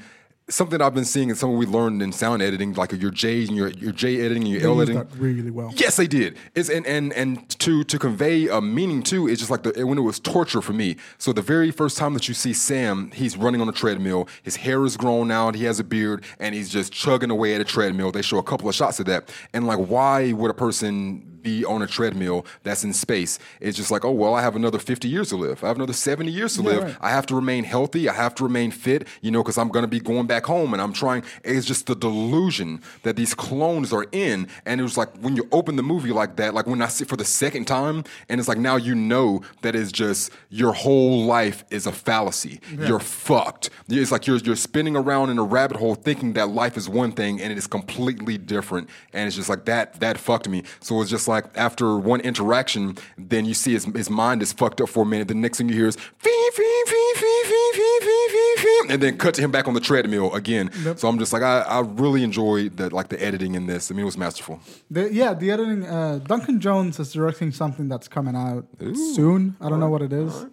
something 0.51 0.81
I've 0.81 0.95
been 0.95 1.05
seeing 1.05 1.31
and 1.31 1.39
something 1.39 1.57
we 1.59 1.67
learned 1.67 2.03
in 2.03 2.13
sound 2.13 2.43
editing, 2.43 2.75
like 2.75 2.93
your 2.93 3.11
J 3.11 3.45
and 3.45 3.57
your, 3.57 3.69
your 3.69 3.93
J 3.93 4.21
editing 4.21 4.43
and 4.43 4.49
your 4.53 4.61
They 4.61 4.67
L 4.67 4.81
editing. 4.81 5.07
really 5.19 5.51
well. 5.51 5.73
Yes, 5.77 5.97
they 5.97 6.07
did. 6.07 6.37
It's 6.55 6.69
and 6.69 6.87
and 6.87 7.13
and 7.13 7.49
to 7.61 7.85
to 7.85 7.99
convey 7.99 8.49
a 8.49 8.61
meaning 8.61 9.03
too. 9.03 9.29
It's 9.29 9.41
just 9.41 9.51
like 9.51 9.63
the 9.63 9.87
when 9.87 9.99
it 9.99 10.03
was 10.03 10.19
torture 10.21 10.61
for 10.63 10.73
me. 10.73 10.97
So 11.19 11.33
the 11.33 11.43
very 11.43 11.71
first 11.71 11.97
time 11.97 12.15
that 12.15 12.29
you 12.29 12.35
see 12.35 12.53
Sam, 12.53 13.11
he's 13.13 13.37
running 13.37 13.61
on 13.61 13.69
a 13.69 13.73
treadmill. 13.73 14.29
His 14.43 14.57
hair 14.57 14.85
is 14.85 14.97
grown 14.97 15.31
out. 15.31 15.55
He 15.55 15.65
has 15.65 15.81
a 15.81 15.85
beard, 15.85 16.25
and 16.39 16.55
he's 16.55 16.69
just 16.69 16.93
chugging 16.93 17.31
away 17.31 17.55
at 17.55 17.61
a 17.61 17.65
treadmill. 17.65 18.13
They 18.13 18.23
show 18.23 18.39
a 18.39 18.43
couple 18.43 18.69
of 18.69 18.75
shots 18.75 19.01
of 19.01 19.07
that, 19.07 19.33
and 19.53 19.67
like, 19.67 19.79
why 19.79 20.33
would 20.33 20.51
a 20.51 20.55
person 20.55 21.31
be 21.43 21.65
on 21.65 21.83
a 21.83 21.87
treadmill 21.87 22.45
that's 22.63 22.85
in 22.85 22.93
space. 22.93 23.39
It's 23.61 23.77
just 23.77 23.91
like, 23.91 24.05
oh 24.05 24.11
well, 24.13 24.35
I 24.35 24.43
have 24.43 24.57
another 24.57 24.79
50 24.79 25.09
years 25.09 25.31
to 25.31 25.37
live. 25.37 25.63
I 25.65 25.69
have 25.69 25.77
another 25.77 25.93
70 25.93 26.31
years 26.31 26.55
to 26.57 26.63
live. 26.63 26.83
right. 26.83 26.97
I 27.01 27.11
have 27.11 27.27
to 27.27 27.35
remain 27.35 27.65
healthy. 27.65 28.09
I 28.09 28.13
have 28.15 28.35
to 28.37 28.45
remain 28.45 28.71
fit, 28.71 29.07
you 29.21 29.31
know, 29.31 29.43
because 29.43 29.59
I'm 29.59 29.69
going 29.69 29.83
to 29.85 29.89
be 29.89 30.01
going 30.01 30.27
back 30.27 30.40
home 30.47 30.73
and 30.73 30.83
I'm 30.83 30.93
trying. 30.93 31.23
It's 31.45 31.67
just 31.67 31.87
the 31.87 31.95
delusion 31.95 32.83
that 33.03 33.17
these 33.17 33.35
clones 33.35 33.93
are 33.93 34.07
in. 34.13 34.49
And 34.67 34.81
it 34.81 34.85
was 34.85 34.97
like 34.97 35.15
when 35.19 35.37
you 35.37 35.49
open 35.53 35.77
the 35.77 35.83
movie 35.83 36.13
like 36.13 36.37
that, 36.37 36.55
like 36.55 36.67
when 36.67 36.83
I 36.83 36.89
see 36.89 37.05
for 37.05 37.17
the 37.17 37.25
second 37.25 37.67
time, 37.67 38.05
and 38.29 38.39
it's 38.39 38.49
like 38.49 38.59
now 38.59 38.77
you 38.77 38.95
know 38.95 39.43
that 39.63 39.75
it's 39.75 39.93
just 39.93 40.31
your 40.49 40.73
whole 40.73 41.25
life 41.25 41.65
is 41.71 41.87
a 41.87 41.93
fallacy. 41.93 42.61
You're 42.71 43.01
fucked. 43.01 43.71
It's 43.89 44.13
like 44.13 44.27
you're, 44.27 44.39
you're 44.39 44.57
spinning 44.57 44.97
around 44.97 45.31
in 45.31 45.39
a 45.39 45.45
rabbit 45.45 45.77
hole 45.77 45.95
thinking 45.95 46.35
that 46.35 46.49
life 46.51 46.77
is 46.77 46.89
one 46.89 47.13
thing 47.13 47.41
and 47.41 47.53
it 47.53 47.59
is 47.59 47.67
completely 47.67 48.39
different. 48.39 48.89
And 49.13 49.27
it's 49.27 49.37
just 49.37 49.49
like 49.49 49.65
that, 49.67 50.01
that 50.01 50.19
fucked 50.19 50.49
me. 50.49 50.63
So 50.81 51.01
it's 51.01 51.11
just 51.11 51.29
like 51.29 51.47
after 51.57 51.97
one 51.97 52.21
interaction, 52.21 52.97
then 53.19 53.45
you 53.45 53.55
see 53.55 53.73
his, 53.73 53.85
his 53.85 54.11
mind 54.11 54.43
is 54.43 54.53
fucked 54.53 54.81
up 54.81 54.89
for 54.89 55.03
a 55.03 55.07
minute. 55.07 55.29
The 55.29 55.35
next 55.35 55.59
thing 55.59 55.69
you 55.69 55.75
hear 55.75 55.87
is, 55.89 55.97
fee, 55.97 56.51
fee, 56.55 56.83
fee, 56.87 57.13
fee, 57.17 57.43
fee, 57.45 57.71
fee, 57.73 57.99
fee, 58.01 58.29
fee, 58.31 58.63
fee, 58.63 58.93
and 58.93 59.03
then 59.03 59.17
cut 59.19 59.35
to 59.35 59.41
him 59.43 59.51
back 59.51 59.69
on 59.69 59.75
the 59.75 59.81
treadmill 59.81 60.20
again. 60.29 60.71
So 60.97 61.09
I'm 61.09 61.19
just 61.19 61.33
like, 61.33 61.43
I, 61.43 61.61
I 61.61 61.81
really 61.81 62.23
enjoyed 62.23 62.77
the, 62.77 62.95
like 62.95 63.09
the 63.09 63.23
editing 63.25 63.55
in 63.55 63.67
this. 63.67 63.91
I 63.91 63.95
mean, 63.95 64.03
it 64.03 64.05
was 64.05 64.19
masterful. 64.19 64.61
The, 64.91 65.13
yeah, 65.13 65.33
the 65.35 65.51
editing. 65.51 65.87
Uh, 65.87 66.19
Duncan 66.19 66.61
Jones 66.61 66.99
is 67.01 67.13
directing 67.13 67.51
something 67.53 67.89
that's 67.89 68.09
coming 68.09 68.37
out 68.37 68.67
soon. 69.15 69.57
I 69.61 69.69
don't 69.69 69.81
know 69.81 69.89
what 69.91 70.03
it 70.03 70.13
is, 70.13 70.47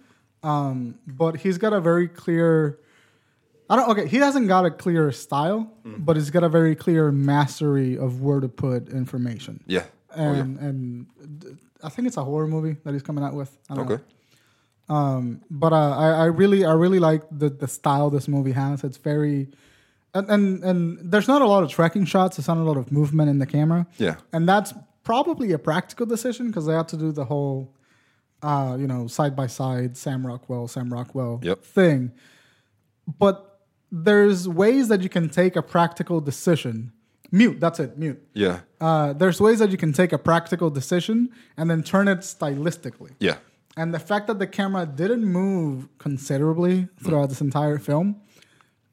um, 0.44 0.96
but 1.06 1.38
he's 1.38 1.58
got 1.58 1.74
a 1.74 1.82
very 1.82 2.08
clear. 2.08 2.80
I 3.70 3.76
don't. 3.76 3.90
Okay, 3.90 4.08
he 4.08 4.18
hasn't 4.18 4.48
got 4.48 4.66
a 4.66 4.72
clear 4.72 5.12
style, 5.12 5.70
Mm. 5.86 6.06
but 6.06 6.16
he's 6.16 6.30
got 6.30 6.44
a 6.44 6.50
very 6.50 6.74
clear 6.76 7.12
mastery 7.12 7.98
of 7.98 8.22
where 8.22 8.40
to 8.40 8.48
put 8.48 8.90
information. 8.90 9.62
Yeah. 9.68 9.84
Oh, 10.16 10.34
yeah. 10.34 10.40
and 10.40 10.58
and 10.60 11.06
I 11.84 11.90
think 11.90 12.08
it's 12.08 12.18
a 12.18 12.24
horror 12.24 12.48
movie 12.48 12.78
that 12.86 12.94
he's 12.94 13.04
coming 13.04 13.24
out 13.24 13.34
with. 13.34 13.52
I 13.70 13.76
don't 13.76 13.90
know. 13.90 14.00
Um, 14.90 15.42
but 15.50 15.74
uh, 15.74 15.98
I, 15.98 16.10
I 16.12 16.26
really, 16.26 16.64
I 16.66 16.72
really 16.74 17.00
like 17.00 17.24
the 17.32 17.50
the 17.50 17.68
style 17.68 18.10
this 18.10 18.28
movie 18.28 18.54
has. 18.54 18.84
It's 18.84 18.98
very, 18.98 19.50
and, 20.14 20.30
and 20.30 20.64
and 20.64 21.12
there's 21.12 21.28
not 21.28 21.42
a 21.42 21.46
lot 21.46 21.64
of 21.64 21.70
tracking 21.70 22.06
shots. 22.06 22.38
There's 22.38 22.48
not 22.48 22.58
a 22.58 22.64
lot 22.64 22.78
of 22.78 22.92
movement 22.92 23.30
in 23.30 23.40
the 23.40 23.46
camera. 23.46 23.86
Yeah. 23.98 24.16
and 24.32 24.48
that's 24.48 24.74
probably 25.04 25.52
a 25.52 25.60
practical 25.60 26.06
decision 26.06 26.48
because 26.48 26.66
they 26.66 26.74
had 26.74 26.88
to 26.90 26.98
do 26.98 27.12
the 27.12 27.26
whole, 27.26 27.74
uh, 28.42 28.76
you 28.80 28.88
know, 28.88 29.08
side 29.08 29.36
by 29.36 29.48
side 29.48 29.96
Sam 29.98 30.26
Rockwell, 30.28 30.68
Sam 30.68 30.92
Rockwell 30.92 31.40
Yep. 31.44 31.64
thing. 31.64 32.12
But 33.20 33.60
there's 33.92 34.48
ways 34.50 34.90
that 34.90 35.02
you 35.02 35.10
can 35.10 35.30
take 35.30 35.56
a 35.56 35.62
practical 35.62 36.20
decision. 36.22 36.92
Mute. 37.32 37.60
That's 37.60 37.80
it. 37.80 37.98
Mute. 37.98 38.22
Yeah. 38.34 38.60
Uh, 38.82 39.14
there's 39.14 39.40
ways 39.42 39.60
that 39.60 39.70
you 39.72 39.78
can 39.78 39.94
take 39.94 40.12
a 40.14 40.18
practical 40.18 40.70
decision 40.70 41.30
and 41.58 41.70
then 41.70 41.84
turn 41.84 42.08
it 42.08 42.20
stylistically. 42.20 43.12
Yeah. 43.20 43.38
And 43.78 43.94
the 43.94 44.00
fact 44.00 44.28
that 44.28 44.40
the 44.40 44.48
camera 44.48 44.86
didn't 44.86 45.24
move 45.26 45.88
considerably 46.00 46.88
throughout 47.04 47.30
this 47.30 47.42
entire 47.42 47.78
film 47.78 48.16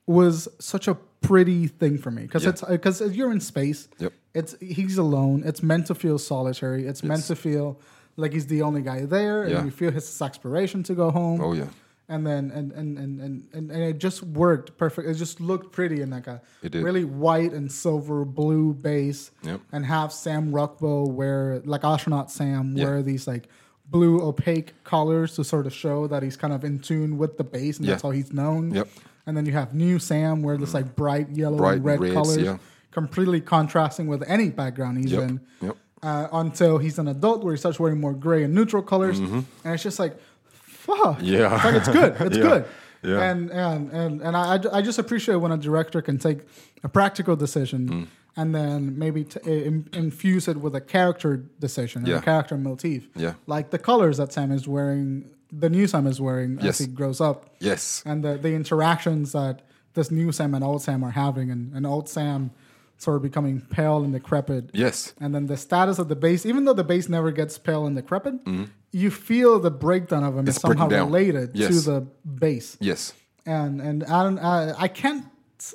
was 0.06 0.48
such 0.58 0.86
a 0.88 0.94
pretty 1.22 1.66
thing 1.66 1.96
for 1.98 2.10
me 2.10 2.22
because 2.22 2.44
Yeah. 2.44 2.50
it's 2.50 2.62
uh, 2.62 2.66
because 2.68 3.00
you're 3.16 3.32
in 3.32 3.40
space. 3.40 3.88
Yep. 3.98 4.12
It's 4.34 4.54
he's 4.60 4.98
alone. 4.98 5.42
It's 5.46 5.62
meant 5.62 5.86
to 5.86 5.94
feel 5.94 6.18
solitary. 6.18 6.86
It's 6.86 7.02
meant 7.02 7.24
to 7.24 7.36
feel 7.36 7.80
like 8.16 8.32
he's 8.32 8.46
the 8.46 8.62
only 8.62 8.82
guy 8.82 9.06
there, 9.06 9.48
Yeah. 9.48 9.56
and 9.56 9.64
you 9.66 9.70
feel 9.70 9.90
his 9.90 10.20
aspiration 10.20 10.82
to 10.84 10.94
go 10.94 11.10
home. 11.10 11.40
Oh, 11.40 11.52
yeah. 11.54 11.68
And 12.08 12.26
then 12.26 12.50
and 12.50 12.70
and, 12.72 12.98
and, 12.98 13.20
and, 13.20 13.48
and 13.54 13.70
and 13.70 13.82
it 13.82 13.96
just 13.98 14.22
worked 14.22 14.76
perfect. 14.76 15.08
It 15.08 15.14
just 15.14 15.40
looked 15.40 15.72
pretty 15.72 16.02
in 16.02 16.10
like 16.10 16.26
a 16.26 16.42
It 16.62 16.72
did. 16.72 16.84
really 16.84 17.04
white 17.06 17.52
and 17.54 17.72
silver 17.72 18.26
blue 18.26 18.74
base. 18.74 19.30
Yep. 19.42 19.60
And 19.72 19.86
have 19.86 20.12
Sam 20.12 20.52
Rockwell 20.52 21.10
wear 21.10 21.62
like 21.64 21.82
astronaut 21.84 22.30
Sam 22.30 22.76
Yeah. 22.76 22.84
wear 22.84 23.02
these 23.02 23.26
like 23.26 23.48
blue 23.90 24.20
opaque 24.22 24.72
colors 24.84 25.34
to 25.36 25.44
sort 25.44 25.66
of 25.66 25.72
show 25.72 26.06
that 26.06 26.22
he's 26.22 26.36
kind 26.36 26.52
of 26.52 26.64
in 26.64 26.78
tune 26.78 27.18
with 27.18 27.36
the 27.36 27.44
base 27.44 27.78
and 27.78 27.86
that's 27.88 28.02
how 28.02 28.10
he's 28.10 28.32
known. 28.32 28.72
Yep. 28.74 28.88
And 29.26 29.36
then 29.36 29.46
you 29.46 29.52
have 29.52 29.74
new 29.74 29.98
Sam 29.98 30.42
wear 30.42 30.56
this 30.56 30.74
like 30.74 30.96
bright 30.96 31.30
yellow 31.30 31.56
Bright 31.58 31.76
and 31.76 31.84
red 31.84 32.00
reds, 32.00 32.14
colors, 32.14 32.38
yeah. 32.38 32.58
completely 32.90 33.40
contrasting 33.40 34.06
with 34.06 34.22
any 34.28 34.50
background 34.50 34.98
he's 34.98 35.12
Yep. 35.12 35.22
in. 35.22 35.40
Yep. 35.62 35.76
Uh, 36.02 36.28
until 36.32 36.76
he's 36.78 36.98
an 36.98 37.08
adult 37.08 37.42
where 37.42 37.54
he 37.54 37.58
starts 37.58 37.80
wearing 37.80 37.98
more 38.00 38.12
gray 38.12 38.42
and 38.42 38.54
neutral 38.54 38.82
colors, 38.82 39.18
and 39.18 39.46
it's 39.64 39.82
just 39.82 39.98
like, 39.98 40.14
fuck, 40.52 41.18
Mm-hmm. 41.18 41.24
Yeah. 41.24 41.54
it's 41.54 41.64
like 41.64 41.74
it's 41.76 41.88
good, 41.88 42.16
it's 42.20 42.36
Yeah. 42.38 42.42
good, 42.42 42.64
Yeah. 43.02 43.30
and 43.30 43.50
and 43.50 43.90
and 43.92 44.20
and 44.22 44.36
I, 44.36 44.56
I 44.56 44.78
I 44.78 44.82
just 44.82 44.98
appreciate 44.98 45.36
when 45.36 45.52
a 45.52 45.56
director 45.56 46.02
can 46.02 46.18
take 46.18 46.40
a 46.82 46.88
practical 46.88 47.36
decision 47.36 47.88
Mm. 47.88 48.06
And 48.36 48.54
then 48.54 48.98
maybe 48.98 49.24
t- 49.24 49.38
in, 49.44 49.88
infuse 49.92 50.48
it 50.48 50.56
with 50.58 50.74
a 50.74 50.80
character 50.80 51.36
decision 51.60 52.04
Yeah. 52.06 52.16
a 52.18 52.22
character 52.22 52.56
motif, 52.56 53.08
Yeah. 53.14 53.34
like 53.46 53.70
the 53.70 53.78
colors 53.78 54.16
that 54.16 54.32
Sam 54.32 54.50
is 54.52 54.66
wearing, 54.66 55.30
the 55.52 55.70
new 55.70 55.86
Sam 55.86 56.06
is 56.06 56.20
wearing 56.20 56.58
Yes. 56.60 56.80
as 56.80 56.86
he 56.86 56.92
grows 56.92 57.20
up, 57.20 57.50
Yes. 57.60 58.02
and 58.04 58.24
the, 58.24 58.36
the 58.36 58.54
interactions 58.54 59.32
that 59.32 59.62
this 59.94 60.10
new 60.10 60.32
Sam 60.32 60.54
and 60.54 60.64
old 60.64 60.82
Sam 60.82 61.04
are 61.04 61.12
having, 61.12 61.50
and, 61.50 61.72
and 61.74 61.86
old 61.86 62.08
Sam 62.08 62.50
sort 62.96 63.16
of 63.16 63.22
becoming 63.22 63.60
pale 63.60 64.02
and 64.02 64.12
decrepit. 64.12 64.70
Yes. 64.72 65.14
And 65.20 65.34
then 65.34 65.46
the 65.46 65.56
status 65.56 65.98
of 65.98 66.08
the 66.08 66.16
base, 66.16 66.44
even 66.46 66.64
though 66.64 66.72
the 66.72 66.84
base 66.84 67.08
never 67.08 67.30
gets 67.32 67.58
pale 67.58 67.86
and 67.86 67.94
decrepit, 67.94 68.34
you 68.92 69.10
feel 69.10 69.58
the 69.60 69.70
breakdown 69.70 70.22
of 70.24 70.34
him 70.34 70.40
Mm-hmm. 70.40 70.48
It's 70.48 70.56
is 70.58 70.62
somehow 70.62 70.88
related 70.88 71.54
to 71.54 71.80
the 71.80 72.06
base. 72.24 72.76
Yes. 72.80 73.12
And 73.46 73.80
and 73.80 74.04
I 74.04 74.22
don't, 74.22 74.38
I, 74.38 74.74
I 74.78 74.88
can't 74.88 75.24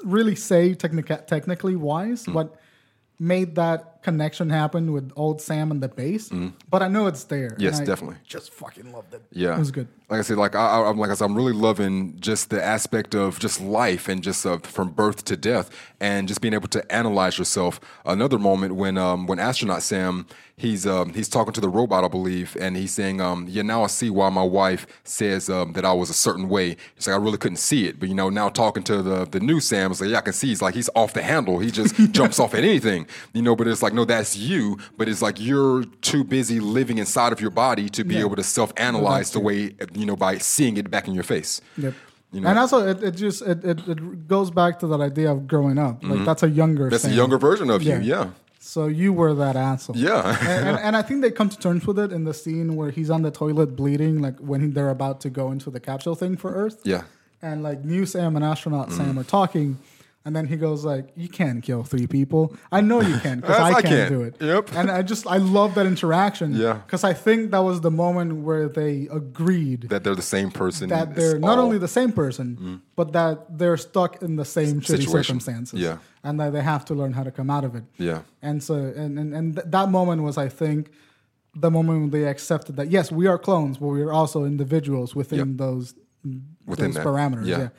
really 0.03 0.35
say 0.35 0.73
technica- 0.75 1.23
technically 1.27 1.75
wise 1.75 2.25
Mm. 2.25 2.33
what 2.33 2.55
made 3.21 3.55
that 3.55 4.01
connection 4.01 4.49
happen 4.49 4.93
with 4.93 5.11
old 5.17 5.41
Sam 5.41 5.71
and 5.71 5.83
the 5.83 5.89
base, 5.89 6.29
but 6.69 6.81
I 6.81 6.87
know 6.87 7.07
it's 7.07 7.25
there. 7.25 7.49
Mm. 7.49 7.59
Yes, 7.65 7.79
definitely. 7.81 8.15
Just 8.25 8.53
fucking 8.53 8.93
loved 8.93 9.13
it. 9.13 9.21
Yeah, 9.33 9.55
it 9.55 9.59
was 9.59 9.71
good. 9.71 9.89
Like 10.09 10.19
I 10.19 10.21
said, 10.23 10.37
like 10.37 10.55
I, 10.55 10.83
I'm 10.87 10.97
like 10.97 11.09
I 11.11 11.15
said, 11.15 11.25
I'm 11.25 11.35
really 11.35 11.51
loving 11.51 12.15
just 12.19 12.49
the 12.49 12.63
aspect 12.63 13.13
of 13.15 13.37
just 13.39 13.59
life 13.59 14.07
and 14.07 14.23
just 14.23 14.45
uh, 14.45 14.59
from 14.59 14.91
birth 14.91 15.25
to 15.25 15.35
death, 15.35 15.69
and 16.01 16.27
just 16.27 16.41
being 16.41 16.53
able 16.53 16.67
to 16.69 16.91
analyze 16.93 17.37
yourself. 17.37 17.79
Another 18.05 18.39
moment 18.39 18.75
when 18.75 18.97
um, 18.97 19.27
when 19.27 19.39
astronaut 19.39 19.81
Sam 19.83 20.25
he's 20.57 20.85
um, 20.85 21.13
he's 21.13 21.29
talking 21.29 21.53
to 21.53 21.61
the 21.61 21.69
robot, 21.69 22.03
I 22.03 22.09
believe, 22.09 22.57
and 22.59 22.75
he's 22.75 22.91
saying, 22.91 23.21
um, 23.21 23.45
"Yeah, 23.49 23.61
now 23.61 23.83
I 23.83 23.87
see 23.87 24.09
why 24.09 24.29
my 24.29 24.43
wife 24.43 24.85
says 25.05 25.49
um, 25.49 25.71
that 25.73 25.85
I 25.85 25.93
was 25.93 26.09
a 26.09 26.13
certain 26.13 26.49
way." 26.49 26.75
He's 26.95 27.07
like, 27.07 27.15
"I 27.15 27.19
really 27.19 27.37
couldn't 27.37 27.57
see 27.57 27.87
it, 27.87 27.99
but 27.99 28.09
you 28.09 28.15
know, 28.15 28.29
now 28.29 28.49
talking 28.49 28.83
to 28.83 29.01
the 29.01 29.25
the 29.25 29.39
new 29.39 29.59
Sam, 29.59 29.91
it's 29.91 30.01
like, 30.01 30.09
yeah, 30.09 30.17
I 30.17 30.21
can 30.21 30.33
see. 30.33 30.47
He's 30.47 30.61
like, 30.61 30.75
he's 30.75 30.89
off 30.95 31.13
the 31.13 31.21
handle. 31.21 31.59
He 31.59 31.71
just 31.71 31.95
jumps 32.11 32.39
off 32.39 32.53
at 32.53 32.63
anything, 32.63 33.07
you 33.33 33.41
know. 33.41 33.55
But 33.55 33.67
it's 33.67 33.81
like, 33.81 33.93
no, 33.93 34.05
that's 34.05 34.35
you. 34.35 34.77
But 34.97 35.07
it's 35.09 35.21
like 35.21 35.39
you're 35.39 35.85
too 36.01 36.23
busy 36.23 36.59
living 36.59 36.97
inside 36.97 37.31
of 37.31 37.39
your 37.41 37.51
body 37.51 37.89
to 37.89 38.03
be 38.03 38.15
Yeah. 38.15 38.21
able 38.21 38.35
to 38.35 38.43
self 38.43 38.73
analyze 38.77 39.31
the 39.31 39.39
way 39.39 39.75
you 39.93 40.05
know 40.05 40.15
by 40.17 40.37
seeing 40.39 40.77
it 40.77 40.91
back 40.91 41.07
in 41.07 41.13
your 41.13 41.23
face. 41.23 41.61
Yep. 41.77 41.93
You 42.31 42.41
know? 42.41 42.49
and 42.49 42.59
also, 42.59 42.87
it, 42.87 43.01
it 43.03 43.11
just 43.11 43.41
it, 43.41 43.63
it, 43.65 43.87
it 43.87 44.27
goes 44.27 44.51
back 44.51 44.79
to 44.79 44.87
that 44.87 45.01
idea 45.01 45.31
of 45.31 45.47
growing 45.47 45.77
up. 45.79 46.03
Like 46.03 46.25
that's 46.25 46.43
a 46.43 46.49
younger. 46.49 46.83
Mm-hmm. 46.83 46.89
That's 46.91 47.03
Sam. 47.03 47.13
a 47.13 47.15
younger 47.15 47.37
version 47.39 47.69
of 47.71 47.81
Yeah. 47.81 47.99
you. 47.99 48.09
Yeah. 48.09 48.29
So 48.61 48.85
you 48.87 49.13
were 49.13 49.33
that 49.35 49.55
asshole. 49.55 49.97
Yeah. 49.97 50.37
and, 50.41 50.67
and, 50.67 50.79
and 50.79 50.95
I 50.97 51.01
think 51.01 51.21
they 51.21 51.31
come 51.31 51.49
to 51.49 51.57
terms 51.57 51.87
with 51.87 51.97
it 51.97 52.11
in 52.11 52.25
the 52.25 52.33
scene 52.33 52.75
where 52.75 52.91
he's 52.91 53.09
on 53.09 53.21
the 53.23 53.31
toilet 53.31 53.75
bleeding, 53.75 54.21
like 54.21 54.37
when 54.39 54.73
they're 54.73 54.89
about 54.91 55.21
to 55.21 55.29
go 55.29 55.51
into 55.51 55.71
the 55.71 55.79
capsule 55.79 56.13
thing 56.13 56.37
for 56.37 56.53
Earth. 56.53 56.81
Yeah. 56.83 57.03
And 57.41 57.63
like 57.63 57.83
new 57.85 58.05
Sam 58.05 58.35
and 58.35 58.43
astronaut 58.45 58.91
Sam 58.91 59.17
are 59.17 59.23
talking, 59.23 59.79
and 60.25 60.35
then 60.35 60.45
he 60.47 60.55
goes 60.57 60.83
like, 60.83 61.05
"You 61.15 61.29
can't 61.29 61.63
kill 61.63 61.83
three 61.83 62.05
people. 62.07 62.53
I 62.71 62.81
know 62.81 63.01
you 63.01 63.17
can 63.19 63.39
because 63.39 63.57
I 63.69 63.69
I 63.69 63.81
can't 63.81 63.85
can. 63.85 64.11
do 64.11 64.21
it." 64.23 64.35
Yep. 64.41 64.75
And 64.75 64.91
I 64.91 65.01
just 65.01 65.25
I 65.25 65.37
love 65.37 65.75
that 65.75 65.85
interaction. 65.85 66.53
Yeah. 66.53 66.73
Because 66.85 67.03
I 67.03 67.13
think 67.13 67.51
that 67.51 67.59
was 67.59 67.81
the 67.81 67.91
moment 67.91 68.43
where 68.43 68.67
they 68.67 69.07
agreed 69.11 69.81
That 69.89 70.03
they're 70.03 70.15
the 70.15 70.21
same 70.37 70.51
person. 70.51 70.89
that 70.89 71.15
they're 71.15 71.39
not 71.39 71.51
all- 71.57 71.63
Mm. 71.63 71.67
only 71.67 71.77
the 71.77 71.87
same 71.99 72.11
person, 72.11 72.81
but 72.95 73.13
that 73.13 73.57
they're 73.57 73.77
stuck 73.77 74.21
in 74.21 74.35
the 74.35 74.45
same 74.45 74.81
Situation. 74.81 75.11
circumstances. 75.11 75.79
Yeah. 75.79 75.97
And 76.23 76.37
that 76.39 76.51
they 76.53 76.61
have 76.61 76.83
to 76.85 76.93
learn 76.93 77.13
how 77.13 77.23
to 77.23 77.31
come 77.31 77.49
out 77.49 77.63
of 77.63 77.73
it. 77.75 77.83
Yeah. 77.97 78.21
And 78.41 78.61
so, 78.61 78.75
and, 78.75 79.17
and, 79.17 79.33
and 79.33 79.55
th- 79.55 79.67
that 79.69 79.89
moment 79.89 80.23
was, 80.23 80.37
I 80.37 80.49
think, 80.49 80.91
the 81.55 81.71
moment 81.71 81.95
when 82.01 82.09
they 82.09 82.25
accepted 82.27 82.75
that, 82.75 82.91
yes, 82.91 83.09
we 83.11 83.25
are 83.27 83.37
clones, 83.37 83.77
but 83.77 83.87
we 83.87 84.01
are 84.01 84.11
also 84.11 84.43
individuals 84.43 85.15
within 85.15 85.39
Yep. 85.39 85.47
those, 85.63 85.93
Within 86.65 86.87
those 86.91 86.95
that. 86.95 87.05
parameters. 87.05 87.45
Yeah. 87.47 87.57
Yeah. 87.59 87.69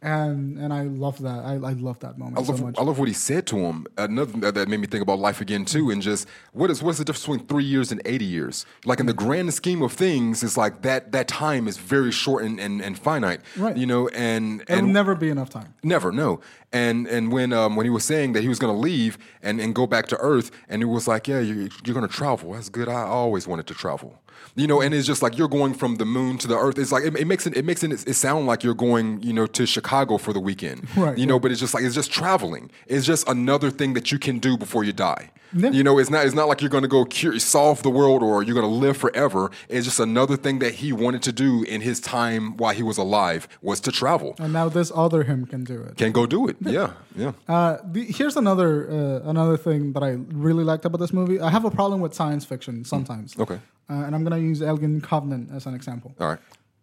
And 0.00 0.58
and 0.58 0.72
I 0.72 0.82
love 0.82 1.20
that. 1.22 1.44
I, 1.44 1.54
I 1.54 1.72
love 1.72 1.98
that 2.00 2.18
moment 2.18 2.38
I 2.38 2.42
love, 2.42 2.58
so 2.58 2.64
much. 2.66 2.78
I 2.78 2.82
love 2.82 3.00
what 3.00 3.08
he 3.08 3.14
said 3.14 3.46
to 3.48 3.56
him. 3.58 3.84
Another 3.96 4.32
that- 4.40 4.54
that 4.54 4.68
made 4.68 4.78
me 4.78 4.86
think 4.86 5.02
about 5.02 5.18
life 5.18 5.40
again 5.40 5.64
too, 5.64 5.90
and 5.90 6.00
just 6.00 6.28
what 6.52 6.70
is 6.70 6.82
what's 6.82 6.98
the 6.98 7.04
difference 7.04 7.26
between 7.26 7.46
three 7.48 7.64
years 7.64 7.90
and 7.90 8.00
eighty 8.04 8.24
years? 8.24 8.64
Like 8.84 9.00
in 9.00 9.06
the 9.06 9.12
grand 9.12 9.52
scheme 9.54 9.82
of 9.82 9.92
things, 9.92 10.44
it's 10.44 10.56
like 10.56 10.82
that 10.82 11.10
that 11.12 11.26
time 11.26 11.66
is 11.66 11.78
very 11.78 12.12
short 12.12 12.44
and, 12.44 12.60
and, 12.60 12.80
and 12.80 12.96
finite. 12.96 13.40
Right. 13.56 13.76
You 13.76 13.86
know, 13.86 14.06
and 14.08 14.62
It'll 14.62 14.78
and 14.84 14.92
never 14.92 15.16
be 15.16 15.30
enough 15.30 15.50
time. 15.50 15.74
Never, 15.82 16.12
no. 16.12 16.40
And 16.72 17.08
and 17.08 17.32
when 17.32 17.52
um, 17.52 17.74
when 17.74 17.84
he 17.84 17.90
was 17.90 18.04
saying 18.04 18.34
that 18.34 18.42
he 18.42 18.48
was 18.48 18.60
going 18.60 18.72
to 18.72 18.78
leave 18.80 19.18
and, 19.42 19.60
and 19.60 19.74
go 19.74 19.86
back 19.88 20.06
to 20.08 20.16
Earth, 20.18 20.52
and 20.68 20.80
it 20.80 20.86
was 20.86 21.08
like, 21.08 21.26
yeah, 21.26 21.40
you're, 21.40 21.68
you're 21.84 21.94
going 21.94 22.06
to 22.06 22.14
travel. 22.14 22.52
That's 22.52 22.68
good. 22.68 22.88
I 22.88 23.02
always 23.02 23.48
wanted 23.48 23.66
to 23.66 23.74
travel. 23.74 24.20
You 24.56 24.66
know, 24.66 24.80
and 24.80 24.94
it's 24.94 25.06
just 25.06 25.22
like 25.22 25.38
you're 25.38 25.48
going 25.48 25.74
from 25.74 25.96
the 25.96 26.04
moon 26.04 26.38
to 26.38 26.48
the 26.48 26.56
earth. 26.56 26.78
It's 26.78 26.92
like 26.92 27.04
it, 27.04 27.16
it 27.16 27.26
makes 27.26 27.46
it 27.46 27.56
it 27.56 27.64
makes 27.64 27.82
it, 27.82 27.92
it 27.92 28.14
sound 28.14 28.46
like 28.46 28.64
you're 28.64 28.74
going, 28.74 29.22
you 29.22 29.32
know, 29.32 29.46
to 29.46 29.66
Chicago 29.66 30.18
for 30.18 30.32
the 30.32 30.40
weekend. 30.40 30.88
Right, 30.96 31.16
You 31.16 31.26
know, 31.26 31.38
but 31.38 31.50
it's 31.50 31.60
just 31.60 31.74
like 31.74 31.84
it's 31.84 31.94
just 31.94 32.10
traveling. 32.10 32.70
It's 32.86 33.06
just 33.06 33.28
another 33.28 33.70
thing 33.70 33.94
that 33.94 34.10
you 34.10 34.18
can 34.18 34.38
do 34.38 34.56
before 34.56 34.84
you 34.84 34.92
die. 34.92 35.30
Yeah. 35.54 35.70
You 35.70 35.82
know, 35.82 35.98
it's 35.98 36.10
not 36.10 36.26
it's 36.26 36.34
not 36.34 36.48
like 36.48 36.60
you're 36.60 36.70
going 36.70 36.82
to 36.82 36.88
go 36.88 37.04
cure, 37.04 37.38
solve 37.38 37.82
the 37.82 37.90
world 37.90 38.22
or 38.22 38.42
you're 38.42 38.54
going 38.54 38.66
to 38.66 38.72
live 38.86 38.96
forever. 38.96 39.50
It's 39.68 39.86
just 39.86 40.00
another 40.00 40.36
thing 40.36 40.58
that 40.58 40.74
he 40.74 40.92
wanted 40.92 41.22
to 41.22 41.32
do 41.32 41.62
in 41.62 41.80
his 41.80 42.00
time 42.00 42.56
while 42.56 42.74
he 42.74 42.82
was 42.82 42.98
alive 42.98 43.48
was 43.62 43.80
to 43.80 43.92
travel. 43.92 44.34
And 44.38 44.52
now 44.52 44.68
this 44.68 44.92
other 44.94 45.22
him 45.22 45.46
can 45.46 45.64
do 45.64 45.80
it. 45.82 45.96
Can 45.96 46.12
go 46.12 46.26
do 46.26 46.48
it. 46.48 46.56
Yeah, 46.60 46.92
yeah. 47.16 47.32
Uh, 47.48 47.78
the, 47.82 48.04
here's 48.04 48.36
another 48.36 48.90
uh, 48.90 49.30
another 49.30 49.56
thing 49.56 49.92
that 49.94 50.02
I 50.02 50.18
really 50.46 50.64
liked 50.64 50.84
about 50.84 50.98
this 50.98 51.12
movie. 51.12 51.40
I 51.40 51.50
have 51.50 51.64
a 51.64 51.70
problem 51.70 52.00
with 52.00 52.12
science 52.12 52.44
fiction 52.44 52.84
sometimes. 52.84 53.38
Okay. 53.38 53.58
Uh, 53.90 53.94
and 54.04 54.14
I'm 54.14 54.22
gonna 54.24 54.38
use 54.38 54.60
Alien 54.62 55.00
Covenant 55.00 55.50
as 55.52 55.66
an 55.66 55.74
example. 55.74 56.14
All 56.20 56.28
right. 56.28 56.38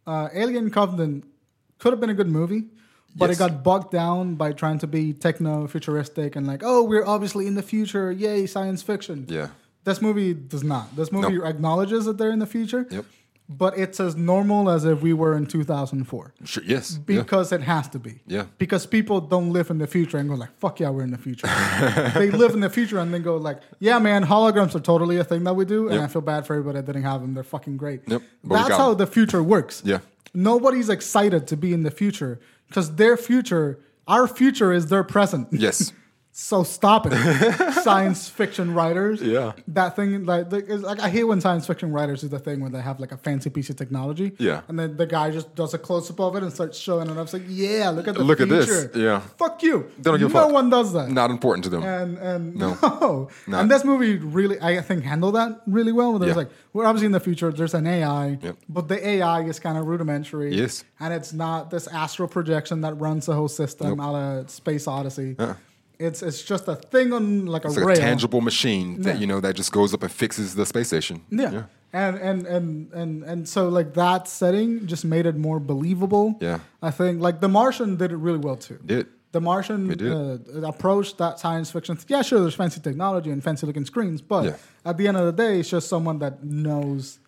Uh, 0.08 0.30
Alien 0.34 0.70
Covenant 0.72 1.26
could 1.80 1.94
have 1.94 2.00
been 2.00 2.10
a 2.10 2.14
good 2.16 2.30
movie, 2.30 2.66
but 3.16 3.30
Yes. 3.30 3.38
it 3.38 3.40
got 3.40 3.64
bogged 3.64 3.92
down 3.92 4.36
by 4.36 4.54
trying 4.54 4.80
to 4.80 4.88
be 4.88 5.14
techno 5.14 5.68
futuristic 5.68 6.36
and 6.36 6.48
like, 6.48 6.62
oh, 6.64 6.84
we're 6.84 7.06
obviously 7.06 7.48
in 7.48 7.56
the 7.56 7.62
future. 7.64 8.12
Yay, 8.12 8.46
science 8.48 8.82
fiction. 8.82 9.26
Yeah. 9.30 9.50
This 9.84 10.02
movie 10.02 10.34
does 10.34 10.64
not. 10.64 10.96
This 10.96 11.12
movie 11.12 11.38
Nope. 11.38 11.46
acknowledges 11.46 12.06
that 12.06 12.18
they're 12.18 12.32
in 12.32 12.40
the 12.40 12.48
future. 12.48 12.88
Yep. 12.90 13.06
But 13.48 13.78
it's 13.78 14.00
as 14.00 14.16
normal 14.16 14.72
as 14.72 14.86
if 14.86 15.04
we 15.04 15.14
were 15.14 15.38
in 15.38 15.46
2004 15.46 16.34
Sure. 16.46 16.64
Yes. 16.66 16.94
yeah. 17.08 17.22
because 17.22 17.52
it 17.52 17.62
has 17.62 17.88
to 17.90 18.00
be. 18.00 18.22
Yeah. 18.26 18.46
Because 18.58 18.88
people 18.88 19.22
don't 19.22 19.54
live 19.54 19.70
in 19.70 19.78
the 19.78 19.86
future 19.86 20.18
and 20.18 20.28
go 20.28 20.36
like, 20.36 20.58
"Fuck 20.58 20.80
yeah, 20.80 20.90
we're 20.90 21.04
in 21.04 21.12
the 21.12 21.18
future." 21.20 21.48
they 22.16 22.32
live 22.32 22.54
in 22.56 22.62
the 22.62 22.72
future 22.72 22.98
and 22.98 23.14
then 23.14 23.22
go 23.22 23.38
like, 23.38 23.62
"Yeah, 23.80 24.00
man, 24.00 24.26
holograms 24.26 24.74
are 24.74 24.80
totally 24.80 25.18
a 25.18 25.24
thing 25.24 25.44
that 25.44 25.56
we 25.56 25.64
do," 25.66 25.88
and 25.90 25.96
Yep. 25.96 26.04
I 26.04 26.08
feel 26.08 26.22
bad 26.24 26.48
for 26.48 26.54
everybody 26.56 26.80
that 26.80 26.86
didn't 26.88 27.04
have 27.04 27.22
them. 27.22 27.34
They're 27.36 27.44
fucking 27.44 27.78
great. 27.78 28.02
Yep. 28.08 28.22
But 28.44 28.56
That's 28.56 28.78
how 28.78 28.94
the 28.96 29.06
future 29.08 29.44
works. 29.44 29.84
Yeah. 29.86 30.00
Nobody's 30.34 30.90
excited 30.90 31.46
to 31.48 31.56
be 31.56 31.72
in 31.72 31.84
the 31.84 31.92
future 31.92 32.40
because 32.68 32.96
their 32.96 33.16
future, 33.16 33.80
our 34.08 34.28
future, 34.28 34.74
is 34.74 34.88
their 34.88 35.04
present. 35.04 35.48
Yes. 35.52 35.94
So 36.38 36.64
stop 36.64 37.08
it, 37.10 37.14
science 37.84 38.28
fiction 38.28 38.74
writers. 38.74 39.22
Yeah. 39.22 39.54
that 39.70 39.96
thing 39.96 40.26
like, 40.26 40.52
it's 40.52 40.84
like 40.84 41.00
I 41.00 41.08
hate 41.08 41.24
when 41.24 41.40
science 41.40 41.66
fiction 41.66 41.94
writers 41.94 42.20
do 42.22 42.28
the 42.28 42.40
thing 42.40 42.60
where 42.60 42.70
they 42.70 42.82
have 42.82 43.00
like 43.00 43.14
a 43.14 43.18
fancy 43.18 43.50
piece 43.50 43.70
of 43.70 43.78
technology. 43.78 44.34
Yeah. 44.38 44.60
and 44.68 44.78
then 44.78 44.98
the 44.98 45.06
guy 45.06 45.32
just 45.32 45.56
does 45.56 45.74
a 45.74 45.78
close 45.78 46.12
up 46.12 46.20
of 46.20 46.36
it 46.36 46.44
and 46.44 46.52
starts 46.52 46.78
showing 46.78 47.10
it 47.10 47.16
up. 47.18 47.24
It's 47.24 47.32
like, 47.32 47.44
yeah, 47.48 47.90
look 47.90 48.10
at 48.10 48.16
the 48.16 48.24
Look 48.26 48.42
at 48.42 48.50
this. 48.50 48.90
Yeah. 48.94 49.22
fuck 49.22 49.64
you. 49.64 49.90
They 49.96 50.04
don't 50.12 50.20
give 50.20 50.30
a 50.32 50.34
no 50.34 50.42
fuck. 50.42 50.52
one 50.52 50.70
does 50.70 50.92
that. 50.92 51.10
Not 51.10 51.32
important 51.32 51.64
to 51.64 51.70
them. 51.70 51.84
And 51.84 52.18
and 52.18 52.56
No. 52.58 52.78
no, 52.84 53.30
No. 53.48 53.60
and 53.60 53.72
this 53.72 53.86
movie 53.86 54.18
really, 54.18 54.60
I 54.60 54.82
think, 54.82 55.06
handled 55.06 55.36
that 55.36 55.62
really 55.66 55.94
well. 55.94 56.10
Where 56.12 56.20
there's 56.20 56.32
Yeah. 56.32 56.36
like, 56.44 56.50
we're 56.74 56.86
obviously 56.86 57.06
in 57.06 57.14
the 57.14 57.22
future. 57.22 57.50
There's 57.54 57.74
an 57.74 57.88
AI, 57.88 58.40
Yep. 58.42 58.58
but 58.68 58.90
the 58.90 59.00
AI 59.08 59.44
is 59.44 59.58
kind 59.62 59.78
of 59.78 59.88
rudimentary. 59.88 60.54
Yes. 60.54 60.84
and 61.00 61.14
it's 61.14 61.32
not 61.32 61.70
this 61.72 61.88
astral 61.88 62.28
projection 62.28 62.82
that 62.82 62.96
runs 63.00 63.26
the 63.28 63.36
whole 63.36 63.48
system, 63.48 63.98
Nope. 63.98 64.00
a 64.00 64.12
la 64.12 64.46
Space 64.48 64.86
Odyssey. 64.86 65.38
Uh-uh. 65.40 65.54
It's 66.00 66.22
it's 66.22 66.42
just 66.44 66.68
a 66.68 66.76
thing 66.76 67.14
on 67.14 67.46
like 67.46 67.64
a 67.66 67.68
It's 67.68 67.78
like 67.78 67.86
rail. 67.86 67.98
a 67.98 68.02
tangible 68.02 68.42
machine 68.42 69.02
that 69.02 69.16
Yeah. 69.16 69.22
you 69.22 69.28
know 69.28 69.40
that 69.40 69.56
just 69.56 69.72
goes 69.72 69.94
up 69.94 70.04
and 70.04 70.12
fixes 70.12 70.56
the 70.56 70.66
space 70.66 70.88
station. 70.88 71.22
Yeah. 71.30 71.64
And, 71.94 72.18
and 72.18 72.46
and 72.46 72.94
and 72.94 73.24
and 73.24 73.48
so 73.48 73.70
like 73.70 73.94
that 73.94 74.28
setting 74.28 74.86
just 74.88 75.06
made 75.06 75.26
it 75.26 75.38
more 75.38 75.60
believable. 75.60 76.38
Yeah. 76.42 76.60
I 76.82 76.92
think 76.92 77.22
like 77.22 77.40
The 77.40 77.48
Martian 77.48 77.96
did 77.96 78.12
it 78.12 78.18
really 78.18 78.40
well 78.40 78.58
too. 78.58 78.80
Did. 78.86 79.08
The 79.32 79.42
Martian 79.42 79.92
uh, 79.92 80.38
approached 80.68 81.18
that 81.18 81.40
science 81.40 81.70
fiction. 81.72 81.98
Yeah, 82.08 82.22
sure, 82.22 82.40
there's 82.40 82.56
fancy 82.56 82.80
technology 82.80 83.32
and 83.32 83.44
fancy 83.44 83.66
looking 83.68 83.86
screens, 83.86 84.22
but 84.22 84.44
Yeah. 84.46 84.56
at 84.86 84.98
the 84.98 85.08
end 85.10 85.18
of 85.18 85.26
the 85.26 85.34
day, 85.44 85.60
it's 85.60 85.70
just 85.70 85.90
someone 85.90 86.20
that 86.20 86.42
knows, 86.44 87.20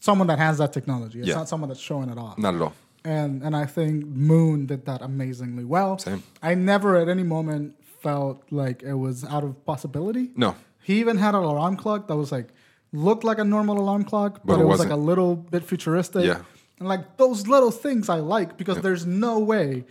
someone 0.00 0.26
that 0.26 0.38
has 0.40 0.58
that 0.58 0.72
technology. 0.72 1.20
It's 1.20 1.28
Yeah. 1.28 1.36
not 1.36 1.48
someone 1.48 1.68
that's 1.68 1.80
showing 1.80 2.08
it 2.10 2.18
off. 2.18 2.36
Not 2.38 2.54
at 2.56 2.62
all. 2.62 2.72
And 3.04 3.42
and 3.44 3.54
I 3.56 3.64
think 3.66 4.04
Moon 4.06 4.66
did 4.66 4.84
that 4.86 5.02
amazingly 5.02 5.64
well. 5.64 5.98
Same. 5.98 6.22
I 6.42 6.54
never 6.54 6.96
at 6.96 7.08
any 7.08 7.22
moment 7.22 7.74
felt 8.06 8.36
like 8.62 8.78
it 8.92 8.94
was 9.06 9.24
out 9.34 9.44
of 9.48 9.52
possibility. 9.72 10.30
No. 10.36 10.50
He 10.88 10.94
even 11.00 11.16
had 11.18 11.34
an 11.34 11.42
alarm 11.42 11.76
clock 11.76 12.06
that 12.08 12.16
was 12.16 12.30
like 12.30 12.48
looked 12.92 13.24
like 13.30 13.38
a 13.38 13.44
normal 13.56 13.76
alarm 13.84 14.04
clock, 14.04 14.32
but, 14.44 14.54
But 14.54 14.58
it, 14.60 14.62
it 14.62 14.66
was 14.74 14.78
like 14.84 14.90
a 15.00 15.02
little 15.10 15.32
bit 15.54 15.62
futuristic. 15.72 16.24
Yeah. 16.24 16.40
And 16.78 16.88
like 16.94 17.16
those 17.22 17.46
little 17.54 17.70
things 17.84 18.08
I 18.08 18.20
like 18.36 18.56
because 18.60 18.78
there's 18.86 19.04
no 19.06 19.34
way 19.52 19.84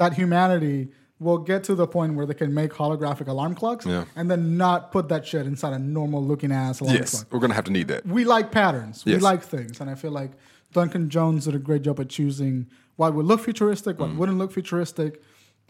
that 0.00 0.10
humanity 0.22 0.78
will 1.26 1.38
get 1.38 1.60
to 1.68 1.74
the 1.82 1.86
point 1.86 2.10
where 2.16 2.26
they 2.26 2.34
can 2.42 2.52
make 2.52 2.72
holographic 2.72 3.28
alarm 3.28 3.54
clocks 3.54 3.86
Yeah. 3.86 4.04
and 4.16 4.28
then 4.30 4.42
not 4.64 4.90
put 4.96 5.04
that 5.12 5.22
shit 5.30 5.46
inside 5.52 5.72
a 5.72 5.78
normal 5.78 6.20
looking 6.30 6.50
ass 6.52 6.80
alarm 6.80 6.96
Yes, 6.96 7.10
clock. 7.14 7.26
we're 7.32 7.38
gonna 7.44 7.54
have 7.60 7.68
to 7.70 7.74
need 7.78 7.88
that. 7.92 8.04
We 8.04 8.24
like 8.36 8.46
patterns. 8.50 8.96
Yes. 9.06 9.16
We 9.16 9.20
like 9.30 9.42
things. 9.54 9.80
And 9.80 9.88
I 9.88 9.94
feel 9.94 10.10
like 10.22 10.32
Duncan 10.72 11.04
Jones 11.14 11.44
did 11.46 11.54
a 11.54 11.58
great 11.68 11.82
job 11.82 12.00
at 12.00 12.08
choosing 12.08 12.66
what 12.96 13.14
would 13.14 13.26
look 13.26 13.40
futuristic, 13.40 13.94
Mm. 13.96 14.00
what 14.00 14.10
wouldn't 14.18 14.38
look 14.38 14.52
futuristic, 14.52 15.22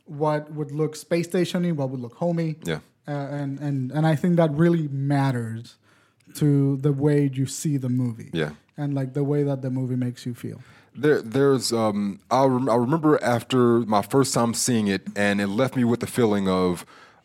what 0.05 0.53
would 0.53 0.73
look 0.73 0.97
space 0.97 1.27
stationy, 1.27 1.73
what 1.73 1.91
would 1.91 2.01
look 2.01 2.15
homey. 2.15 2.57
Yeah. 2.65 2.81
Uh, 3.07 3.13
and, 3.13 3.59
and, 3.59 3.91
and 3.91 4.07
I 4.07 4.15
think 4.15 4.37
that 4.37 4.53
really 4.53 4.89
matters 4.89 5.77
to 6.35 6.77
the 6.79 6.93
way 6.93 7.31
you 7.33 7.47
see 7.47 7.77
the 7.77 7.89
movie. 7.89 8.31
Yeah. 8.33 8.51
And 8.77 8.95
like 8.95 9.15
the 9.15 9.25
way 9.25 9.43
that 9.43 9.63
the 9.63 9.71
movie 9.71 9.97
makes 9.97 10.25
you 10.25 10.35
feel. 10.35 10.61
There, 10.95 11.23
there's. 11.23 11.73
Um, 11.73 12.21
I, 12.31 12.45
rem- 12.45 12.69
I 12.69 12.75
remember 12.75 13.23
after 13.23 13.81
my 13.81 14.03
first 14.03 14.35
time 14.35 14.55
seeing 14.55 14.89
it, 14.89 15.03
and 15.17 15.41
it 15.41 15.47
left 15.47 15.75
me 15.75 15.85
with 15.85 16.01
the 16.01 16.07
feeling 16.07 16.49
of 16.49 16.85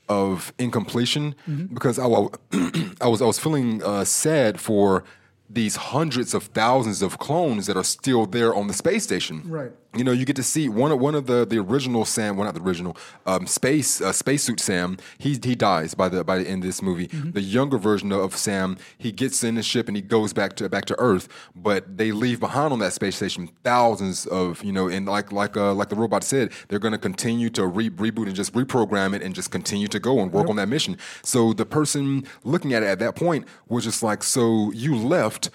of 0.10 0.54
incompletion 0.58 1.36
because 1.74 2.00
I, 2.00 2.06
I 3.02 3.08
was 3.08 3.22
I 3.22 3.26
was 3.26 3.40
feeling 3.40 3.84
uh, 3.84 4.06
sad 4.06 4.60
for 4.60 5.04
these 5.50 5.76
hundreds 5.76 6.34
of 6.34 6.44
thousands 6.44 7.02
of 7.02 7.20
clones 7.20 7.68
that 7.68 7.78
are 7.78 7.84
still 7.84 8.26
there 8.26 8.54
on 8.54 8.68
the 8.68 8.74
space 8.74 9.04
station. 9.04 9.42
Right. 9.46 9.72
You 9.96 10.04
know, 10.04 10.12
you 10.12 10.26
get 10.26 10.36
to 10.36 10.44
see 10.44 10.70
one 10.70 10.92
of 10.92 11.00
one 11.00 11.16
of 11.16 11.26
the 11.28 11.46
the 11.46 11.58
original 11.58 12.06
Sam, 12.06 12.38
well 12.38 12.46
not 12.46 12.54
the 12.54 12.62
original 12.62 12.96
um, 13.26 13.48
space 13.48 14.02
uh, 14.02 14.12
spacesuit 14.12 14.60
Sam. 14.60 14.98
He 15.18 15.40
he 15.42 15.56
dies 15.56 15.94
by 15.96 16.10
the 16.10 16.24
by 16.24 16.38
the 16.38 16.48
end 16.48 16.64
of 16.64 16.68
this 16.68 16.82
movie. 16.82 17.08
The 17.08 17.42
younger 17.42 17.78
version 17.78 18.12
of 18.12 18.36
Sam, 18.36 18.78
he 18.98 19.12
gets 19.12 19.44
in 19.44 19.56
the 19.56 19.64
ship 19.64 19.88
and 19.88 19.96
he 19.96 20.02
goes 20.02 20.34
back 20.34 20.56
to 20.58 20.70
back 20.70 20.86
to 20.86 21.00
Earth, 21.00 21.28
but 21.56 21.98
they 21.98 22.12
leave 22.12 22.40
behind 22.40 22.74
on 22.74 22.80
that 22.80 22.94
space 22.94 23.16
station 23.16 23.50
thousands 23.64 24.26
of 24.28 24.64
you 24.64 24.72
know, 24.72 24.88
and 24.88 25.08
like 25.08 25.32
like 25.32 25.58
uh, 25.58 25.74
like 25.74 25.90
the 25.90 25.96
robot 25.96 26.24
said, 26.24 26.52
they're 26.68 26.80
going 26.80 26.92
to 26.92 26.98
continue 26.98 27.50
to 27.52 27.66
re- 27.66 27.90
reboot 27.90 28.28
and 28.28 28.36
just 28.36 28.54
reprogram 28.54 29.16
it 29.16 29.22
and 29.24 29.34
just 29.34 29.52
continue 29.52 29.88
to 29.88 30.00
go 30.00 30.20
and 30.20 30.32
work 30.32 30.50
on 30.50 30.58
that 30.58 30.68
mission. 30.68 30.98
So 31.24 31.54
the 31.54 31.66
person 31.66 32.26
looking 32.44 32.74
at 32.74 32.84
it 32.84 32.88
at 32.88 33.00
that 33.00 33.16
point 33.16 33.48
was 33.68 33.84
just 33.84 34.04
like, 34.04 34.22
so 34.24 34.72
you 34.72 34.96
left 34.96 35.50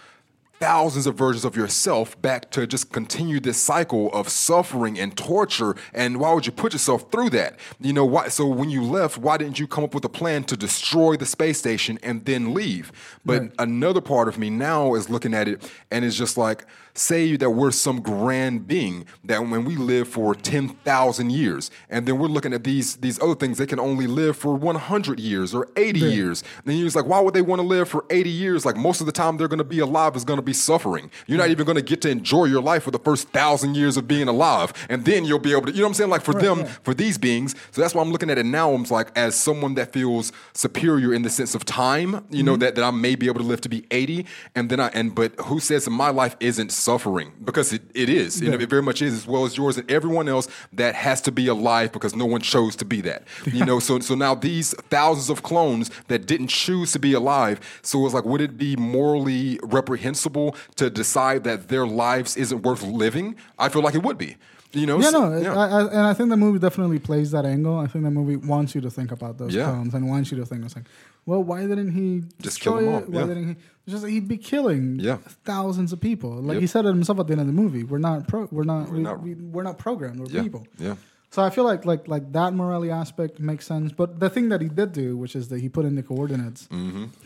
thousands 0.63 1.09
of 1.09 1.17
versions 1.17 1.45
of 1.45 1.57
yourself 1.57 2.21
back 2.23 2.49
to 2.53 2.69
just 2.69 2.93
continue 2.93 3.41
this 3.41 3.57
cycle 3.57 4.13
of 4.13 4.29
suffering 4.29 4.97
and 4.97 5.17
torture 5.17 5.75
and 5.93 6.21
why 6.21 6.33
would 6.33 6.47
you 6.47 6.53
put 6.53 6.73
yourself 6.73 7.11
through 7.11 7.29
that 7.29 7.57
you 7.81 7.93
know 7.93 8.05
why 8.05 8.29
so 8.29 8.47
when 8.47 8.71
you 8.71 8.81
left 8.81 9.19
why 9.19 9.37
didn't 9.37 9.59
you 9.59 9.67
come 9.67 9.83
up 9.83 9.93
with 9.93 10.05
a 10.05 10.09
plan 10.09 10.45
to 10.45 10.57
destroy 10.57 11.17
the 11.17 11.27
space 11.27 11.59
station 11.59 11.99
and 12.05 12.25
then 12.27 12.55
leave 12.55 12.93
but 13.25 13.41
Right. 13.41 13.51
another 13.59 14.01
part 14.01 14.29
of 14.29 14.39
me 14.39 14.51
now 14.51 14.95
is 14.95 15.11
looking 15.11 15.35
at 15.35 15.49
it 15.49 15.69
and 15.91 16.05
it's 16.05 16.17
just 16.17 16.37
like 16.39 16.65
say 16.95 17.37
that 17.37 17.51
we're 17.51 17.71
some 17.71 18.01
grand 18.01 18.67
being 18.67 19.07
that 19.25 19.41
when 19.41 19.65
we 19.65 19.77
live 19.77 20.09
for 20.09 20.35
10,000 20.35 21.31
years 21.31 21.71
and 21.89 22.07
then 22.07 22.19
we're 22.19 22.29
looking 22.29 22.53
at 22.53 22.65
these 22.65 22.97
these 22.97 23.21
other 23.23 23.35
things 23.35 23.59
they 23.59 23.67
can 23.67 23.81
only 23.81 24.07
live 24.07 24.37
for 24.37 24.55
100 24.55 25.19
years 25.19 25.55
or 25.55 25.69
80 25.77 26.01
years. 26.01 26.45
Then 26.65 26.77
you're 26.77 26.87
just 26.87 26.97
like 26.97 27.07
why 27.07 27.21
would 27.21 27.35
they 27.35 27.43
want 27.43 27.61
to 27.61 27.67
live 27.67 27.89
for 27.89 28.05
80 28.11 28.31
years? 28.31 28.67
Like 28.67 28.77
most 28.77 29.01
of 29.01 29.07
the 29.07 29.13
time 29.13 29.37
they're 29.37 29.49
going 29.49 29.59
to 29.59 29.65
be 29.65 29.79
alive 29.79 30.17
is 30.17 30.25
going 30.25 30.39
to 30.39 30.43
be 30.43 30.53
suffering. 30.53 31.11
You're 31.27 31.39
not 31.39 31.51
even 31.51 31.65
going 31.65 31.77
to 31.77 31.83
get 31.83 32.01
to 32.03 32.11
enjoy 32.11 32.45
your 32.45 32.63
life 32.63 32.83
for 32.85 32.91
the 32.91 32.99
first 32.99 33.29
thousand 33.31 33.75
years 33.75 33.97
of 33.97 34.07
being 34.07 34.29
alive 34.29 34.73
and 34.89 35.05
then 35.05 35.25
you'll 35.25 35.39
be 35.39 35.53
able 35.53 35.63
to 35.63 35.73
you 35.73 35.79
know 35.79 35.85
what 35.85 35.89
i'm 35.89 35.95
saying? 35.95 36.11
Like 36.11 36.23
for 36.23 36.35
them 36.35 36.61
right. 36.61 36.69
for 36.83 36.95
these 36.95 37.19
beings 37.19 37.55
so 37.71 37.81
that's 37.81 37.95
why 37.95 38.03
i'm 38.03 38.13
looking 38.13 38.31
at 38.31 38.39
it 38.39 38.45
now 38.45 38.73
i'm 38.73 38.85
like 38.85 39.11
as 39.17 39.35
someone 39.35 39.75
that 39.75 39.93
feels 39.93 40.33
superior 40.55 41.13
in 41.15 41.23
the 41.23 41.31
sense 41.31 41.55
of 41.55 41.65
time 41.65 42.25
you 42.31 42.43
know 42.43 42.53
mm-hmm. 42.53 42.61
that, 42.61 42.75
that 42.75 42.85
i 42.85 42.91
may 42.91 43.15
be 43.15 43.27
able 43.27 43.41
to 43.41 43.47
live 43.47 43.61
to 43.63 43.69
be 43.69 43.87
80 43.91 44.27
and 44.55 44.71
then 44.71 44.81
i 44.81 44.89
and 44.89 45.15
but 45.15 45.39
who 45.41 45.61
says 45.61 45.89
my 45.89 46.11
life 46.11 46.37
isn't 46.41 46.71
suffering 46.83 47.33
because 47.45 47.73
it, 47.73 47.83
it 47.95 48.09
is 48.09 48.41
you 48.41 48.51
know, 48.51 48.59
it 48.59 48.69
very 48.69 48.83
much 48.83 49.01
is 49.03 49.15
as 49.15 49.27
well 49.27 49.45
as 49.45 49.57
yours 49.57 49.79
and 49.79 49.91
everyone 49.91 50.29
else 50.29 50.49
that 50.73 50.95
has 50.95 51.21
to 51.21 51.33
be 51.33 51.47
alive 51.47 51.93
because 51.93 52.15
no 52.15 52.27
one 52.27 52.41
chose 52.41 52.75
to 52.77 52.85
be 52.85 53.01
that 53.01 53.23
you 53.47 53.65
know? 53.65 53.79
So 53.79 54.01
so 54.01 54.15
now 54.15 54.35
these 54.35 54.75
thousands 54.91 55.31
of 55.31 55.43
clones 55.43 55.91
that 56.09 56.27
didn't 56.27 56.49
choose 56.49 56.93
to 56.93 56.99
be 56.99 57.13
alive 57.13 57.61
so 57.83 58.05
it's 58.05 58.15
like 58.15 58.25
would 58.25 58.41
it 58.41 58.57
be 58.57 58.77
morally 58.77 59.59
reprehensible 59.63 60.57
to 60.77 60.91
decide 60.91 61.45
that 61.45 61.69
their 61.69 61.87
lives 61.87 62.37
isn't 62.37 62.63
worth 62.63 62.83
living? 62.83 63.37
I 63.59 63.69
feel 63.69 63.83
like 63.83 63.95
it 63.95 64.03
would 64.03 64.19
be 64.19 64.37
you 64.73 64.87
know 64.87 64.99
Yeah, 65.01 65.11
so- 65.11 65.29
no, 65.41 65.53
I, 65.55 65.67
I, 65.67 65.81
and 65.89 66.01
I 66.01 66.15
think 66.15 66.31
the 66.31 66.37
movie 66.37 66.59
definitely 66.59 66.99
plays 66.99 67.31
that 67.33 67.45
angle. 67.45 67.79
I 67.79 67.87
think 67.87 68.05
the 68.05 68.11
movie 68.11 68.37
wants 68.37 68.75
you 68.75 68.81
to 68.83 68.91
think 68.91 69.13
about 69.13 69.39
those 69.39 69.55
Yeah. 69.55 69.73
and 69.81 70.09
wants 70.09 70.31
you 70.33 70.39
to 70.39 70.47
think, 70.47 70.65
it's 70.65 70.75
like, 70.77 70.87
well, 71.27 71.43
why 71.43 71.61
didn't 71.67 71.93
he 71.93 72.23
Just 72.41 72.61
kill 72.61 72.77
them 72.77 72.89
all, 72.89 72.99
it? 72.99 73.09
Why 73.09 73.21
yeah. 73.21 73.27
didn't 73.27 73.49
he? 73.49 73.57
Just 73.91 74.07
he'd 74.07 74.29
be 74.29 74.37
killing 74.39 74.99
Yeah. 75.01 75.19
thousands 75.45 75.93
of 75.93 76.01
people. 76.01 76.31
Like 76.31 76.55
Yep. 76.55 76.61
he 76.61 76.67
said 76.67 76.85
it 76.85 76.89
himself 76.89 77.19
at 77.21 77.27
the 77.27 77.33
end 77.33 77.41
of 77.43 77.47
the 77.47 77.53
movie. 77.53 77.85
We're 77.85 77.99
not 77.99 78.29
pro. 78.29 78.49
We're 78.51 78.65
not. 78.65 78.91
we, 78.91 79.01
not- 79.01 79.23
we, 79.23 79.35
we're 79.35 79.63
not 79.65 79.79
programmed. 79.79 80.21
We're 80.21 80.27
yeah 80.27 80.43
people. 80.43 80.67
yeah 80.79 80.95
So 81.35 81.43
I 81.43 81.49
feel 81.49 81.65
like 81.65 81.83
like 81.93 82.07
like 82.15 82.27
that 82.33 82.53
morality 82.61 82.91
aspect 83.03 83.41
makes 83.41 83.65
sense. 83.67 83.91
But 84.01 84.21
the 84.21 84.29
thing 84.35 84.51
that 84.51 84.61
he 84.61 84.69
did 84.69 84.91
do, 84.93 85.17
which 85.23 85.35
is 85.41 85.49
that 85.49 85.61
he 85.65 85.69
put 85.77 85.85
in 85.87 85.95
the 86.01 86.03
coordinates 86.03 86.69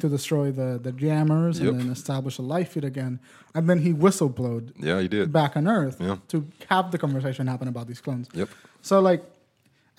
to 0.00 0.08
destroy 0.16 0.46
the 0.60 0.68
the 0.86 0.92
jammers 0.92 1.56
Mm-hmm. 1.56 1.64
Yep. 1.66 1.72
and 1.72 1.80
then 1.82 1.90
establish 1.90 2.38
a 2.38 2.42
life 2.54 2.68
feed 2.72 2.84
again, 2.84 3.18
and 3.54 3.62
then 3.68 3.78
he 3.86 3.92
whistleblowed 4.04 4.64
Yeah, 4.88 5.00
he 5.04 5.08
did. 5.08 5.32
back 5.32 5.56
on 5.56 5.66
Earth 5.66 5.96
Yeah. 6.00 6.16
to 6.32 6.36
have 6.74 6.86
the 6.92 6.98
conversation 6.98 7.42
happen 7.48 7.66
about 7.74 7.86
these 7.88 8.00
clones. 8.00 8.26
Yep. 8.32 8.48
So 8.80 8.94
like, 9.10 9.22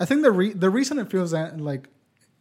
I 0.00 0.04
think 0.08 0.22
the 0.22 0.32
re- 0.40 0.54
the 0.64 0.70
reason 0.78 0.98
it 0.98 1.10
feels 1.10 1.30
that, 1.32 1.60
like 1.60 1.84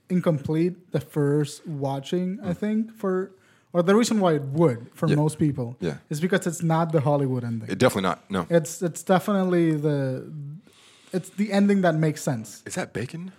incomplete 0.10 0.76
the 0.94 1.02
first 1.02 1.68
watching, 1.68 2.40
I 2.44 2.54
think 2.54 2.94
for 3.02 3.32
or 3.74 3.84
the 3.84 3.96
reason 3.96 4.22
why 4.22 4.32
it 4.40 4.46
would 4.60 4.80
for 4.94 5.06
Mm. 5.08 5.10
Yeah. 5.12 5.16
most 5.26 5.38
people, 5.38 5.76
Yeah. 5.82 5.98
is 6.10 6.22
because 6.22 6.48
it's 6.48 6.64
not 6.64 6.92
the 6.94 7.02
Hollywood 7.02 7.44
ending. 7.44 7.70
It 7.70 7.78
definitely 7.78 8.08
not. 8.10 8.20
No. 8.32 8.42
it's 8.50 8.82
it's 8.82 9.04
definitely 9.04 9.76
the 9.88 10.32
it's 11.14 11.30
the 11.30 11.52
ending 11.52 11.82
that 11.82 11.96
makes 11.96 12.22
sense. 12.22 12.64
Is 12.66 12.76
that 12.76 12.94
bacon? 12.94 13.32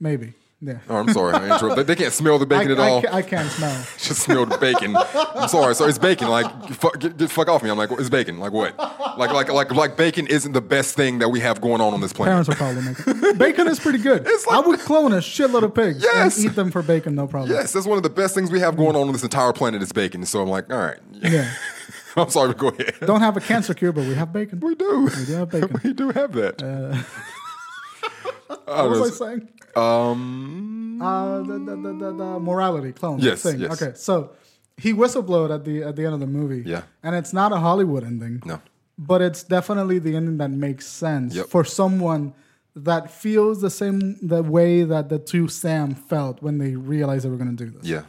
Maybe, 0.00 0.34
yeah. 0.60 0.78
Oh, 0.88 0.96
I'm 0.96 1.12
sorry. 1.12 1.34
I 1.34 1.82
they, 1.82 1.94
can't 1.94 2.12
smell 2.12 2.38
the 2.38 2.46
bacon 2.46 2.70
I, 2.70 2.72
at 2.72 2.78
all. 2.78 2.98
I, 2.98 3.02
ca- 3.02 3.16
I 3.16 3.22
can't 3.22 3.50
smell. 3.50 3.86
Just 3.98 4.22
smelled 4.22 4.58
bacon. 4.60 4.96
I'm 4.96 5.48
sorry. 5.48 5.74
So 5.74 5.86
it's 5.86 5.98
bacon. 5.98 6.28
Like, 6.28 6.46
fuck, 6.70 6.98
get, 6.98 7.16
get 7.16 7.30
fuck 7.30 7.48
off 7.48 7.62
me. 7.62 7.70
I'm 7.70 7.78
like, 7.78 7.90
it's 7.92 8.08
bacon. 8.08 8.38
Like 8.38 8.52
what? 8.52 8.76
Like, 8.78 9.30
like, 9.32 9.52
like, 9.52 9.72
like 9.72 9.96
bacon 9.96 10.26
isn't 10.26 10.52
the 10.52 10.60
best 10.60 10.96
thing 10.96 11.18
that 11.18 11.28
we 11.28 11.40
have 11.40 11.60
going 11.60 11.80
on 11.80 11.94
on 11.94 12.00
this 12.00 12.12
planet. 12.12 12.32
Parents 12.32 12.48
are 12.48 12.54
probably 12.56 12.82
making 12.82 13.38
bacon 13.38 13.68
is 13.68 13.78
pretty 13.78 13.98
good. 13.98 14.22
It's 14.26 14.46
like- 14.46 14.56
I 14.56 14.66
would 14.66 14.80
clone 14.80 15.12
a 15.12 15.18
shitload 15.18 15.62
of 15.62 15.74
pigs 15.74 16.02
Yes. 16.02 16.36
and 16.38 16.46
eat 16.46 16.54
them 16.54 16.70
for 16.70 16.82
bacon, 16.82 17.14
no 17.14 17.26
problem. 17.26 17.52
Yes, 17.52 17.72
that's 17.72 17.86
one 17.86 17.96
of 17.96 18.02
the 18.02 18.10
best 18.10 18.34
things 18.34 18.50
we 18.50 18.60
have 18.60 18.76
going 18.76 18.96
on 18.96 19.06
on 19.06 19.12
this 19.12 19.22
entire 19.22 19.52
planet 19.52 19.82
is 19.82 19.92
bacon. 19.92 20.24
So 20.26 20.40
I'm 20.42 20.48
like, 20.48 20.70
all 20.72 20.78
right. 20.78 20.98
Yeah. 21.12 21.50
I'm 22.22 22.30
sorry. 22.30 22.54
Go 22.54 22.68
ahead. 22.68 22.94
Don't 23.06 23.20
have 23.20 23.36
a 23.36 23.40
cancer 23.40 23.74
cure, 23.74 23.92
but 23.92 24.04
we 24.06 24.14
have 24.14 24.32
bacon. 24.32 24.60
We 24.60 24.74
do. 24.74 25.08
We 25.18 25.24
do 25.26 25.32
have 25.34 25.50
bacon. 25.50 25.80
we 25.84 25.92
do 25.92 26.10
have 26.10 26.32
that. 26.32 27.04
What 28.66 28.90
was 28.90 29.20
I 29.22 29.26
saying? 29.26 29.48
um, 29.76 31.00
Uh, 31.02 31.38
the, 31.42 31.58
the, 31.58 31.76
the, 31.76 31.92
the, 31.92 32.12
the 32.12 32.40
morality 32.40 32.92
clone 32.92 33.18
Yes, 33.20 33.42
thing. 33.42 33.60
yes. 33.60 33.80
Okay, 33.82 33.92
so 33.96 34.30
he 34.76 34.92
whistleblowed 34.92 35.52
at 35.54 35.64
the 35.64 35.82
at 35.82 35.96
the 35.96 36.04
end 36.04 36.14
of 36.14 36.20
the 36.20 36.26
movie. 36.26 36.62
Yeah. 36.68 36.82
and 37.02 37.14
it's 37.14 37.32
not 37.32 37.52
a 37.52 37.56
Hollywood 37.56 38.04
ending. 38.04 38.42
No. 38.44 38.60
but 38.96 39.20
it's 39.22 39.42
definitely 39.42 39.98
the 39.98 40.14
ending 40.16 40.38
that 40.38 40.50
makes 40.50 40.86
sense 40.86 41.34
Yep. 41.34 41.46
for 41.46 41.64
someone 41.64 42.32
that 42.76 43.10
feels 43.10 43.60
the 43.60 43.70
same 43.70 44.16
the 44.26 44.42
way 44.42 44.82
that 44.84 45.08
the 45.08 45.18
two 45.18 45.48
Sam 45.48 45.94
felt 45.94 46.42
when 46.42 46.58
they 46.58 46.74
realized 46.76 47.24
they 47.24 47.28
were 47.30 47.36
going 47.44 47.56
to 47.56 47.64
do 47.64 47.70
this. 47.70 47.84
yeah. 47.86 48.02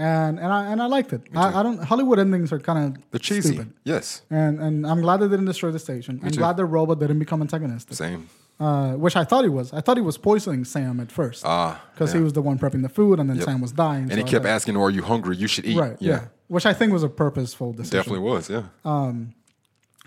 And 0.00 0.38
and 0.38 0.50
I 0.52 0.72
and 0.72 0.80
I 0.82 0.86
liked 0.86 1.12
it. 1.12 1.22
I, 1.34 1.60
I 1.60 1.62
don't 1.62 1.78
Hollywood 1.82 2.18
endings 2.18 2.52
are 2.52 2.58
kind 2.58 2.78
of 2.96 3.02
They're 3.10 3.18
cheesy. 3.18 3.54
Stupid. 3.54 3.72
Yes. 3.84 4.22
And 4.30 4.58
and 4.60 4.86
I'm 4.86 5.00
glad 5.02 5.18
they 5.20 5.28
didn't 5.28 5.44
destroy 5.52 5.70
the 5.70 5.78
station. 5.78 6.20
I'm 6.22 6.30
too. 6.30 6.38
glad 6.38 6.56
the 6.56 6.64
robot 6.64 6.98
didn't 7.00 7.18
become 7.18 7.40
antagonistic. 7.42 7.94
Same. 7.96 8.28
Uh, 8.58 8.92
which 8.92 9.16
I 9.16 9.24
thought 9.24 9.44
he 9.44 9.48
was. 9.50 9.72
I 9.72 9.80
thought 9.80 9.96
he 9.96 10.02
was 10.02 10.18
poisoning 10.18 10.64
Sam 10.64 11.00
at 11.00 11.10
first. 11.10 11.44
Ah, 11.46 11.82
because 11.94 12.12
he 12.12 12.20
was 12.20 12.34
the 12.34 12.42
one 12.42 12.58
prepping 12.58 12.82
the 12.82 12.90
food, 12.90 13.18
and 13.18 13.28
then 13.30 13.36
Yep. 13.38 13.46
Sam 13.46 13.60
was 13.62 13.72
dying. 13.72 14.02
And 14.04 14.12
so 14.12 14.16
he 14.18 14.22
kept 14.24 14.44
asking, 14.44 14.76
"Are 14.76 14.90
you 14.90 15.02
hungry? 15.02 15.36
You 15.36 15.46
should 15.46 15.64
eat." 15.66 15.78
right, 15.78 15.96
yeah. 16.00 16.26
Which 16.48 16.66
I 16.66 16.74
think 16.74 16.92
was 16.92 17.02
a 17.02 17.08
purposeful 17.08 17.72
decision. 17.72 17.98
Definitely 17.98 18.24
was. 18.32 18.50
Yeah. 18.50 18.64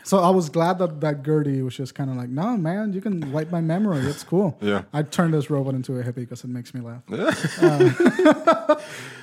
So 0.06 0.20
I 0.20 0.30
was 0.30 0.50
glad 0.50 0.80
that 0.80 1.00
that 1.02 1.24
GERTY 1.24 1.62
was 1.62 1.76
just 1.78 1.96
kind 1.96 2.10
of 2.10 2.18
like, 2.18 2.30
no, 2.30 2.58
man, 2.58 2.92
you 2.94 3.00
can 3.02 3.32
wipe 3.32 3.50
my 3.52 3.62
memory. 3.62 4.00
It's 4.02 4.24
cool. 4.24 4.58
Yeah. 4.62 4.84
I 4.94 5.04
turned 5.04 5.34
this 5.34 5.50
robot 5.50 5.76
into 5.76 5.98
a 5.98 6.04
hippie 6.04 6.16
because 6.28 6.44
it 6.44 6.50
makes 6.50 6.74
me 6.74 6.82
laugh. 6.82 7.04
uh, 7.10 8.76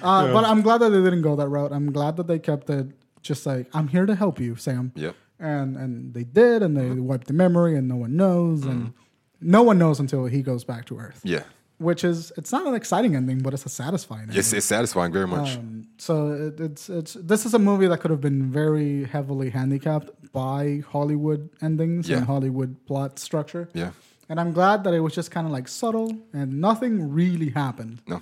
uh, 0.03 0.33
But 0.33 0.45
I'm 0.45 0.62
glad 0.62 0.78
that 0.78 0.91
they 0.91 1.03
didn't 1.03 1.22
go 1.22 1.37
that 1.37 1.49
route. 1.49 1.72
I'm 1.72 1.93
glad 1.93 2.16
that 2.16 2.26
they 2.26 2.39
kept 2.39 2.70
it 2.70 2.87
just 3.22 3.45
like, 3.47 3.68
I'm 3.74 3.89
here 3.89 4.07
to 4.07 4.14
help 4.14 4.41
you, 4.41 4.57
Sam. 4.57 4.93
Yep. 4.95 5.14
And 5.39 5.76
and 5.76 6.12
they 6.14 6.24
did, 6.24 6.62
and 6.62 6.76
they 6.76 6.83
Mm-hmm. 6.83 7.07
wiped 7.07 7.26
the 7.26 7.33
memory, 7.33 7.74
and 7.76 7.89
no 7.89 7.97
one 7.97 8.14
knows, 8.16 8.64
and 8.64 8.93
no 9.41 9.62
one 9.62 9.78
knows 9.78 9.99
until 9.99 10.26
he 10.26 10.43
goes 10.43 10.64
back 10.64 10.85
to 10.87 10.99
Earth. 10.99 11.20
Yeah. 11.24 11.45
Which 11.89 12.03
is, 12.05 12.31
it's 12.37 12.53
not 12.53 12.66
an 12.66 12.74
exciting 12.74 13.12
ending, 13.16 13.39
but 13.45 13.55
it's 13.55 13.64
a 13.64 13.70
satisfying 13.70 14.22
ending. 14.24 14.39
It's, 14.39 14.53
it's 14.53 14.66
satisfying 14.66 15.12
very 15.12 15.26
much. 15.26 15.57
Um, 15.57 15.87
so 15.97 16.12
it, 16.47 16.61
it's 16.61 16.85
it's 16.91 17.12
this 17.14 17.47
is 17.47 17.55
a 17.55 17.59
movie 17.59 17.87
that 17.91 17.99
could 18.01 18.11
have 18.11 18.20
been 18.20 18.53
very 18.53 19.05
heavily 19.14 19.49
handicapped 19.59 20.11
by 20.33 20.83
Hollywood 20.95 21.49
endings 21.62 22.09
Yeah. 22.09 22.18
and 22.18 22.26
Hollywood 22.26 22.70
plot 22.87 23.18
structure. 23.18 23.64
yeah. 23.72 23.91
And 24.28 24.39
I'm 24.39 24.53
glad 24.53 24.85
that 24.85 24.93
it 24.95 25.01
was 25.01 25.14
just 25.14 25.31
kind 25.33 25.47
of 25.49 25.53
like 25.59 25.66
subtle 25.68 26.11
and 26.33 26.61
nothing 26.61 27.11
really 27.20 27.51
happened, 27.62 28.03
No. 28.07 28.20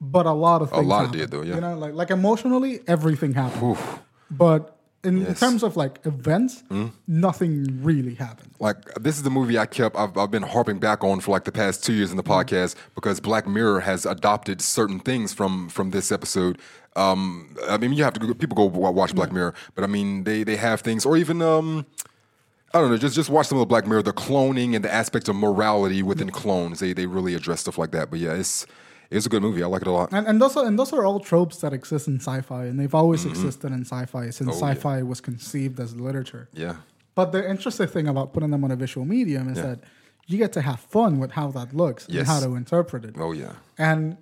but 0.00 0.26
a 0.26 0.32
lot 0.46 0.60
of 0.60 0.72
A 0.72 0.80
lot 0.80 1.06
happened. 1.06 1.12
did, 1.20 1.30
though, 1.30 1.42
yeah. 1.42 1.54
You 1.54 1.60
know, 1.60 1.78
like 1.78 1.94
like 1.94 2.10
emotionally, 2.10 2.80
everything 2.88 3.32
happened. 3.34 3.62
Oof. 3.70 4.00
But 4.30 4.76
in, 5.02 5.18
Yes. 5.22 5.36
Mm. 5.36 5.40
terms 5.40 5.62
of 5.62 5.76
like 5.76 5.98
events, 6.04 6.62
nothing 7.08 7.82
really 7.82 8.14
happened. 8.14 8.50
Like 8.60 8.94
this 8.94 9.16
is 9.16 9.22
the 9.22 9.30
movie 9.30 9.58
I 9.58 9.66
kept. 9.66 9.96
I've, 9.96 10.16
I've 10.16 10.30
been 10.30 10.42
harping 10.42 10.78
back 10.78 11.02
on 11.02 11.20
for 11.20 11.30
like 11.30 11.44
the 11.44 11.52
past 11.52 11.82
two 11.84 11.92
years 11.94 12.10
in 12.10 12.16
the 12.16 12.22
Mm-hmm. 12.22 12.32
podcast 12.54 12.74
because 12.94 13.18
Black 13.20 13.46
Mirror 13.46 13.80
has 13.80 14.04
adopted 14.06 14.60
certain 14.60 15.00
things 15.00 15.32
from 15.32 15.68
from 15.68 15.90
this 15.90 16.12
episode. 16.12 16.58
Um, 16.96 17.56
I 17.68 17.78
mean, 17.78 17.92
you 17.92 18.04
have 18.04 18.12
to 18.14 18.34
people 18.34 18.56
go 18.56 18.64
watch 18.64 19.14
Black 19.14 19.32
Mirror, 19.32 19.54
but 19.74 19.84
I 19.84 19.86
mean, 19.86 20.24
they 20.24 20.42
they 20.44 20.56
have 20.56 20.80
things, 20.80 21.06
or 21.06 21.16
even 21.16 21.40
um, 21.40 21.86
I 22.74 22.80
don't 22.80 22.90
know, 22.90 22.98
just 22.98 23.14
just 23.14 23.30
watch 23.30 23.46
some 23.46 23.58
of 23.58 23.62
the 23.62 23.66
Black 23.66 23.86
Mirror, 23.86 24.02
the 24.02 24.12
cloning 24.12 24.74
and 24.76 24.84
the 24.84 24.92
aspects 24.92 25.28
of 25.28 25.36
morality 25.36 26.02
within 26.02 26.30
clones. 26.30 26.80
They 26.80 26.92
they 26.92 27.06
really 27.06 27.34
address 27.34 27.60
stuff 27.60 27.78
like 27.78 27.92
that. 27.92 28.10
But 28.10 28.18
yeah, 28.18 28.32
it's 28.34 28.66
it's 29.10 29.26
a 29.26 29.28
good 29.28 29.42
movie. 29.42 29.62
I 29.62 29.66
like 29.66 29.82
it 29.82 29.88
a 29.88 29.92
lot. 29.92 30.12
And, 30.12 30.26
and 30.26 30.40
those 30.40 30.56
are 30.56 30.64
and 30.66 30.78
those 30.78 30.92
are 30.92 31.04
all 31.04 31.20
tropes 31.20 31.56
that 31.58 31.72
exist 31.72 32.06
in 32.08 32.16
sci-fi, 32.20 32.64
and 32.66 32.78
they've 32.78 32.94
always 32.94 33.24
existed 33.24 33.72
in 33.72 33.82
sci-fi 33.84 34.30
since 34.30 34.38
Mm-hmm. 34.40 34.50
Oh, 34.64 34.68
sci-fi 34.72 35.02
was 35.02 35.20
conceived 35.20 35.78
as 35.80 35.94
literature. 35.96 36.48
Yeah, 36.52 36.76
But 37.14 37.32
the 37.32 37.42
interesting 37.48 37.88
thing 37.88 38.06
about 38.08 38.32
putting 38.32 38.50
them 38.50 38.62
on 38.64 38.70
a 38.70 38.76
visual 38.76 39.04
medium 39.06 39.48
is 39.52 39.58
Yeah. 39.58 39.66
that 39.68 39.78
you 40.26 40.38
get 40.38 40.52
to 40.52 40.60
have 40.62 40.78
fun 40.80 41.18
with 41.18 41.32
how 41.32 41.50
that 41.58 41.74
looks 41.74 42.06
Yes. 42.08 42.20
and 42.20 42.28
how 42.28 42.40
to 42.46 42.54
interpret 42.56 43.04
it. 43.04 43.16
oh 43.18 43.32
yeah, 43.32 43.54
And 43.78 44.16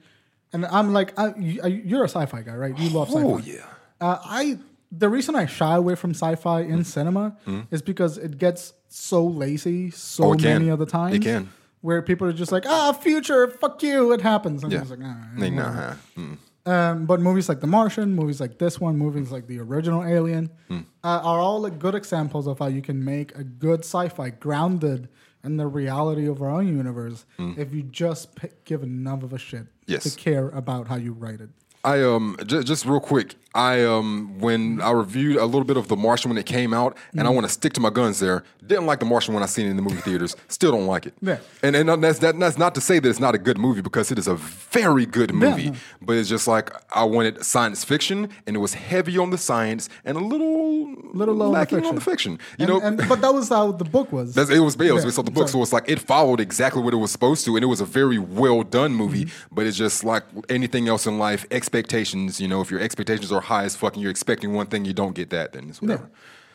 and 0.53 0.64
I'm 0.66 0.95
like, 0.95 1.11
I, 1.18 1.34
you, 1.36 1.61
you're 1.91 2.05
a 2.05 2.09
sci-fi 2.16 2.41
guy, 2.43 2.55
right? 2.64 2.74
You 2.78 2.89
love 2.99 3.09
sci-fi. 3.09 3.22
oh 3.28 3.39
yeah. 3.39 3.66
Uh, 4.01 4.16
I 4.24 4.59
the 4.91 5.09
reason 5.11 5.34
I 5.36 5.45
shy 5.45 5.74
away 5.76 5.95
from 5.97 6.11
sci-fi 6.14 6.62
Mm-hmm. 6.62 6.72
in 6.74 6.84
cinema 6.84 7.36
is 7.70 7.82
because 7.82 8.16
it 8.16 8.39
gets 8.39 8.72
so 8.89 9.20
lazy 9.26 9.91
so 9.91 10.24
Oh, 10.24 10.34
many 10.34 10.70
of 10.70 10.78
the 10.78 10.86
times. 10.86 11.14
It 11.16 11.22
can. 11.22 11.51
Where 11.80 12.02
people 12.02 12.26
are 12.26 12.32
just 12.32 12.50
like, 12.52 12.64
ah, 12.66 12.92
future, 12.92 13.48
fuck 13.48 13.82
you, 13.82 14.12
it 14.12 14.20
happens. 14.20 14.62
And 14.64 14.72
Yeah. 14.72 14.80
it's 14.82 14.90
like, 14.90 14.98
ah, 15.02 15.26
Nah, 15.36 15.48
nah, 15.48 15.72
huh. 15.72 15.94
Mm. 16.16 16.36
Um, 16.66 17.06
but 17.06 17.20
movies 17.20 17.48
like 17.48 17.60
The 17.60 17.66
Martian, 17.66 18.14
movies 18.14 18.40
like 18.40 18.58
this 18.58 18.78
one, 18.80 18.98
movies 18.98 19.30
like 19.30 19.46
the 19.46 19.58
original 19.60 20.04
Alien, 20.04 20.50
Hmm. 20.68 20.80
uh, 21.04 21.20
are 21.22 21.38
all 21.38 21.60
like 21.60 21.78
good 21.78 21.94
examples 21.94 22.46
of 22.46 22.58
how 22.58 22.66
you 22.66 22.82
can 22.82 23.02
make 23.04 23.34
a 23.36 23.44
good 23.44 23.80
sci-fi 23.80 24.30
grounded 24.30 25.08
in 25.44 25.56
the 25.56 25.66
reality 25.66 26.26
of 26.26 26.42
our 26.42 26.50
own 26.50 26.66
universe 26.68 27.24
if 27.38 27.72
you 27.72 27.82
just 27.84 28.34
p- 28.34 28.48
give 28.64 28.82
enough 28.82 29.22
of 29.22 29.32
a 29.32 29.38
shit. 29.38 29.66
Yes. 29.86 30.02
to 30.02 30.10
care 30.18 30.50
about 30.50 30.88
how 30.88 30.96
you 30.96 31.12
write 31.14 31.40
it. 31.40 31.48
I 31.84 32.02
um 32.02 32.36
just, 32.44 32.66
just 32.66 32.84
real 32.84 33.00
quick. 33.00 33.36
I 33.59 33.84
um 33.84 34.38
when 34.38 34.80
I 34.80 34.90
reviewed 34.92 35.36
a 35.36 35.44
little 35.44 35.64
bit 35.64 35.76
of 35.76 35.88
The 35.88 35.96
Martian 35.96 36.30
when 36.30 36.38
it 36.38 36.46
came 36.46 36.72
out, 36.72 36.96
and. 37.12 37.26
I 37.28 37.30
want 37.30 37.46
to 37.46 37.52
stick 37.52 37.72
to 37.74 37.80
my 37.80 37.90
guns 37.90 38.20
there. 38.20 38.42
Didn't 38.66 38.86
like 38.86 39.00
The 39.00 39.04
Martian 39.06 39.34
when 39.34 39.42
I 39.42 39.46
seen 39.46 39.66
it 39.66 39.70
in 39.70 39.76
the 39.76 39.82
movie 39.82 40.00
theaters. 40.00 40.34
Still 40.48 40.72
don't 40.72 40.86
like 40.86 41.04
it. 41.06 41.14
Yeah. 41.20 41.38
And 41.62 41.74
and 41.76 41.88
that's 42.02 42.20
that, 42.20 42.38
that's 42.38 42.56
not 42.56 42.74
to 42.76 42.80
say 42.80 42.98
that 43.00 43.09
it's 43.09 43.20
not 43.20 43.34
a 43.34 43.38
good 43.38 43.59
movie 43.59 43.82
because 43.82 44.11
it 44.12 44.18
is 44.18 44.28
a 44.28 44.36
very 44.36 45.04
good 45.06 45.34
movie. 45.34 45.70
no. 45.70 45.76
But 46.00 46.16
it's 46.16 46.28
just 46.28 46.46
like 46.48 46.66
I 46.96 47.04
wanted 47.04 47.44
science 47.44 47.84
fiction, 47.84 48.30
and 48.46 48.56
it 48.56 48.61
was 48.61 48.74
heavy 48.74 49.18
on 49.18 49.30
the 49.30 49.38
science 49.38 49.88
and 50.04 50.16
a 50.16 50.20
little 50.20 50.94
Little 51.14 51.34
low 51.34 51.46
on 51.46 51.52
the 51.52 51.59
lacking 51.59 51.84
on 51.86 51.94
the 51.94 52.00
fiction. 52.02 52.32
You 52.59 52.66
And- 52.66 52.68
know. 52.68 52.80
and, 52.80 53.09
but 53.09 53.20
that 53.22 53.32
was 53.34 53.48
how 53.48 53.72
the 53.72 53.84
book 53.84 54.12
was. 54.12 54.34
That's, 54.34 54.50
it 54.50 54.61
was 54.61 54.74
it 54.76 54.92
was 54.92 55.02
Yeah, 55.02 55.09
based 55.09 55.18
off 55.18 55.24
the 55.24 55.30
book, 55.30 55.48
so- 55.48 55.52
so 55.59 55.62
it's 55.62 55.72
like 55.72 55.88
it 55.88 55.98
followed 55.98 56.38
exactly 56.40 56.82
what 56.82 56.92
it 56.94 56.98
was 56.98 57.11
supposed 57.11 57.44
to, 57.46 57.56
and 57.56 57.62
it 57.64 57.66
was 57.74 57.80
a 57.80 57.86
very 57.86 58.18
well 58.18 58.62
done 58.62 58.92
movie. 58.92 59.24
Mm-hmm. 59.24 59.54
But 59.54 59.66
it's 59.66 59.76
just 59.76 60.04
like 60.04 60.24
anything 60.48 60.86
else 60.88 61.06
in 61.06 61.18
life, 61.18 61.44
expectations. 61.50 62.40
You 62.40 62.48
know, 62.48 62.61
if 62.61 62.70
your 62.70 62.80
expectations 62.80 63.32
are 63.32 63.40
high 63.49 63.64
as 63.64 63.74
fucking, 63.76 64.01
you're 64.03 64.11
expecting 64.18 64.53
one 64.55 64.66
thing, 64.66 64.84
you 64.84 64.92
don't 65.03 65.14
get 65.14 65.30
that, 65.30 65.53
then 65.55 65.68
it's 65.70 65.80
whatever. 65.82 66.09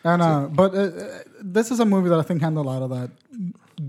And 0.06 0.22
uh, 0.22 0.48
but 0.62 0.74
uh, 0.76 0.80
uh, 0.80 1.20
this 1.41 1.72
is 1.72 1.80
a 1.80 1.86
movie 1.86 2.10
that 2.10 2.20
I 2.20 2.24
think 2.24 2.41
handled 2.41 2.66
a 2.66 2.70
lot 2.70 2.82
of 2.82 2.89
that 2.98 3.10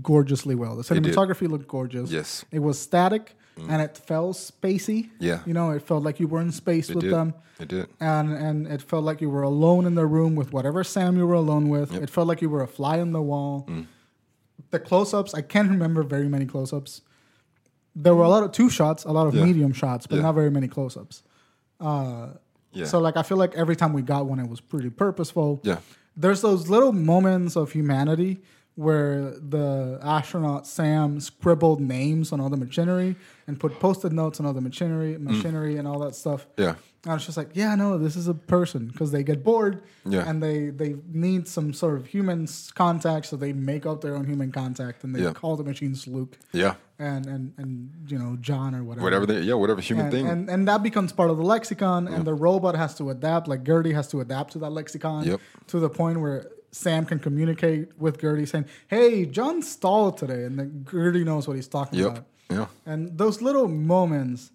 gorgeously 0.01 0.55
well. 0.55 0.75
The 0.75 0.83
cinematography 0.83 1.47
looked 1.49 1.67
gorgeous. 1.67 2.09
Yes. 2.11 2.45
it 2.51 2.59
was 2.59 2.79
static 2.79 3.33
and 3.69 3.81
it 3.81 3.97
felt 3.97 4.35
spacey. 4.37 5.09
Yeah. 5.19 5.39
you 5.45 5.53
know, 5.53 5.71
it 5.71 5.81
felt 5.81 6.03
like 6.03 6.19
you 6.21 6.27
were 6.27 6.41
in 6.41 6.51
space 6.51 6.89
It 6.89 6.95
with 6.95 7.05
did. 7.05 7.13
them. 7.13 7.33
It 7.59 7.69
did. 7.69 7.87
and 8.01 8.27
and 8.33 8.67
it 8.67 8.81
felt 8.81 9.03
like 9.09 9.21
you 9.21 9.29
were 9.29 9.43
alone 9.43 9.85
in 9.85 9.95
the 9.95 10.05
room 10.05 10.35
with 10.35 10.51
whatever 10.51 10.83
Sam 10.83 11.15
you 11.17 11.25
were 11.27 11.39
alone 11.45 11.69
with. 11.69 11.89
It 12.05 12.09
felt 12.09 12.27
like 12.27 12.41
you 12.41 12.49
were 12.49 12.63
a 12.63 12.67
fly 12.67 12.99
on 12.99 13.11
the 13.13 13.21
wall. 13.21 13.65
Mm. 13.69 13.85
The 14.71 14.79
close-ups, 14.79 15.33
I 15.33 15.41
can't 15.41 15.69
remember 15.69 16.01
very 16.03 16.27
many 16.35 16.45
close-ups. 16.45 17.01
There 17.95 18.13
were 18.15 18.23
a 18.25 18.29
lot 18.35 18.43
of 18.43 18.51
two 18.51 18.69
shots, 18.69 19.05
a 19.05 19.11
lot 19.11 19.27
of 19.27 19.33
Yeah. 19.35 19.45
medium 19.45 19.71
shots, 19.73 20.05
but 20.07 20.15
Yeah. 20.17 20.23
not 20.27 20.35
very 20.35 20.51
many 20.51 20.67
close-ups. 20.67 21.23
Yeah. 22.75 22.85
So 22.85 22.99
like 22.99 23.17
I 23.17 23.23
feel 23.23 23.37
like 23.37 23.55
every 23.55 23.75
time 23.75 23.93
we 23.93 24.01
got 24.01 24.25
one, 24.25 24.39
it 24.39 24.47
was 24.47 24.61
pretty 24.61 24.89
purposeful. 24.89 25.61
Yeah. 25.63 25.79
There's 26.17 26.41
those 26.41 26.69
little 26.69 26.93
moments 26.93 27.55
of 27.55 27.71
humanity 27.71 28.41
where 28.75 29.31
the 29.31 29.99
astronaut 30.03 30.67
Sam 30.67 31.19
scribbled 31.21 31.79
names 31.79 32.31
on 32.33 32.41
all 32.41 32.49
the 32.49 32.57
machinery 32.57 33.15
and 33.47 33.57
put 33.59 33.79
post-it 33.79 34.11
notes 34.11 34.39
on 34.39 34.45
all 34.45 34.53
the 34.53 34.61
machinery, 34.61 35.13
mm. 35.15 35.21
machinery, 35.21 35.77
and 35.77 35.87
all 35.87 35.99
that 35.99 36.13
stuff. 36.15 36.45
Yeah. 36.57 36.75
And 37.03 37.11
I 37.11 37.13
was 37.13 37.25
just 37.25 37.37
like, 37.37 37.51
yeah, 37.53 37.75
no, 37.75 37.97
this 37.99 38.15
is 38.15 38.27
a 38.27 38.33
person 38.33 38.87
because 38.87 39.11
they 39.11 39.23
get 39.23 39.43
bored 39.43 39.83
Yeah. 40.05 40.27
and 40.27 40.41
they 40.41 40.71
they 40.71 40.95
need 41.13 41.47
some 41.47 41.71
sort 41.71 41.97
of 41.97 42.07
human 42.07 42.47
contact, 42.73 43.27
so 43.27 43.37
they 43.37 43.53
make 43.53 43.85
up 43.85 44.01
their 44.01 44.15
own 44.15 44.25
human 44.25 44.51
contact 44.51 45.03
and 45.03 45.15
they 45.15 45.21
Yeah. 45.21 45.31
call 45.33 45.55
the 45.55 45.63
machines 45.63 46.07
Luke 46.07 46.35
Yeah. 46.51 46.73
and 46.97 47.27
and 47.27 47.53
and 47.57 47.91
you 48.07 48.17
know 48.17 48.35
John 48.41 48.73
or 48.75 48.83
whatever. 48.83 49.03
Whatever 49.03 49.25
they, 49.27 49.41
yeah, 49.41 49.53
whatever 49.53 49.81
human 49.81 50.05
And, 50.07 50.13
thing. 50.13 50.27
and 50.27 50.49
and 50.49 50.67
that 50.67 50.81
becomes 50.83 51.13
part 51.13 51.29
of 51.29 51.37
the 51.37 51.43
lexicon, 51.43 52.07
and 52.07 52.25
the 52.25 52.33
robot 52.33 52.75
has 52.75 52.95
to 52.95 53.09
adapt. 53.11 53.47
Like 53.47 53.63
GERTY 53.63 53.93
has 53.93 54.07
to 54.09 54.19
adapt 54.19 54.53
to 54.53 54.59
that 54.59 54.71
lexicon 54.71 55.23
Yep. 55.25 55.39
to 55.67 55.79
the 55.79 55.89
point 55.89 56.19
where 56.19 56.49
Sam 56.75 57.05
can 57.05 57.19
communicate 57.19 57.97
with 57.97 58.19
GERTY, 58.19 58.45
saying, 58.45 58.65
"Hey, 58.87 59.25
John 59.25 59.61
stalled 59.61 60.17
today," 60.17 60.43
and 60.43 60.59
then 60.59 60.83
GERTY 60.83 61.23
knows 61.23 61.47
what 61.47 61.55
he's 61.55 61.69
talking 61.69 61.99
yep. 61.99 62.07
about. 62.09 62.25
Yeah. 62.49 62.67
And 62.85 63.17
those 63.17 63.41
little 63.41 63.67
moments, 63.69 64.51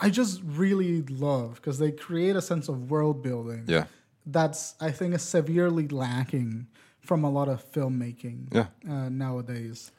I 0.00 0.08
just 0.08 0.40
really 0.42 1.02
love 1.02 1.56
because 1.56 1.78
they 1.78 1.92
create 1.92 2.34
a 2.34 2.40
sense 2.42 2.68
of 2.68 2.90
world 2.90 3.22
building. 3.22 3.64
Yeah. 3.66 3.84
that's 4.24 4.74
I 4.80 4.90
think 4.90 5.14
is 5.14 5.22
severely 5.22 5.86
lacking 5.88 6.66
from 7.00 7.24
a 7.24 7.30
lot 7.30 7.48
of 7.48 7.70
filmmaking. 7.72 8.48
Yeah. 8.52 8.66
uh, 8.88 9.08
nowadays, 9.10 9.92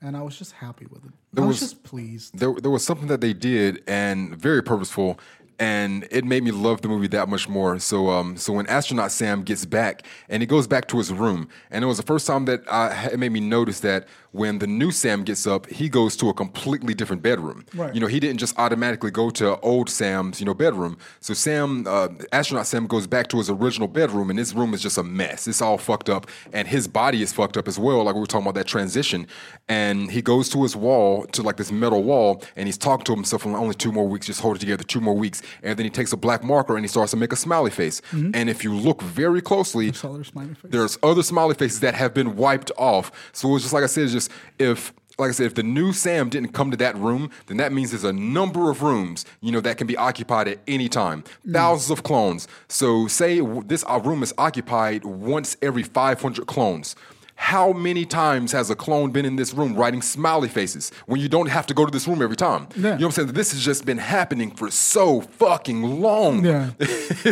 and 0.00 0.16
I 0.16 0.22
was 0.22 0.38
just 0.38 0.52
happy 0.52 0.86
with 0.86 1.04
it. 1.04 1.12
There 1.32 1.44
I 1.44 1.48
was, 1.48 1.60
was- 1.60 1.70
just 1.70 1.82
pleased. 1.82 2.38
there, 2.38 2.54
there 2.54 2.70
was 2.70 2.84
something 2.84 3.08
that 3.08 3.20
they 3.20 3.32
did 3.32 3.82
and 3.88 4.36
very 4.36 4.62
purposeful 4.62 5.18
and 5.58 6.06
it 6.10 6.24
made 6.24 6.42
me 6.42 6.50
love 6.50 6.82
the 6.82 6.88
movie 6.88 7.06
that 7.08 7.28
much 7.28 7.48
more. 7.48 7.78
So 7.78 8.10
um 8.10 8.36
so 8.36 8.52
when 8.52 8.66
astronaut 8.66 9.12
sam 9.12 9.42
gets 9.42 9.64
back 9.64 10.02
and 10.28 10.42
he 10.42 10.46
goes 10.46 10.66
back 10.66 10.88
to 10.88 10.98
his 10.98 11.12
room 11.12 11.48
and 11.70 11.84
it 11.84 11.86
was 11.86 11.96
the 11.96 12.02
first 12.02 12.26
time 12.26 12.44
that 12.46 12.62
I, 12.70 13.10
it 13.12 13.18
made 13.18 13.32
me 13.32 13.40
notice 13.40 13.80
that 13.80 14.06
when 14.36 14.58
the 14.58 14.66
new 14.66 14.90
sam 14.90 15.24
gets 15.24 15.46
up 15.46 15.66
he 15.66 15.88
goes 15.88 16.16
to 16.16 16.28
a 16.28 16.34
completely 16.34 16.94
different 16.94 17.22
bedroom. 17.22 17.64
Right. 17.74 17.94
you 17.94 18.00
know 18.00 18.06
he 18.06 18.20
didn't 18.20 18.38
just 18.38 18.58
automatically 18.58 19.10
go 19.10 19.30
to 19.30 19.58
old 19.60 19.88
sam's 19.90 20.40
you 20.40 20.46
know 20.46 20.54
bedroom. 20.54 20.98
So 21.20 21.34
sam 21.34 21.86
uh, 21.86 22.08
astronaut 22.32 22.66
sam 22.66 22.86
goes 22.86 23.06
back 23.06 23.28
to 23.28 23.38
his 23.38 23.48
original 23.50 23.88
bedroom 23.88 24.30
and 24.30 24.38
his 24.38 24.54
room 24.54 24.74
is 24.74 24.82
just 24.82 24.98
a 24.98 25.02
mess. 25.02 25.46
It's 25.48 25.62
all 25.62 25.78
fucked 25.78 26.08
up 26.08 26.26
and 26.52 26.68
his 26.68 26.86
body 26.88 27.22
is 27.22 27.32
fucked 27.32 27.56
up 27.56 27.68
as 27.68 27.78
well 27.78 28.04
like 28.04 28.14
we 28.14 28.20
were 28.20 28.26
talking 28.26 28.46
about 28.46 28.54
that 28.54 28.66
transition. 28.66 29.26
And 29.68 30.10
he 30.10 30.22
goes 30.22 30.48
to 30.50 30.62
his 30.62 30.76
wall 30.76 31.26
to 31.26 31.42
like 31.42 31.56
this 31.56 31.72
metal 31.72 32.02
wall 32.02 32.42
and 32.56 32.68
he's 32.68 32.78
talking 32.78 33.04
to 33.06 33.14
himself 33.14 33.46
only 33.46 33.74
two 33.74 33.92
more 33.92 34.06
weeks 34.06 34.26
just 34.26 34.40
hold 34.40 34.56
it 34.56 34.58
together 34.60 34.84
two 34.84 35.00
more 35.00 35.14
weeks. 35.14 35.42
And 35.62 35.78
then 35.78 35.84
he 35.84 35.90
takes 35.90 36.12
a 36.12 36.16
black 36.16 36.42
marker 36.44 36.76
and 36.76 36.84
he 36.84 36.88
starts 36.88 37.12
to 37.12 37.16
make 37.16 37.32
a 37.32 37.36
smiley 37.36 37.70
face. 37.70 38.02
And 38.12 38.50
if 38.50 38.64
you 38.64 38.74
look 38.74 39.02
very 39.02 39.40
closely 39.40 39.92
Color 39.92 40.24
smiley 40.24 40.54
face. 40.54 40.70
there's 40.70 40.98
other 41.02 41.22
smiley 41.22 41.54
faces 41.54 41.80
that 41.80 41.94
have 41.94 42.12
been 42.14 42.36
wiped 42.36 42.70
off. 42.76 43.10
So 43.32 43.54
it's 43.54 43.64
just 43.64 43.74
like 43.74 43.84
I 43.84 43.86
said, 43.86 44.04
it's 44.04 44.25
just 44.26 44.40
if 44.58 44.92
like 45.18 45.30
I 45.30 45.32
said, 45.32 45.46
if 45.46 45.54
the 45.54 45.62
new 45.62 45.94
Sam 45.94 46.28
didn't 46.28 46.52
come 46.52 46.70
to 46.70 46.76
that 46.76 46.94
room, 46.98 47.30
then 47.46 47.56
that 47.56 47.72
means 47.72 47.90
there's 47.90 48.04
a 48.04 48.12
number 48.12 48.70
of 48.70 48.82
rooms, 48.82 49.24
you 49.40 49.50
know, 49.50 49.62
that 49.62 49.78
can 49.78 49.86
be 49.86 49.96
occupied 49.96 50.46
at 50.46 50.58
any 50.68 50.90
time. 50.90 51.24
Thousands 51.50 51.90
of 51.90 52.04
clones. 52.04 52.46
So 52.68 53.06
say 53.06 53.40
this 53.64 53.82
uh, 53.88 53.98
room 54.04 54.22
is 54.22 54.34
occupied 54.36 55.06
once 55.06 55.56
every 55.62 55.84
500 55.84 56.46
clones. 56.46 56.96
How 57.38 57.72
many 57.72 58.04
times 58.06 58.52
has 58.52 58.70
a 58.70 58.74
clone 58.74 59.10
been 59.12 59.24
in 59.26 59.36
this 59.36 59.52
room 59.54 59.74
writing 59.76 60.02
smiley 60.02 60.48
faces 60.48 60.90
when 61.06 61.20
you 61.20 61.28
don't 61.28 61.48
have 61.48 61.66
to 61.66 61.74
go 61.74 61.84
to 61.84 61.90
this 61.92 62.08
room 62.08 62.20
every 62.22 62.34
time? 62.36 62.66
Yeah. 62.74 62.76
You 62.76 62.82
know 62.82 62.92
what 62.94 63.02
I'm 63.04 63.10
saying? 63.12 63.32
This 63.34 63.52
has 63.52 63.62
just 63.64 63.84
been 63.84 63.98
happening 63.98 64.50
for 64.50 64.70
so 64.70 65.20
fucking 65.20 66.00
long. 66.00 66.44
Yeah, 66.44 66.70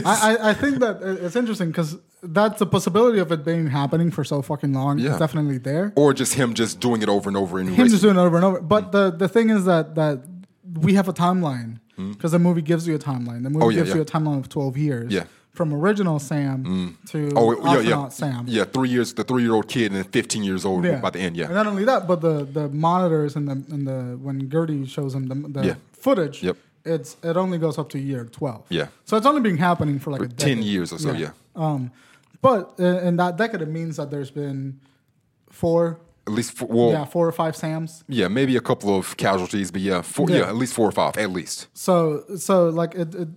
I, 0.05 0.37
I 0.51 0.55
think 0.55 0.79
that 0.81 1.01
it's 1.03 1.37
interesting 1.37 1.69
because 1.69 1.97
that's 2.23 2.59
the 2.59 2.67
possibility 2.67 3.19
of 3.19 3.33
it 3.33 3.45
being 3.45 3.67
happening 3.69 4.11
for 4.11 4.25
so 4.25 4.41
fucking 4.43 4.73
long 4.73 4.99
Yeah. 4.99 5.13
is 5.15 5.19
definitely 5.19 5.59
there. 5.59 5.93
Or 5.97 6.13
just 6.15 6.35
him 6.35 6.55
just 6.55 6.81
doing 6.81 7.03
it 7.03 7.09
over 7.09 7.29
and 7.29 7.37
over 7.37 7.59
and 7.59 7.69
Him 7.71 7.89
just 7.89 8.03
doing 8.03 8.17
it 8.17 8.21
over 8.21 8.37
and 8.37 8.45
over. 8.45 8.61
But 8.61 8.93
the 8.93 9.11
the 9.11 9.29
thing 9.29 9.51
is 9.51 9.65
that 9.65 9.95
that 9.95 10.23
we 10.81 10.95
have 10.95 11.09
a 11.09 11.13
timeline 11.13 11.81
because 11.97 12.33
the 12.33 12.39
movie 12.39 12.63
gives 12.63 12.87
you 12.87 12.95
a 12.95 12.99
timeline. 12.99 13.43
The 13.43 13.51
movie 13.51 13.57
Hmm. 13.57 13.63
Oh, 13.63 13.69
yeah, 13.71 13.77
gives 13.79 13.89
yeah. 13.91 13.97
you 13.97 14.03
a 14.03 14.05
timeline 14.05 14.39
of 14.39 14.49
twelve 14.49 14.77
years. 14.77 15.13
Yeah. 15.13 15.25
From 15.55 15.73
original 15.73 16.19
Sam 16.19 16.97
to 17.11 17.31
Oh 17.37 17.53
yeah, 17.65 17.81
yeah, 17.81 18.09
Sam. 18.09 18.45
yeah. 18.49 18.65
Three 18.65 18.89
years, 18.89 19.15
the 19.15 19.23
three-year-old 19.23 19.69
kid, 19.69 19.93
and 19.93 19.97
then 19.97 20.05
fifteen 20.11 20.43
years 20.43 20.65
old 20.65 20.85
Yeah. 20.85 21.01
by 21.01 21.11
the 21.11 21.21
end. 21.21 21.37
Yeah, 21.37 21.45
and 21.47 21.55
not 21.55 21.67
only 21.69 21.85
that, 21.85 22.09
but 22.09 22.21
the 22.21 22.45
the 22.45 22.69
monitors 22.71 23.37
and 23.37 23.47
the 23.49 23.53
and 23.73 23.87
the 23.87 24.19
when 24.21 24.49
GERTY 24.49 24.85
shows 24.87 25.15
him 25.15 25.29
the, 25.29 25.37
the 25.61 25.67
Yeah. 25.67 25.75
footage, 25.93 26.43
Yep. 26.43 26.57
it's 26.85 27.17
it 27.23 27.37
only 27.37 27.59
goes 27.59 27.79
up 27.79 27.89
to 27.91 27.99
year 28.01 28.25
twelve. 28.25 28.65
Yeah. 28.69 28.89
So 29.05 29.17
it's 29.17 29.27
only 29.27 29.41
been 29.43 29.57
happening 29.59 30.01
for 30.01 30.11
like 30.11 30.23
a 30.23 30.29
ten 30.29 30.61
years 30.63 30.93
or 30.93 30.99
so. 30.99 31.13
Yeah, 31.13 31.31
Um, 31.55 31.93
but 32.43 32.75
uh, 32.81 33.07
in 33.09 33.17
that 33.19 33.37
decade, 33.37 33.63
it 33.63 33.69
means 33.69 33.97
that 33.97 34.11
there's 34.11 34.33
been 34.33 34.81
four, 35.51 36.01
at 36.27 36.33
least 36.33 36.53
four, 36.59 36.69
well, 36.69 36.89
yeah, 36.91 36.99
yeah. 37.01 37.05
four 37.05 37.29
or 37.29 37.33
five 37.33 37.55
Sams. 37.55 38.03
Yeah, 38.09 38.29
maybe 38.29 38.57
a 38.57 38.61
couple 38.61 38.97
of 38.99 39.17
casualties, 39.17 39.71
but 39.71 39.83
yeah, 39.83 40.03
four, 40.03 40.29
Yeah. 40.29 40.39
yeah. 40.39 40.49
at 40.49 40.57
least 40.57 40.75
four 40.75 40.89
or 40.89 40.93
five, 40.93 41.17
at 41.17 41.31
least. 41.31 41.69
So, 41.75 42.25
so 42.37 42.69
like 42.71 42.95
it, 42.97 43.15
it 43.15 43.29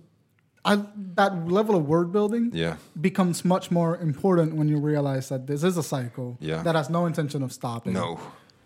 I 0.72 0.76
that 1.14 1.32
level 1.58 1.74
of 1.76 1.86
word 1.88 2.12
building, 2.12 2.50
Yeah. 2.54 2.76
becomes 3.00 3.44
much 3.44 3.70
more 3.70 3.96
important 3.98 4.54
when 4.58 4.68
you 4.68 4.78
realize 4.78 5.28
that 5.28 5.46
this 5.46 5.62
is 5.64 5.76
a 5.76 5.82
cycle 5.82 6.36
Yeah. 6.40 6.62
that 6.62 6.74
has 6.74 6.88
no 6.90 7.06
intention 7.06 7.42
of 7.42 7.52
stopping. 7.52 7.92
No, 7.94 8.18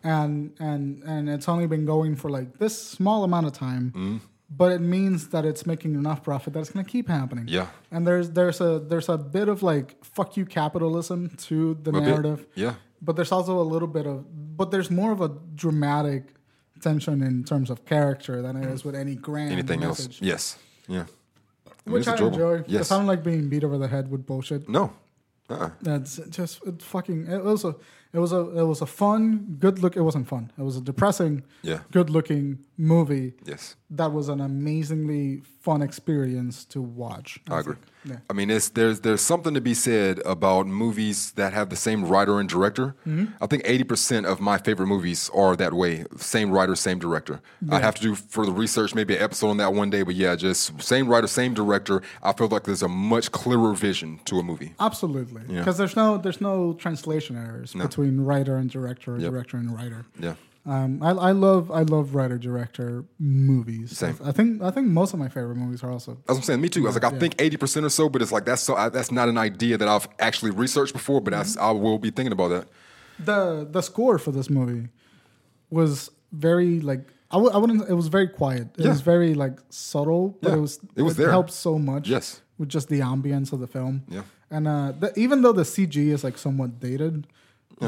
and 0.03 0.53
and 0.59 1.03
and 1.05 1.29
it's 1.29 1.49
only 1.49 1.67
been 1.67 1.85
going 1.87 2.17
for 2.17 2.31
like 2.31 2.59
this 2.59 2.75
small 2.97 3.25
amount 3.25 3.47
of 3.47 3.53
time. 3.53 3.93
Mm-hmm. 3.95 4.17
But 4.55 4.71
it 4.73 4.81
means 4.83 5.29
that 5.29 5.45
it's 5.47 5.65
making 5.65 5.95
enough 5.95 6.23
profit 6.23 6.53
that 6.53 6.61
it's 6.61 6.71
going 6.71 6.85
to 6.85 6.91
keep 6.91 7.09
happening. 7.09 7.47
Yeah. 7.49 7.67
and 7.91 8.07
there's 8.07 8.31
there's 8.31 8.61
a 8.61 8.79
there's 8.91 9.09
a 9.09 9.17
bit 9.17 9.49
of 9.49 9.63
like 9.63 10.05
fuck 10.05 10.37
you 10.37 10.45
capitalism 10.45 11.31
to 11.49 11.55
the 11.83 11.91
A 11.91 11.93
bit. 11.95 12.03
narrative. 12.03 12.47
Yeah. 12.55 12.75
but 13.01 13.17
there's 13.17 13.33
also 13.33 13.59
a 13.61 13.67
little 13.75 13.89
bit 13.89 14.07
of 14.07 14.25
but 14.57 14.71
there's 14.71 14.91
more 14.91 15.13
of 15.13 15.21
a 15.23 15.31
dramatic 15.55 16.23
tension 16.81 17.23
in 17.23 17.45
terms 17.45 17.71
of 17.71 17.85
character 17.85 18.43
than 18.43 18.57
it 18.57 18.67
is 18.75 18.85
with 18.85 18.95
any 18.95 19.15
grand 19.15 19.53
anything 19.53 19.81
message. 19.81 20.17
else? 20.21 20.23
Yes, 20.23 20.59
yeah. 20.89 21.05
I 21.87 21.91
mean, 21.91 21.95
Which 21.95 22.09
I 22.09 22.17
enjoy. 22.17 22.55
Yes. 22.59 22.65
Yes. 22.69 22.93
I 22.93 22.99
don't 22.99 23.07
like 23.07 23.23
being 23.25 23.49
beat 23.49 23.65
over 23.65 23.79
the 23.79 23.89
head 23.89 24.11
with 24.11 24.27
bullshit. 24.27 24.69
no. 24.69 24.93
Uh-uh. 25.51 25.71
That's 25.83 26.17
just 26.31 26.65
it 26.67 26.81
fucking. 26.83 27.27
It 27.27 27.43
was 27.45 27.65
a. 27.65 27.75
It 28.13 28.21
was 28.21 28.33
a. 28.33 28.41
It 28.61 28.63
was 28.63 28.81
a 28.81 28.87
fun, 28.87 29.57
good 29.59 29.81
look. 29.81 29.97
It 29.97 30.01
wasn't 30.03 30.27
fun. 30.29 30.51
It 30.57 30.63
was 30.63 30.77
a 30.77 30.81
depressing, 30.81 31.43
Yeah. 31.63 31.81
good 31.91 32.09
looking 32.09 32.61
movie. 32.77 33.35
Yes. 33.45 33.77
That 33.91 34.13
was 34.13 34.29
an 34.29 34.41
amazingly 34.41 35.43
fun 35.61 35.83
experience 35.83 36.65
to 36.67 36.81
watch. 36.81 37.39
I 37.51 37.61
agree. 37.61 37.77
Yeah. 38.05 38.17
I 38.29 38.33
mean, 38.33 38.51
it's, 38.51 38.71
there's 38.71 39.01
there's 39.01 39.21
something 39.21 39.55
to 39.55 39.61
be 39.61 39.75
said 39.75 40.21
about 40.25 40.67
movies 40.67 41.33
that 41.33 41.53
have 41.53 41.69
the 41.71 41.77
same 41.77 42.05
writer 42.07 42.41
and 42.41 42.49
director. 42.49 42.97
Mm-hmm. 43.07 43.27
I 43.41 43.47
think 43.47 43.63
80% 43.65 44.25
of 44.25 44.41
my 44.41 44.59
favorite 44.59 44.89
movies 44.89 45.31
are 45.35 45.55
that 45.57 45.73
way. 45.75 46.05
Same 46.17 46.51
writer, 46.51 46.75
same 46.75 46.99
director. 46.99 47.41
I'd 47.71 47.83
have 47.83 47.95
to 47.97 48.03
do 48.03 48.15
further 48.17 48.51
research 48.53 48.95
maybe 48.95 49.17
an 49.17 49.23
episode 49.23 49.51
on 49.51 49.57
that 49.59 49.73
one 49.75 49.91
day, 49.91 50.03
but 50.03 50.15
yeah, 50.17 50.35
just 50.35 50.83
same 50.83 51.07
writer, 51.09 51.27
same 51.29 51.55
director. 51.55 52.03
I 52.23 52.33
feel 52.33 52.49
like 52.49 52.65
there's 52.65 52.83
a 52.83 52.89
much 52.89 53.31
clearer 53.31 53.73
vision 53.75 54.19
to 54.25 54.39
a 54.39 54.43
movie. 54.43 54.75
Absolutely, 54.81 55.43
Yeah. 55.49 55.61
because 55.61 55.77
there's 55.79 55.95
no 55.95 56.17
there's 56.19 56.41
no 56.41 56.73
translation 56.75 57.37
errors 57.37 57.73
between 57.75 58.21
writer 58.23 58.57
and 58.57 58.69
director, 58.71 59.15
or 59.15 59.19
Yep. 59.19 59.31
director 59.31 59.57
and 59.59 59.73
writer. 59.77 60.07
Yeah. 60.19 60.35
Um, 60.65 61.03
I, 61.03 61.11
I 61.11 61.33
love 61.33 61.71
I 61.73 61.83
love 61.83 62.15
writer 62.15 62.39
director 62.39 63.05
movies. 63.19 63.97
Same. 63.99 64.17
I 64.25 64.31
think 64.31 64.63
I 64.63 64.71
think 64.71 64.87
most 64.87 65.13
of 65.13 65.19
my 65.19 65.29
favorite 65.29 65.57
movies 65.57 65.83
are 65.83 65.91
also. 65.91 66.13
That's 66.15 66.29
what 66.29 66.37
I'm 66.37 66.43
saying. 66.43 66.61
Me 66.61 66.69
too. 66.69 66.83
I 66.85 66.87
was 66.87 66.95
like, 66.95 67.05
I 67.05 67.11
Yeah. 67.13 67.19
think 67.19 67.37
80% 67.37 67.85
or 67.85 67.89
so, 67.89 68.09
but 68.09 68.23
it's 68.23 68.31
like 68.31 68.45
that's 68.45 68.63
so 68.63 68.77
I, 68.77 68.89
that's 68.89 69.11
not 69.11 69.29
an 69.29 69.39
idea 69.39 69.77
that 69.77 69.89
I've 69.89 70.07
actually 70.21 70.53
researched 70.53 70.93
before, 70.93 71.21
but 71.21 71.33
Mm-hmm. 71.33 71.61
I 71.61 71.73
will 71.73 71.99
be 71.99 72.11
thinking 72.11 72.33
about 72.33 72.49
that. 72.51 72.69
the 73.19 73.67
the 73.71 73.83
score 73.83 74.19
for 74.19 74.31
this 74.31 74.49
movie 74.49 74.89
was 75.71 76.11
very 76.33 76.81
like 76.81 77.09
I 77.31 77.37
w- 77.37 77.53
I 77.53 77.59
wouldn't 77.59 77.89
it 77.89 77.95
was 77.95 78.09
very 78.09 78.29
quiet 78.29 78.69
it 78.79 78.85
Yeah. 78.85 78.89
was 78.91 79.01
very 79.01 79.35
like 79.35 79.59
subtle 79.71 80.39
but 80.41 80.51
Yeah. 80.51 80.57
it 80.57 80.61
was 80.61 80.81
It 80.97 81.03
was 81.03 81.17
there. 81.17 81.31
helped 81.31 81.51
so 81.53 81.79
much 81.79 82.09
Yes. 82.09 82.41
with 82.59 82.69
just 82.69 82.89
the 82.89 83.01
ambience 83.01 83.53
of 83.53 83.61
the 83.61 83.67
film 83.67 84.03
Yeah. 84.09 84.23
and 84.51 84.67
uh 84.69 84.93
the, 84.99 85.13
even 85.19 85.43
though 85.43 85.53
the 85.53 85.65
CG 85.65 85.97
is 86.13 86.23
like 86.25 86.39
somewhat 86.39 86.79
dated 86.81 87.27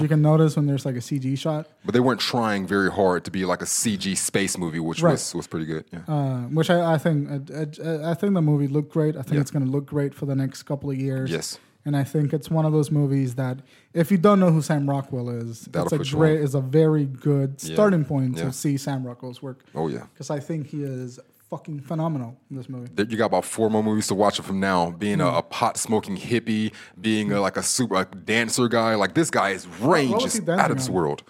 you 0.03 0.09
can 0.09 0.22
notice 0.22 0.57
when 0.57 0.66
there's 0.66 0.84
like 0.84 0.97
a 0.97 1.01
CG 1.01 1.36
shot 1.38 1.68
But 1.84 1.92
they 1.95 2.01
weren't 2.01 2.20
trying 2.20 2.66
very 2.66 2.90
hard 2.90 3.24
to 3.24 3.30
be 3.30 3.45
like 3.45 3.62
a 3.62 3.66
CG 3.66 4.16
space 4.16 4.57
movie, 4.59 4.80
which 4.80 5.03
Right. 5.03 5.12
was 5.12 5.34
was 5.34 5.47
pretty 5.47 5.66
good. 5.66 5.84
Yeah. 5.92 6.01
uh, 6.09 6.40
which 6.49 6.70
I, 6.70 6.95
I 6.95 6.99
think 6.99 7.28
I, 7.30 7.61
I, 7.90 8.11
I 8.11 8.14
think 8.14 8.34
the 8.34 8.42
movie 8.42 8.68
looked 8.68 8.92
great 8.92 9.16
I 9.16 9.22
think 9.22 9.34
Yeah. 9.34 9.40
it's 9.40 9.51
going 9.51 9.64
to 9.64 9.70
look 9.70 9.86
great 9.86 10.14
for 10.14 10.26
the 10.26 10.34
next 10.34 10.62
couple 10.64 10.90
of 10.90 10.97
years 10.99 11.30
Yes. 11.30 11.59
and 11.84 11.97
I 11.97 12.05
think 12.05 12.32
it's 12.32 12.51
one 12.51 12.64
of 12.66 12.72
those 12.72 12.90
movies 12.90 13.34
that 13.36 13.59
if 13.92 14.11
you 14.11 14.18
don't 14.18 14.40
know 14.40 14.51
who 14.51 14.62
Sam 14.62 14.88
Rockwell 14.88 15.28
is, 15.30 15.66
That'll 15.66 15.95
it's 16.01 16.11
a 16.12 16.16
great 16.16 16.40
is 16.40 16.55
a 16.55 16.61
very 16.61 17.05
good 17.05 17.57
Yeah. 17.62 17.74
starting 17.74 18.05
point 18.05 18.36
Yeah. 18.38 18.45
to 18.45 18.53
see 18.53 18.76
Sam 18.76 19.07
Rockwell's 19.07 19.40
work. 19.42 19.64
Oh 19.74 19.88
yeah. 19.88 20.05
because 20.12 20.30
I 20.30 20.40
think 20.40 20.66
he 20.68 20.82
is 20.82 21.18
fucking 21.57 21.80
phenomenal 21.80 22.36
in 22.50 22.57
this 22.57 22.68
movie. 22.68 22.90
You 22.96 23.16
got 23.16 23.26
about 23.26 23.44
four 23.44 23.70
more 23.70 23.82
movies 23.82 24.09
to 24.09 24.14
watch 24.14 24.38
it 24.38 24.42
from 24.42 24.59
now. 24.61 24.90
Being 24.90 25.16
Hmm. 25.20 25.26
a, 25.26 25.38
a 25.38 25.42
pot 25.42 25.76
smoking 25.76 26.16
hippie, 26.16 26.72
being 27.00 27.30
a, 27.32 27.40
like 27.40 27.57
a 27.57 27.62
super 27.62 27.94
a 27.94 28.05
dancer 28.05 28.66
guy. 28.68 28.94
Like 28.96 29.14
this 29.14 29.30
guy's 29.30 29.66
range 29.80 30.24
is 30.24 30.40
out 30.48 30.70
of 30.70 30.76
this 30.78 30.88
on? 30.88 30.94
world. 30.94 31.22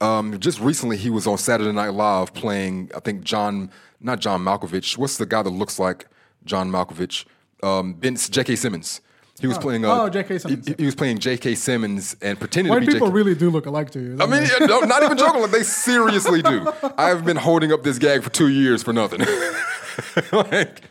Um, 0.00 0.38
just 0.40 0.60
recently, 0.60 0.96
he 0.96 1.10
was 1.10 1.26
on 1.26 1.38
Saturday 1.38 1.72
Night 1.72 1.90
Live 1.94 2.32
playing. 2.34 2.90
I 2.96 3.00
think 3.00 3.22
John, 3.22 3.70
not 4.00 4.18
John 4.18 4.40
Malkovich. 4.42 4.96
What's 4.98 5.18
the 5.18 5.26
guy 5.26 5.42
that 5.42 5.50
looks 5.50 5.78
like 5.78 6.06
John 6.44 6.70
Malkovich? 6.70 7.26
Um, 7.62 7.92
Ben 7.92 8.16
J.K. 8.16 8.56
Simmons. 8.56 9.00
He 9.40 9.46
was 9.46 9.58
playing. 9.58 9.84
Uh, 9.84 10.02
oh, 10.02 10.08
J.K. 10.10 10.38
Simmons. 10.38 10.68
He, 10.68 10.74
he 10.78 10.84
was 10.84 10.94
playing 10.94 11.18
J.K. 11.18 11.54
Simmons 11.54 12.14
and 12.20 12.38
pretending 12.38 12.70
White 12.70 12.80
to 12.80 12.86
be 12.86 12.92
people 12.92 13.08
J.K. 13.08 13.16
really 13.16 13.34
do 13.34 13.50
look 13.50 13.66
alike 13.66 13.90
to 13.92 13.98
you. 14.00 14.16
I 14.20 14.26
mean, 14.26 14.44
no, 14.60 14.80
not 14.80 15.02
even 15.02 15.16
joking. 15.18 15.40
Like, 15.42 15.50
they 15.50 15.62
seriously 15.62 16.42
do. 16.42 16.70
I've 16.98 17.24
been 17.24 17.36
holding 17.38 17.72
up 17.72 17.82
this 17.82 17.98
gag 17.98 18.22
for 18.22 18.30
two 18.30 18.48
years 18.48 18.82
for 18.82 18.92
nothing. 18.92 19.20
like, 20.32 20.82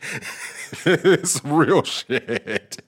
it's 0.86 1.44
real 1.46 1.84
shit. 1.84 2.82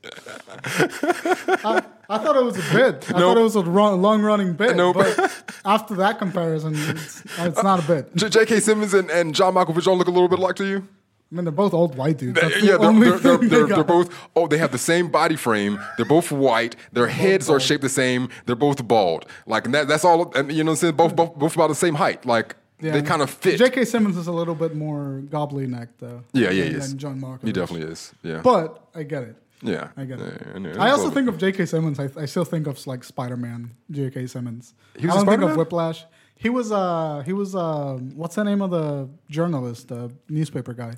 I, 1.63 1.83
I 2.09 2.17
thought 2.17 2.35
it 2.35 2.43
was 2.43 2.57
a 2.57 2.73
bit. 2.73 3.09
I 3.13 3.19
No. 3.19 3.33
thought 3.33 3.37
it 3.37 3.43
was 3.43 3.55
a 3.55 3.61
long 3.61 4.21
running 4.21 4.53
bit. 4.53 4.75
Nope. 4.75 4.95
But 4.95 5.43
after 5.65 5.95
that 5.95 6.17
comparison, 6.19 6.73
it's, 6.75 7.23
it's 7.39 7.63
not 7.63 7.83
a 7.83 7.87
bit. 7.87 8.15
J.K. 8.15 8.59
Simmons 8.59 8.93
and, 8.93 9.09
and 9.09 9.33
John 9.35 9.53
Malkovich 9.53 9.87
all 9.87 9.97
look 9.97 10.07
a 10.07 10.11
little 10.11 10.27
bit 10.27 10.39
alike 10.39 10.55
to 10.57 10.65
you. 10.65 10.87
I 11.31 11.35
mean, 11.35 11.45
they're 11.45 11.51
both 11.51 11.73
old 11.73 11.95
white 11.95 12.17
dudes. 12.17 12.41
That's 12.41 12.59
the 12.59 12.65
yeah, 12.67 12.77
they're, 12.77 12.91
they're, 12.91 13.37
they're, 13.37 13.37
they 13.37 13.73
they're, 13.73 13.83
both. 13.85 14.13
Oh, 14.35 14.47
they 14.47 14.57
have 14.57 14.71
the 14.73 14.77
same 14.77 15.07
body 15.09 15.37
frame. 15.37 15.79
They're 15.95 16.05
both 16.05 16.29
white. 16.31 16.75
Their 16.91 17.07
heads 17.07 17.49
are 17.49 17.59
shaped 17.59 17.81
the 17.83 17.89
same. 17.89 18.27
They're 18.45 18.55
both 18.55 18.85
bald. 18.87 19.25
Like 19.45 19.65
and 19.65 19.73
that, 19.73 19.87
that's 19.87 20.03
all. 20.03 20.33
And 20.35 20.51
you 20.51 20.63
know, 20.63 20.71
what 20.71 20.73
I'm 20.73 20.77
saying 20.77 20.95
both 20.95 21.15
both 21.15 21.35
both 21.35 21.55
about 21.55 21.67
the 21.67 21.75
same 21.75 21.95
height. 21.95 22.25
Like 22.25 22.55
Yeah. 22.81 22.91
they 22.91 23.01
kind 23.01 23.21
of 23.21 23.29
fit. 23.29 23.57
J.K. 23.59 23.85
Simmons 23.85 24.17
is 24.17 24.27
a 24.27 24.31
little 24.31 24.55
bit 24.55 24.75
more 24.75 25.21
gobbly 25.29 25.67
necked, 25.67 25.99
though. 25.99 26.23
yeah, 26.33 26.49
yeah, 26.49 26.63
he 26.65 26.71
is. 26.71 26.93
John 26.95 27.21
Malkovich. 27.21 27.45
He 27.45 27.51
definitely 27.53 27.87
is. 27.87 28.11
Yeah, 28.23 28.41
But 28.43 28.87
I 28.93 29.03
get 29.03 29.23
it. 29.23 29.35
yeah. 29.61 29.87
I 29.95 30.03
get 30.05 30.19
it. 30.19 30.41
Yeah, 30.55 30.67
yeah, 30.73 30.83
I 30.83 30.89
also 30.89 31.09
think 31.11 31.29
of 31.29 31.37
J.K. 31.37 31.65
Simmons. 31.65 31.97
I, 31.99 32.09
I 32.17 32.25
still 32.25 32.43
think 32.45 32.67
of 32.67 32.75
like 32.87 33.03
Spider 33.05 33.37
Man. 33.37 33.71
J.K. 33.89 34.27
Simmons. 34.27 34.73
He 34.97 35.05
was 35.07 35.15
I 35.15 35.19
don't 35.19 35.27
think 35.27 35.49
of 35.49 35.55
Whiplash. 35.55 36.03
He 36.35 36.49
was 36.49 36.71
uh 36.71 37.21
he 37.23 37.33
was 37.33 37.55
uh 37.55 37.99
what's 38.15 38.35
the 38.35 38.43
name 38.43 38.61
of 38.63 38.71
the 38.71 39.07
journalist, 39.29 39.89
the 39.89 40.11
newspaper 40.27 40.73
guy? 40.73 40.93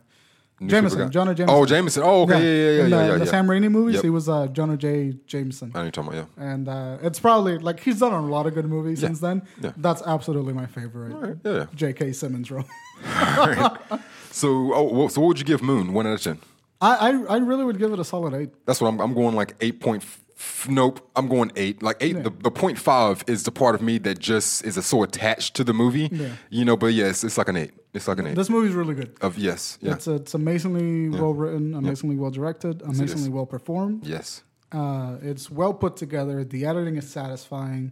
Jameson. 0.68 1.12
Jonah 1.12 1.34
Jameson. 1.36 1.56
Oh, 1.56 1.66
Jameson. 1.66 2.04
Oh, 2.06 2.22
okay. 2.24 2.34
Yeah, 2.34 2.40
yeah, 2.40 2.78
yeah, 2.78 2.84
In 2.86 2.90
yeah, 2.90 2.98
the, 2.98 3.06
yeah. 3.14 3.18
the 3.20 3.26
yeah. 3.26 3.32
Sam 3.32 3.48
Raimi 3.48 3.70
movies, 3.72 3.96
Yep. 3.96 4.04
he 4.04 4.10
was 4.10 4.30
uh, 4.30 4.48
Jonah 4.48 4.78
J. 4.78 5.14
Jameson. 5.26 5.72
I 5.74 5.78
know 5.80 5.84
you're 5.84 5.92
talking 5.92 6.14
about. 6.14 6.28
Yeah. 6.38 6.44
And 6.52 6.68
uh, 6.68 6.98
it's 7.02 7.20
probably 7.20 7.58
like 7.58 7.80
he's 7.80 8.00
done 8.00 8.14
a 8.14 8.22
lot 8.26 8.46
of 8.48 8.54
good 8.54 8.66
movies 8.68 9.02
Yeah. 9.02 9.08
since 9.10 9.20
then. 9.20 9.44
Yeah. 9.62 9.72
That's 9.78 10.02
absolutely 10.04 10.54
my 10.54 10.66
favorite 10.66 11.14
Right, 11.14 11.38
Yeah. 11.44 11.66
J.K. 11.76 12.14
Simmons 12.14 12.52
role. 12.52 12.66
So, 14.32 14.74
oh, 14.74 14.92
well, 14.92 15.10
so 15.10 15.22
what 15.22 15.28
would 15.28 15.40
you 15.40 15.46
give 15.46 15.62
Moon? 15.62 15.94
One 15.94 16.08
out 16.08 16.14
of 16.14 16.22
ten. 16.24 16.40
I, 16.82 16.96
I 17.12 17.36
I 17.36 17.38
really 17.38 17.64
would 17.64 17.78
give 17.78 17.94
it 17.94 18.00
a 18.00 18.04
solid 18.04 18.34
eight. 18.34 18.50
That's 18.66 18.82
what 18.82 18.88
I'm. 18.88 19.00
I'm 19.00 19.14
going 19.14 19.36
like 19.36 19.56
eight 19.62 19.80
point. 19.80 20.04
F- 20.36 20.68
nope, 20.68 21.08
I'm 21.16 21.28
going 21.28 21.52
eight. 21.56 21.84
Like 21.84 21.98
eight. 22.02 22.24
The, 22.24 22.32
the 22.32 22.50
point 22.50 22.80
five 22.80 23.24
is 23.28 23.44
the 23.44 23.52
part 23.52 23.76
of 23.76 23.82
me 23.84 24.00
that 24.00 24.18
just 24.18 24.66
is 24.66 24.84
so 24.84 25.04
attached 25.04 25.56
to 25.58 25.64
the 25.64 25.74
movie. 25.74 26.10
Yeah. 26.12 26.30
You 26.50 26.66
know, 26.66 26.76
but 26.76 26.88
yes, 26.94 27.24
it's 27.24 27.38
like 27.38 27.48
an 27.48 27.58
eight. 27.58 27.72
It's 27.94 28.08
like 28.08 28.18
an 28.20 28.28
eight. 28.28 28.36
This 28.36 28.50
movie's 28.50 28.74
really 28.74 28.96
good. 28.96 29.16
of 29.22 29.38
yes, 29.38 29.78
yeah, 29.82 29.94
It's 29.94 30.08
it's 30.08 30.34
amazingly 30.34 31.10
well 31.10 31.34
written, 31.34 31.76
amazingly 31.76 32.16
well 32.16 32.32
directed, 32.32 32.82
amazingly 32.82 33.30
well 33.30 33.46
performed. 33.46 34.06
yes, 34.08 34.44
Uh, 34.72 35.18
it's 35.22 35.52
well 35.52 35.74
put 35.74 35.96
together. 35.98 36.44
The 36.44 36.66
editing 36.66 36.96
is 36.98 37.08
satisfying. 37.10 37.92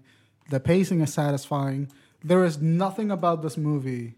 The 0.49 0.60
pacing 0.60 1.02
is 1.02 1.14
satisfying. 1.14 1.89
There 2.24 2.43
is 2.43 2.60
nothing 2.60 3.12
about 3.12 3.41
this 3.43 3.58
movie 3.58 4.16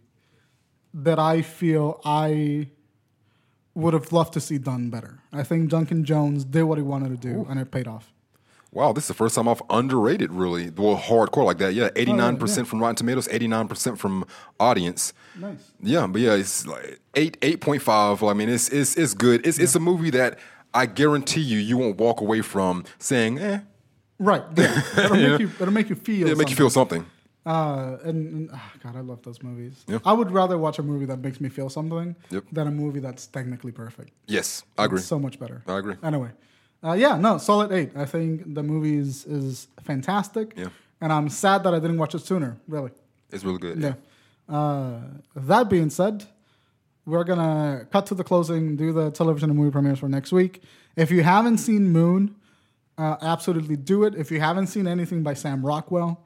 that 0.94 1.20
I 1.20 1.42
feel 1.42 2.00
I 2.06 2.70
would 3.76 3.94
have 3.94 4.12
loved 4.14 4.34
to 4.34 4.40
see 4.40 4.58
done 4.60 4.90
better. 4.90 5.20
I 5.34 5.44
think 5.44 5.70
Duncan 5.70 6.06
Jones 6.06 6.46
did 6.46 6.64
what 6.64 6.78
he 6.78 6.84
wanted 6.84 7.10
to 7.10 7.18
do, 7.18 7.46
and 7.50 7.60
it 7.60 7.72
paid 7.72 7.88
off. 7.88 8.13
Wow, 8.74 8.92
this 8.92 9.04
is 9.04 9.08
the 9.10 9.14
first 9.14 9.36
time 9.36 9.48
I've 9.48 9.62
underrated 9.70 10.32
really. 10.32 10.72
Well, 10.72 10.98
hardcore 10.98 11.46
like 11.46 11.60
that. 11.60 11.74
Yeah, 11.74 11.90
eighty 11.96 12.12
nine 12.14 12.38
percent 12.38 12.68
from 12.68 12.82
Rotten 12.82 12.96
Tomatoes, 12.96 13.28
eighty 13.30 13.48
nine 13.48 13.68
percent 13.68 14.00
from 14.00 14.26
audience. 14.60 15.14
Nice. 15.40 15.72
Yeah, 15.80 16.08
but 16.08 16.22
yeah, 16.22 16.34
it's 16.34 16.66
like 16.66 17.00
eight 17.16 17.38
eight 17.44 17.62
point 17.62 17.82
five. 17.84 18.24
I 18.24 18.34
mean, 18.34 18.50
it's 18.50 18.70
it's 18.70 18.96
it's 18.98 19.14
good. 19.14 19.46
It's 19.46 19.60
it's 19.60 19.76
a 19.76 19.80
movie 19.80 20.10
that 20.12 20.40
I 20.74 20.88
guarantee 20.88 21.42
you 21.42 21.60
you 21.60 21.78
won't 21.78 21.98
walk 21.98 22.20
away 22.22 22.42
from 22.42 22.84
saying, 22.98 23.38
eh. 23.40 23.60
Right. 24.18 24.44
Yeah. 24.56 24.82
It'll 24.98 25.16
make 25.18 25.40
you. 25.40 25.52
It'll 25.60 25.72
make 25.74 25.90
you 25.90 25.96
feel. 25.96 26.28
It'll 26.28 26.38
make 26.40 26.50
you 26.50 26.56
feel 26.56 26.70
something. 26.72 27.06
Uh, 27.46 27.98
and, 28.06 28.34
and 28.34 28.50
ah, 28.54 28.72
God, 28.82 28.96
I 28.96 29.02
love 29.02 29.22
those 29.24 29.44
movies. 29.44 29.84
Yeah. 29.88 30.00
I 30.06 30.14
would 30.14 30.32
rather 30.32 30.58
watch 30.58 30.80
a 30.80 30.84
movie 30.84 31.06
that 31.08 31.20
makes 31.20 31.42
me 31.42 31.50
feel 31.50 31.70
something 31.70 32.16
Yep. 32.30 32.46
than 32.54 32.68
a 32.68 32.72
movie 32.72 33.02
that's 33.02 33.28
technically 33.28 33.74
perfect. 33.74 34.12
Yes, 34.28 34.64
I 34.78 34.86
agree. 34.86 35.00
It's 35.00 35.08
so 35.08 35.20
much 35.20 35.40
better. 35.40 35.62
I 35.68 35.78
agree. 35.78 35.96
Anyway, 36.02 36.30
uh, 36.84 36.94
yeah, 36.94 37.18
no, 37.18 37.38
solid 37.38 37.72
eight. 37.72 37.92
I 37.96 38.06
think 38.06 38.54
the 38.54 38.64
movie 38.64 38.98
is, 38.98 39.26
is 39.26 39.68
fantastic. 39.84 40.54
Yeah. 40.56 40.68
And 41.02 41.12
I'm 41.12 41.30
sad 41.30 41.64
that 41.64 41.74
I 41.74 41.80
didn't 41.80 41.98
watch 41.98 42.16
it 42.16 42.20
sooner. 42.20 42.58
Really. 42.68 42.92
It's 43.32 43.44
really 43.44 43.60
good. 43.60 43.80
Yeah. 43.80 43.94
Uh, 44.54 45.00
that 45.36 45.70
being 45.70 45.90
said, 45.90 46.26
we're 47.06 47.24
gonna 47.24 47.88
cut 47.92 48.06
to 48.08 48.16
the 48.16 48.24
closing, 48.24 48.76
do 48.76 48.94
the 48.94 49.12
television 49.12 49.50
and 49.50 49.60
movie 49.60 49.72
premieres 49.72 50.00
for 50.00 50.08
next 50.08 50.32
week. 50.32 50.62
If 50.96 51.12
you 51.12 51.24
haven't 51.24 51.58
seen 51.58 51.92
Moon, 51.92 52.36
uh, 52.98 53.18
absolutely 53.22 53.76
do 53.76 54.04
it. 54.04 54.16
If 54.16 54.32
you 54.32 54.40
haven't 54.40 54.68
seen 54.68 54.88
anything 54.88 55.24
by 55.24 55.34
Sam 55.34 55.66
Rockwell, 55.66 56.24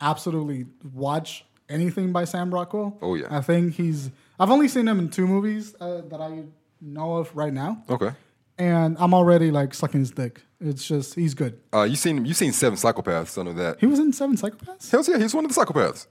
absolutely 0.00 0.66
watch 0.94 1.44
anything 1.68 2.12
by 2.12 2.24
Sam 2.24 2.52
Rockwell. 2.52 2.96
Oh, 3.02 3.14
yeah. 3.14 3.26
I 3.30 3.40
think 3.40 3.74
he's. 3.74 4.10
I've 4.38 4.50
only 4.50 4.68
seen 4.68 4.88
him 4.88 4.98
in 4.98 5.10
two 5.10 5.26
movies 5.26 5.74
uh, 5.80 6.02
that 6.08 6.20
I 6.20 6.44
know 6.80 7.16
of 7.16 7.34
right 7.36 7.52
now, 7.52 7.82
Okay. 7.88 8.10
And 8.58 8.96
I'm 8.98 9.14
already 9.14 9.50
like 9.50 9.74
sucking 9.74 10.00
his 10.00 10.10
dick. 10.10 10.42
It's 10.60 10.86
just 10.86 11.14
he's 11.14 11.34
good. 11.34 11.60
Uh, 11.74 11.82
you 11.82 11.96
seen 11.96 12.24
you 12.24 12.34
seen 12.34 12.52
Seven 12.52 12.78
Psychopaths? 12.78 13.38
I 13.38 13.42
know 13.42 13.52
that. 13.52 13.78
He 13.80 13.86
was 13.86 13.98
in 13.98 14.12
Seven 14.12 14.36
Psychopaths. 14.36 14.90
Hell 14.90 15.04
yeah, 15.06 15.18
he's 15.18 15.34
one 15.34 15.44
of 15.44 15.54
the 15.54 15.60
psychopaths. 15.60 16.06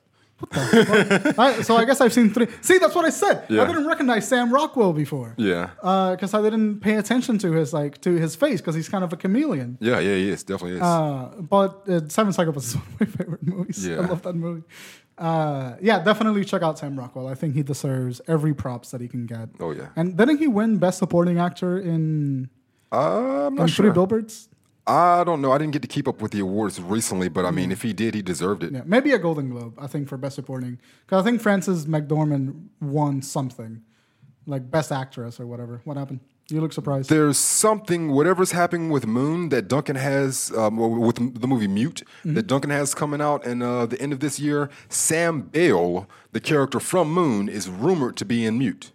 I, 0.51 1.61
so 1.61 1.77
I 1.77 1.85
guess 1.85 2.01
I've 2.01 2.11
seen 2.11 2.29
three. 2.33 2.47
See, 2.61 2.77
that's 2.77 2.93
what 2.93 3.05
I 3.05 3.09
said. 3.09 3.45
Yeah. 3.49 3.63
I 3.63 3.67
didn't 3.67 3.87
recognize 3.87 4.27
Sam 4.27 4.53
Rockwell 4.53 4.91
before. 4.91 5.33
Yeah. 5.37 5.69
because 6.11 6.33
I 6.33 6.41
didn't 6.41 6.81
pay 6.81 6.95
attention 6.95 7.37
to 7.39 7.53
his 7.53 7.73
like 7.73 8.01
to 8.01 8.11
his 8.15 8.35
face 8.35 8.59
because 8.59 8.75
he's 8.75 8.89
kind 8.89 9.03
of 9.03 9.13
a 9.13 9.17
chameleon. 9.17 9.77
Yeah, 9.79 9.99
yeah, 9.99 10.15
he 10.15 10.29
is. 10.29 10.43
Definitely 10.43 10.77
is. 10.77 10.81
Uh, 10.81 11.31
but 11.39 11.87
uh, 11.87 12.07
Seven 12.09 12.33
Psychopaths 12.33 12.57
is 12.67 12.75
one 12.75 12.85
of 12.91 12.99
my 12.99 13.05
favorite 13.05 13.43
movies. 13.43 13.87
Yeah. 13.87 13.97
I 13.97 14.05
love 14.07 14.21
that 14.23 14.33
movie. 14.35 14.63
Uh, 15.17 15.75
yeah, 15.81 15.99
definitely 16.03 16.43
check 16.43 16.61
out 16.61 16.77
Sam 16.77 16.97
Rockwell. 16.99 17.27
I 17.27 17.35
think 17.35 17.55
he 17.55 17.63
deserves 17.63 18.19
every 18.27 18.53
props 18.53 18.91
that 18.91 18.99
he 19.01 19.07
can 19.07 19.25
get. 19.25 19.49
oh 19.59 19.71
yeah. 19.71 19.87
And 19.95 20.17
didn't 20.17 20.37
he 20.39 20.47
win 20.47 20.77
Best 20.77 20.99
Supporting 20.99 21.39
Actor 21.39 21.79
in, 21.79 22.49
Uh, 22.91 23.47
I'm 23.47 23.53
in 23.53 23.55
not 23.55 23.69
Three 23.69 23.85
sure. 23.85 23.93
Billboards? 23.93 24.49
I 24.87 25.23
don't 25.23 25.41
know. 25.41 25.51
I 25.51 25.57
didn't 25.57 25.73
get 25.73 25.81
to 25.81 25.87
keep 25.87 26.07
up 26.07 26.21
with 26.21 26.31
the 26.31 26.41
awards 26.41 26.79
recently, 26.79 27.27
but 27.27 27.43
I 27.43 27.49
mean, 27.51 27.71
if 27.71 27.81
he 27.81 27.91
did, 27.91 28.13
he 28.13 28.21
deserved 28.21 28.63
it. 28.63 28.71
Yeah, 28.71 28.83
maybe 28.85 29.13
a 29.13 29.17
Golden 29.17 29.49
Globe. 29.49 29.73
I 29.79 29.87
think 29.87 30.07
for 30.07 30.17
Best 30.17 30.35
Supporting 30.35 30.77
because 31.05 31.21
I 31.23 31.25
think 31.27 31.41
Frances 31.41 31.87
McDormand 31.87 32.67
won 32.81 33.21
something, 33.23 33.81
like 34.45 34.69
Best 34.69 34.91
Actress 34.91 35.39
or 35.39 35.47
whatever. 35.47 35.81
What 35.85 35.97
happened? 35.97 36.19
You 36.49 36.61
look 36.61 36.73
surprised. 36.73 37.09
There's 37.09 37.39
something, 37.39 38.11
whatever's 38.11 38.51
happening 38.51 38.91
with 38.91 39.07
Moon 39.07 39.49
that 39.49 39.67
Duncan 39.67 39.95
has, 39.95 40.51
um, 40.55 40.77
with 40.77 41.15
the 41.41 41.47
movie 41.47 41.67
Mute, 41.67 42.03
Mm-hmm. 42.19 42.35
that 42.35 42.45
Duncan 42.45 42.69
has 42.69 42.93
coming 42.93 43.19
out 43.19 43.43
in 43.45 43.63
uh, 43.63 43.87
the 43.87 43.99
end 43.99 44.13
of 44.13 44.19
this 44.19 44.39
year. 44.39 44.69
Sam 44.87 45.41
Bale, 45.41 46.07
the 46.33 46.39
character 46.39 46.79
from 46.79 47.11
Moon, 47.11 47.49
is 47.49 47.67
rumored 47.67 48.15
to 48.17 48.25
be 48.25 48.45
in 48.45 48.59
Mute. 48.59 48.91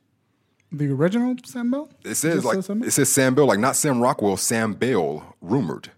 the 0.70 0.88
original 0.92 1.34
Sam 1.44 1.72
Bale? 1.72 1.90
It 2.05 2.14
says 2.14 2.34
Just 2.34 2.44
like 2.46 2.55
says 2.57 2.66
Sam 2.66 2.82
it 2.84 2.90
says 2.92 3.09
Sam 3.11 3.34
Bale, 3.34 3.46
like 3.46 3.59
not 3.59 3.74
Sam 3.74 4.01
Rockwell, 4.01 4.36
Sam 4.36 4.74
Bale, 4.74 5.34
rumored. 5.40 5.90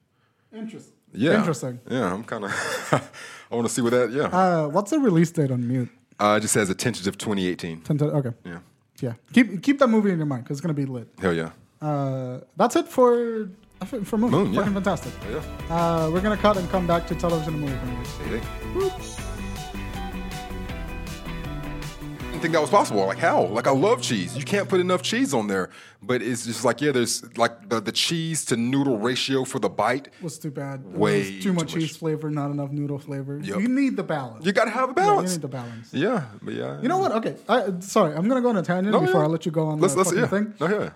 Interesting. 0.54 0.94
Yeah, 1.12 1.38
Interesting. 1.38 1.80
Yeah, 1.90 2.14
I'm 2.14 2.24
kind 2.24 2.44
of. 2.46 2.50
I 3.50 3.54
want 3.54 3.68
to 3.68 3.74
see 3.74 3.82
what 3.82 3.90
that. 3.90 4.10
Yeah, 4.10 4.28
Uh, 4.28 4.68
what's 4.68 4.90
the 4.90 4.98
release 4.98 5.30
date 5.30 5.50
on 5.50 5.68
Mute? 5.68 5.90
uh, 6.18 6.36
it 6.38 6.40
just 6.40 6.54
says 6.54 6.70
a 6.70 6.74
tentative 6.74 7.18
2018. 7.18 7.82
Ten 7.82 7.98
to- 7.98 8.04
Okay. 8.06 8.30
Yeah, 8.46 8.60
Yeah. 9.00 9.14
Keep 9.32 9.62
keep 9.62 9.78
that 9.78 9.88
movie 9.88 10.10
in 10.10 10.18
your 10.18 10.26
mind 10.26 10.44
because 10.44 10.58
it's 10.58 10.60
gonna 10.62 10.74
be 10.74 10.84
lit. 10.86 11.08
hell 11.20 11.32
yeah, 11.34 11.50
Uh, 11.80 12.40
that's 12.56 12.76
it 12.76 12.86
for 12.88 13.48
for 14.04 14.16
Moon. 14.16 14.30
Moon, 14.30 14.52
yeah. 14.52 14.60
Fucking 14.60 14.74
fantastic. 14.74 15.12
yeah. 15.30 15.42
Uh, 15.68 16.10
we're 16.12 16.20
gonna 16.20 16.36
cut 16.36 16.56
and 16.56 16.68
come 16.70 16.86
back 16.86 17.06
to 17.08 17.14
television 17.16 17.54
and 17.54 17.62
movie. 17.62 19.31
Think 22.42 22.52
that 22.54 22.60
was 22.60 22.70
possible. 22.70 23.06
Like 23.06 23.18
how? 23.18 23.44
Like 23.46 23.66
I 23.66 23.70
love 23.70 24.02
cheese. 24.02 24.36
You 24.36 24.44
can't 24.44 24.68
put 24.68 24.80
enough 24.80 25.00
cheese 25.02 25.32
on 25.32 25.46
there, 25.46 25.70
but 26.02 26.20
it's 26.20 26.44
just 26.44 26.64
like 26.64 26.80
yeah, 26.82 26.92
there's 26.92 27.24
like 27.38 27.68
the, 27.70 27.80
the 27.80 27.92
cheese 27.92 28.44
to 28.46 28.56
noodle 28.56 28.98
ratio 28.98 29.44
for 29.44 29.58
the 29.58 29.68
bite. 29.70 30.08
Was 30.20 30.38
too 30.38 30.50
bad. 30.50 30.84
Way 30.84 31.22
too 31.36 31.42
too 31.42 31.52
much 31.54 31.74
much. 31.74 31.74
cheese 31.74 31.96
flavor, 31.96 32.28
not 32.30 32.50
enough 32.50 32.70
noodle 32.70 32.98
flavor. 32.98 33.38
Yep. 33.42 33.60
You 33.60 33.68
need 33.68 33.96
the 33.96 34.02
balance. 34.02 34.44
You 34.44 34.52
got 34.52 34.64
to 34.64 34.70
have 34.70 34.90
a 34.90 34.92
Yeah, 34.96 35.06
balance. 35.06 35.30
you 35.30 35.36
need 35.38 35.42
the 35.42 35.48
balance. 35.48 35.94
Yeah, 35.94 36.24
but 36.42 36.54
yeah. 36.54 36.80
You 36.82 36.88
know 36.88 36.98
what? 36.98 37.12
Okay. 37.12 37.36
I, 37.48 37.72
sorry, 37.80 38.14
I'm 38.14 38.28
gonna 38.28 38.42
go 38.42 38.50
on 38.50 38.56
a 38.58 38.62
tangent 38.62 38.92
No, 38.92 39.00
before 39.00 39.20
yeah. 39.22 39.26
I 39.26 39.30
let 39.30 39.46
you 39.46 39.52
go 39.52 39.66
on 39.68 39.80
Let's 39.80 39.94
the 39.94 39.98
let's 40.00 40.10
fucking 40.10 40.22
yeah. 40.22 40.28
thing. 40.28 40.54
No, 40.60 40.66
yeah. 40.68 40.90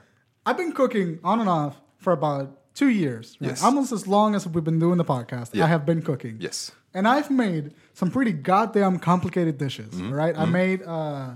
I've 0.45 0.57
been 0.57 0.73
cooking 0.73 1.19
on 1.25 1.41
and 1.41 1.49
off 1.49 1.81
for 1.99 2.13
about 2.13 2.59
two 2.77 2.91
years. 2.91 3.37
right? 3.41 3.49
Yes. 3.49 3.65
Almost 3.65 3.91
as 3.91 4.07
long 4.07 4.35
as 4.37 4.47
we've 4.47 4.63
been 4.63 4.79
doing 4.79 4.99
the 4.99 5.05
podcast. 5.05 5.51
Yeah. 5.53 5.65
I 5.65 5.67
have 5.67 5.85
been 5.85 6.03
cooking. 6.03 6.37
Yes. 6.39 6.71
And 6.95 7.09
I've 7.09 7.31
made 7.31 7.75
some 7.95 8.11
pretty 8.11 8.33
goddamn 8.33 8.99
complicated 9.01 9.59
dishes. 9.59 9.93
Mm-hmm. 9.95 10.13
Right? 10.13 10.39
I 10.39 10.45
made 10.45 10.83
uh, 10.83 11.31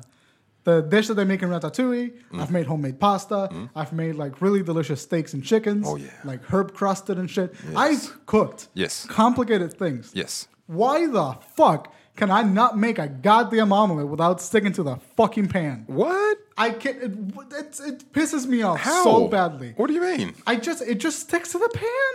the 0.64 0.82
dish 0.82 1.08
that 1.08 1.14
they 1.14 1.24
make 1.24 1.42
in 1.42 1.48
Ratatouille. 1.48 2.10
Mm-hmm. 2.12 2.40
I've 2.40 2.50
made 2.50 2.66
homemade 2.66 3.00
pasta. 3.00 3.50
I've 3.74 3.92
made 3.92 4.14
like 4.14 4.40
really 4.40 4.62
delicious 4.62 5.02
steaks 5.02 5.34
and 5.34 5.42
chickens. 5.44 5.86
Oh, 5.88 5.96
yeah. 5.96 6.10
Like 6.24 6.42
herb 6.52 6.72
crusted 6.74 7.18
and 7.18 7.28
shit. 7.28 7.54
I've 7.74 8.24
cooked. 8.26 8.68
Yes. 8.74 9.06
Complicated 9.06 9.72
things. 9.74 10.12
Yes. 10.14 10.46
Why 10.66 11.06
the 11.06 11.36
fuck 11.56 11.92
can 12.20 12.30
I 12.30 12.42
not 12.42 12.76
make 12.76 12.98
a 12.98 13.08
goddamn 13.08 13.72
omelet 13.72 14.06
without 14.06 14.42
sticking 14.42 14.72
to 14.74 14.82
the 14.82 14.96
fucking 15.16 15.48
pan? 15.48 15.84
What? 15.86 16.36
I 16.58 16.68
can't. 16.70 16.98
It, 17.02 17.10
it, 17.12 17.80
it 17.86 18.12
pisses 18.12 18.44
me 18.46 18.60
off 18.60 18.78
How? 18.80 19.02
so 19.04 19.26
badly. 19.28 19.72
What 19.76 19.86
do 19.86 19.94
you 19.94 20.02
mean? 20.02 20.34
I 20.46 20.56
just 20.56 20.82
it 20.82 20.96
just 20.98 21.20
sticks 21.20 21.52
to 21.52 21.58
the 21.58 21.70
pan. 21.72 22.14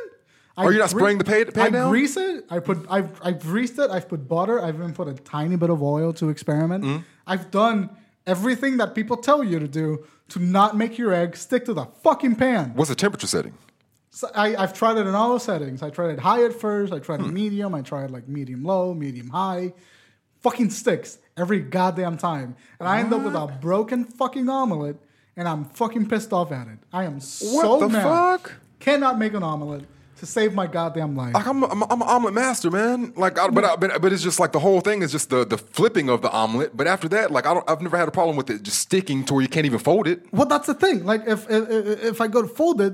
Are 0.58 0.72
you 0.72 0.78
not 0.78 0.92
spraying 0.92 1.18
the 1.18 1.24
pan- 1.24 1.52
pan 1.52 1.66
I 1.66 1.70
down? 1.72 1.90
grease 1.90 2.16
it. 2.18 2.46
I 2.52 2.60
put. 2.60 2.86
I've 2.88 3.20
I've 3.24 3.40
greased 3.42 3.80
it. 3.80 3.90
I've 3.90 4.08
put 4.08 4.28
butter. 4.28 4.62
I've 4.62 4.76
even 4.76 4.94
put 4.94 5.08
a 5.08 5.16
tiny 5.16 5.56
bit 5.56 5.72
of 5.72 5.82
oil 5.82 6.14
to 6.14 6.30
experiment. 6.30 6.84
Mm-hmm. 6.84 7.02
I've 7.26 7.50
done 7.50 7.90
everything 8.28 8.78
that 8.78 8.94
people 8.94 9.18
tell 9.18 9.44
you 9.44 9.58
to 9.58 9.68
do 9.68 10.06
to 10.30 10.40
not 10.40 10.78
make 10.78 11.00
your 11.00 11.14
egg 11.14 11.36
stick 11.36 11.66
to 11.66 11.74
the 11.74 11.86
fucking 12.04 12.36
pan. 12.36 12.74
What's 12.76 12.90
the 12.90 12.96
temperature 12.96 13.28
setting? 13.28 13.54
So 14.12 14.30
I, 14.36 14.56
I've 14.56 14.74
tried 14.74 14.98
it 14.98 15.08
in 15.08 15.16
all 15.16 15.40
settings. 15.40 15.82
I 15.84 15.90
tried 15.90 16.12
it 16.12 16.20
high 16.20 16.46
at 16.46 16.54
first. 16.54 16.94
I 16.94 16.98
Hmm. 16.98 17.04
tried 17.04 17.20
it 17.22 17.28
medium. 17.34 17.74
I 17.74 17.82
tried 17.82 18.12
like 18.12 18.28
medium 18.28 18.64
low, 18.64 18.94
medium 18.94 19.30
high. 19.30 19.74
Fucking 20.46 20.70
sticks 20.70 21.18
every 21.36 21.60
goddamn 21.60 22.18
time, 22.20 22.56
and 22.80 22.88
I 22.88 23.00
end 23.00 23.12
up 23.12 23.24
with 23.24 23.34
a 23.34 23.48
broken 23.60 24.06
fucking 24.06 24.48
omelet, 24.48 24.96
and 25.36 25.48
I'm 25.48 25.66
fucking 25.66 26.08
pissed 26.08 26.32
off 26.32 26.52
at 26.52 26.68
it. 26.68 26.78
I 26.94 27.06
am 27.06 27.20
so 27.20 27.78
What 27.78 27.80
the 27.80 27.90
mad. 27.90 28.04
fuck? 28.04 28.54
Cannot 28.80 29.18
make 29.18 29.34
an 29.34 29.42
omelet 29.42 29.86
to 30.20 30.26
save 30.28 30.54
my 30.54 30.68
goddamn 30.68 31.16
life. 31.16 31.34
Like 31.34 31.48
I'm, 31.48 31.64
I'm, 31.64 31.82
I'm 31.82 32.02
an 32.04 32.08
omelet 32.08 32.36
master, 32.36 32.70
man. 32.70 33.12
Like, 33.16 33.40
I, 33.40 33.48
but, 33.48 33.66
I, 33.66 33.76
but 33.76 34.00
but 34.00 34.14
it's 34.14 34.22
just 34.22 34.40
like 34.40 34.52
the 34.52 34.60
whole 34.60 34.82
thing 34.82 35.02
is 35.02 35.12
just 35.12 35.32
the 35.32 35.46
the 35.46 35.58
flipping 35.58 36.10
of 36.10 36.22
the 36.22 36.30
omelet. 36.30 36.78
But 36.78 36.86
after 36.86 37.10
that, 37.10 37.32
like 37.32 37.48
I 37.48 37.56
don't, 37.56 37.68
I've 37.68 37.82
never 37.82 37.98
had 37.98 38.08
a 38.08 38.12
problem 38.12 38.38
with 38.38 38.52
it 38.52 38.62
just 38.62 38.78
sticking 38.78 39.26
to 39.26 39.34
where 39.34 39.42
you 39.42 39.50
can't 39.50 39.66
even 39.66 39.80
fold 39.80 40.08
it. 40.08 40.32
Well, 40.32 40.46
that's 40.46 40.68
the 40.68 40.76
thing. 40.76 41.06
Like 41.06 41.24
if 41.26 41.50
if, 41.50 41.70
if 42.14 42.22
I 42.22 42.28
go 42.28 42.44
to 42.44 42.48
fold 42.48 42.82
it, 42.82 42.94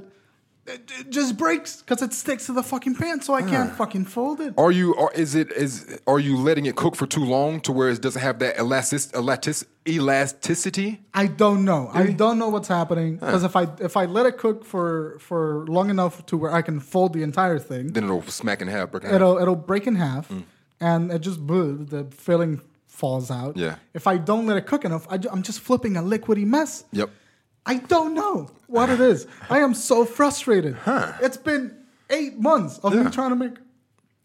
it, 0.68 1.10
just 1.10 1.38
breaks 1.38 1.82
because 1.82 2.02
it 2.02 2.14
sticks 2.14 2.46
to 2.46 2.54
the 2.54 2.64
fucking 2.64 2.96
pan, 2.96 3.22
so 3.22 3.34
I 3.34 3.42
can't 3.42 3.74
fucking 3.76 4.06
fold 4.06 4.40
it. 4.42 4.54
Are 4.58 4.72
you, 4.72 4.94
or 4.94 5.12
is 5.14 5.34
it, 5.36 5.52
is 5.52 6.00
are 6.08 6.20
you 6.20 6.38
letting 6.38 6.66
it 6.68 6.76
cook 6.76 6.96
for 6.96 7.08
too 7.08 7.26
long 7.26 7.60
to 7.62 7.72
where 7.72 7.90
it 7.90 8.02
doesn't 8.02 8.22
have 8.22 8.40
that 8.40 8.58
elastic, 8.60 9.14
elastic, 9.16 9.68
elasticity? 9.88 11.02
I 11.14 11.28
don't 11.28 11.66
know. 11.66 11.90
I 11.94 12.08
don't 12.12 12.38
know 12.38 12.50
what's 12.50 12.68
happening 12.68 13.16
because 13.18 13.44
if 13.44 13.56
I 13.56 13.68
if 13.80 13.98
I 13.98 14.06
let 14.06 14.26
it 14.26 14.38
cook 14.38 14.64
for 14.66 15.18
for 15.20 15.66
long 15.68 15.90
enough 15.90 16.26
to 16.28 16.38
where 16.38 16.54
I 16.54 16.62
can 16.62 16.80
fold 16.80 17.14
the 17.14 17.24
entire 17.24 17.60
thing, 17.60 17.94
Then 17.94 18.04
it'll 18.06 18.22
smack 18.24 18.62
in 18.62 18.68
half. 18.68 18.92
break 18.92 19.04
in 19.04 19.10
half. 19.10 19.16
it'll 19.16 19.38
it'll 19.40 19.56
break 19.56 19.88
in 19.88 19.96
half, 19.96 20.30
Mm. 20.30 20.44
and 20.80 21.12
it 21.12 21.20
just 21.22 21.46
bleh, 21.46 21.90
the 21.90 22.06
filling 22.16 22.62
falls 22.88 23.32
out. 23.32 23.58
Yeah. 23.58 23.76
If 23.94 24.06
I 24.06 24.18
don't 24.18 24.46
let 24.46 24.58
it 24.58 24.66
cook 24.68 24.86
enough, 24.86 25.08
I, 25.10 25.16
am 25.32 25.42
just 25.42 25.60
flipping 25.60 25.98
a 25.98 26.04
liquidy 26.04 26.46
mess. 26.46 26.84
Yep. 26.92 27.10
I 27.66 27.76
don't 27.78 28.14
know 28.14 28.50
what 28.68 28.90
it 28.90 29.00
is. 29.00 29.28
I 29.50 29.60
am 29.60 29.74
so 29.74 30.06
frustrated. 30.06 30.78
It's 31.22 31.38
been 31.38 31.78
eight 32.10 32.38
months 32.40 32.80
of 32.80 32.94
me 32.94 33.10
trying 33.12 33.30
to 33.30 33.36
make 33.36 33.54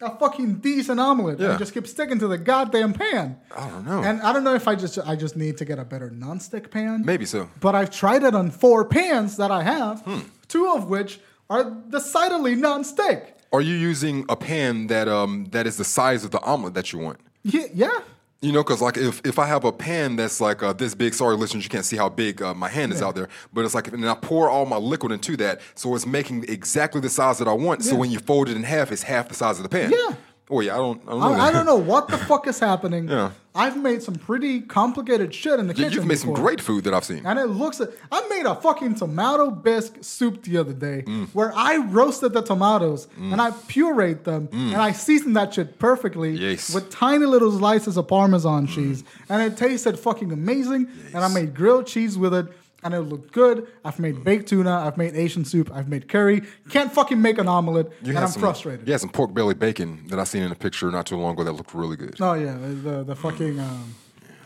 a 0.01 0.15
fucking 0.19 0.57
decent 0.57 1.01
omelet 1.01 1.39
Yeah. 1.41 1.51
and 1.51 1.59
just 1.59 1.73
keep 1.73 1.87
sticking 1.87 2.19
to 2.19 2.29
the 2.29 2.39
goddamn 2.39 2.93
pan. 2.93 3.37
I 3.57 3.69
don't 3.69 3.87
know. 3.87 4.03
And 4.03 4.21
I 4.23 4.33
don't 4.33 4.45
know 4.45 4.55
if 4.55 4.69
I 4.69 4.75
just 4.75 4.99
I 4.99 5.17
just 5.17 5.37
need 5.37 5.57
to 5.59 5.65
get 5.65 5.79
a 5.79 5.85
better 5.85 6.11
nonstick 6.11 6.71
pan. 6.71 7.03
Maybe 7.05 7.25
so. 7.25 7.49
But 7.61 7.75
I've 7.75 7.91
tried 7.91 8.23
it 8.23 8.35
on 8.35 8.51
four 8.51 8.85
pans 8.85 9.37
that 9.39 9.51
I 9.51 9.63
have, 9.63 10.01
Hmm. 10.03 10.21
two 10.49 10.69
of 10.71 10.89
which 10.91 11.21
are 11.49 11.65
decidedly 11.89 12.57
nonstick. 12.57 13.23
Are 13.53 13.61
you 13.63 13.75
using 13.75 14.25
a 14.29 14.37
pan 14.37 14.89
that 14.89 15.09
um 15.09 15.47
that 15.53 15.67
is 15.67 15.77
the 15.77 15.85
size 15.85 16.25
of 16.25 16.31
the 16.31 16.41
omelet 16.43 16.75
that 16.75 16.93
you 16.93 16.99
want? 16.99 17.19
Yeah, 17.43 17.67
yeah. 17.73 17.99
You 18.43 18.53
know, 18.53 18.63
because 18.63 18.83
like 18.83 18.99
if, 18.99 19.23
if 19.25 19.39
I 19.39 19.47
have 19.47 19.65
a 19.65 19.73
pan 19.73 20.17
that's 20.17 20.41
like 20.41 20.63
uh, 20.63 20.75
this 20.75 20.95
big, 20.95 21.15
sorry 21.15 21.37
listeners, 21.37 21.65
you 21.65 21.71
can't 21.71 21.87
see 21.87 21.97
how 21.97 22.11
big 22.11 22.43
uh, 22.43 22.53
my 22.53 22.69
hand 22.69 22.93
is 22.93 23.01
out 23.01 23.15
there, 23.15 23.29
but 23.53 23.65
it's 23.65 23.75
like, 23.75 23.89
and 23.89 24.07
I 24.07 24.15
pour 24.15 24.51
all 24.51 24.67
my 24.67 24.77
liquid 24.77 25.11
into 25.11 25.39
that, 25.39 25.61
so 25.75 25.95
it's 25.95 26.07
making 26.07 26.45
exactly 26.49 27.01
the 27.01 27.09
size 27.09 27.39
that 27.39 27.49
I 27.49 27.55
want. 27.55 27.83
So 27.83 27.97
when 27.97 28.11
you 28.11 28.19
fold 28.19 28.49
it 28.51 28.57
in 28.57 28.63
half, 28.63 28.93
it's 28.93 29.03
half 29.03 29.29
the 29.29 29.35
size 29.35 29.57
of 29.57 29.63
the 29.63 29.69
pan. 29.71 29.91
Yeah. 29.91 30.15
Oh 30.49 30.61
yeah, 30.61 30.75
I 30.75 30.77
don't, 30.77 31.01
I 31.09 31.11
don't 31.11 31.21
know. 31.21 31.33
I, 31.33 31.49
I 31.49 31.53
don't 31.53 31.67
know 31.67 31.75
what 31.77 32.07
the 32.09 32.19
fuck 32.31 32.47
is 32.47 32.59
happening. 32.61 33.09
Yeah. 33.09 33.33
I've 33.53 33.77
made 33.83 34.03
some 34.03 34.15
pretty 34.17 34.61
complicated 34.61 35.35
shit 35.35 35.59
in 35.59 35.67
the 35.67 35.73
kitchen. 35.75 35.93
You've 35.93 36.07
made 36.07 36.19
some 36.19 36.35
great 36.35 36.61
food 36.61 36.85
that 36.85 36.93
I've 36.95 37.05
seen. 37.07 37.25
And 37.27 37.39
it 37.39 37.47
looks. 37.47 37.81
I 38.13 38.29
made 38.29 38.45
a 38.47 38.55
fucking 38.55 38.97
tomato 38.97 39.51
bisque 39.51 39.95
soup 40.03 40.43
the 40.43 40.59
other 40.59 40.75
day 40.75 41.03
Mm. 41.07 41.29
where 41.33 41.53
I 41.57 41.79
roasted 41.79 42.33
the 42.35 42.43
tomatoes 42.43 43.09
and 43.19 43.41
I 43.41 43.51
pureed 43.51 44.25
them 44.25 44.49
and 44.53 44.77
I 44.77 44.93
seasoned 44.93 45.37
that 45.37 45.55
shit 45.55 45.79
perfectly 45.79 46.37
Mm. 46.37 46.41
Yes. 46.41 46.73
with 46.75 46.91
tiny 46.91 47.25
little 47.27 47.51
slices 47.51 47.97
of 47.97 48.07
Parmesan 48.07 48.67
cheese. 48.67 49.05
And 49.29 49.41
it 49.43 49.57
tasted 49.57 49.99
fucking 49.99 50.31
amazing. 50.33 50.89
And 51.15 51.25
I 51.25 51.29
made 51.29 51.55
grilled 51.55 51.87
cheese 51.87 52.17
with 52.19 52.35
it 52.35 52.47
and 52.87 52.95
it 52.95 53.01
looked 53.01 53.33
good. 53.33 53.67
I've 53.85 53.99
made 53.99 54.23
baked 54.23 54.49
tuna. 54.49 54.71
I've 54.71 54.97
made 54.97 55.15
Asian 55.15 55.45
soup. 55.45 55.71
I've 55.75 55.89
made 55.89 56.09
curry. 56.09 56.43
Can't 56.71 56.93
fucking 56.93 57.21
make 57.21 57.39
an 57.39 57.49
omelet. 57.49 57.93
You 58.03 58.11
and 58.11 58.19
I'm 58.21 58.29
some, 58.29 58.41
frustrated. 58.41 58.87
You 58.87 58.93
had 58.93 59.01
some 59.01 59.11
pork 59.11 59.35
belly 59.35 59.55
bacon 59.55 60.07
that 60.09 60.19
I 60.21 60.25
seen 60.25 60.43
in 60.43 60.53
a 60.53 60.55
picture 60.55 60.91
not 60.91 61.07
too 61.07 61.17
long 61.17 61.35
ago 61.35 61.45
that 61.45 61.53
looked 61.53 61.75
really 61.75 61.97
good. 61.97 62.17
Oh, 62.21 62.35
yeah. 62.35 62.57
The, 62.57 63.03
the 63.03 63.17
fucking 63.17 63.59
um, 63.59 63.95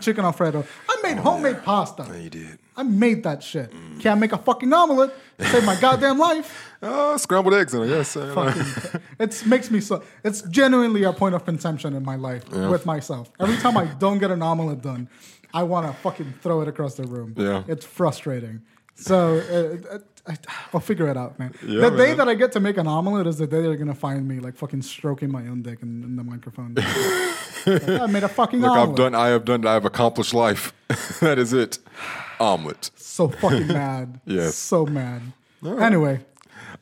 chicken 0.01 0.25
Alfredo. 0.25 0.65
I 0.89 0.97
made 1.03 1.19
homemade 1.19 1.63
pasta. 1.63 2.07
Yeah, 2.09 2.17
you 2.17 2.31
did. 2.31 2.59
I 2.77 2.83
made 2.83 3.25
that 3.25 3.43
shit. 3.43 3.71
Can't 3.99 4.19
make 4.19 4.33
a 4.33 4.39
fucking 4.39 4.73
omelet. 4.73 5.13
to 5.39 5.45
Save 5.45 5.65
my 5.65 5.79
goddamn 5.79 6.19
life. 6.19 6.67
Uh, 6.81 7.19
scrambled 7.25 7.53
eggs 7.53 7.75
in 7.75 7.83
it, 7.83 7.89
yes. 7.89 8.17
it 8.17 9.47
makes 9.47 9.71
me 9.71 9.81
so. 9.81 10.03
It's 10.25 10.41
genuinely 10.43 11.03
a 11.03 11.13
point 11.13 11.35
of 11.35 11.45
contention 11.45 11.95
in 11.95 12.05
my 12.07 12.17
life 12.17 12.49
with 12.49 12.87
myself. 12.87 13.31
Every 13.39 13.59
time 13.59 13.77
I 13.77 13.85
don't 13.85 14.19
get 14.19 14.31
an 14.31 14.41
omelet 14.41 14.81
done, 14.81 15.11
I 15.53 15.63
want 15.65 15.87
to 15.87 15.93
fucking 15.93 16.35
throw 16.43 16.61
it 16.63 16.69
across 16.69 16.95
the 16.95 17.05
room. 17.05 17.35
Yeah. 17.37 17.65
it's 17.69 17.85
frustrating. 17.85 18.63
So 18.95 19.39
uh, 19.91 19.99
I, 20.31 20.37
I'll 20.75 20.81
figure 20.81 21.09
it 21.09 21.17
out, 21.17 21.39
man. 21.39 21.55
Yeah, 21.67 21.89
the 21.89 21.97
day 21.97 22.15
that 22.15 22.29
I 22.29 22.35
get 22.35 22.53
to 22.53 22.61
make 22.61 22.77
an 22.77 22.87
omelet 22.87 23.27
is 23.27 23.39
the 23.39 23.47
day 23.47 23.63
they're 23.63 23.77
gonna 23.77 23.95
find 23.95 24.29
me 24.29 24.39
like 24.41 24.57
fucking 24.57 24.83
stroking 24.83 25.31
my 25.33 25.41
own 25.47 25.63
dick 25.63 25.83
in, 25.83 26.03
in 26.05 26.17
the 26.17 26.25
microphone. 26.25 26.77
Like, 27.67 27.87
I 27.89 28.07
made 28.07 28.23
a 28.23 28.29
fucking 28.29 28.59
Look, 28.59 28.71
omelet. 28.71 28.89
I've 28.89 28.97
done, 28.97 29.15
I 29.15 29.29
have 29.29 29.45
done, 29.45 29.67
I 29.67 29.75
have 29.75 29.85
accomplished 29.85 30.33
life. 30.33 30.73
that 31.21 31.39
is 31.39 31.53
it. 31.53 31.79
Omelet. 32.39 32.91
so 32.97 33.29
fucking 33.29 33.67
mad. 33.67 34.19
Yes. 34.27 34.55
so 34.57 34.87
mad. 34.87 35.21
Anyway. 35.63 36.21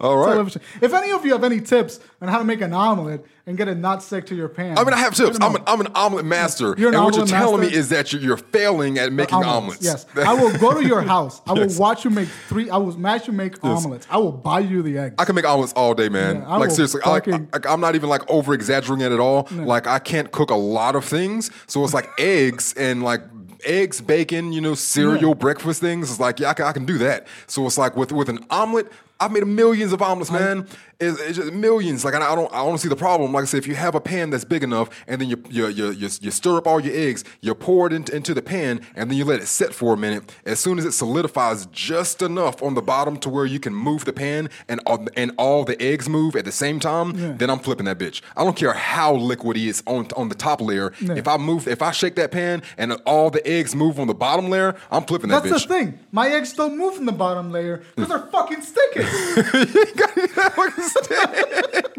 All 0.00 0.16
right. 0.16 0.56
If 0.80 0.94
any 0.94 1.10
of 1.10 1.24
you 1.24 1.32
have 1.32 1.42
any 1.42 1.60
tips 1.60 1.98
on 2.22 2.28
how 2.28 2.38
to 2.38 2.44
make 2.44 2.60
an 2.60 2.72
omelet 2.72 3.26
and 3.46 3.56
get 3.56 3.66
it 3.66 3.76
not 3.76 4.00
stick 4.02 4.26
to 4.26 4.34
your 4.36 4.48
pan, 4.48 4.78
I 4.78 4.84
mean, 4.84 4.94
I 4.94 4.98
have 4.98 5.14
tips. 5.14 5.38
I'm 5.40 5.56
an, 5.56 5.62
I'm 5.66 5.80
an 5.80 5.88
omelet 5.94 6.24
master. 6.24 6.76
You're 6.78 6.90
an 6.90 6.94
and 6.94 7.04
what 7.04 7.16
you're 7.16 7.26
telling 7.26 7.60
master? 7.60 7.72
me 7.72 7.76
is 7.78 7.88
that 7.88 8.12
you're, 8.12 8.22
you're 8.22 8.36
failing 8.36 8.98
at 8.98 9.12
making 9.12 9.42
omelets. 9.42 9.82
Yes, 9.82 10.06
I 10.16 10.34
will 10.34 10.56
go 10.58 10.72
to 10.80 10.86
your 10.86 11.02
house. 11.02 11.42
I 11.46 11.52
will 11.52 11.58
Yes. 11.68 11.78
watch 11.78 12.04
you 12.04 12.10
make 12.10 12.28
three. 12.28 12.70
I 12.70 12.76
will 12.76 12.96
match 12.96 13.26
you 13.26 13.32
make 13.32 13.62
omelets. 13.64 14.06
I 14.08 14.18
will 14.18 14.30
buy 14.30 14.60
you 14.60 14.82
the 14.82 14.98
eggs. 14.98 15.14
I 15.18 15.24
can 15.24 15.34
make 15.34 15.44
omelets 15.46 15.72
all 15.72 15.94
day, 15.94 16.08
man. 16.08 16.36
Yeah, 16.42 16.56
like 16.58 16.70
seriously, 16.70 17.00
fucking- 17.02 17.48
I, 17.52 17.72
am 17.72 17.80
not 17.80 17.96
even 17.96 18.08
like 18.08 18.22
over 18.30 18.54
exaggerating 18.54 19.04
it 19.04 19.10
at 19.12 19.18
all. 19.20 19.48
Like 19.50 19.88
I 19.88 19.98
can't 19.98 20.30
cook 20.30 20.50
a 20.50 20.54
lot 20.56 20.94
of 20.94 21.04
things, 21.04 21.50
so 21.66 21.82
it's 21.82 21.92
like 21.94 22.08
eggs 22.18 22.72
and 22.74 23.02
like 23.02 23.22
eggs, 23.64 24.00
bacon, 24.00 24.52
you 24.52 24.60
know, 24.60 24.74
cereal, 24.74 25.30
Yeah. 25.30 25.34
breakfast 25.34 25.80
things. 25.80 26.08
It's 26.10 26.20
like 26.20 26.38
yeah, 26.38 26.50
I 26.50 26.54
can, 26.54 26.66
I 26.66 26.72
can 26.72 26.86
do 26.86 26.98
that. 26.98 27.26
So 27.48 27.66
it's 27.66 27.76
like 27.78 27.96
with 27.96 28.12
with 28.12 28.28
an 28.28 28.44
omelet. 28.50 28.92
I've 29.20 29.32
made 29.32 29.46
millions 29.46 29.92
of 29.92 30.00
omelets, 30.00 30.30
man. 30.30 30.66
It's, 31.00 31.20
it's 31.20 31.36
just 31.38 31.52
millions. 31.52 32.04
Like 32.04 32.14
I 32.14 32.18
I 32.18 32.34
don't, 32.34 32.52
I 32.52 32.64
don't 32.64 32.78
see 32.78 32.88
the 32.88 32.96
problem. 32.96 33.32
Like 33.32 33.42
I 33.42 33.44
said, 33.46 33.58
if 33.58 33.66
you 33.66 33.74
have 33.74 33.94
a 33.94 34.00
pan 34.00 34.30
that's 34.30 34.44
big 34.44 34.62
enough, 34.62 34.90
and 35.06 35.20
then 35.20 35.28
you 35.28 35.42
you 35.48 35.68
you, 35.68 35.90
you, 35.90 36.08
you 36.20 36.30
stir 36.30 36.56
up 36.56 36.66
all 36.66 36.80
your 36.80 36.94
eggs, 36.94 37.24
you 37.40 37.54
pour 37.54 37.86
it 37.86 37.92
into, 37.92 38.14
into 38.14 38.34
the 38.34 38.42
pan, 38.42 38.80
and 38.94 39.10
then 39.10 39.16
you 39.16 39.24
let 39.24 39.40
it 39.40 39.46
sit 39.46 39.74
for 39.74 39.94
a 39.94 39.96
minute. 39.96 40.34
As 40.44 40.60
soon 40.60 40.78
as 40.78 40.84
it 40.84 40.92
solidifies 40.92 41.66
just 41.66 42.22
enough 42.22 42.62
on 42.62 42.74
the 42.74 42.82
bottom 42.82 43.16
to 43.18 43.28
where 43.28 43.46
you 43.46 43.60
can 43.60 43.74
move 43.74 44.04
the 44.04 44.12
pan 44.12 44.50
and 44.68 44.80
all, 44.86 45.06
and 45.16 45.32
all 45.36 45.64
the 45.64 45.80
eggs 45.82 46.08
move 46.08 46.36
at 46.36 46.44
the 46.44 46.52
same 46.52 46.78
time, 46.80 47.38
then 47.38 47.50
I'm 47.50 47.58
flipping 47.58 47.86
that 47.86 47.98
bitch. 47.98 48.22
I 48.36 48.44
don't 48.44 48.56
care 48.56 48.72
how 48.72 49.16
liquidy 49.16 49.68
it's 49.68 49.82
on 49.86 50.08
on 50.16 50.28
the 50.28 50.34
top 50.34 50.60
layer. 50.60 50.92
If 51.00 51.26
I 51.26 51.36
move, 51.36 51.66
if 51.66 51.82
I 51.82 51.90
shake 51.90 52.14
that 52.16 52.30
pan 52.30 52.62
and 52.76 52.92
all 53.04 53.30
the 53.30 53.44
eggs 53.46 53.74
move 53.74 53.98
on 53.98 54.06
the 54.06 54.14
bottom 54.14 54.48
layer, 54.48 54.76
I'm 54.90 55.04
flipping 55.04 55.30
that 55.30 55.42
That's 55.42 55.64
bitch. 55.64 55.68
That's 55.68 55.86
the 55.86 55.92
thing. 55.92 55.98
My 56.12 56.28
eggs 56.28 56.52
don't 56.52 56.76
move 56.76 56.94
from 56.94 57.06
the 57.06 57.12
bottom 57.12 57.50
layer 57.50 57.82
because 57.96 58.06
mm. 58.06 58.08
they're 58.08 58.30
fucking 58.30 58.62
sticking. 58.62 59.07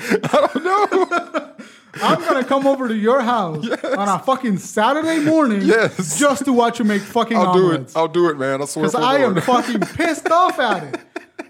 I 0.00 0.48
don't 0.52 0.64
know. 0.64 1.54
I'm 2.00 2.20
gonna 2.20 2.44
come 2.44 2.66
over 2.66 2.86
to 2.88 2.94
your 2.94 3.20
house 3.22 3.68
on 3.84 4.08
a 4.08 4.18
fucking 4.20 4.58
Saturday 4.58 5.18
morning 5.20 5.62
Yes. 5.62 6.18
just 6.18 6.44
to 6.44 6.52
watch 6.52 6.78
you 6.78 6.84
make 6.84 7.02
fucking 7.02 7.36
I'll 7.36 7.52
do 7.52 7.64
omelets. 7.66 7.94
it. 7.94 7.98
I'll 7.98 8.06
do 8.08 8.28
it, 8.28 8.38
man. 8.38 8.62
I 8.62 8.66
swear. 8.66 8.86
Because 8.86 9.02
I 9.02 9.18
am 9.18 9.40
fucking 9.40 9.80
pissed 9.96 10.30
off 10.30 10.58
at 10.60 10.94
it. 10.94 11.00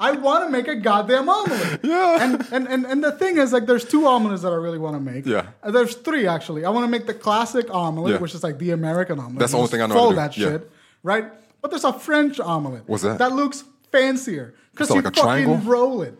I 0.00 0.12
want 0.12 0.44
to 0.44 0.50
make 0.50 0.68
a 0.68 0.76
goddamn 0.76 1.28
omelet. 1.28 1.80
Yeah. 1.82 2.22
And, 2.24 2.46
and 2.52 2.68
and 2.68 2.86
and 2.86 3.04
the 3.04 3.12
thing 3.12 3.36
is, 3.36 3.52
like, 3.52 3.66
there's 3.66 3.84
two 3.84 4.06
omelets 4.06 4.42
that 4.42 4.52
I 4.52 4.56
really 4.56 4.78
want 4.78 4.94
to 4.96 5.00
make. 5.00 5.26
Yeah. 5.26 5.48
Uh, 5.62 5.70
there's 5.72 5.94
three 5.96 6.26
actually. 6.26 6.64
I 6.64 6.70
want 6.70 6.84
to 6.84 6.90
make 6.90 7.06
the 7.06 7.14
classic 7.14 7.68
omelet, 7.70 8.14
Yeah. 8.14 8.18
which 8.18 8.34
is 8.34 8.42
like 8.42 8.58
the 8.58 8.70
American 8.70 9.18
omelet. 9.18 9.40
That's 9.40 9.52
the 9.52 9.58
only 9.58 9.68
thing 9.70 9.82
I 9.82 9.86
know 9.86 9.94
how 9.94 10.00
to 10.00 10.04
Fold 10.04 10.12
do. 10.12 10.16
that 10.16 10.36
Yeah. 10.36 10.48
shit, 10.50 10.70
right? 11.02 11.24
But 11.60 11.70
there's 11.72 11.84
a 11.84 11.92
French 11.92 12.38
omelet. 12.40 12.84
What's 12.86 13.02
that? 13.02 13.18
That 13.18 13.32
looks 13.32 13.64
fancier 13.90 14.54
because 14.78 14.88
So 14.88 14.94
you 14.94 15.02
like 15.02 15.16
a 15.16 15.20
fucking 15.20 15.64
roll 15.66 16.02
it. 16.02 16.16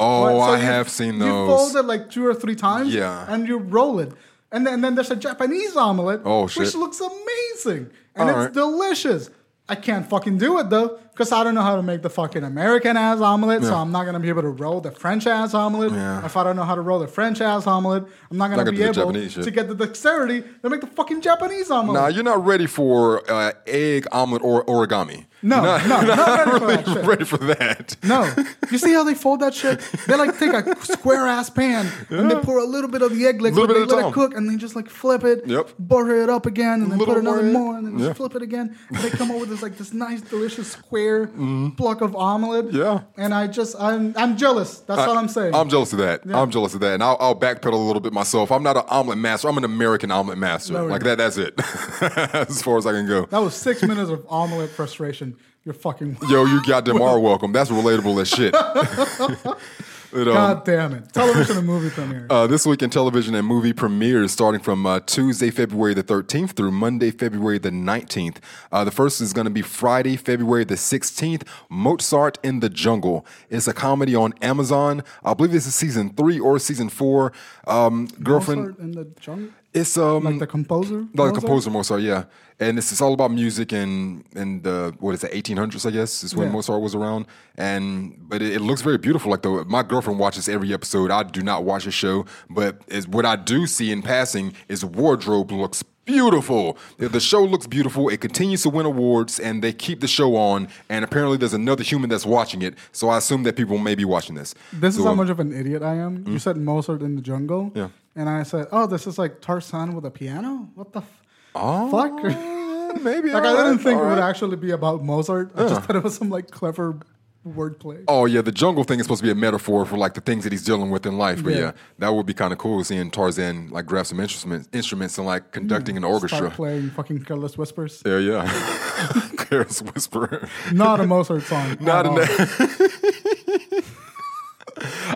Oh? 0.00 0.26
So 0.28 0.38
I 0.40 0.56
you- 0.56 0.62
have 0.64 0.88
seen 0.88 1.18
those. 1.18 1.28
You 1.28 1.46
fold 1.46 1.76
it 1.76 1.82
like 1.84 2.10
two 2.10 2.24
or 2.26 2.34
three 2.34 2.54
times. 2.54 2.94
Yeah. 2.94 3.26
And 3.28 3.46
you 3.46 3.58
roll 3.58 3.98
it. 4.00 4.12
And 4.50 4.66
then, 4.66 4.74
and 4.74 4.84
then 4.84 4.94
there's 4.94 5.10
a 5.10 5.16
Japanese 5.16 5.76
omelet, 5.76 6.22
Oh, 6.24 6.46
shit. 6.46 6.62
which 6.64 6.74
looks 6.74 7.00
amazing. 7.00 7.90
And 8.14 8.22
All 8.22 8.28
it's 8.30 8.36
right. 8.36 8.52
delicious. 8.54 9.28
I 9.68 9.74
can't 9.74 10.08
fucking 10.08 10.38
do 10.38 10.58
it 10.60 10.70
though, 10.70 10.98
because 11.18 11.32
I 11.32 11.42
don't 11.42 11.56
know 11.56 11.62
how 11.62 11.74
to 11.74 11.82
make 11.82 12.02
the 12.02 12.08
fucking 12.10 12.44
American 12.44 12.96
ass 12.96 13.20
omelet, 13.20 13.64
so 13.64 13.74
I'm 13.74 13.90
not 13.90 14.04
gonna 14.04 14.20
be 14.20 14.28
able 14.28 14.42
to 14.42 14.50
roll 14.50 14.80
the 14.80 14.92
French 14.92 15.26
ass 15.26 15.52
omelet. 15.52 15.90
Yeah. 15.90 16.24
If 16.24 16.36
I 16.36 16.44
don't 16.44 16.54
know 16.54 16.62
how 16.62 16.76
to 16.76 16.80
roll 16.80 17.00
the 17.00 17.08
French 17.08 17.40
ass 17.40 17.66
omelet, 17.66 18.04
I'm 18.30 18.36
not 18.36 18.44
gonna 18.50 18.58
Not 18.58 18.66
gonna 18.66 18.76
be 18.76 18.82
able 18.84 19.12
to 19.42 19.50
get 19.50 19.66
the 19.66 19.74
dexterity 19.74 20.44
to 20.62 20.70
make 20.70 20.80
the 20.80 20.86
fucking 20.86 21.20
Japanese 21.20 21.72
omelet. 21.72 22.00
Nah, 22.00 22.06
you're 22.06 22.22
not 22.22 22.46
ready 22.46 22.66
for 22.66 23.28
uh, 23.28 23.50
egg 23.66 24.06
omelet 24.12 24.42
or 24.42 24.64
origami. 24.66 25.24
No, 25.42 25.62
Not- 25.62 25.86
no, 25.86 26.00
not 26.02 26.16
ready 26.26 26.44
for 26.54 26.66
really 26.66 26.76
that 26.76 26.86
shit. 26.86 27.06
ready 27.06 27.24
for 27.24 27.36
that. 27.38 27.96
No, 28.04 28.32
you 28.72 28.78
see 28.78 28.92
how 28.92 29.02
they 29.04 29.14
fold 29.14 29.40
that 29.40 29.54
shit? 29.54 29.80
They 30.06 30.16
like 30.16 30.36
take 30.38 30.52
a 30.52 30.76
square 30.84 31.26
ass 31.26 31.48
pan 31.50 31.90
and 32.10 32.30
they 32.30 32.34
pour 32.36 32.58
a 32.58 32.64
little 32.64 32.90
bit 32.90 33.02
of 33.02 33.14
the 33.16 33.24
egg 33.26 33.40
liquid, 33.40 33.70
they 33.70 33.84
let 33.84 34.06
it 34.08 34.12
cook, 34.12 34.34
and 34.36 34.48
they 34.50 34.56
just 34.56 34.74
like 34.76 34.88
flip 34.88 35.22
it, 35.24 35.46
Yep. 35.46 35.70
butter 35.78 36.22
it 36.22 36.28
up 36.30 36.46
again, 36.46 36.82
and 36.82 36.90
then 36.92 36.98
put 36.98 37.16
another 37.18 37.42
more 37.44 37.76
and 37.76 37.86
then 37.86 37.98
Yeah. 37.98 38.06
just 38.06 38.16
flip 38.18 38.34
it 38.36 38.42
again. 38.42 38.76
And 38.88 38.98
they 38.98 39.10
come 39.10 39.30
up 39.30 39.38
with 39.40 39.48
this 39.48 39.62
like 39.62 39.76
this 39.78 39.92
nice, 39.92 40.20
delicious 40.20 40.70
square 40.72 41.07
block 41.16 42.00
of 42.00 42.14
omelet. 42.16 42.72
Yeah. 42.72 43.00
and 43.16 43.32
I 43.34 43.46
just 43.46 43.76
I'm 43.78 44.14
I'm 44.16 44.36
jealous. 44.36 44.78
That's 44.80 45.00
all 45.00 45.16
I'm 45.16 45.28
saying. 45.28 45.54
I'm 45.54 45.68
jealous 45.68 45.92
of 45.92 45.98
that. 45.98 46.22
I'm 46.26 46.50
jealous 46.50 46.74
of 46.74 46.80
that, 46.80 46.94
and 46.94 47.02
I'll, 47.02 47.16
I'll 47.20 47.34
backpedal 47.38 47.72
a 47.72 47.76
little 47.76 48.00
bit 48.00 48.12
myself. 48.12 48.50
I'm 48.50 48.62
not 48.62 48.76
an 48.76 48.84
omelet 48.88 49.18
master. 49.18 49.48
I'm 49.48 49.58
an 49.58 49.64
American 49.64 50.10
omelet 50.10 50.38
master. 50.38 50.74
No, 50.74 50.86
like 50.86 51.02
that. 51.04 51.18
That's 51.18 51.36
it. 51.36 51.54
as 52.48 52.62
far 52.62 52.76
as 52.78 52.86
I 52.86 52.92
can 52.92 53.06
go. 53.06 53.26
that 53.26 53.38
was 53.38 53.54
six 53.54 53.82
minutes 53.82 54.10
of 54.10 54.24
omelet 54.28 54.70
frustration. 54.70 55.36
You're 55.64 55.74
fucking. 55.74 56.16
Yo, 56.28 56.44
you 56.44 56.62
goddamn 56.66 57.02
are 57.02 57.18
welcome. 57.18 57.52
That's 57.52 57.70
relatable 57.70 58.20
as 58.20 58.28
shit. 58.28 58.54
But, 60.12 60.28
um, 60.28 60.34
God 60.34 60.64
damn 60.64 60.94
it! 60.94 61.12
Television 61.12 61.58
and 61.58 61.66
movie 61.66 61.90
premieres. 61.90 62.28
Uh, 62.38 62.46
this 62.46 62.66
week 62.66 62.82
in 62.82 62.90
television 62.90 63.34
and 63.34 63.46
movie 63.46 63.72
premieres 63.72 64.32
starting 64.32 64.60
from 64.60 64.86
uh, 64.86 65.00
Tuesday, 65.00 65.50
February 65.50 65.94
the 65.94 66.02
13th 66.02 66.50
through 66.50 66.70
Monday, 66.70 67.10
February 67.10 67.58
the 67.58 67.70
19th. 67.70 68.36
Uh, 68.70 68.84
the 68.84 68.90
first 68.90 69.20
is 69.20 69.32
going 69.32 69.46
to 69.46 69.50
be 69.50 69.62
Friday, 69.62 70.16
February 70.16 70.64
the 70.64 70.74
16th, 70.74 71.46
Mozart 71.68 72.38
in 72.42 72.60
the 72.60 72.68
Jungle. 72.68 73.24
It's 73.50 73.66
a 73.66 73.72
comedy 73.74 74.14
on 74.14 74.34
Amazon. 74.42 75.02
I 75.24 75.34
believe 75.34 75.52
this 75.52 75.66
is 75.66 75.74
season 75.74 76.10
three 76.10 76.38
or 76.38 76.58
season 76.58 76.88
four. 76.88 77.32
Um, 77.66 78.08
girlfriend, 78.22 78.60
Mozart 78.60 78.78
in 78.78 78.92
the 78.92 79.04
jungle, 79.20 79.50
it's 79.74 79.96
um, 79.98 80.24
like 80.24 80.38
the 80.38 80.46
composer. 80.46 81.00
the 81.00 81.08
Mozart? 81.14 81.34
composer 81.34 81.70
Mozart, 81.70 82.00
yeah, 82.00 82.24
and 82.58 82.78
it's, 82.78 82.90
it's 82.92 83.00
all 83.00 83.12
about 83.12 83.30
music 83.30 83.72
and 83.72 84.24
and 84.34 84.62
the 84.62 84.94
what 84.98 85.14
is 85.14 85.22
it, 85.24 85.32
1800s, 85.32 85.86
I 85.86 85.90
guess, 85.90 86.24
is 86.24 86.34
when 86.34 86.48
Yeah. 86.48 86.52
Mozart 86.54 86.80
was 86.80 86.94
around. 86.94 87.26
And 87.56 88.16
but 88.28 88.40
it, 88.42 88.54
it 88.54 88.60
looks 88.60 88.82
very 88.82 88.98
beautiful. 88.98 89.30
Like 89.30 89.42
the 89.42 89.64
my 89.66 89.82
girlfriend 89.82 90.18
watches 90.18 90.48
every 90.48 90.72
episode. 90.72 91.10
I 91.10 91.22
do 91.22 91.42
not 91.42 91.64
watch 91.64 91.84
the 91.84 91.90
show, 91.90 92.24
but 92.50 92.82
what 93.08 93.24
I 93.26 93.36
do 93.36 93.66
see 93.66 93.92
in 93.92 94.02
passing 94.02 94.54
is 94.68 94.84
wardrobe 94.84 95.50
looks 95.52 95.82
beautiful. 96.04 96.78
The 96.96 97.20
show 97.20 97.44
looks 97.44 97.66
beautiful. 97.66 98.08
It 98.08 98.22
continues 98.22 98.62
to 98.62 98.70
win 98.70 98.86
awards, 98.86 99.38
and 99.38 99.62
they 99.62 99.74
keep 99.74 100.00
the 100.00 100.08
show 100.08 100.36
on. 100.36 100.68
And 100.88 101.04
apparently, 101.04 101.36
there's 101.36 101.52
another 101.52 101.82
human 101.84 102.08
that's 102.08 102.24
watching 102.24 102.62
it. 102.62 102.74
So 102.92 103.10
I 103.10 103.18
assume 103.18 103.42
that 103.42 103.56
people 103.56 103.76
may 103.76 103.94
be 103.94 104.06
watching 104.06 104.34
this. 104.34 104.54
This 104.72 104.94
So, 104.94 105.00
is 105.02 105.06
how 105.06 105.14
much 105.14 105.28
of 105.28 105.38
an 105.38 105.52
idiot 105.52 105.82
I 105.82 105.96
am. 105.96 106.26
You 106.26 106.38
said 106.38 106.56
Mozart 106.56 107.02
in 107.02 107.14
the 107.16 107.20
jungle. 107.22 107.72
Yeah. 107.74 107.88
And 108.18 108.28
I 108.28 108.42
said, 108.42 108.66
oh, 108.72 108.86
this 108.88 109.06
is 109.06 109.16
like 109.16 109.40
Tarzan 109.40 109.94
with 109.94 110.04
a 110.04 110.10
piano? 110.10 110.68
What 110.74 110.92
the 110.92 111.00
f- 111.02 111.22
Oh, 111.54 111.88
fuck? 111.90 112.12
maybe. 113.02 113.30
like, 113.32 113.44
I 113.44 113.52
didn't 113.52 113.76
right, 113.76 113.80
think 113.80 114.00
it 114.00 114.04
would 114.04 114.18
actually 114.18 114.56
be 114.56 114.72
about 114.72 115.04
Mozart. 115.04 115.52
I 115.54 115.68
just 115.68 115.82
thought 115.82 115.94
it 115.96 116.02
was 116.02 116.16
some 116.16 116.28
like 116.28 116.50
clever 116.50 116.98
wordplay. 117.46 118.02
Oh 118.08 118.24
yeah, 118.26 118.42
the 118.42 118.50
jungle 118.52 118.82
thing 118.82 118.98
is 118.98 119.06
supposed 119.06 119.20
to 119.20 119.26
be 119.26 119.30
a 119.30 119.34
metaphor 119.36 119.86
for 119.86 119.96
like 119.96 120.14
the 120.14 120.20
things 120.20 120.42
that 120.44 120.52
he's 120.52 120.64
dealing 120.64 120.90
with 120.90 121.06
in 121.06 121.16
life. 121.16 121.44
But 121.44 121.54
yeah, 121.54 121.58
Yeah. 121.60 121.72
that 122.00 122.08
would 122.12 122.26
be 122.26 122.34
kind 122.34 122.52
of 122.52 122.58
cool 122.58 122.82
seeing 122.82 123.10
Tarzan 123.10 123.70
like 123.70 123.86
grab 123.86 124.06
some 124.06 124.18
instruments, 124.18 124.68
instruments 124.72 125.16
and 125.16 125.26
like 125.26 125.52
conducting 125.52 125.96
hmm. 125.96 126.04
an 126.04 126.10
Start 126.10 126.22
orchestra. 126.22 126.50
playing 126.50 126.90
fucking 126.90 127.22
Careless 127.24 127.56
Whispers. 127.56 128.02
Yeah, 128.04 128.18
yeah. 128.18 129.20
Careless 129.38 129.80
whisper. 129.80 130.48
Not 130.72 131.00
a 131.00 131.06
Mozart 131.06 131.44
song. 131.44 131.76
Not 131.80 132.04
that. 132.16 133.27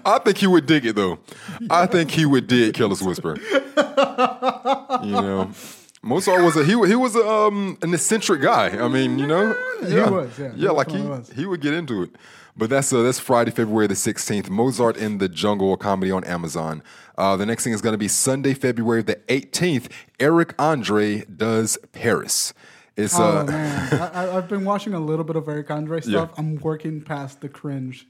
I 0.05 0.19
think 0.25 0.39
he 0.39 0.47
would 0.47 0.67
dig 0.67 0.87
it 0.87 0.97
though. 0.97 1.19
I 1.71 1.87
think 1.87 2.11
he 2.11 2.25
would 2.27 2.47
dig 2.47 2.75
Careless 2.75 3.03
Whisper. 3.03 3.37
You 5.03 5.11
know. 5.13 5.51
Mozart 6.05 6.43
was 6.43 6.57
a 6.57 6.65
he. 6.65 6.73
He 6.89 6.97
was 6.97 7.15
a, 7.15 7.25
um, 7.27 7.79
an 7.81 7.95
eccentric 7.95 8.43
guy. 8.43 8.71
I 8.71 8.89
mean, 8.89 9.19
you 9.21 9.27
know, 9.27 9.53
He 9.87 9.95
was, 9.95 10.37
yeah. 10.39 10.53
Yeah. 10.57 10.71
Like 10.71 10.91
he 10.91 10.99
he 11.35 11.47
would 11.47 11.61
get 11.61 11.75
into 11.75 12.03
it. 12.03 12.11
But 12.57 12.71
that's 12.71 12.93
uh, 12.93 13.03
that's 13.03 13.19
Friday, 13.21 13.51
February 13.53 13.87
the 13.87 13.95
sixteenth. 13.95 14.51
Mozart 14.51 14.97
in 14.97 15.19
the 15.19 15.29
Jungle, 15.29 15.73
a 15.73 15.77
comedy 15.77 16.11
on 16.11 16.25
Amazon. 16.25 16.83
Uh, 17.17 17.37
the 17.37 17.47
next 17.47 17.63
thing 17.65 17.73
is 17.73 17.81
going 17.81 17.93
to 17.95 17.99
be 17.99 18.09
Sunday, 18.09 18.53
February 18.53 19.03
the 19.03 19.21
eighteenth. 19.29 19.89
Eric 20.19 20.55
Andre 20.59 21.25
does 21.25 21.79
Paris. 21.93 22.53
It's 22.97 23.19
Oh 23.19 23.39
uh, 23.39 23.45
man, 23.45 23.95
I, 24.01 24.07
I- 24.27 24.37
I've 24.37 24.49
been 24.49 24.65
watching 24.65 24.93
a 24.95 25.01
little 25.01 25.25
bit 25.25 25.37
of 25.37 25.49
Eric 25.49 25.71
Andre 25.71 26.01
stuff. 26.03 26.31
I'm 26.37 26.57
working 26.57 27.01
past 27.01 27.41
the 27.41 27.49
cringe 27.49 28.07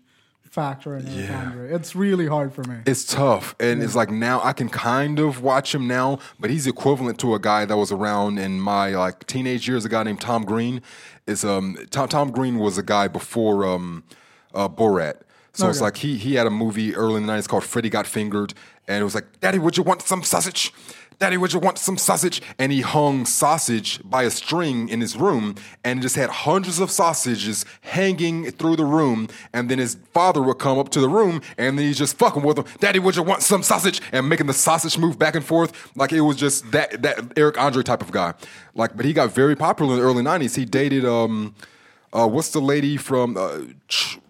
factor 0.53 0.95
in 0.97 1.07
Eric 1.09 1.31
Yeah. 1.31 1.47
Andre. 1.47 1.73
It's 1.73 1.97
really 1.97 2.27
hard 2.27 2.53
for 2.53 2.63
me. 2.65 2.77
It's 2.85 3.05
tough, 3.05 3.55
and 3.59 3.83
it's 3.83 3.95
like 3.95 4.11
now 4.11 4.41
I 4.45 4.53
can 4.53 4.69
kind 4.69 5.19
of 5.19 5.43
watch 5.43 5.75
him 5.75 5.89
now, 5.89 6.19
but 6.39 6.51
he's 6.51 6.67
equivalent 6.67 7.19
to 7.21 7.35
a 7.35 7.39
guy 7.39 7.65
that 7.65 7.77
was 7.77 7.91
around 7.91 8.39
in 8.39 8.61
my 8.61 8.91
like 8.91 9.27
teenage 9.27 9.67
years. 9.67 9.87
A 9.87 9.89
guy 9.89 10.03
named 10.03 10.21
Tom 10.21 10.45
Green. 10.45 10.83
It's 11.27 11.43
um 11.43 11.77
Tom 11.91 12.07
Tom 12.09 12.31
Green 12.31 12.59
was 12.59 12.77
a 12.77 12.83
guy 12.83 13.09
before 13.09 13.65
um 13.65 14.05
uh, 14.55 14.69
Borat. 14.69 15.23
So 15.55 15.69
it's 15.69 15.81
like 15.83 15.97
he 15.99 16.17
he 16.17 16.35
had 16.35 16.47
a 16.47 16.51
movie 16.51 16.95
early 16.95 17.17
in 17.17 17.23
the 17.23 17.27
nineties 17.29 17.47
called 17.47 17.65
Freddy 17.65 17.89
Got 17.91 18.07
Fingered, 18.07 18.55
and 18.89 19.01
it 19.01 19.05
was 19.05 19.15
like, 19.15 19.41
Daddy, 19.41 19.59
would 19.59 19.77
you 19.77 19.83
want 19.83 20.01
some 20.03 20.23
sausage? 20.23 20.73
Daddy, 21.23 21.37
would 21.37 21.53
you 21.53 21.61
want 21.61 21.79
some 21.79 21.99
sausage? 21.99 22.43
And 22.59 22.73
he 22.73 22.81
hung 22.81 23.27
sausage 23.27 24.01
by 24.03 24.25
a 24.25 24.31
string 24.31 24.89
in 24.89 25.01
his 25.01 25.17
room, 25.17 25.55
and 25.85 26.03
just 26.03 26.17
had 26.17 26.31
hundreds 26.31 26.81
of 26.81 26.91
sausages 26.91 27.65
hanging 27.83 28.51
through 28.51 28.75
the 28.75 28.85
room. 28.85 29.29
And 29.53 29.71
then 29.71 29.79
his 29.79 29.97
father 30.13 30.43
would 30.43 30.59
come 30.59 30.81
up 30.81 30.89
to 30.89 31.01
the 31.01 31.09
room, 31.09 31.41
and 31.57 31.79
then 31.79 31.87
he's 31.87 31.99
just 31.99 32.19
fucking 32.19 32.43
with 32.43 32.59
him. 32.59 32.65
Daddy, 32.81 32.99
would 32.99 33.15
you 33.15 33.23
want 33.23 33.43
some 33.43 33.63
sausage? 33.63 34.01
And 34.11 34.29
making 34.29 34.47
the 34.47 34.53
sausage 34.53 34.99
move 34.99 35.17
back 35.17 35.37
and 35.37 35.45
forth, 35.45 35.97
like 35.97 36.13
it 36.13 36.23
was 36.23 36.35
just 36.39 36.73
that 36.73 37.03
that 37.03 37.39
Eric 37.39 37.57
Andre 37.57 37.85
type 37.85 38.03
of 38.03 38.11
guy. 38.11 38.35
Like, 38.75 38.97
but 38.97 39.07
he 39.07 39.13
got 39.13 39.31
very 39.31 39.55
popular 39.55 39.93
in 39.93 40.01
the 40.01 40.05
early 40.05 40.25
'90s. 40.25 40.57
He 40.57 40.65
dated 40.65 41.05
um, 41.05 41.55
uh, 42.13 42.27
what's 42.27 42.51
the 42.51 42.61
lady 42.61 42.97
from? 42.97 43.37
Uh, 43.37 43.61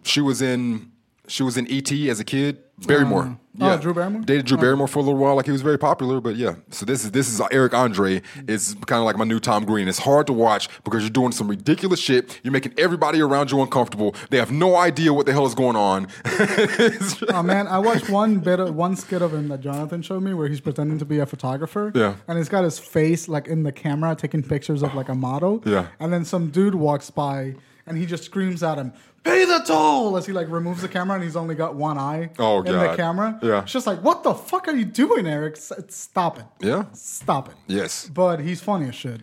she 0.03 0.21
was 0.21 0.43
in 0.43 0.92
she 1.33 1.43
was 1.43 1.57
in 1.57 1.67
ET 1.71 1.91
as 1.91 2.21
a 2.21 2.25
kid. 2.25 2.59
Barrymore. 2.87 3.23
Um, 3.23 3.41
oh, 3.61 3.79
Drew 3.79 3.95
Barrymore? 3.95 4.23
Dated 4.23 4.45
Drew 4.45 4.59
oh. 4.59 4.61
Barrymore 4.61 4.89
for 4.89 4.99
a 4.99 5.03
little 5.03 5.19
while. 5.19 5.37
Like 5.37 5.47
he 5.47 5.53
was 5.53 5.63
very 5.63 5.79
popular, 5.79 6.21
but 6.21 6.37
yeah. 6.37 6.57
So 6.71 6.85
this 6.85 7.05
is 7.05 7.13
this 7.13 7.29
is 7.29 7.41
uh, 7.41 7.47
Eric 7.51 7.75
Andre. 7.75 8.21
It's 8.49 8.75
kind 8.87 8.99
of 8.99 9.07
like 9.07 9.17
my 9.17 9.25
new 9.25 9.41
Tom 9.41 9.65
Green. 9.65 9.89
It's 9.89 10.01
hard 10.01 10.27
to 10.27 10.33
watch 10.33 10.69
because 10.85 11.03
you're 11.03 11.11
doing 11.11 11.33
some 11.33 11.49
ridiculous 11.49 12.01
shit. 12.01 12.41
You're 12.43 12.53
making 12.53 12.75
everybody 12.77 13.21
around 13.21 13.51
you 13.51 13.63
uncomfortable. 13.63 14.15
They 14.31 14.39
have 14.39 14.51
no 14.51 14.77
idea 14.77 15.13
what 15.13 15.27
the 15.27 15.33
hell 15.33 15.47
is 15.47 15.55
going 15.55 15.77
on. 15.77 16.09
Oh 17.29 17.43
man, 17.43 17.67
I 17.67 17.79
watched 17.79 18.11
one 18.11 18.41
bit 18.41 18.59
of 18.59 18.75
one 18.75 18.97
skit 18.97 19.23
of 19.23 19.33
him 19.33 19.49
that 19.49 19.61
Jonathan 19.61 20.03
showed 20.03 20.23
me 20.23 20.35
where 20.35 20.49
he's 20.49 20.61
pretending 20.61 20.99
to 20.99 21.05
be 21.05 21.19
a 21.19 21.27
photographer. 21.27 21.93
Yeah. 21.95 22.17
And 22.27 22.37
he's 22.37 22.49
got 22.49 22.65
his 22.65 22.79
face 22.79 23.29
like 23.29 23.47
in 23.47 23.63
the 23.63 23.73
camera 23.73 24.15
taking 24.15 24.43
pictures 24.43 24.83
of 24.83 24.95
like 24.95 25.09
a 25.09 25.15
model. 25.15 25.63
Yeah. 25.65 25.87
And 26.01 26.13
then 26.13 26.25
some 26.25 26.51
dude 26.51 26.75
walks 26.75 27.11
by 27.11 27.55
and 27.87 27.97
he 27.99 28.07
just 28.07 28.25
screams 28.25 28.63
at 28.63 28.79
him, 28.79 28.93
Pay 29.25 29.45
the 29.45 29.61
toll 29.61 30.17
as 30.17 30.27
he 30.27 30.33
like 30.33 30.49
removes 30.51 30.83
the 30.83 30.89
camera 30.89 31.15
and 31.15 31.23
he's 31.23 31.37
only 31.37 31.55
got 31.55 31.77
one 31.77 31.97
eye 31.97 32.31
Oh, 32.41 32.59
in 32.63 32.73
the 32.73 32.95
camera. 32.97 33.39
Yeah. 33.41 33.63
It's 33.63 33.71
just 33.73 33.87
like, 33.87 34.03
what 34.03 34.25
the 34.25 34.35
fuck 34.35 34.67
are 34.67 34.75
you 34.75 34.85
doing, 34.85 35.27
Eric? 35.29 35.57
Stop 35.57 36.39
it. 36.41 36.45
yeah. 36.61 36.87
Stop 36.93 37.49
it. 37.51 37.55
Yes. 37.69 38.09
But 38.13 38.41
he's 38.41 38.61
funny 38.61 38.89
as 38.89 38.97
shit. 38.97 39.21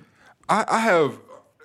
I, 0.48 0.64
I 0.70 0.80
have 0.80 1.20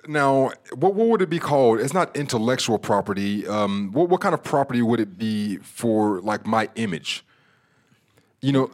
now. 0.07 0.51
What 0.73 0.95
what 0.95 1.07
would 1.07 1.21
it 1.21 1.29
be 1.29 1.39
called? 1.39 1.79
It's 1.79 1.93
not 1.93 2.15
intellectual 2.15 2.77
property. 2.77 3.47
Um, 3.47 3.91
what 3.93 4.09
what 4.09 4.19
kind 4.21 4.33
of 4.33 4.43
property 4.43 4.81
would 4.81 4.99
it 4.99 5.17
be 5.17 5.57
for 5.57 6.19
like 6.21 6.45
my 6.45 6.69
image? 6.75 7.25
You 8.41 8.51
know, 8.51 8.71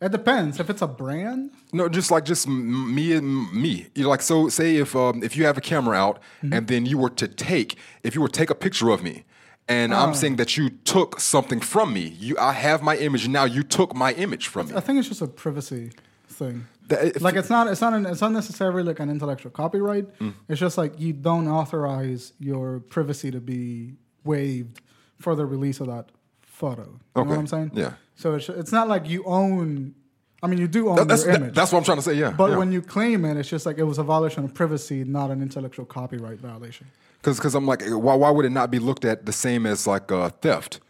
It 0.00 0.12
depends. 0.12 0.60
If 0.60 0.70
it's 0.70 0.80
a 0.82 0.86
brand, 0.86 1.50
no, 1.72 1.88
just 1.88 2.10
like 2.10 2.24
just 2.24 2.46
m- 2.46 2.94
me 2.94 3.12
and 3.14 3.52
me. 3.52 3.88
You 3.96 4.04
know, 4.04 4.08
like 4.10 4.22
so. 4.22 4.48
Say 4.48 4.76
if 4.76 4.94
um, 4.94 5.22
if 5.24 5.36
you 5.36 5.44
have 5.44 5.58
a 5.58 5.60
camera 5.60 5.96
out 5.96 6.20
and 6.42 6.68
then 6.68 6.86
you 6.86 6.98
were 6.98 7.10
to 7.10 7.26
take 7.26 7.76
if 8.04 8.14
you 8.14 8.20
were 8.20 8.28
to 8.28 8.38
take 8.38 8.50
a 8.50 8.54
picture 8.54 8.90
of 8.90 9.02
me. 9.02 9.24
And 9.70 9.92
I'm 9.92 10.14
saying 10.14 10.36
that 10.36 10.56
you 10.56 10.70
took 10.70 11.20
something 11.20 11.60
from 11.60 11.92
me. 11.92 12.16
You, 12.18 12.38
I 12.38 12.52
have 12.52 12.80
my 12.82 12.96
image, 12.96 13.24
and 13.24 13.32
now 13.34 13.44
you 13.44 13.62
took 13.62 13.94
my 13.94 14.12
image 14.14 14.46
from 14.48 14.68
me. 14.68 14.74
I 14.74 14.80
think 14.80 14.98
it's 14.98 15.08
just 15.08 15.20
a 15.20 15.26
privacy 15.26 15.90
thing. 16.28 16.66
That- 16.86 17.20
like 17.20 17.34
it's 17.34 17.50
not 17.50 17.66
it's 17.68 17.80
not 17.82 17.92
an, 17.92 18.06
it's 18.06 18.20
not 18.22 18.32
necessarily 18.32 18.82
like 18.82 18.98
an 19.00 19.10
intellectual 19.10 19.50
copyright. 19.50 20.18
Mm. 20.20 20.32
It's 20.48 20.60
just 20.60 20.78
like 20.78 20.98
you 20.98 21.12
don't 21.12 21.48
authorize 21.48 22.32
your 22.38 22.80
privacy 22.80 23.30
to 23.30 23.40
be 23.40 23.96
waived 24.24 24.80
for 25.18 25.34
the 25.34 25.44
release 25.44 25.80
of 25.80 25.88
that 25.88 26.10
photo. 26.58 26.82
You 26.82 26.88
know 26.88 27.20
Okay. 27.22 27.30
what 27.30 27.38
I'm 27.38 27.46
saying? 27.46 27.70
Yeah. 27.74 27.92
So 28.16 28.34
it's 28.34 28.48
it's 28.48 28.72
not 28.72 28.86
like 28.88 29.08
you 29.08 29.22
own. 29.24 29.94
I 30.42 30.46
mean, 30.46 30.58
you 30.60 30.68
do 30.68 30.88
own 30.88 30.96
That- 30.96 31.08
that's 31.08 31.24
your 31.24 31.32
that- 31.32 31.40
image. 31.42 31.54
that's 31.54 31.70
what 31.72 31.78
I'm 31.78 31.84
trying 31.84 31.98
to 31.98 32.02
say. 32.08 32.14
Yeah, 32.14 32.30
but 32.30 32.50
yeah. 32.50 32.58
when 32.60 32.70
you 32.72 32.80
claim 32.82 33.24
it, 33.24 33.36
it's 33.36 33.48
just 33.48 33.66
like 33.66 33.78
it 33.78 33.86
was 33.92 33.98
a 33.98 34.04
violation 34.04 34.44
of 34.44 34.54
privacy, 34.54 35.02
not 35.04 35.30
an 35.30 35.40
intellectual 35.42 35.84
copyright 35.86 36.38
violation. 36.40 36.86
because 37.22 37.54
I'm 37.54 37.66
like, 37.66 37.82
why 38.06 38.14
why 38.22 38.30
would 38.30 38.44
it 38.44 38.52
not 38.60 38.70
be 38.70 38.78
looked 38.78 39.04
at 39.04 39.26
the 39.26 39.32
same 39.32 39.66
as 39.66 39.86
like 39.86 40.12
uh, 40.12 40.30
theft? 40.42 40.80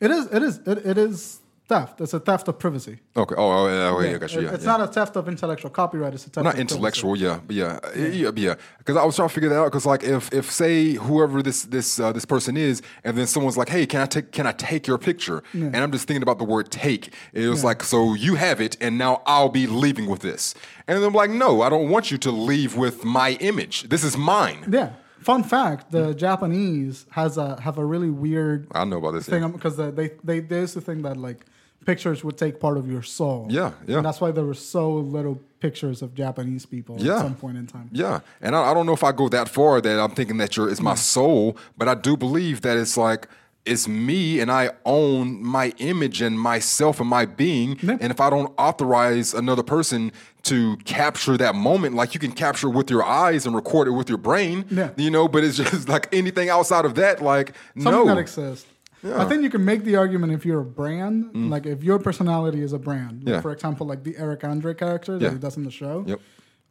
It 0.00 0.10
is. 0.10 0.26
It 0.36 0.42
is. 0.42 0.54
It, 0.66 0.78
it 0.90 0.98
is 0.98 1.40
theft. 1.66 2.00
It's 2.00 2.12
a 2.12 2.20
theft 2.20 2.46
of 2.48 2.58
privacy. 2.58 2.98
Okay. 3.16 3.34
Oh, 3.38 3.50
oh, 3.50 3.66
yeah, 3.68 3.88
okay, 3.96 4.14
I 4.14 4.18
got 4.18 4.32
you. 4.34 4.40
It- 4.40 4.44
Yeah, 4.44 4.54
it's 4.54 4.64
yeah. 4.64 4.76
not 4.76 4.80
a 4.82 4.86
theft 4.86 5.16
of 5.16 5.28
intellectual 5.28 5.70
copyright. 5.70 6.12
It's 6.14 6.26
a 6.26 6.30
theft. 6.30 6.44
not 6.44 6.58
intellectual, 6.58 7.16
yeah, 7.16 7.40
yeah, 7.48 7.78
yeah, 7.96 8.30
yeah. 8.36 8.54
Because 8.78 8.96
I 8.96 9.04
was 9.04 9.16
trying 9.16 9.28
to 9.28 9.34
figure 9.34 9.48
that 9.48 9.58
out. 9.58 9.64
Because 9.66 9.86
like, 9.86 10.02
if 10.04 10.32
if 10.32 10.50
say 10.50 10.92
whoever 10.94 11.42
this 11.42 11.62
this 11.62 11.98
uh, 11.98 12.12
this 12.12 12.24
person 12.26 12.56
is, 12.56 12.82
and 13.04 13.16
then 13.16 13.26
someone's 13.26 13.56
like, 13.56 13.70
"Hey, 13.70 13.86
can 13.86 14.00
I 14.02 14.06
take 14.06 14.30
can 14.32 14.46
I 14.46 14.52
take 14.52 14.86
your 14.86 14.98
picture?" 14.98 15.42
And 15.54 15.76
I'm 15.76 15.90
just 15.92 16.06
thinking 16.06 16.22
about 16.22 16.38
the 16.38 16.44
word 16.44 16.70
"take." 16.70 17.12
It 17.32 17.48
was 17.48 17.64
like, 17.64 17.82
so 17.82 18.14
you 18.14 18.34
have 18.34 18.60
it, 18.60 18.76
and 18.80 18.98
now 18.98 19.22
I'll 19.26 19.48
be 19.48 19.66
leaving 19.66 20.06
with 20.06 20.20
this. 20.20 20.54
And 20.86 21.02
I'm 21.02 21.14
like, 21.14 21.30
no, 21.30 21.62
I 21.62 21.70
don't 21.70 21.88
want 21.88 22.10
you 22.10 22.18
to 22.18 22.30
leave 22.30 22.76
with 22.76 23.04
my 23.04 23.30
image. 23.40 23.84
This 23.88 24.04
is 24.04 24.16
mine. 24.18 24.64
Yeah, 24.70 24.90
Fun 25.20 25.42
fact: 25.42 25.90
the 25.90 26.12
Japanese 26.14 27.06
has 27.12 27.38
a 27.38 27.58
have 27.62 27.78
a 27.78 27.84
really 27.84 28.10
weird 28.10 28.66
I 28.72 28.84
know 28.84 28.98
about 28.98 29.12
this. 29.12 29.26
thing 29.26 29.50
because 29.52 29.76
they, 29.78 29.90
they 29.90 30.10
they 30.22 30.40
they 30.40 30.60
used 30.60 30.74
to 30.74 30.82
think 30.82 31.02
that 31.04 31.16
like 31.16 31.46
pictures 31.84 32.24
would 32.24 32.36
take 32.36 32.60
part 32.60 32.76
of 32.76 32.90
your 32.90 33.02
soul. 33.02 33.46
Yeah, 33.50 33.72
yeah. 33.86 33.96
And 33.98 34.06
that's 34.06 34.20
why 34.20 34.30
there 34.30 34.44
were 34.44 34.54
so 34.54 34.92
little 34.92 35.40
pictures 35.60 36.02
of 36.02 36.14
Japanese 36.14 36.66
people 36.66 36.96
Yeah. 36.98 37.16
at 37.16 37.22
some 37.22 37.34
point 37.34 37.56
in 37.56 37.66
time. 37.66 37.88
Yeah, 37.92 38.20
and 38.40 38.54
I, 38.54 38.70
I 38.70 38.74
don't 38.74 38.86
know 38.86 38.92
if 38.92 39.04
I 39.04 39.12
go 39.12 39.28
that 39.28 39.48
far 39.48 39.80
that 39.80 40.00
I'm 40.00 40.12
thinking 40.12 40.38
that 40.38 40.56
you're 40.56 40.70
it's 40.70 40.80
my 40.80 40.92
hmm. 40.92 40.96
soul, 40.98 41.56
but 41.76 41.88
I 41.88 41.94
do 41.94 42.16
believe 42.16 42.60
that 42.62 42.76
it's 42.76 42.96
like 42.96 43.28
it's 43.64 43.88
me 43.88 44.40
and 44.40 44.50
I 44.50 44.70
own 44.84 45.42
my 45.42 45.72
image 45.78 46.20
and 46.20 46.38
myself 46.38 47.00
and 47.00 47.08
my 47.08 47.24
being. 47.24 47.78
Yeah. 47.82 47.96
And 48.00 48.10
if 48.12 48.20
I 48.20 48.28
don't 48.30 48.52
authorize 48.58 49.32
another 49.32 49.62
person 49.62 50.12
to 50.42 50.76
capture 50.84 51.36
that 51.38 51.54
moment, 51.54 51.94
like 51.94 52.12
you 52.12 52.20
can 52.20 52.32
capture 52.32 52.68
with 52.68 52.90
your 52.90 53.02
eyes 53.02 53.46
and 53.46 53.54
record 53.54 53.88
it 53.88 53.92
with 53.92 54.08
your 54.08 54.18
brain, 54.18 54.66
Yeah. 54.70 54.90
you 54.96 55.10
know, 55.10 55.28
but 55.28 55.44
it's 55.44 55.56
just 55.56 55.88
like 55.94 56.08
anything 56.12 56.50
outside 56.50 56.84
of 56.84 56.94
that, 56.96 57.22
like 57.22 57.54
Something 57.74 57.92
no. 57.92 58.06
that 58.06 58.18
exists. 58.18 58.66
I 59.04 59.24
think 59.26 59.42
you 59.42 59.50
can 59.50 59.64
make 59.64 59.84
the 59.84 59.96
argument 59.96 60.32
if 60.32 60.44
you're 60.46 60.60
a 60.60 60.64
brand, 60.64 61.50
like 61.50 61.66
if 61.66 61.82
your 61.84 61.98
personality 61.98 62.62
is 62.62 62.72
a 62.72 62.78
brand. 62.78 63.24
Like 63.24 63.26
Mm. 63.26 63.28
Yeah. 63.36 63.40
For 63.42 63.52
example, 63.52 63.86
like 63.86 64.02
the 64.04 64.16
Eric 64.16 64.44
Andre 64.44 64.72
character 64.74 65.18
that 65.18 65.24
Yeah. 65.24 65.32
he 65.32 65.38
does 65.38 65.56
in 65.56 65.64
the 65.64 65.70
show. 65.70 66.04
Yep. 66.06 66.20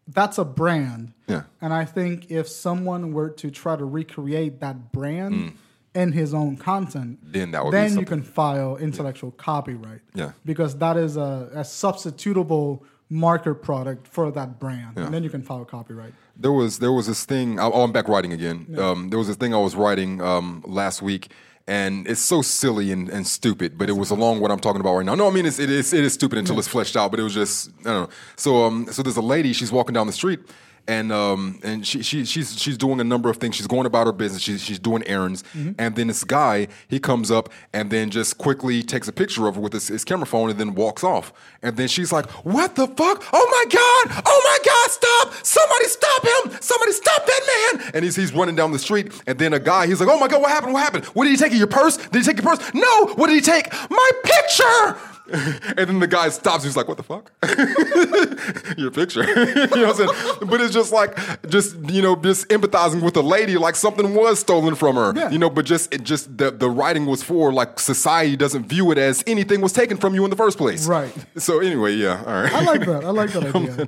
That's 0.08 0.38
a 0.38 0.44
brand. 0.46 1.14
Yeah. 1.28 1.44
And 1.62 1.72
I 1.74 1.86
think 1.86 2.30
if 2.30 2.48
someone 2.48 3.14
were 3.14 3.30
to 3.30 3.50
try 3.52 3.76
to 3.76 3.86
recreate 3.86 4.60
that 4.62 4.92
brand 4.92 5.54
in 5.96 6.12
his 6.12 6.34
own 6.34 6.58
content, 6.58 7.20
Mm. 7.26 7.32
Then 7.34 7.52
that 7.52 7.64
would 7.64 7.72
be 7.72 7.78
then 7.78 8.00
you 8.00 8.06
can 8.06 8.24
file 8.24 8.78
intellectual 8.78 9.32
copyright. 9.32 10.02
Yeah. 10.16 10.32
Because 10.44 10.78
that 10.80 10.98
is 10.98 11.16
a, 11.18 11.50
a 11.54 11.64
substitutable 11.64 12.82
marker 13.10 13.54
product 13.54 14.08
for 14.08 14.32
that 14.32 14.60
brand. 14.60 14.98
And 14.98 15.14
then 15.14 15.24
you 15.24 15.30
can 15.30 15.44
file 15.44 15.66
copyright. 15.66 16.14
There 16.36 16.52
was 16.52 16.80
there 16.80 16.92
was 16.92 17.06
this 17.08 17.26
thing. 17.26 17.60
Oh, 17.60 17.72
I'm 17.84 17.92
back 17.92 18.08
writing 18.08 18.34
again. 18.34 18.76
Um, 18.78 19.10
there 19.10 19.20
was 19.20 19.28
this 19.28 19.38
thing 19.38 19.54
I 19.54 19.60
was 19.60 19.76
writing 19.76 20.20
um, 20.22 20.64
last 20.66 21.02
week, 21.04 21.32
and 21.68 22.08
it's 22.08 22.22
so 22.22 22.42
silly 22.42 22.92
and, 22.92 23.10
and 23.10 23.26
stupid, 23.26 23.78
but 23.78 23.90
it 23.90 23.94
was 23.94 24.12
along 24.12 24.42
what 24.42 24.52
I'm 24.52 24.60
talking 24.60 24.82
about 24.82 24.96
right 24.96 25.06
now. 25.06 25.16
No, 25.16 25.28
I 25.28 25.32
mean 25.32 25.46
it's, 25.46 25.60
it 25.60 25.70
is 25.70 25.94
it 25.94 26.04
is 26.04 26.14
stupid 26.14 26.38
until 26.38 26.60
it's 26.60 26.68
fleshed 26.68 26.98
out, 26.98 27.12
but 27.12 27.20
it 27.20 27.24
was 27.24 27.34
just 27.34 27.70
I 27.82 27.84
don't 27.84 28.04
know. 28.04 28.10
So 28.36 28.64
um, 28.66 28.88
so 28.92 29.02
there's 29.02 29.18
a 29.18 29.22
lady. 29.22 29.54
She's 29.54 29.72
walking 29.72 29.94
down 29.94 30.08
the 30.08 30.14
street. 30.14 30.40
And 30.88 31.14
um 31.14 31.60
and 31.64 31.88
she, 31.88 32.04
she 32.04 32.26
she's 32.26 32.60
she's 32.60 32.78
doing 32.78 33.00
a 33.00 33.06
number 33.06 33.30
of 33.30 33.38
things. 33.38 33.56
She's 33.56 33.68
going 33.68 33.86
about 33.86 34.06
her 34.06 34.12
business. 34.12 34.42
She's 34.42 34.62
she's 34.62 34.80
doing 34.80 35.02
errands. 35.08 35.44
And 35.78 35.96
then 35.96 36.08
this 36.08 36.24
guy 36.26 36.68
he 36.90 37.00
comes 37.00 37.32
up 37.32 37.50
and 37.72 37.90
then 37.90 38.10
just 38.10 38.38
quickly 38.38 38.84
takes 38.84 39.08
a 39.08 39.14
picture 39.14 39.48
of 39.48 39.56
her 39.56 39.62
with 39.62 39.74
his, 39.74 39.88
his 39.88 40.04
camera 40.04 40.26
phone 40.26 40.50
and 40.50 40.60
then 40.60 40.76
walks 40.76 41.04
off. 41.04 41.32
And 41.62 41.78
then 41.78 41.88
she's 41.88 42.12
like, 42.12 42.30
"What 42.44 42.76
the 42.76 42.88
fuck? 42.88 43.24
Oh 43.32 43.48
my 43.50 43.66
god! 43.72 44.24
Oh 44.26 44.42
my 44.44 44.58
god! 44.66 44.92
Stop! 44.92 45.46
Somebody 45.46 45.86
stop 45.86 46.24
him! 46.26 46.58
Somebody 46.62 46.92
stop 46.92 47.26
that 47.26 47.72
man!" 47.80 47.92
And 47.94 48.04
he's 48.04 48.18
he's 48.18 48.34
running 48.34 48.56
down 48.56 48.72
the 48.74 48.80
street. 48.80 49.14
And 49.26 49.40
then 49.40 49.54
a 49.54 49.60
guy 49.60 49.88
he's 49.88 50.02
like, 50.02 50.10
"Oh 50.10 50.20
my 50.20 50.28
god! 50.28 50.42
What 50.42 50.52
happened? 50.52 50.74
What 50.74 50.84
happened? 50.84 51.06
What 51.06 51.24
did 51.24 51.32
he 51.32 51.38
take? 51.38 51.54
Your 51.54 51.68
purse? 51.68 51.96
Did 51.96 52.16
he 52.16 52.24
take 52.24 52.44
your 52.44 52.56
purse? 52.56 52.74
No! 52.74 53.06
What 53.16 53.28
did 53.28 53.36
he 53.36 53.42
take? 53.42 53.72
My 53.90 54.12
picture!" 54.24 54.98
and 55.32 55.78
then 55.78 56.00
the 56.00 56.08
guy 56.08 56.28
stops. 56.30 56.66
He's 56.66 56.76
like, 56.76 56.90
"What 56.90 56.98
the 56.98 57.04
fuck? 57.04 57.32
Your 58.78 58.92
picture?" 58.92 59.24
you 59.24 59.56
know 59.56 59.88
what 59.88 60.02
I'm 60.02 60.08
saying? 60.08 60.50
But 60.50 60.60
it's 60.60 60.74
just 60.74 60.92
like, 60.92 61.18
just 61.48 61.78
you 61.90 62.02
know, 62.02 62.18
just 62.18 62.50
empathizing 62.50 63.02
with 63.02 63.14
the 63.14 63.24
lady, 63.24 63.56
like 63.58 63.76
something 63.76 64.16
was 64.16 64.40
stolen 64.40 64.76
from 64.76 64.98
her. 64.98 65.14
Yeah. 65.16 65.30
You 65.30 65.40
know, 65.40 65.50
but 65.50 65.64
just 65.64 65.94
it 65.94 66.04
just 66.04 66.38
the 66.38 66.52
the 66.52 66.70
writing 66.70 67.06
was 67.06 67.24
for 67.24 67.54
like 67.54 67.80
society 67.80 68.36
doesn't 68.36 68.68
view 68.68 68.92
it 68.92 68.98
as 68.98 69.24
anything 69.26 69.62
was 69.62 69.72
taken 69.72 69.96
from 69.96 70.14
you 70.14 70.26
in 70.26 70.30
the 70.30 70.36
first 70.36 70.58
place. 70.58 70.88
Right. 70.88 71.14
So 71.38 71.60
anyway, 71.60 71.94
yeah. 71.94 72.22
All 72.26 72.44
right. 72.44 72.54
I 72.54 72.64
like 72.64 72.86
that. 72.86 73.06
I 73.06 73.10
like 73.12 73.32
that 73.32 73.56
idea. 73.56 73.88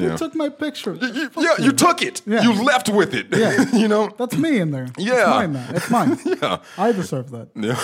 Yeah. 0.00 0.12
You 0.12 0.16
took 0.18 0.34
my 0.34 0.48
picture. 0.48 0.94
You- 0.94 1.30
yeah, 1.38 1.54
you 1.58 1.72
took 1.72 2.02
it. 2.02 2.22
Yeah. 2.26 2.42
You 2.42 2.62
left 2.64 2.88
with 2.88 3.14
it. 3.14 3.26
Yeah. 3.30 3.64
you 3.72 3.88
know. 3.88 4.10
That's 4.18 4.36
me 4.36 4.58
in 4.58 4.70
there. 4.70 4.88
Yeah. 4.98 5.20
It's 5.20 5.30
mine 5.30 5.52
now. 5.52 5.66
It's 5.70 5.90
mine. 5.90 6.18
Yeah. 6.42 6.58
I 6.78 6.92
deserve 6.92 7.30
that. 7.30 7.48
Yeah. 7.54 7.78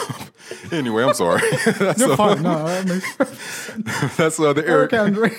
anyway, 0.78 1.04
I'm 1.04 1.14
sorry. 1.14 1.40
that's 1.78 2.00
You're 2.00 2.12
uh, 2.12 2.16
fine. 2.16 2.42
No, 2.42 2.66
that 2.66 2.86
makes 2.86 4.16
that's 4.16 4.40
uh, 4.40 4.52
the 4.52 4.66
Eric. 4.66 4.92
Eric 4.92 4.94
Andre. 4.94 5.30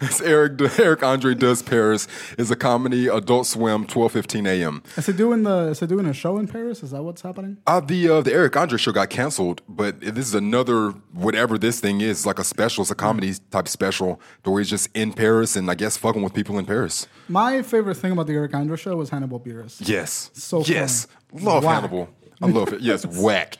It's 0.00 0.20
Eric 0.20 0.78
Eric 0.78 1.02
Andre 1.02 1.34
Does 1.34 1.62
Paris 1.62 2.06
is 2.36 2.50
a 2.50 2.56
comedy, 2.56 3.08
Adult 3.08 3.46
Swim, 3.46 3.86
12:15 3.86 4.46
a.m. 4.46 4.82
Is 4.96 5.06
he 5.06 5.12
doing 5.12 5.42
the? 5.42 5.68
Is 5.68 5.80
he 5.80 5.86
doing 5.86 6.06
a 6.06 6.12
show 6.12 6.38
in 6.38 6.46
Paris? 6.46 6.82
Is 6.82 6.90
that 6.92 7.02
what's 7.02 7.22
happening? 7.22 7.56
Uh, 7.66 7.80
the 7.80 8.08
uh, 8.08 8.20
the 8.20 8.32
Eric 8.32 8.56
Andre 8.56 8.78
show 8.78 8.92
got 8.92 9.10
canceled, 9.10 9.62
but 9.68 10.00
this 10.00 10.26
is 10.26 10.34
another 10.34 10.90
whatever 11.12 11.58
this 11.58 11.80
thing 11.80 12.00
is, 12.00 12.24
like 12.26 12.38
a 12.38 12.44
special, 12.44 12.82
it's 12.82 12.90
a 12.90 12.94
comedy 12.94 13.34
type 13.50 13.66
special, 13.68 14.20
where 14.44 14.58
he's 14.60 14.70
just 14.70 14.88
in 14.94 15.12
Paris 15.12 15.56
and 15.56 15.70
I 15.70 15.74
guess 15.74 15.87
fucking 15.96 16.22
with 16.22 16.34
people 16.34 16.58
in 16.58 16.66
Paris. 16.66 17.06
My 17.28 17.62
favorite 17.62 17.96
thing 17.96 18.12
about 18.12 18.26
the 18.26 18.34
Eric 18.34 18.54
Andre 18.54 18.76
show 18.76 18.96
was 18.96 19.10
Hannibal 19.10 19.40
Buress. 19.40 19.80
Yes, 19.88 20.30
So 20.34 20.62
yes, 20.64 21.06
funny. 21.32 21.44
love 21.44 21.64
Whack. 21.64 21.74
Hannibal. 21.76 22.08
I 22.42 22.46
love 22.46 22.72
it. 22.72 22.80
Yes, 22.80 23.04
whack. 23.20 23.58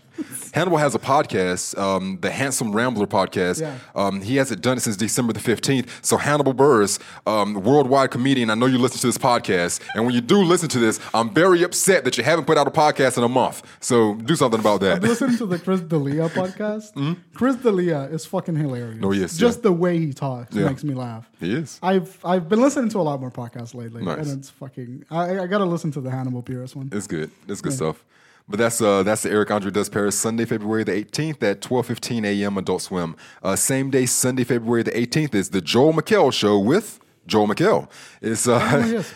Hannibal 0.52 0.78
has 0.78 0.96
a 0.96 0.98
podcast, 0.98 1.78
um, 1.78 2.18
the 2.22 2.30
Handsome 2.30 2.72
Rambler 2.74 3.06
podcast. 3.06 3.60
Yeah. 3.60 3.78
Um, 3.94 4.20
he 4.20 4.34
hasn't 4.34 4.62
done 4.62 4.76
it 4.76 4.80
since 4.80 4.96
December 4.96 5.32
the 5.32 5.38
15th. 5.38 5.88
So, 6.04 6.16
Hannibal 6.16 6.52
Buress, 6.54 6.98
um, 7.24 7.54
worldwide 7.62 8.10
comedian, 8.10 8.50
I 8.50 8.54
know 8.54 8.66
you 8.66 8.78
listen 8.78 8.98
to 9.00 9.06
this 9.06 9.18
podcast. 9.18 9.80
And 9.94 10.04
when 10.04 10.14
you 10.16 10.20
do 10.20 10.42
listen 10.42 10.68
to 10.70 10.80
this, 10.80 10.98
I'm 11.14 11.30
very 11.32 11.62
upset 11.62 12.02
that 12.04 12.18
you 12.18 12.24
haven't 12.24 12.46
put 12.46 12.58
out 12.58 12.66
a 12.66 12.70
podcast 12.72 13.16
in 13.16 13.22
a 13.22 13.28
month. 13.28 13.62
So, 13.78 14.14
do 14.16 14.34
something 14.34 14.58
about 14.58 14.80
that. 14.80 15.02
Listen 15.02 15.36
to 15.36 15.46
the 15.46 15.56
Chris 15.58 15.80
D'Elia 15.82 16.28
podcast. 16.30 17.16
Chris 17.34 17.54
D'Elia 17.56 18.08
is 18.10 18.26
fucking 18.26 18.56
hilarious. 18.56 18.94
Mm-hmm. 18.94 19.00
No, 19.00 19.10
he 19.10 19.22
is, 19.22 19.38
Just 19.38 19.58
yeah. 19.58 19.62
the 19.62 19.72
way 19.72 19.98
he 20.00 20.12
talks 20.12 20.52
Yeah. 20.56 20.64
makes 20.66 20.82
me 20.82 20.94
laugh. 20.94 21.28
He 21.38 21.54
is. 21.54 21.78
I've 21.80 22.18
I've 22.24 22.48
been 22.48 22.60
listening 22.60 22.88
to 22.90 22.98
a 22.98 23.02
lot 23.02 23.20
more 23.20 23.30
podcasts 23.30 23.72
lately, 23.74 24.02
Nice. 24.02 24.18
and 24.28 24.40
it's 24.40 24.50
fucking. 24.50 25.04
I, 25.12 25.40
I 25.40 25.46
got 25.46 25.58
to 25.58 25.64
listen 25.64 25.92
to 25.92 26.00
the 26.00 26.10
Hannibal 26.10 26.42
Buress 26.42 26.74
one. 26.74 26.88
It's 26.90 27.06
good. 27.06 27.30
It's 27.46 27.60
good 27.60 27.72
stuff. 27.74 28.04
But 28.48 28.58
that's 28.58 28.80
uh, 28.80 29.02
that's 29.02 29.22
the 29.22 29.30
Eric 29.30 29.50
Andre 29.50 29.70
Does 29.70 29.88
Paris 29.88 30.18
Sunday, 30.18 30.44
February 30.46 30.82
the 30.84 30.92
18th 30.92 31.42
at 31.42 31.60
12:15 31.60 32.24
a.m. 32.24 32.56
Adult 32.56 32.82
Swim. 32.82 33.14
Uh, 33.42 33.56
same 33.56 33.90
day, 33.90 34.06
Sunday, 34.06 34.44
February 34.44 34.82
the 34.82 34.90
18th 34.92 35.34
is 35.34 35.50
the 35.50 35.60
Joel 35.60 35.92
McHale 35.92 36.32
show 36.32 36.58
with 36.58 36.98
Joel 37.26 37.46
McHale. 37.48 37.90
It's 38.22 38.48
I 38.48 38.58
don't 38.58 38.72
know 38.72 38.82
who 38.82 38.88
he 38.90 38.96
uh, 38.96 39.00
is. 39.00 39.14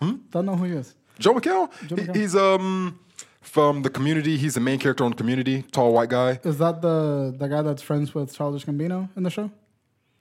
Don't 0.30 0.46
know 0.46 0.56
who 0.56 0.64
he 0.64 0.72
is. 0.72 0.94
Joel 1.18 1.34
McHale. 1.40 1.70
Joel 1.88 1.98
He- 2.00 2.04
McHale. 2.06 2.16
he's 2.16 2.36
um 2.36 2.98
from 3.40 3.82
the 3.82 3.90
Community. 3.90 4.36
He's 4.36 4.54
the 4.54 4.60
main 4.60 4.78
character 4.78 5.04
on 5.04 5.10
the 5.10 5.16
Community. 5.16 5.62
Tall 5.72 5.92
white 5.92 6.10
guy. 6.10 6.38
Is 6.44 6.58
that 6.58 6.82
the 6.82 7.34
the 7.36 7.48
guy 7.48 7.62
that's 7.62 7.82
friends 7.82 8.14
with 8.14 8.34
Childish 8.36 8.66
Gambino 8.66 9.08
in 9.16 9.22
the 9.22 9.30
show? 9.30 9.50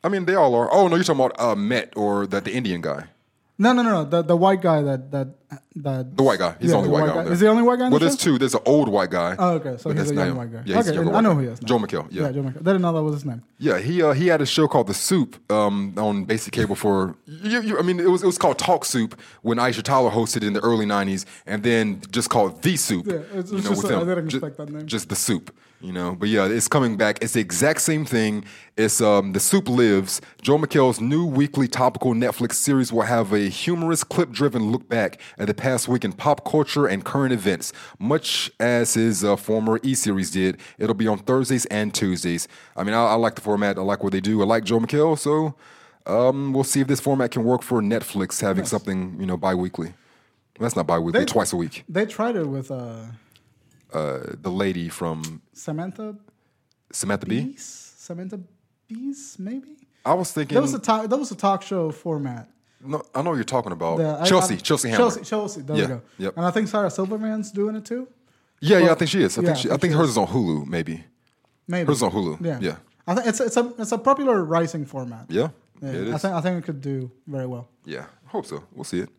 I 0.01 0.07
mean, 0.07 0.23
they 0.25 0.35
all 0.35 0.55
are. 0.55 0.71
Oh 0.73 0.87
no, 0.87 0.95
you're 0.95 1.03
talking 1.03 1.25
about 1.25 1.39
uh, 1.39 1.55
Met 1.55 1.91
or 1.97 2.25
that 2.27 2.45
the 2.45 2.53
Indian 2.53 2.79
guy. 2.79 3.07
No, 3.61 3.73
no, 3.73 3.83
no, 3.83 3.91
no. 3.91 4.05
The 4.09 4.21
the 4.21 4.37
white 4.37 4.61
guy 4.61 4.81
that 4.81 5.11
that 5.11 5.27
that. 5.75 6.15
The 6.15 6.23
white 6.23 6.39
guy. 6.39 6.55
He's 6.59 6.69
Yeah, 6.69 6.71
the 6.71 6.77
only 6.77 6.87
the 6.87 6.93
white, 6.93 7.01
white 7.01 7.07
guy. 7.07 7.13
guy. 7.13 7.19
on 7.19 7.25
there. 7.25 7.33
Is 7.33 7.39
the 7.41 7.47
only 7.49 7.63
white 7.63 7.79
guy 7.79 7.85
in 7.87 7.91
Well, 7.91 7.99
the 7.99 8.05
there's 8.05 8.19
show? 8.19 8.31
two. 8.31 8.37
There's 8.37 8.53
an 8.55 8.61
old 8.65 8.87
white 8.87 9.09
guy. 9.09 9.35
Oh, 9.37 9.49
okay. 9.55 9.75
So 9.77 9.89
he's 9.91 10.11
a 10.11 10.15
young 10.15 10.29
him. 10.29 10.37
white 10.37 10.51
guy. 10.53 10.61
Yeah, 10.65 10.79
okay, 10.79 10.97
I 10.97 11.21
know 11.21 11.33
who 11.35 11.41
he 11.41 11.47
is. 11.47 11.61
Now. 11.61 11.67
Joe 11.67 11.79
McHale. 11.79 12.07
Yeah. 12.09 12.23
Yeah, 12.23 12.31
Joe 12.31 12.43
McHale. 12.43 12.63
Didn't 12.63 12.81
know 12.81 12.93
that 12.93 13.03
was 13.03 13.15
his 13.15 13.25
name. 13.25 13.43
Yeah, 13.57 13.79
he 13.79 14.01
uh, 14.01 14.13
he 14.13 14.27
had 14.27 14.39
a 14.41 14.45
show 14.45 14.67
called 14.69 14.87
The 14.87 14.93
Soup 14.93 15.35
um, 15.51 15.93
on 15.97 16.23
basic 16.23 16.53
cable 16.53 16.75
for. 16.75 17.15
You, 17.25 17.61
you, 17.61 17.77
I 17.77 17.81
mean, 17.81 17.99
it 17.99 18.09
was 18.09 18.23
it 18.23 18.27
was 18.27 18.37
called 18.37 18.57
Talk 18.59 18.85
Soup 18.85 19.19
when 19.41 19.57
Aisha 19.57 19.83
Tyler 19.83 20.09
hosted 20.11 20.37
it 20.37 20.43
in 20.43 20.53
the 20.53 20.61
early 20.61 20.85
'90s, 20.85 21.25
and 21.45 21.61
then 21.63 22.01
just 22.11 22.29
called 22.29 22.61
The 22.61 22.77
Soup. 22.77 23.05
Yeah, 23.05 23.15
it's- 23.15 23.51
you 23.51 23.57
know, 23.57 23.63
just 23.69 23.83
with 23.83 23.91
a- 23.91 23.95
I 23.95 24.01
him. 24.01 24.07
didn't 24.07 24.25
expect 24.27 24.57
that 24.57 24.69
name. 24.69 24.85
Just 24.85 25.09
The 25.09 25.15
Soup. 25.17 25.53
You 25.81 25.93
know, 25.93 26.13
but 26.13 26.27
yeah, 26.27 26.45
it's 26.45 26.67
coming 26.67 26.97
back. 26.97 27.19
It's 27.21 27.33
the 27.33 27.39
exact 27.39 27.79
same 27.79 28.03
thing. 28.03 28.43
It's 28.75 28.99
um, 28.99 29.31
The 29.31 29.39
Soup 29.39 29.67
Lives. 29.69 30.19
Joe 30.41 30.57
McHale's 30.57 30.99
new 30.99 31.25
weekly 31.25 31.69
topical 31.69 32.13
Netflix 32.13 32.55
series 32.55 32.91
will 32.91 33.03
have 33.03 33.31
a 33.31 33.47
humorous, 33.47 34.03
clip-driven 34.03 34.71
look 34.73 34.89
back 34.89 35.21
at 35.37 35.47
the 35.47 35.53
past 35.53 35.87
week 35.87 36.03
in 36.03 36.11
pop 36.11 36.43
culture 36.43 36.85
and 36.85 37.05
current 37.05 37.31
events, 37.31 37.71
much 37.97 38.51
as 38.59 38.95
his 38.95 39.23
uh, 39.23 39.37
former 39.37 39.79
E 39.81 39.93
series 39.93 40.31
did. 40.31 40.57
It'll 40.79 40.93
be 40.95 41.07
on 41.07 41.19
Thursdays 41.19 41.65
and 41.67 41.93
Tuesdays. 41.93 42.49
I 42.75 42.83
mean, 42.83 42.93
I, 42.93 43.05
I 43.05 43.13
like 43.13 43.35
the 43.35 43.41
format. 43.41 43.77
I 43.77 43.81
like 43.81 44.03
what 44.03 44.11
they 44.11 44.21
do. 44.21 44.41
I 44.41 44.45
like 44.45 44.65
Joe 44.65 44.79
McHale, 44.79 45.17
so 45.17 45.55
um, 46.05 46.51
we'll 46.51 46.65
see 46.65 46.81
if 46.81 46.87
this 46.87 46.99
format 46.99 47.31
can 47.31 47.45
work 47.45 47.61
for 47.61 47.81
Netflix, 47.81 48.41
having 48.41 48.65
something 48.65 49.15
you 49.17 49.25
know 49.25 49.37
bi-weekly. 49.37 49.93
That's 50.59 50.75
not 50.75 50.87
bi-weekly, 50.87 51.23
twice 51.23 51.53
a 51.53 51.55
week. 51.55 51.85
They 51.87 52.05
tried 52.05 52.35
it 52.35 52.47
with 52.47 52.69
uh, 52.69 53.03
Uh, 53.93 54.19
the 54.41 54.51
lady 54.51 54.87
from 54.89 55.41
Samantha 55.53 56.15
Samantha 56.91 57.25
Bee. 57.25 57.41
Bees. 57.45 57.93
Samantha 57.97 58.39
Bees, 58.87 59.35
maybe. 59.39 59.77
I 60.05 60.13
was 60.13 60.31
thinking. 60.31 60.55
That 60.55 60.61
was 60.61 60.73
a 60.73 60.79
talk, 60.79 61.09
that 61.09 61.17
was 61.17 61.31
a 61.31 61.35
talk 61.35 61.61
show 61.63 61.91
format. 61.91 62.49
no, 62.81 63.01
I 63.13 63.21
know 63.21 63.31
what 63.31 63.35
you're 63.35 63.43
talking 63.43 63.71
about. 63.71 63.97
The- 63.97 64.25
Chelsea, 64.25 64.55
I- 64.55 64.57
Chelsea 64.57 64.89
Handler. 64.89 65.05
Chelsea, 65.09 65.23
Chelsea. 65.25 65.61
There 65.61 65.75
Yeah, 65.75 65.81
we 65.83 65.87
go. 65.87 66.01
yep. 66.17 66.37
And 66.37 66.45
I 66.45 66.51
think 66.51 66.67
Sarah 66.67 66.89
Silverman's 66.91 67.51
doing 67.51 67.75
it 67.75 67.85
too. 67.85 68.07
Yeah, 68.61 68.77
yeah, 68.79 68.91
I 68.91 68.95
think 68.95 69.09
she 69.09 69.21
is. 69.23 69.37
I 69.37 69.41
yeah, 69.41 69.47
think 69.47 69.57
she, 69.57 69.71
I 69.71 69.77
think 69.77 69.93
hers 69.93 70.09
is 70.09 70.17
on 70.17 70.27
Hulu, 70.27 70.65
maybe. 70.67 71.03
Maybe 71.67 71.87
Hers 71.87 71.97
is 71.97 72.03
on 72.03 72.11
Hulu. 72.11 72.45
Yeah, 72.45 72.59
yeah, 72.61 72.75
I 73.07 73.15
think 73.15 73.27
it's 73.27 73.39
it's 73.39 73.57
a 73.57 73.73
it's 73.79 73.91
a 73.91 73.97
popular 73.97 74.43
rising 74.43 74.85
format. 74.85 75.25
yeah. 75.29 75.49
Yeah, 75.81 76.13
I 76.13 76.17
think 76.17 76.33
I 76.33 76.41
think 76.41 76.57
it 76.61 76.65
could 76.65 76.81
do 76.81 77.09
very 77.25 77.47
well. 77.47 77.69
Yeah, 77.85 78.05
I 78.27 78.29
hope 78.29 78.45
so. 78.45 78.63
We'll 78.73 78.83
see 78.83 78.99
it. 78.99 79.09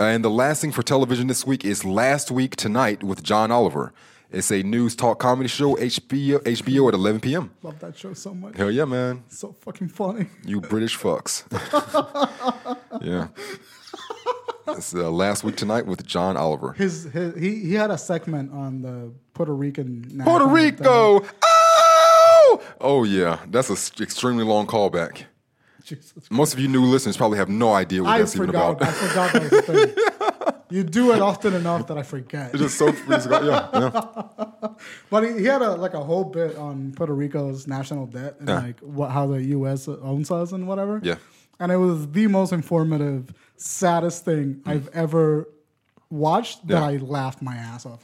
Uh, 0.00 0.04
and 0.04 0.24
the 0.24 0.30
last 0.30 0.60
thing 0.62 0.72
for 0.72 0.82
television 0.82 1.26
this 1.26 1.46
week 1.46 1.62
is 1.64 1.84
Last 1.84 2.30
Week 2.30 2.56
Tonight 2.56 3.02
with 3.02 3.22
John 3.22 3.50
Oliver. 3.50 3.92
It's 4.30 4.50
a 4.50 4.62
news 4.62 4.96
talk 4.96 5.20
comedy 5.20 5.48
show, 5.48 5.76
HBO, 5.76 6.38
HBO 6.40 6.88
at 6.88 6.94
11 6.94 7.20
p.m. 7.20 7.50
Love 7.62 7.78
that 7.78 7.96
show 7.96 8.12
so 8.12 8.34
much. 8.34 8.56
Hell 8.56 8.70
yeah, 8.70 8.84
man. 8.84 9.22
So 9.28 9.52
fucking 9.52 9.88
funny. 9.88 10.26
You 10.44 10.60
British 10.60 10.98
fucks. 10.98 11.44
yeah. 13.02 13.28
It's 14.68 14.94
uh, 14.94 15.10
last 15.10 15.44
week 15.44 15.56
tonight 15.56 15.86
with 15.86 16.04
John 16.04 16.36
Oliver. 16.36 16.72
His, 16.72 17.04
his 17.04 17.36
he 17.36 17.60
he 17.60 17.74
had 17.74 17.92
a 17.92 17.98
segment 17.98 18.52
on 18.52 18.82
the 18.82 19.12
Puerto 19.32 19.54
Rican. 19.54 20.20
Puerto 20.24 20.46
Rico. 20.46 21.24
Oh, 21.44 22.62
oh 22.80 23.04
yeah, 23.04 23.38
that's 23.48 23.70
an 23.70 24.02
extremely 24.02 24.42
long 24.42 24.66
callback. 24.66 25.24
Most 26.30 26.52
of 26.52 26.58
you 26.58 26.66
new 26.66 26.84
listeners 26.84 27.16
probably 27.16 27.38
have 27.38 27.48
no 27.48 27.72
idea 27.72 28.02
what 28.02 28.10
I 28.10 28.18
that's 28.18 28.34
even 28.34 28.50
about. 28.50 28.82
I 28.82 28.90
forgot 28.90 29.32
that 29.32 29.42
was 29.42 29.52
a 29.52 29.62
thing. 29.62 29.94
You 30.70 30.82
do 30.82 31.12
it 31.12 31.20
often 31.20 31.54
enough 31.54 31.86
that 31.86 31.96
I 31.98 32.02
forget. 32.02 32.50
It's 32.54 32.62
just 32.62 32.76
so 32.78 32.90
got- 32.92 33.44
yeah, 33.44 33.68
yeah. 33.72 34.68
But 35.10 35.22
he, 35.24 35.38
he 35.40 35.44
had 35.44 35.62
a 35.62 35.74
like 35.76 35.94
a 35.94 36.02
whole 36.02 36.24
bit 36.24 36.56
on 36.56 36.92
Puerto 36.92 37.14
Rico's 37.14 37.66
national 37.66 38.06
debt 38.06 38.36
and 38.40 38.48
Yeah. 38.48 38.60
like 38.60 38.80
what 38.80 39.10
how 39.10 39.26
the 39.28 39.42
U.S. 39.58 39.86
owns 39.88 40.30
us 40.30 40.52
and 40.52 40.66
whatever. 40.66 41.00
Yeah. 41.02 41.16
and 41.60 41.70
it 41.72 41.76
was 41.76 42.08
the 42.10 42.26
most 42.26 42.52
informative, 42.52 43.32
saddest 43.56 44.24
thing 44.24 44.60
I've 44.66 44.88
ever 44.92 45.48
watched. 46.10 46.66
That 46.68 46.82
Mm. 46.82 46.86
I 46.92 46.96
laughed 47.04 47.40
my 47.42 47.54
ass 47.56 47.86
off. 47.86 48.00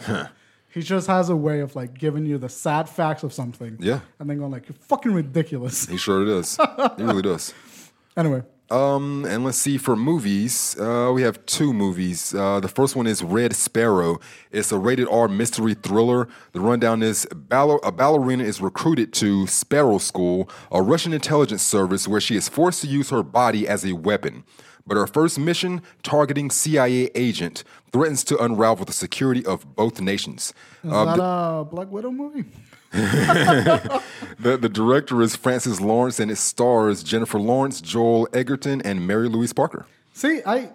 he 0.70 0.80
just 0.82 1.06
has 1.08 1.28
a 1.28 1.36
way 1.36 1.60
of 1.60 1.74
like 1.76 1.98
giving 1.98 2.24
you 2.26 2.38
the 2.38 2.48
sad 2.48 2.88
facts 2.88 3.22
of 3.24 3.32
something. 3.32 3.76
Yeah. 3.80 4.00
and 4.18 4.30
then 4.30 4.38
going 4.38 4.52
like, 4.52 4.68
"You're 4.68 4.76
fucking 4.88 5.12
ridiculous." 5.12 5.86
He 5.86 5.96
sure 5.98 6.24
does. 6.24 6.56
He 6.96 7.02
really 7.02 7.22
does. 7.22 7.52
anyway, 8.16 8.42
Um, 8.76 9.26
and 9.26 9.44
let's 9.44 9.58
see 9.58 9.76
for 9.76 9.94
movies. 9.96 10.74
Uh, 10.80 11.12
we 11.14 11.20
have 11.22 11.44
two 11.44 11.74
movies. 11.74 12.34
Uh, 12.34 12.58
the 12.58 12.68
first 12.68 12.96
one 12.96 13.06
is 13.06 13.22
Red 13.22 13.54
Sparrow. 13.54 14.18
It's 14.50 14.72
a 14.72 14.78
rated 14.78 15.08
R 15.10 15.28
mystery 15.28 15.74
thriller. 15.74 16.26
The 16.52 16.60
rundown 16.60 17.02
is 17.02 17.26
baller- 17.32 17.80
a 17.82 17.92
ballerina 17.92 18.44
is 18.44 18.62
recruited 18.62 19.12
to 19.14 19.46
Sparrow 19.46 19.98
School, 19.98 20.48
a 20.70 20.80
Russian 20.80 21.12
intelligence 21.12 21.60
service 21.62 22.08
where 22.08 22.20
she 22.20 22.34
is 22.34 22.48
forced 22.48 22.80
to 22.80 22.86
use 22.88 23.10
her 23.10 23.22
body 23.22 23.68
as 23.68 23.84
a 23.84 23.92
weapon. 23.92 24.42
But 24.86 24.96
her 24.96 25.06
first 25.06 25.38
mission, 25.38 25.82
targeting 26.02 26.50
CIA 26.50 27.10
agent, 27.14 27.64
threatens 27.92 28.24
to 28.24 28.42
unravel 28.42 28.86
the 28.86 28.92
security 28.92 29.44
of 29.44 29.76
both 29.76 30.00
nations. 30.00 30.54
is 30.82 30.90
Uh, 30.90 31.04
that 31.04 31.22
a 31.22 31.64
Black 31.70 31.90
Widow 31.92 32.10
movie? 32.10 32.46
the, 34.38 34.58
the 34.58 34.68
director 34.68 35.22
is 35.22 35.34
Francis 35.36 35.80
Lawrence, 35.80 36.20
and 36.20 36.30
it 36.30 36.36
stars 36.36 37.02
Jennifer 37.02 37.38
Lawrence, 37.38 37.80
Joel 37.80 38.28
Edgerton, 38.32 38.82
and 38.82 39.06
Mary 39.06 39.28
Louise 39.28 39.52
Parker. 39.52 39.86
See, 40.12 40.40
I 40.44 40.70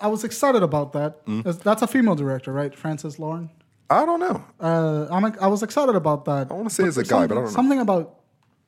I 0.00 0.08
was 0.08 0.24
excited 0.24 0.62
about 0.62 0.92
that. 0.92 1.24
Mm. 1.26 1.42
That's- 1.62 1.82
a 1.82 1.86
female 1.86 2.14
director, 2.14 2.52
right? 2.52 2.74
Francis 2.74 3.18
Lawrence. 3.18 3.50
I 3.90 4.04
don't 4.04 4.20
know. 4.20 4.44
Uh, 4.60 5.06
I'm, 5.10 5.24
I 5.40 5.46
was 5.48 5.62
excited 5.62 5.94
about 5.94 6.24
that. 6.26 6.50
I 6.50 6.54
wanna 6.54 6.70
say 6.70 6.84
it's 6.84 6.96
a 6.98 7.04
guy, 7.04 7.26
but 7.26 7.36
I 7.36 7.36
something- 7.36 7.36
don't 7.36 7.44
know. 7.44 7.50
Something 7.50 7.80
about 7.80 8.14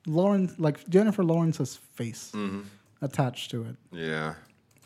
Lawrence, 0.07 0.53
like 0.59 0.87
Jennifer 0.89 1.23
Lawrence's 1.23 1.77
face 1.93 2.31
Mm-hmm. 2.33 2.61
attached 3.01 3.51
to 3.51 3.63
it. 3.65 3.75
Yeah. 3.91 4.33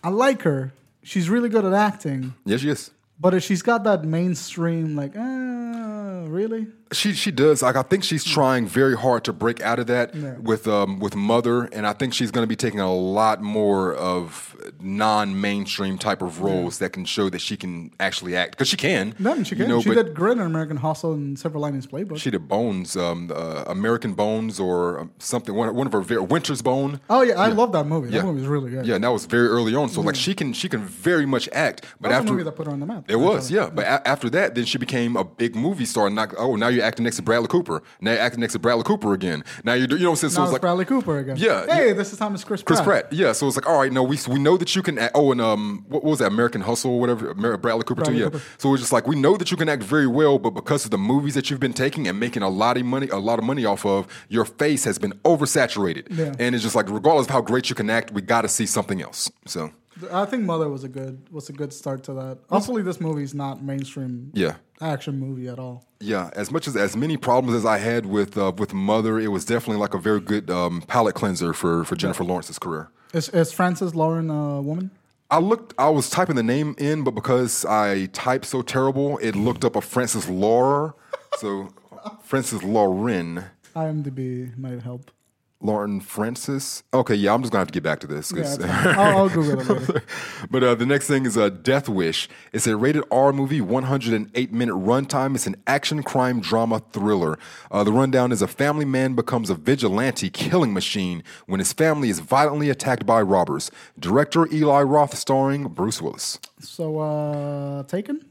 I 0.04 0.10
like 0.10 0.42
her. 0.44 0.72
She's 1.04 1.30
really 1.30 1.50
good 1.50 1.66
at 1.66 1.74
acting, 1.74 2.34
Yes, 2.46 2.62
she 2.62 2.70
is. 2.70 2.92
but 3.20 3.34
if 3.34 3.44
she's 3.44 3.62
got 3.62 3.84
that 3.86 4.04
mainstream, 4.04 4.96
like, 4.96 5.16
uh, 5.16 6.26
really? 6.28 6.68
She 6.96 7.14
she 7.14 7.32
does. 7.32 7.62
Like 7.62 7.76
I 7.76 7.82
think 7.84 8.04
she's 8.04 8.24
trying 8.24 8.66
very 8.68 8.96
hard 8.98 9.24
to 9.26 9.34
break 9.34 9.62
out 9.62 9.80
of 9.80 9.88
that 9.88 10.16
Yeah. 10.16 10.34
with 10.40 10.68
um 10.68 11.00
with 11.00 11.16
Mother, 11.16 11.66
and 11.66 11.86
I 11.86 11.94
think 11.94 12.14
she's 12.14 12.32
going 12.32 12.44
to 12.44 12.48
be 12.48 12.56
taking 12.56 12.80
a 12.80 12.94
lot 12.94 13.42
more 13.42 13.94
of 13.94 14.56
non-mainstream 14.80 15.98
type 15.98 16.22
of 16.22 16.42
roles 16.42 16.80
that 16.80 16.92
can 16.94 17.06
show 17.06 17.30
that 17.30 17.40
she 17.40 17.58
can 17.58 17.92
actually 18.00 18.36
act 18.36 18.52
because 18.52 18.68
she 18.68 18.78
can. 18.78 19.14
Then 19.20 19.44
she 19.44 19.56
you 19.56 19.62
can. 19.64 19.70
know, 19.70 19.82
she 19.82 19.94
did 19.94 20.14
great 20.14 20.34
in 20.38 20.42
American 20.44 20.78
Hustle 20.78 21.14
and 21.14 21.38
Silver 21.38 21.60
Linings 21.60 21.88
Playbook. 21.88 22.18
She 22.18 22.32
did 22.32 22.48
Bones, 22.48 22.96
um, 22.98 23.32
uh, 23.34 23.64
American 23.68 24.14
Bones, 24.14 24.60
or 24.60 25.00
um, 25.02 25.12
something. 25.20 25.54
One, 25.56 25.74
one 25.76 25.88
of 25.88 25.94
her 25.94 26.02
very, 26.02 26.22
Winter's 26.22 26.62
Bone. 26.62 27.00
oh 27.10 27.22
yeah, 27.22 27.40
I 27.40 27.48
love 27.50 27.72
that 27.74 27.86
movie. 27.86 28.10
Yeah. 28.12 28.22
That 28.22 28.28
movie 28.28 28.40
was 28.42 28.48
really 28.48 28.72
good. 28.72 28.86
Yeah, 28.86 28.96
and 28.96 29.04
that 29.04 29.12
was 29.12 29.26
very 29.26 29.48
early 29.48 29.76
on. 29.76 29.90
So 29.90 30.02
like 30.02 30.16
she 30.16 30.34
can 30.34 30.54
she 30.54 30.70
can 30.70 30.82
very 30.82 31.26
much 31.26 31.48
act, 31.52 31.86
but 32.00 32.12
after 32.12 32.26
the 32.28 32.32
movie 32.34 32.44
that 32.44 32.54
put 32.54 32.68
her 32.68 32.74
on 32.74 32.80
the 32.80 32.86
map. 32.86 33.06
It 33.10 33.18
was, 33.18 33.52
yeah. 33.52 33.70
But 33.70 33.86
a- 33.86 34.08
after 34.08 34.30
that, 34.32 34.56
then 34.56 34.66
she 34.66 34.78
became 34.78 35.16
a 35.16 35.24
big 35.24 35.56
movie 35.56 35.86
star. 35.86 36.08
And 36.08 36.16
Not, 36.16 36.34
oh, 36.38 36.56
now 36.56 36.68
you're 36.70 36.84
acting 36.86 37.04
next 37.04 37.18
to 37.18 37.22
Bradley 37.22 37.48
Cooper. 37.48 37.82
Now 38.02 38.12
you're 38.12 38.20
acting 38.22 38.40
next 38.42 38.54
to 38.54 38.60
Bradley 38.60 38.84
Cooper 38.84 39.14
again. 39.14 39.44
Now 39.64 39.74
you're, 39.74 39.90
you 39.90 39.98
know 40.00 40.12
what 40.12 40.12
I'm 40.12 40.16
saying? 40.18 40.32
So 40.32 40.40
Now 40.42 40.44
it's 40.46 40.54
like 40.54 40.62
Bradley 40.62 40.86
Cooper 40.86 41.20
again. 41.20 41.36
Yeah, 41.38 41.66
Hey, 41.66 41.88
yeah. 41.88 41.94
this 41.94 42.14
is 42.14 42.20
Thomas 42.20 42.44
Chris 42.44 42.64
Chris 42.64 42.80
Pratt. 42.82 43.10
Pratt. 43.10 43.14
Yeah. 43.14 43.32
So 43.34 43.48
it's 43.48 43.56
like, 43.58 43.68
all 43.68 43.80
right, 43.80 43.92
no, 43.92 44.04
we 44.04 44.18
we 44.30 44.40
know 44.40 44.58
that 44.58 44.76
you 44.76 44.82
can. 44.82 44.98
Act, 45.00 45.12
oh, 45.16 45.32
and 45.32 45.42
um, 45.42 45.86
what 45.90 46.04
was 46.04 46.20
that? 46.20 46.28
American 46.32 46.62
Hustle, 46.62 46.92
or 46.92 47.00
whatever. 47.00 47.34
Bradley 47.34 47.84
Cooper 47.84 47.96
Bradley 48.04 48.14
too. 48.16 48.20
Yeah. 48.20 48.30
Cooper. 48.30 48.42
So 48.58 48.74
it's 48.74 48.82
just 48.82 48.94
like 48.94 49.08
we 49.08 49.16
know 49.16 49.36
that 49.38 49.52
you 49.52 49.58
can 49.58 49.68
act 49.70 49.84
very 49.84 50.08
well, 50.08 50.40
but 50.40 50.52
because 50.52 50.86
of 50.86 50.92
the 50.92 50.98
movies 50.98 51.34
that 51.34 51.50
you've 51.50 51.60
been 51.60 51.74
taking 51.74 52.08
and 52.08 52.20
making 52.20 52.44
a 52.44 52.50
lot 52.50 52.78
of 52.78 52.86
money, 52.86 53.10
a 53.10 53.18
lot 53.18 53.40
of 53.40 53.46
money 53.46 53.66
off 53.66 53.86
of, 53.86 54.08
your 54.30 54.46
face 54.46 54.84
has 54.86 54.98
been 54.98 55.14
oversaturated. 55.24 56.08
Yeah. 56.10 56.34
And 56.40 56.56
it's 56.56 56.64
just 56.64 56.76
like, 56.76 56.90
regardless 56.90 57.28
of 57.28 57.32
how 57.32 57.42
great 57.42 57.70
you 57.70 57.76
can 57.76 57.90
act, 57.90 58.12
we 58.12 58.22
got 58.22 58.42
to 58.42 58.48
see 58.50 58.66
something 58.66 59.02
else. 59.02 59.32
So 59.46 59.72
I 60.12 60.26
think 60.26 60.44
Mother 60.44 60.70
was 60.70 60.84
a 60.84 60.90
good 60.90 61.28
was 61.32 61.50
a 61.50 61.54
good 61.54 61.72
start 61.72 62.04
to 62.06 62.14
that. 62.14 62.40
Hopefully, 62.50 62.82
this 62.82 63.00
movie's 63.00 63.34
not 63.34 63.64
mainstream 63.64 64.32
yeah. 64.34 64.56
action 64.82 65.20
movie 65.20 65.48
at 65.48 65.58
all. 65.58 65.86
Yeah, 66.00 66.30
as 66.36 66.52
much 66.52 66.68
as 66.68 66.76
as 66.76 66.98
many 66.98 67.18
problems 67.18 67.56
as 67.56 67.66
I 67.66 67.78
had 67.78 68.06
with 68.06 68.38
uh, 68.38 68.52
with 68.58 68.74
Mother, 68.74 69.20
it 69.20 69.30
was 69.30 69.46
definitely 69.46 69.80
like 69.80 69.94
a 69.94 70.00
very 70.00 70.20
good 70.20 70.50
um, 70.50 70.82
palate 70.82 71.16
cleanser 71.16 71.54
for 71.54 71.86
for 71.86 71.96
Jennifer 71.96 72.24
Lawrence's 72.24 72.60
career. 72.60 72.90
Is, 73.14 73.30
is 73.30 73.54
Frances 73.54 73.96
Lauren 73.96 74.30
a 74.30 74.62
woman? 74.62 74.92
I 75.32 75.40
looked, 75.40 75.74
I 75.78 75.90
was 75.90 76.10
typing 76.10 76.36
the 76.36 76.44
name 76.44 76.76
in, 76.78 77.04
but 77.04 77.12
because 77.12 77.66
I 77.66 78.08
typed 78.08 78.46
so 78.46 78.62
terrible, 78.62 79.18
it 79.20 79.36
looked 79.36 79.66
up 79.66 79.76
a 79.76 79.82
Francis 79.82 80.30
Laura. 80.30 80.94
So 81.38 81.74
Francis 82.24 82.62
Lauren, 82.62 83.46
IMDb 83.76 84.56
might 84.58 84.82
help. 84.82 85.12
Lauren 85.62 86.00
Francis. 86.00 86.84
Okay, 86.94 87.16
yeah, 87.16 87.34
I'm 87.34 87.42
just 87.42 87.52
gonna 87.52 87.62
have 87.62 87.68
to 87.68 87.74
get 87.74 87.84
back 87.84 88.00
to 88.02 88.08
this. 88.08 88.32
Yeah. 88.36 88.94
I'll, 88.98 89.18
I'll 89.18 89.30
Google 89.30 89.60
it 89.60 89.70
later. 89.90 90.04
but 90.52 90.64
uh, 90.64 90.76
the 90.76 90.86
next 90.86 91.08
thing 91.08 91.26
is 91.26 91.38
uh, 91.38 91.50
Death 91.50 91.90
Wish. 91.90 92.28
It's 92.54 92.68
a 92.68 92.76
rated 92.76 93.04
R 93.10 93.34
movie, 93.34 93.62
108 93.62 94.52
minute 94.52 94.76
runtime. 94.76 95.36
It's 95.36 95.48
an 95.48 95.56
action 95.66 96.04
crime 96.04 96.40
drama 96.42 96.82
thriller. 96.92 97.40
Uh, 97.72 97.84
the 97.84 97.92
rundown 97.92 98.32
is 98.32 98.42
a 98.42 98.48
family 98.48 98.86
man 98.86 99.16
becomes 99.16 99.50
a 99.50 99.56
vigilante 99.56 100.30
killing 100.30 100.74
machine 100.74 101.24
when 101.48 101.60
his 101.60 101.74
family 101.74 102.10
is 102.10 102.20
violently 102.20 102.70
attacked 102.70 103.06
by 103.06 103.22
robbers. 103.22 103.72
Director 103.98 104.48
Eli 104.54 104.82
Roth, 104.82 105.18
starring 105.18 105.70
Bruce 105.70 106.02
Willis. 106.02 106.40
So, 106.60 107.00
uh, 107.00 107.84
Taken? 107.84 108.26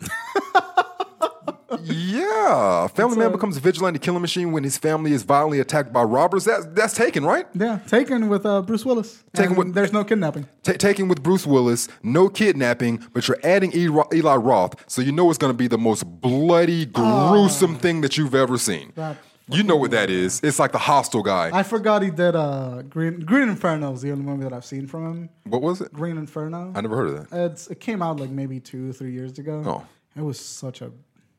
Yeah, 1.82 2.84
a 2.84 2.88
family 2.88 3.16
man 3.18 3.28
a- 3.28 3.30
becomes 3.30 3.56
a 3.56 3.60
vigilante 3.60 3.98
killing 3.98 4.20
machine 4.20 4.52
when 4.52 4.64
his 4.64 4.76
family 4.78 5.12
is 5.12 5.22
violently 5.22 5.60
attacked 5.60 5.92
by 5.92 6.02
robbers. 6.02 6.44
That's 6.44 6.66
that's 6.66 6.94
taken, 6.94 7.24
right? 7.24 7.46
Yeah, 7.54 7.78
Taken 7.86 8.28
with 8.28 8.44
uh, 8.46 8.62
Bruce 8.62 8.84
Willis. 8.84 9.22
Taken 9.34 9.56
with- 9.56 9.74
There's 9.74 9.92
no 9.92 10.04
kidnapping. 10.04 10.46
Ta 10.62 10.72
taken 10.72 11.08
with 11.08 11.22
Bruce 11.22 11.46
Willis, 11.46 11.88
no 12.02 12.28
kidnapping, 12.28 13.02
but 13.12 13.26
you're 13.28 13.38
adding 13.44 13.72
Eli, 13.74 14.02
Eli 14.12 14.36
Roth, 14.36 14.74
so 14.90 15.02
you 15.02 15.12
know 15.12 15.28
it's 15.30 15.38
going 15.38 15.52
to 15.52 15.56
be 15.56 15.68
the 15.68 15.78
most 15.78 16.02
bloody, 16.20 16.86
gruesome 16.86 17.76
thing 17.76 18.00
that 18.02 18.16
you've 18.18 18.34
ever 18.34 18.58
seen. 18.58 18.92
That 18.96 19.16
You 19.48 19.62
know 19.62 19.76
what 19.76 19.90
that 19.92 20.10
is? 20.10 20.40
It's 20.42 20.58
like 20.58 20.72
the 20.72 20.78
Hostel 20.78 21.22
guy. 21.22 21.50
I 21.52 21.62
forgot 21.62 22.02
he 22.02 22.10
did 22.10 22.34
uh, 22.36 22.82
Green 22.82 23.20
Green 23.20 23.48
Inferno 23.48 23.92
is 23.92 24.02
the 24.02 24.10
only 24.12 24.24
movie 24.24 24.44
that 24.44 24.52
I've 24.52 24.64
seen 24.64 24.86
from 24.86 25.06
him. 25.06 25.28
what 25.44 25.62
was 25.62 25.80
it? 25.80 25.92
Green 25.92 26.16
Inferno. 26.18 26.72
I 26.74 26.80
never 26.80 26.96
heard 26.96 27.08
of 27.10 27.30
that. 27.30 27.50
It's 27.52 27.66
it 27.68 27.80
came 27.80 28.02
out 28.02 28.18
like 28.20 28.30
maybe 28.30 28.60
two 28.60 28.90
or 28.90 28.92
three 28.92 29.12
years 29.12 29.38
ago. 29.38 29.62
Oh. 29.66 29.86
it 30.16 30.22
was 30.22 30.38
such 30.40 30.82
a. 30.82 30.90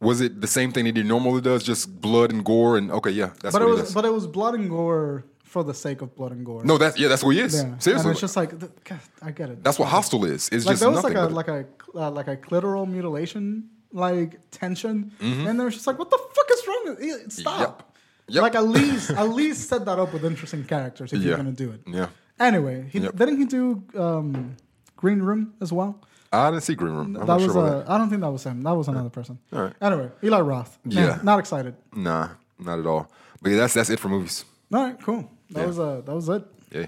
Was 0.02 0.20
it 0.22 0.42
the 0.42 0.48
same 0.48 0.72
thing 0.72 0.86
that 0.86 0.98
he 0.98 1.04
normally 1.04 1.42
does, 1.42 1.64
just 1.64 2.02
blood 2.02 2.32
and 2.32 2.44
gore? 2.44 2.78
And 2.78 2.92
okay, 2.92 3.12
yeah, 3.12 3.28
that's 3.42 3.54
But 3.54 3.62
what 3.62 3.62
it 3.62 3.66
he 3.66 3.72
was 3.72 3.82
does. 3.82 3.94
but 3.94 4.06
it 4.06 4.14
was 4.14 4.26
blood 4.28 4.56
and 4.56 4.70
gore 4.70 5.24
for 5.44 5.64
the 5.64 5.74
sake 5.74 6.02
of 6.02 6.16
blood 6.16 6.32
and 6.32 6.46
gore. 6.46 6.64
no, 6.66 6.78
that's 6.78 6.98
yeah, 6.98 7.08
that's 7.08 7.24
what 7.24 7.36
he 7.36 7.42
is. 7.42 7.54
yeah. 7.56 7.62
And 7.64 7.84
Seriously, 7.84 8.12
it's 8.12 8.22
just 8.22 8.36
like 8.36 8.58
th- 8.60 8.72
God, 8.84 9.00
I 9.22 9.32
get 9.32 9.50
it. 9.50 9.64
that's 9.64 9.78
what 9.80 9.90
Hostel 9.90 10.26
is. 10.26 10.50
It's 10.52 10.66
like 10.66 10.74
just 10.74 10.82
there 10.82 10.90
was 10.90 11.04
nothing. 11.04 11.18
like 11.18 11.30
a 11.32 11.34
like 11.34 11.48
a 11.48 11.66
uh, 11.96 12.10
like 12.12 12.28
a 12.28 12.38
clitoral 12.38 12.88
mutilation 12.88 13.70
like 13.94 14.40
tension, 14.52 15.12
Mm-hmm. 15.20 15.48
and 15.48 15.60
they 15.60 15.64
were 15.64 15.70
just 15.70 15.86
like, 15.86 16.00
"What 16.00 16.10
the 16.10 16.18
fuck 16.36 16.48
is 16.56 16.62
wrong 16.68 16.84
with 16.88 17.00
it? 17.02 17.32
Stop!" 17.32 17.60
Yep. 17.60 18.36
Yep. 18.36 18.42
Like 18.44 18.56
at 18.56 18.66
least 18.78 19.10
at 19.12 19.30
least 19.30 19.68
set 19.70 19.84
that 19.86 20.00
up 20.00 20.14
with 20.14 20.24
interesting 20.26 20.64
characters 20.64 21.12
if 21.14 21.20
Yeah. 21.20 21.28
you're 21.28 21.38
gonna 21.38 21.52
do 21.52 21.70
it. 21.72 21.82
yeah. 21.86 22.08
Anyway, 22.40 22.88
he, 22.92 23.00
Yep. 23.00 23.16
didn't 23.18 23.38
he 23.38 23.46
do 23.46 23.84
um, 23.96 24.56
Green 24.96 25.20
Room 25.22 25.54
as 25.62 25.72
well? 25.74 26.00
I 26.34 26.50
didn't 26.52 26.64
see 26.64 26.76
Green 26.76 26.94
Room. 26.94 27.08
I'm 27.08 27.14
that 27.14 27.26
not 27.28 27.42
was 27.42 27.52
sure 27.52 27.68
about 27.68 27.88
uh, 27.90 27.94
I 27.94 27.98
don't 27.98 28.10
think 28.10 28.22
that 28.22 28.32
was 28.32 28.44
him. 28.44 28.62
That 28.64 28.72
was 28.72 28.88
another 28.88 29.10
person. 29.10 29.38
All 29.52 29.64
right. 29.64 29.74
Anyway, 29.82 30.10
Eli 30.24 30.40
Roth. 30.40 30.80
Man, 30.86 30.98
Yeah. 30.98 31.20
Not 31.24 31.40
excited. 31.40 31.76
Nah, 31.94 32.30
not 32.60 32.80
at 32.80 32.86
all. 32.86 33.12
But 33.42 33.52
yeah, 33.52 33.58
that's 33.58 33.74
that's 33.74 33.90
it 33.90 34.00
for 34.00 34.08
movies. 34.10 34.46
All 34.74 34.84
right. 34.84 35.02
Cool. 35.02 35.30
That 35.52 35.62
Yeah. 35.62 35.66
was 35.68 35.80
uh 35.80 36.02
that 36.06 36.16
was 36.16 36.30
it. 36.30 36.44
Yeah. 36.72 36.86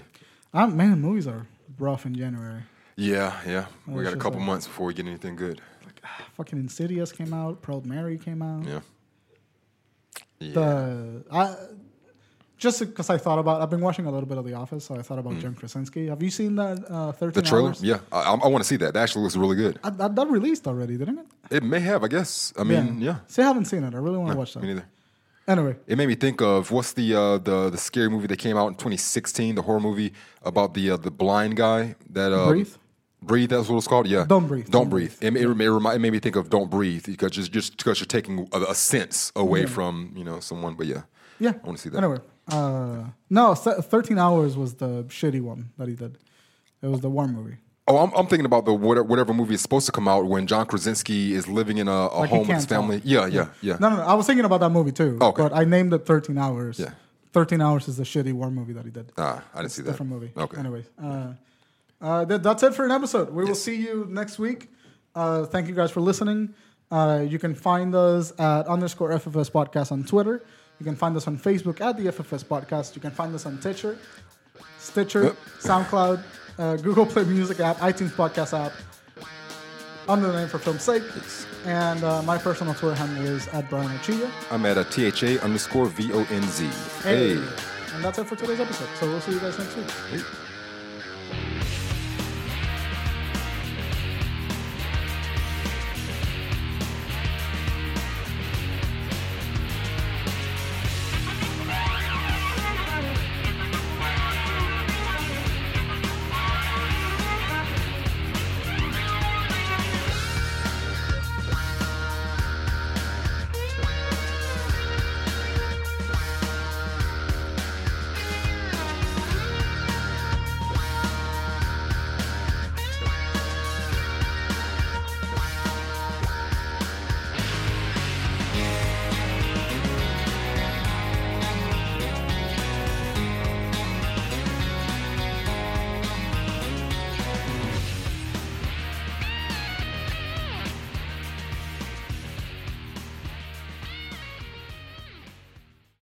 Ah, 0.54 0.66
man, 0.66 1.00
movies 1.00 1.26
are 1.26 1.46
rough 1.78 2.06
in 2.06 2.14
January. 2.14 2.62
Yeah, 2.96 3.38
yeah. 3.46 3.66
We 3.86 4.04
got 4.04 4.14
a 4.14 4.16
couple 4.16 4.38
months 4.40 4.66
before 4.66 4.86
we 4.86 4.94
get 4.94 5.04
anything 5.06 5.36
good. 5.36 5.60
Fucking 6.36 6.58
Insidious 6.58 7.12
came 7.12 7.34
out. 7.34 7.60
Proud 7.60 7.84
Mary 7.86 8.16
came 8.18 8.40
out. 8.40 8.64
Yeah. 8.64 8.80
Yeah. 10.38 10.52
The 10.54 11.24
I 11.30 11.56
just 12.56 12.80
because 12.80 13.10
I 13.10 13.18
thought 13.18 13.38
about 13.38 13.60
I've 13.60 13.70
been 13.70 13.80
watching 13.80 14.06
a 14.06 14.10
little 14.10 14.28
bit 14.28 14.38
of 14.38 14.44
The 14.44 14.54
Office, 14.54 14.84
so 14.84 14.94
I 14.94 15.02
thought 15.02 15.18
about 15.18 15.38
Jim 15.38 15.54
Krasinski. 15.54 16.06
Have 16.06 16.22
you 16.22 16.30
seen 16.30 16.56
that 16.56 16.78
uh, 16.88 17.12
Mm. 17.12 17.32
the 17.32 17.42
trailer? 17.42 17.68
Hours? 17.68 17.82
Yeah. 17.82 17.98
I, 18.12 18.34
I, 18.34 18.46
want 18.48 18.62
to 18.62 18.68
see 18.68 18.76
that. 18.76 18.94
That 18.94 19.02
actually 19.02 19.22
looks 19.24 19.36
really 19.36 19.56
good. 19.56 19.78
I, 19.82 19.90
that, 19.90 20.14
that 20.14 20.28
released 20.28 20.66
already, 20.66 20.96
didn't 20.96 21.18
it? 21.18 21.26
It 21.50 21.62
may 21.62 21.80
have, 21.80 22.04
I 22.04 22.08
guess. 22.08 22.52
I 22.58 22.64
mean, 22.64 23.00
yeah. 23.00 23.16
See, 23.26 23.42
I 23.42 23.46
haven't 23.46 23.66
seen 23.66 23.84
it. 23.84 23.94
I 23.94 23.98
really 23.98 24.18
want 24.18 24.32
to 24.32 24.38
watch 24.38 24.54
that. 24.54 24.62
Me 24.62 24.68
neither. 24.68 24.86
Anyway, 25.46 25.76
It 25.86 25.98
made 25.98 26.06
me 26.06 26.14
think 26.14 26.40
of 26.40 26.70
what's 26.70 26.94
the 26.94 27.14
uh, 27.14 27.36
the 27.36 27.68
the 27.68 27.76
scary 27.76 28.08
movie 28.08 28.26
that 28.28 28.38
came 28.38 28.56
out 28.56 28.68
in 28.68 28.74
2016, 28.76 29.56
the 29.56 29.62
horror 29.62 29.78
movie 29.78 30.14
about 30.42 30.72
the 30.72 30.92
uh, 30.92 30.96
the 30.96 31.10
blind 31.10 31.56
guy 31.56 31.96
that 32.10 32.32
uh, 32.32 32.48
Breathe? 32.48 32.72
Breathe. 33.20 33.50
That's 33.50 33.68
what 33.68 33.76
it's 33.76 33.86
called. 33.86 34.06
Yeah. 34.06 34.24
Don't 34.26 34.46
breathe. 34.46 34.70
Don't, 34.70 34.82
Don't 34.84 34.88
breathe. 34.88 35.14
It, 35.20 35.36
it, 35.36 35.42
it, 35.42 35.48
remi- 35.48 35.94
it 35.96 35.98
made 35.98 36.12
me 36.12 36.18
think 36.18 36.36
of 36.36 36.48
don't 36.48 36.70
breathe 36.70 37.04
because 37.06 37.30
just 37.32 37.52
just 37.52 37.76
because 37.76 38.00
you're 38.00 38.06
taking 38.06 38.48
a, 38.52 38.60
a 38.70 38.74
sense 38.74 39.32
away 39.36 39.66
from 39.66 40.12
you 40.16 40.24
know 40.24 40.40
someone. 40.40 40.74
But 40.76 40.86
yeah. 40.86 41.02
Yeah. 41.38 41.52
I 41.62 41.66
want 41.66 41.76
to 41.76 41.82
see 41.82 41.90
that. 41.90 41.98
Anyway, 41.98 42.20
uh, 42.48 43.04
no, 43.30 43.54
13 43.54 44.18
Hours 44.18 44.56
was 44.56 44.74
the 44.74 45.04
shitty 45.04 45.40
one 45.40 45.70
that 45.78 45.88
he 45.88 45.94
did. 45.94 46.18
It 46.82 46.88
was 46.88 47.00
the 47.00 47.10
war 47.10 47.26
movie. 47.26 47.56
Oh, 47.86 47.98
I'm, 47.98 48.12
I'm 48.14 48.26
thinking 48.26 48.46
about 48.46 48.64
the 48.64 48.72
whatever, 48.72 49.04
whatever 49.04 49.34
movie 49.34 49.54
is 49.54 49.60
supposed 49.60 49.84
to 49.86 49.92
come 49.92 50.08
out 50.08 50.24
when 50.26 50.46
John 50.46 50.64
Krasinski 50.66 51.34
is 51.34 51.46
living 51.48 51.76
in 51.78 51.86
a, 51.86 51.90
a 51.90 52.20
Like 52.20 52.30
home 52.30 52.40
with 52.46 52.56
his 52.56 52.64
family. 52.66 53.02
Yeah, 53.04 53.26
yeah, 53.26 53.48
yeah. 53.60 53.76
No, 53.78 53.90
no, 53.90 53.96
no. 53.96 54.02
I 54.02 54.14
was 54.14 54.26
thinking 54.26 54.46
about 54.46 54.60
that 54.60 54.70
movie 54.70 54.92
too. 54.92 55.18
Okay. 55.20 55.42
But 55.42 55.54
I 55.54 55.64
named 55.64 55.92
it 55.92 56.06
13 56.06 56.38
Hours. 56.38 56.78
Yeah. 56.78 56.92
13 57.32 57.60
Hours 57.60 57.88
is 57.88 57.98
the 57.98 58.04
shitty 58.04 58.32
war 58.32 58.50
movie 58.50 58.72
that 58.72 58.84
he 58.86 58.90
did. 58.90 59.12
Ah, 59.18 59.42
I 59.54 59.58
didn't 59.58 59.72
see 59.72 59.82
that. 59.82 59.90
Different 59.90 60.12
movie. 60.12 60.30
Okay. 60.36 60.58
Anyways, 60.58 60.86
uh, 61.02 61.32
uh, 62.00 62.24
that, 62.24 62.42
that's 62.42 62.62
it 62.62 62.74
for 62.74 62.84
an 62.86 62.90
episode. 62.90 63.30
We 63.30 63.44
will 63.44 63.54
see 63.54 63.76
you 63.76 64.06
next 64.08 64.38
week. 64.38 64.70
Uh, 65.14 65.44
thank 65.44 65.68
you 65.68 65.74
guys 65.74 65.90
for 65.90 66.00
listening. 66.00 66.54
Uh, 66.90 67.24
you 67.26 67.38
can 67.38 67.54
find 67.54 67.94
us 67.94 68.32
at 68.38 68.66
underscore 68.66 69.10
FFS 69.10 69.50
podcast 69.50 69.92
on 69.92 70.04
Twitter. 70.04 70.42
You 70.78 70.84
can 70.84 70.96
find 70.96 71.16
us 71.16 71.26
on 71.26 71.38
Facebook 71.38 71.80
at 71.80 71.96
the 71.96 72.04
FFS 72.06 72.44
podcast. 72.44 72.94
You 72.94 73.00
can 73.00 73.10
find 73.10 73.34
us 73.34 73.46
on 73.46 73.60
Stitcher, 73.60 73.96
Stitcher. 74.78 75.36
SoundCloud, 75.60 76.22
uh, 76.58 76.76
Google 76.76 77.06
Play 77.06 77.24
Music 77.24 77.60
app, 77.60 77.76
iTunes 77.78 78.10
podcast 78.10 78.58
app, 78.58 78.72
under 80.08 80.30
the 80.30 80.38
name 80.38 80.48
for 80.48 80.58
film's 80.58 80.82
sake. 80.82 81.02
And 81.64 82.02
uh, 82.04 82.22
my 82.22 82.36
personal 82.38 82.74
Twitter 82.74 82.94
handle 82.94 83.24
is 83.24 83.48
at 83.48 83.70
Brian 83.70 83.90
Ochilla. 83.98 84.30
I'm 84.50 84.66
at 84.66 84.76
a 84.76 84.84
THA 84.84 85.42
underscore 85.44 85.86
V 85.86 86.12
O 86.12 86.26
N 86.30 86.42
Z. 86.42 86.66
Hey. 87.02 87.36
And 87.94 88.04
that's 88.04 88.18
it 88.18 88.26
for 88.26 88.36
today's 88.36 88.60
episode. 88.60 88.88
So 88.98 89.06
we'll 89.06 89.20
see 89.20 89.32
you 89.32 89.40
guys 89.40 89.58
next 89.58 89.76
week. 89.76 89.90
Hey. 90.10 90.43